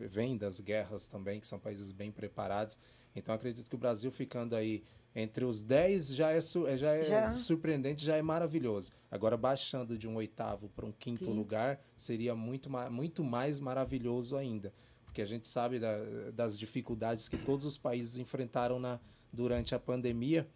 vêm 0.09 0.37
das 0.37 0.61
guerras 0.61 1.09
também, 1.09 1.41
que 1.41 1.47
são 1.47 1.59
países 1.59 1.91
bem 1.91 2.13
preparados. 2.13 2.79
Então, 3.15 3.35
acredito 3.35 3.69
que 3.69 3.75
o 3.75 3.79
Brasil 3.79 4.11
ficando 4.13 4.55
aí 4.55 4.85
entre 5.15 5.45
os 5.45 5.65
10 5.65 6.15
já 6.15 6.31
é, 6.31 6.37
é, 6.39 6.77
já 6.77 6.93
é 6.93 7.05
já. 7.05 7.37
surpreendente, 7.37 8.05
já 8.05 8.17
é 8.17 8.23
maravilhoso. 8.23 8.93
Agora, 9.11 9.37
baixando 9.37 9.99
de 9.99 10.07
um 10.07 10.15
oitavo 10.15 10.69
para 10.69 10.87
um 10.87 10.93
quinto 10.93 11.25
Sim. 11.25 11.33
lugar, 11.33 11.81
seria 11.97 12.35
muito, 12.37 12.71
muito 12.91 13.25
mais 13.25 13.59
maravilhoso 13.59 14.37
ainda. 14.37 14.73
Porque 15.05 15.21
a 15.21 15.27
gente 15.27 15.49
sabe 15.49 15.81
da, 15.81 15.97
das 16.33 16.57
dificuldades 16.57 17.29
que 17.29 17.37
todos 17.37 17.67
os 17.67 17.77
países 17.77 18.17
enfrentaram 18.17 18.79
na, 18.79 19.01
durante 19.33 19.75
a 19.75 19.79
pandemia. 19.79 20.49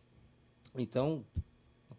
Então, 0.77 1.25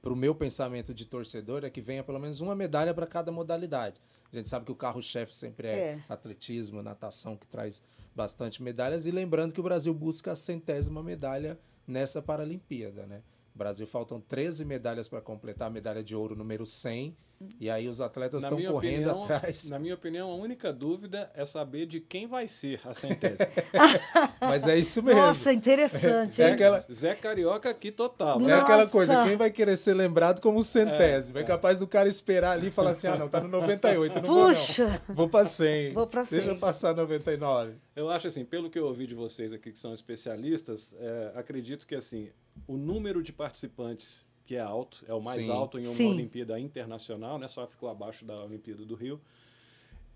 para 0.05 0.13
o 0.13 0.15
meu 0.15 0.35
pensamento 0.35 0.93
de 0.93 1.03
torcedor 1.03 1.65
é 1.65 1.69
que 1.71 1.81
venha 1.81 2.03
pelo 2.03 2.19
menos 2.19 2.39
uma 2.39 2.53
medalha 2.53 2.93
para 2.93 3.07
cada 3.07 3.31
modalidade. 3.31 3.99
A 4.31 4.35
gente 4.35 4.47
sabe 4.47 4.63
que 4.63 4.71
o 4.71 4.75
carro-chefe 4.75 5.33
sempre 5.33 5.67
é, 5.67 5.71
é, 5.71 5.99
atletismo, 6.07 6.83
natação, 6.83 7.35
que 7.35 7.47
traz 7.47 7.81
bastante 8.15 8.61
medalhas. 8.61 9.07
E 9.07 9.11
lembrando 9.11 9.51
que 9.51 9.59
o 9.59 9.63
Brasil 9.63 9.91
busca 9.95 10.33
a 10.33 10.35
centésima 10.35 11.01
medalha 11.01 11.57
nessa 11.87 12.21
Paralimpíada, 12.21 13.07
né? 13.07 13.23
Brasil 13.55 13.87
faltam 13.87 14.21
13 14.21 14.63
medalhas 14.63 15.07
para 15.07 15.21
completar 15.21 15.69
a 15.69 15.71
medalha 15.71 16.03
de 16.03 16.15
ouro 16.15 16.35
número 16.35 16.67
100. 16.67 17.17
E 17.59 17.69
aí 17.69 17.87
os 17.87 18.01
atletas 18.01 18.43
estão 18.43 18.57
correndo 18.57 19.09
opinião, 19.09 19.23
atrás. 19.23 19.69
Na 19.69 19.77
minha 19.77 19.93
opinião, 19.93 20.31
a 20.31 20.35
única 20.35 20.71
dúvida 20.71 21.29
é 21.35 21.45
saber 21.45 21.85
de 21.85 21.99
quem 21.99 22.27
vai 22.27 22.47
ser 22.47 22.79
a 22.85 22.93
centésima. 22.93 23.49
Mas 24.39 24.67
é 24.67 24.77
isso 24.77 25.03
mesmo. 25.03 25.21
Nossa, 25.21 25.51
interessante. 25.51 26.41
É 26.41 26.51
aquela... 26.51 26.79
Zé 26.79 27.13
Carioca 27.15 27.69
aqui 27.69 27.91
total. 27.91 28.41
É 28.49 28.53
aquela 28.53 28.87
coisa, 28.87 29.23
quem 29.25 29.35
vai 29.35 29.51
querer 29.51 29.77
ser 29.77 29.93
lembrado 29.93 30.41
como 30.41 30.63
centésimo? 30.63 31.37
É, 31.37 31.41
é, 31.41 31.43
é 31.43 31.47
capaz 31.47 31.77
do 31.77 31.87
cara 31.87 32.07
esperar 32.07 32.53
ali 32.53 32.67
e 32.67 32.71
falar 32.71 32.91
assim, 32.91 33.07
ah 33.07 33.17
não, 33.17 33.27
tá 33.27 33.41
no 33.41 33.49
98, 33.49 34.21
não 34.21 34.21
Puxa. 34.21 34.85
vou 34.85 34.91
não. 35.07 35.15
Vou 35.15 35.29
para 35.29 35.45
100. 35.45 35.93
Vou 35.93 36.07
para 36.07 36.25
100. 36.25 36.37
Deixa 36.37 36.51
eu 36.53 36.59
passar 36.59 36.95
99. 36.95 37.73
Eu 37.95 38.09
acho 38.09 38.27
assim, 38.27 38.43
pelo 38.45 38.69
que 38.69 38.79
eu 38.79 38.85
ouvi 38.85 39.07
de 39.07 39.15
vocês 39.15 39.53
aqui 39.53 39.71
que 39.71 39.79
são 39.79 39.93
especialistas, 39.93 40.95
é, 40.99 41.31
acredito 41.35 41.85
que 41.85 41.95
assim, 41.95 42.29
o 42.67 42.77
número 42.77 43.21
de 43.21 43.31
participantes 43.31 44.24
que 44.45 44.55
é 44.55 44.59
alto, 44.59 45.03
é 45.07 45.13
o 45.13 45.21
mais 45.21 45.45
Sim. 45.45 45.51
alto 45.51 45.79
em 45.79 45.87
uma 45.87 45.95
Sim. 45.95 46.11
Olimpíada 46.11 46.59
internacional, 46.59 47.39
né? 47.39 47.47
só 47.47 47.65
ficou 47.65 47.89
abaixo 47.89 48.23
da 48.23 48.43
Olimpíada 48.43 48.85
do 48.85 48.95
Rio. 48.95 49.19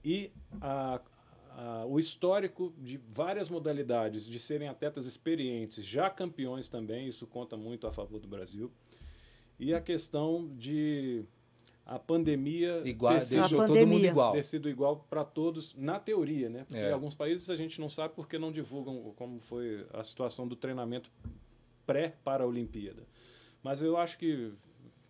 E 0.06 0.32
a, 0.62 1.02
a, 1.52 1.86
o 1.86 2.00
histórico 2.00 2.74
de 2.78 2.98
várias 3.10 3.50
modalidades, 3.50 4.26
de 4.26 4.40
serem 4.40 4.68
atletas 4.68 5.06
experientes, 5.06 5.84
já 5.84 6.10
campeões 6.10 6.70
também, 6.70 7.08
isso 7.08 7.26
conta 7.26 7.58
muito 7.58 7.88
a 7.88 7.92
favor 7.92 8.20
do 8.20 8.28
Brasil. 8.28 8.72
E 9.60 9.74
a 9.74 9.82
questão 9.82 10.48
de 10.56 11.26
a 11.86 11.98
pandemia 11.98 12.84
igual, 12.86 13.16
ter 13.16 13.22
sido, 13.22 13.40
deixou 13.40 13.66
todo 13.66 13.88
mundo 13.88 14.06
igual. 14.06 14.34
Ter 14.34 14.44
sido 14.44 14.70
igual 14.70 15.08
para 15.10 15.24
todos, 15.24 15.74
na 15.76 16.00
teoria, 16.00 16.48
né? 16.48 16.64
Porque 16.66 16.82
é. 16.82 16.92
em 16.92 16.94
alguns 16.94 17.16
países 17.16 17.50
a 17.50 17.56
gente 17.56 17.82
não 17.82 17.90
sabe 17.90 18.14
porque 18.14 18.38
não 18.38 18.52
divulgam 18.52 19.12
como 19.16 19.40
foi 19.40 19.88
a 19.92 20.04
situação 20.04 20.48
do 20.48 20.56
treinamento 20.56 21.12
pré 21.88 22.14
para 22.24 22.44
a 22.44 22.48
Olimpíada. 22.48 23.02
Mas 23.64 23.82
eu 23.82 23.98
acho 23.98 24.18
que, 24.18 24.52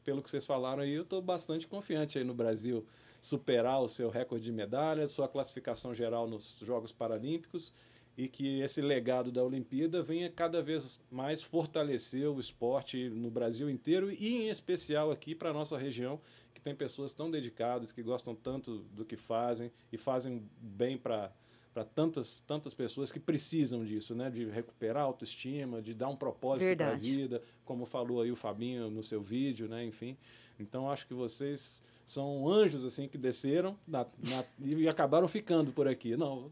pelo 0.04 0.22
que 0.22 0.30
vocês 0.30 0.46
falaram 0.46 0.84
aí, 0.84 0.94
eu 0.94 1.04
estou 1.04 1.22
bastante 1.22 1.68
confiante 1.68 2.18
aí 2.18 2.24
no 2.24 2.34
Brasil 2.34 2.86
superar 3.22 3.82
o 3.82 3.90
seu 3.90 4.10
recorde 4.10 4.46
de 4.46 4.52
medalhas, 4.52 5.12
sua 5.12 5.28
classificação 5.28 5.94
geral 5.94 6.28
nos 6.28 6.58
Jogos 6.62 6.92
Paralímpicos 6.92 7.74
e 8.20 8.28
que 8.28 8.60
esse 8.60 8.82
legado 8.82 9.32
da 9.32 9.42
Olimpíada 9.42 10.04
venha 10.04 10.30
cada 10.30 10.62
vez 10.62 11.00
mais 11.10 11.42
fortalecer 11.42 12.30
o 12.30 12.38
esporte 12.38 13.10
no 13.10 13.32
Brasil 13.32 13.70
inteiro 13.70 14.12
e 14.12 14.36
em 14.36 14.50
especial 14.50 15.10
aqui 15.10 15.34
para 15.34 15.54
nossa 15.54 15.78
região, 15.78 16.20
que 16.54 16.60
tem 16.60 16.76
pessoas 16.76 17.14
tão 17.14 17.32
dedicadas, 17.32 17.94
que 17.94 18.04
gostam 18.04 18.36
tanto 18.36 18.80
do 18.92 19.06
que 19.06 19.16
fazem 19.16 19.72
e 19.90 19.98
fazem 19.98 20.44
bem 20.60 20.98
para 20.98 21.32
para 21.80 21.86
tantas, 21.86 22.42
tantas 22.42 22.74
pessoas 22.74 23.10
que 23.12 23.20
precisam 23.20 23.86
disso, 23.86 24.14
né? 24.14 24.30
De 24.30 24.46
recuperar 24.46 25.04
a 25.04 25.06
autoestima, 25.06 25.82
de 25.82 25.94
dar 25.94 26.10
um 26.10 26.16
propósito 26.16 26.76
para 26.76 26.92
a 26.92 26.96
vida, 26.96 27.42
como 27.64 27.86
falou 27.86 28.22
aí 28.22 28.32
o 28.32 28.36
Fabinho 28.36 28.90
no 28.90 29.02
seu 29.02 29.22
vídeo, 29.22 29.70
né? 29.70 29.86
Enfim. 29.86 30.18
Então 30.60 30.92
acho 30.92 31.08
que 31.08 31.14
vocês 31.14 31.82
são 32.06 32.50
anjos 32.50 32.84
assim 32.84 33.08
que 33.08 33.18
desceram 33.18 33.78
na, 33.88 34.06
na, 34.18 34.44
e 34.60 34.90
acabaram 34.90 35.28
ficando 35.28 35.72
por 35.72 35.88
aqui. 35.88 36.18
Não, 36.18 36.52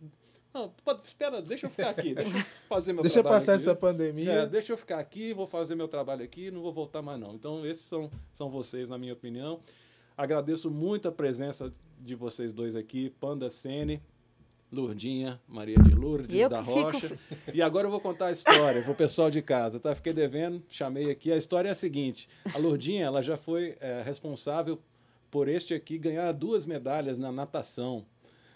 não, 0.53 0.69
pode, 0.85 1.05
espera, 1.05 1.41
deixa 1.41 1.65
eu 1.65 1.69
ficar 1.69 1.89
aqui, 1.89 2.15
deixa 2.15 2.37
eu 2.37 2.43
fazer 2.69 2.93
meu 2.93 3.01
deixa 3.01 3.21
trabalho. 3.21 3.35
Deixa 3.35 3.51
passar 3.51 3.53
aqui. 3.53 3.61
essa 3.63 3.75
pandemia. 3.75 4.31
É, 4.31 4.45
deixa 4.47 4.71
eu 4.71 4.77
ficar 4.77 4.99
aqui, 4.99 5.33
vou 5.33 5.45
fazer 5.45 5.75
meu 5.75 5.89
trabalho 5.89 6.23
aqui, 6.23 6.49
não 6.49 6.61
vou 6.61 6.71
voltar 6.71 7.01
mais 7.01 7.19
não. 7.19 7.35
Então 7.35 7.65
esses 7.65 7.83
são, 7.83 8.09
são 8.33 8.49
vocês, 8.49 8.87
na 8.87 8.97
minha 8.97 9.11
opinião. 9.11 9.59
Agradeço 10.15 10.71
muito 10.71 11.09
a 11.09 11.11
presença 11.11 11.71
de 11.99 12.15
vocês 12.15 12.53
dois 12.53 12.77
aqui, 12.77 13.09
Panda 13.19 13.49
Sene, 13.49 14.01
Lourdinha, 14.71 15.39
Maria 15.47 15.77
de 15.77 15.95
Lourdes 15.95 16.37
eu 16.37 16.49
da 16.49 16.59
Rocha. 16.59 17.09
Fico... 17.09 17.17
E 17.53 17.61
agora 17.61 17.87
eu 17.87 17.91
vou 17.91 18.01
contar 18.01 18.27
a 18.27 18.31
história 18.31 18.81
para 18.81 18.91
o 18.91 18.95
pessoal 18.95 19.31
de 19.31 19.41
casa. 19.41 19.79
Tá? 19.79 19.95
Fiquei 19.95 20.11
devendo, 20.11 20.61
chamei 20.69 21.09
aqui. 21.09 21.31
A 21.31 21.37
história 21.37 21.69
é 21.69 21.71
a 21.71 21.75
seguinte: 21.75 22.27
a 22.53 22.57
Lourdinha 22.57 23.05
ela 23.05 23.21
já 23.21 23.37
foi 23.37 23.77
é, 23.79 24.01
responsável 24.01 24.79
por 25.31 25.47
este 25.47 25.73
aqui 25.73 25.97
ganhar 25.97 26.31
duas 26.33 26.65
medalhas 26.65 27.17
na 27.17 27.31
natação. 27.31 28.05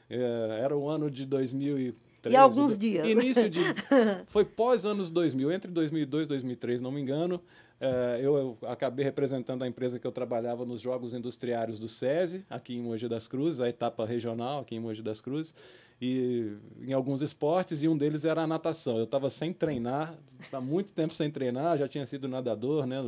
É, 0.10 0.60
era 0.62 0.76
o 0.76 0.90
ano 0.90 1.10
de 1.10 1.26
2003. 1.26 2.34
E 2.34 2.36
alguns 2.36 2.78
dias. 2.78 3.08
Início 3.08 3.50
de. 3.50 3.62
Foi 4.28 4.44
pós 4.44 4.86
anos 4.86 5.10
2000, 5.10 5.52
entre 5.52 5.72
2002 5.72 6.26
e 6.26 6.30
2003, 6.30 6.82
não 6.82 6.92
me 6.92 7.00
engano. 7.00 7.42
É, 7.80 8.20
eu, 8.22 8.38
eu, 8.38 8.58
acabei 8.68 9.04
representando 9.04 9.64
a 9.64 9.68
empresa 9.68 9.98
que 9.98 10.06
eu 10.06 10.12
trabalhava 10.12 10.66
nos 10.66 10.82
Jogos 10.82 11.16
Industriários 11.16 11.80
do 11.80 11.88
SESI, 11.88 12.46
aqui 12.48 12.76
em 12.76 12.82
Mogi 12.82 13.08
das 13.08 13.28
Cruzes, 13.28 13.60
a 13.60 13.68
etapa 13.68 14.06
regional 14.06 14.60
aqui 14.60 14.76
em 14.76 14.80
Mogi 14.80 15.02
das 15.02 15.20
Cruzes 15.20 15.56
e 16.02 16.58
em 16.82 16.94
alguns 16.94 17.22
esportes 17.22 17.84
e 17.84 17.88
um 17.88 17.96
deles 17.96 18.26
era 18.26 18.42
a 18.42 18.48
natação. 18.48 18.98
Eu 18.98 19.04
estava 19.04 19.30
sem 19.30 19.54
treinar, 19.54 20.18
há 20.52 20.60
muito 20.60 20.92
tempo 20.94 21.14
sem 21.14 21.30
treinar, 21.30 21.78
já 21.78 21.88
tinha 21.88 22.08
sido 22.08 22.28
nadador, 22.28 22.88
né, 22.88 23.00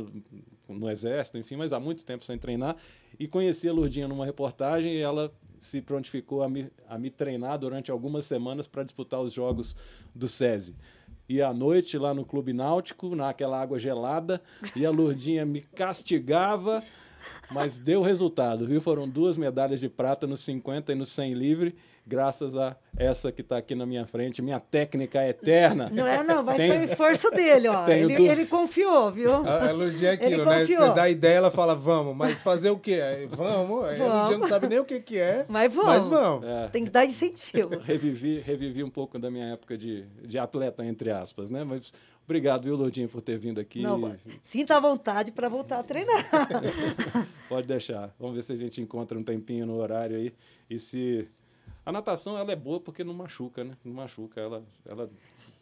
no, 0.68 0.88
exército, 0.88 1.36
enfim, 1.36 1.56
mas 1.56 1.72
há 1.72 1.80
muito 1.80 2.04
tempo 2.04 2.24
sem 2.24 2.38
treinar 2.38 2.76
e 3.18 3.26
conheci 3.26 3.68
a 3.68 3.72
Lourdinha 3.72 4.06
numa 4.06 4.24
reportagem 4.24 4.94
e 4.94 5.00
ela 5.00 5.28
se 5.58 5.80
prontificou 5.82 6.44
a 6.44 6.48
me, 6.48 6.70
a 6.88 6.96
me 6.96 7.10
treinar 7.10 7.58
durante 7.58 7.90
algumas 7.90 8.26
semanas 8.26 8.68
para 8.68 8.84
disputar 8.84 9.20
os 9.20 9.32
jogos 9.32 9.74
do 10.14 10.28
SESI. 10.28 10.76
E 11.28 11.42
à 11.42 11.52
noite 11.52 11.98
lá 11.98 12.14
no 12.14 12.24
Clube 12.24 12.52
Náutico, 12.52 13.16
naquela 13.16 13.60
água 13.60 13.78
gelada, 13.78 14.40
e 14.76 14.84
a 14.86 14.90
Lourdinha 14.90 15.44
me 15.44 15.62
castigava, 15.62 16.82
mas 17.50 17.78
deu 17.78 18.02
resultado, 18.02 18.66
viu? 18.66 18.80
Foram 18.80 19.08
duas 19.08 19.36
medalhas 19.36 19.80
de 19.80 19.88
prata 19.88 20.26
nos 20.26 20.40
50 20.40 20.92
e 20.92 20.94
no 20.94 21.06
100 21.06 21.34
livre 21.34 21.74
graças 22.06 22.54
a 22.56 22.76
essa 22.96 23.32
que 23.32 23.40
está 23.40 23.56
aqui 23.56 23.74
na 23.74 23.86
minha 23.86 24.06
frente, 24.06 24.42
minha 24.42 24.60
técnica 24.60 25.22
é 25.22 25.30
eterna. 25.30 25.90
Não 25.92 26.06
é, 26.06 26.22
não, 26.22 26.42
mas 26.42 26.56
Tem... 26.56 26.70
foi 26.70 26.78
o 26.78 26.84
esforço 26.84 27.30
dele, 27.30 27.68
ó. 27.68 27.88
Ele, 27.88 28.16
du... 28.16 28.22
ele, 28.22 28.46
confiou, 28.46 29.10
viu? 29.10 29.32
A, 29.46 29.68
a 29.68 29.72
Lourdinha 29.72 30.10
é 30.10 30.14
aquilo, 30.14 30.44
né? 30.44 30.64
Você 30.64 30.90
dá 30.92 31.08
ideia, 31.08 31.36
ela 31.36 31.50
fala, 31.50 31.74
vamos, 31.74 32.14
mas 32.14 32.40
fazer 32.40 32.70
o 32.70 32.78
quê? 32.78 33.00
Aí, 33.02 33.26
vamos, 33.26 33.84
aí 33.84 33.98
vamos. 33.98 34.12
a 34.12 34.16
Lourdinha 34.16 34.38
não 34.38 34.46
sabe 34.46 34.68
nem 34.68 34.78
o 34.78 34.84
que, 34.84 35.00
que 35.00 35.18
é, 35.18 35.44
mas 35.48 35.72
vamos. 35.72 35.90
Mas 35.90 36.06
vamos. 36.08 36.46
É. 36.46 36.68
Tem 36.68 36.84
que 36.84 36.90
dar 36.90 37.04
incentivo. 37.04 37.78
revivi, 37.82 38.38
revivi 38.38 38.84
um 38.84 38.90
pouco 38.90 39.18
da 39.18 39.30
minha 39.30 39.46
época 39.46 39.76
de, 39.76 40.04
de 40.22 40.38
atleta, 40.38 40.84
entre 40.84 41.10
aspas, 41.10 41.50
né? 41.50 41.64
Mas 41.64 41.92
Obrigado, 42.24 42.64
viu, 42.64 42.74
Lourdinha, 42.74 43.06
por 43.06 43.20
ter 43.20 43.36
vindo 43.36 43.60
aqui. 43.60 43.82
Não, 43.82 44.16
sinta 44.42 44.78
a 44.78 44.80
vontade 44.80 45.30
para 45.30 45.46
voltar 45.46 45.80
a 45.80 45.82
treinar. 45.82 46.26
Pode 47.50 47.66
deixar. 47.66 48.14
Vamos 48.18 48.34
ver 48.34 48.42
se 48.42 48.52
a 48.52 48.56
gente 48.56 48.80
encontra 48.80 49.18
um 49.18 49.22
tempinho 49.22 49.66
no 49.66 49.76
horário 49.76 50.16
aí. 50.16 50.32
E 50.70 50.78
se 50.78 51.28
a 51.84 51.92
natação 51.92 52.36
ela 52.38 52.52
é 52.52 52.56
boa 52.56 52.80
porque 52.80 53.04
não 53.04 53.14
machuca, 53.14 53.64
né? 53.64 53.76
Não 53.84 53.92
machuca, 53.92 54.40
ela, 54.40 54.64
ela 54.84 55.10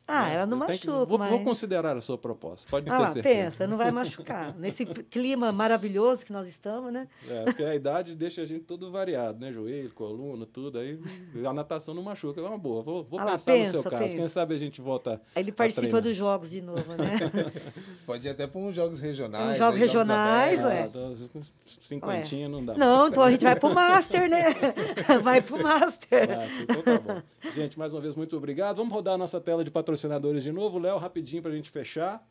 Ah, 0.07 0.23
né? 0.29 0.35
ela 0.35 0.47
não 0.47 0.59
Tem 0.67 0.79
que- 0.79 0.87
machuca, 0.87 1.07
vou, 1.09 1.19
mas... 1.19 1.31
vou 1.31 1.45
considerar 1.45 1.97
a 1.97 2.01
sua 2.01 2.19
proposta, 2.19 2.67
pode 2.69 2.89
Ah 2.91 2.97
ter 2.97 3.01
lá, 3.03 3.09
certeza. 3.09 3.35
pensa, 3.35 3.67
não 3.67 3.77
vai 3.77 3.91
machucar. 3.93 4.55
Nesse 4.59 4.85
clima 4.85 5.53
maravilhoso 5.53 6.25
que 6.27 6.33
nós 6.33 6.49
estamos, 6.49 6.93
né? 6.93 7.07
É, 7.29 7.45
porque 7.45 7.63
a 7.65 7.75
idade 7.75 8.15
deixa 8.17 8.43
a 8.43 8.45
gente 8.45 8.65
todo 8.65 8.91
variado, 8.91 9.39
né? 9.41 9.53
Joelho, 9.53 9.91
coluna, 9.95 10.45
tudo. 10.45 10.79
Aí 10.79 10.99
a 11.47 11.53
natação 11.53 11.95
não 11.95 12.03
machuca, 12.03 12.41
é 12.41 12.45
uma 12.45 12.59
boa. 12.59 12.83
Vou, 12.83 13.05
vou 13.05 13.21
Ah 13.21 13.25
lá, 13.25 13.33
pensar 13.33 13.53
no 13.53 13.59
pensa, 13.59 13.79
seu 13.79 13.91
caso. 13.91 14.03
pensa. 14.03 14.17
Quem 14.17 14.29
sabe 14.29 14.55
a 14.55 14.59
gente 14.59 14.81
volta. 14.81 15.21
Aí 15.35 15.43
ele 15.43 15.53
participa 15.53 16.01
dos 16.01 16.17
jogos 16.17 16.51
de 16.51 16.61
novo, 16.61 16.85
né? 16.95 17.19
Pode 18.05 18.27
ir 18.27 18.31
até 18.31 18.47
para 18.47 18.61
uns 18.61 18.75
jogos 18.75 18.99
regionais. 18.99 19.53
Uns 19.53 19.59
jogos 19.59 19.75
aí, 19.81 19.81
regionais, 19.87 20.65
abertos. 20.65 20.95
ué. 20.97 21.43
Cinquentinha 21.81 22.49
não 22.49 22.65
dá. 22.65 22.75
Não, 22.75 23.09
então 23.09 23.23
a 23.23 23.31
gente 23.31 23.45
vai 23.45 23.57
pro 23.59 23.73
Master, 23.73 24.29
né? 24.29 24.45
Vai 25.23 25.41
pro 25.43 25.63
Master. 25.63 26.29
Ah, 26.31 26.47
então 26.63 26.83
tá 26.83 26.99
bom. 26.99 27.23
Gente, 27.55 27.79
mais 27.79 27.93
uma 27.93 28.01
vez, 28.01 28.15
muito 28.15 28.37
obrigado. 28.37 28.77
Vamos 28.77 28.93
rodar 28.93 29.15
a 29.15 29.19
nossa 29.19 29.41
tela 29.41 29.63
de 29.65 29.71
patrocinadores 29.93 30.43
de 30.43 30.53
novo. 30.53 30.79
Léo, 30.79 30.97
rapidinho 30.97 31.43
para 31.43 31.53
a 31.53 31.55
gente 31.55 31.71
fechar. 31.71 32.27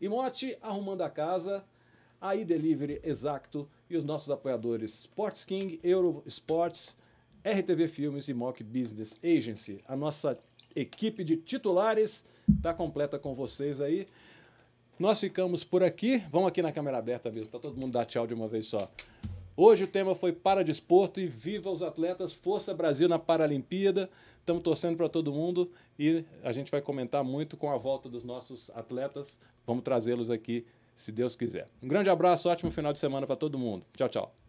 Imote, 0.00 0.56
arrumando 0.60 1.02
a 1.02 1.08
casa. 1.08 1.64
AI 2.20 2.44
Delivery 2.44 3.00
Exacto 3.02 3.66
e 3.88 3.96
os 3.96 4.04
nossos 4.04 4.28
apoiadores 4.28 5.00
Sports 5.00 5.42
King, 5.42 5.80
Euro 5.82 6.22
Sports, 6.26 6.94
RTV 7.42 7.88
Filmes 7.88 8.28
e 8.28 8.34
Mock 8.34 8.62
Business 8.62 9.18
Agency. 9.24 9.82
A 9.88 9.96
nossa 9.96 10.38
equipe 10.76 11.24
de 11.24 11.38
titulares 11.38 12.26
está 12.54 12.74
completa 12.74 13.18
com 13.18 13.34
vocês 13.34 13.80
aí. 13.80 14.06
Nós 14.98 15.18
ficamos 15.18 15.64
por 15.64 15.82
aqui. 15.82 16.18
Vamos 16.28 16.48
aqui 16.48 16.60
na 16.60 16.72
câmera 16.72 16.98
aberta 16.98 17.30
mesmo, 17.30 17.48
para 17.48 17.60
todo 17.60 17.80
mundo 17.80 17.94
dar 17.94 18.04
tchau 18.04 18.26
de 18.26 18.34
uma 18.34 18.46
vez 18.46 18.66
só. 18.66 18.90
Hoje 19.62 19.84
o 19.84 19.86
tema 19.86 20.14
foi 20.14 20.32
Paradesporto 20.32 21.20
e 21.20 21.26
viva 21.26 21.70
os 21.70 21.82
atletas, 21.82 22.32
Força 22.32 22.72
Brasil 22.72 23.06
na 23.06 23.18
Paralimpíada. 23.18 24.08
Estamos 24.38 24.62
torcendo 24.62 24.96
para 24.96 25.06
todo 25.06 25.34
mundo 25.34 25.70
e 25.98 26.24
a 26.42 26.50
gente 26.50 26.70
vai 26.70 26.80
comentar 26.80 27.22
muito 27.22 27.58
com 27.58 27.70
a 27.70 27.76
volta 27.76 28.08
dos 28.08 28.24
nossos 28.24 28.70
atletas. 28.70 29.38
Vamos 29.66 29.84
trazê-los 29.84 30.30
aqui, 30.30 30.64
se 30.96 31.12
Deus 31.12 31.36
quiser. 31.36 31.68
Um 31.82 31.88
grande 31.88 32.08
abraço, 32.08 32.48
ótimo 32.48 32.70
final 32.70 32.90
de 32.90 33.00
semana 33.00 33.26
para 33.26 33.36
todo 33.36 33.58
mundo. 33.58 33.84
Tchau, 33.94 34.08
tchau. 34.08 34.39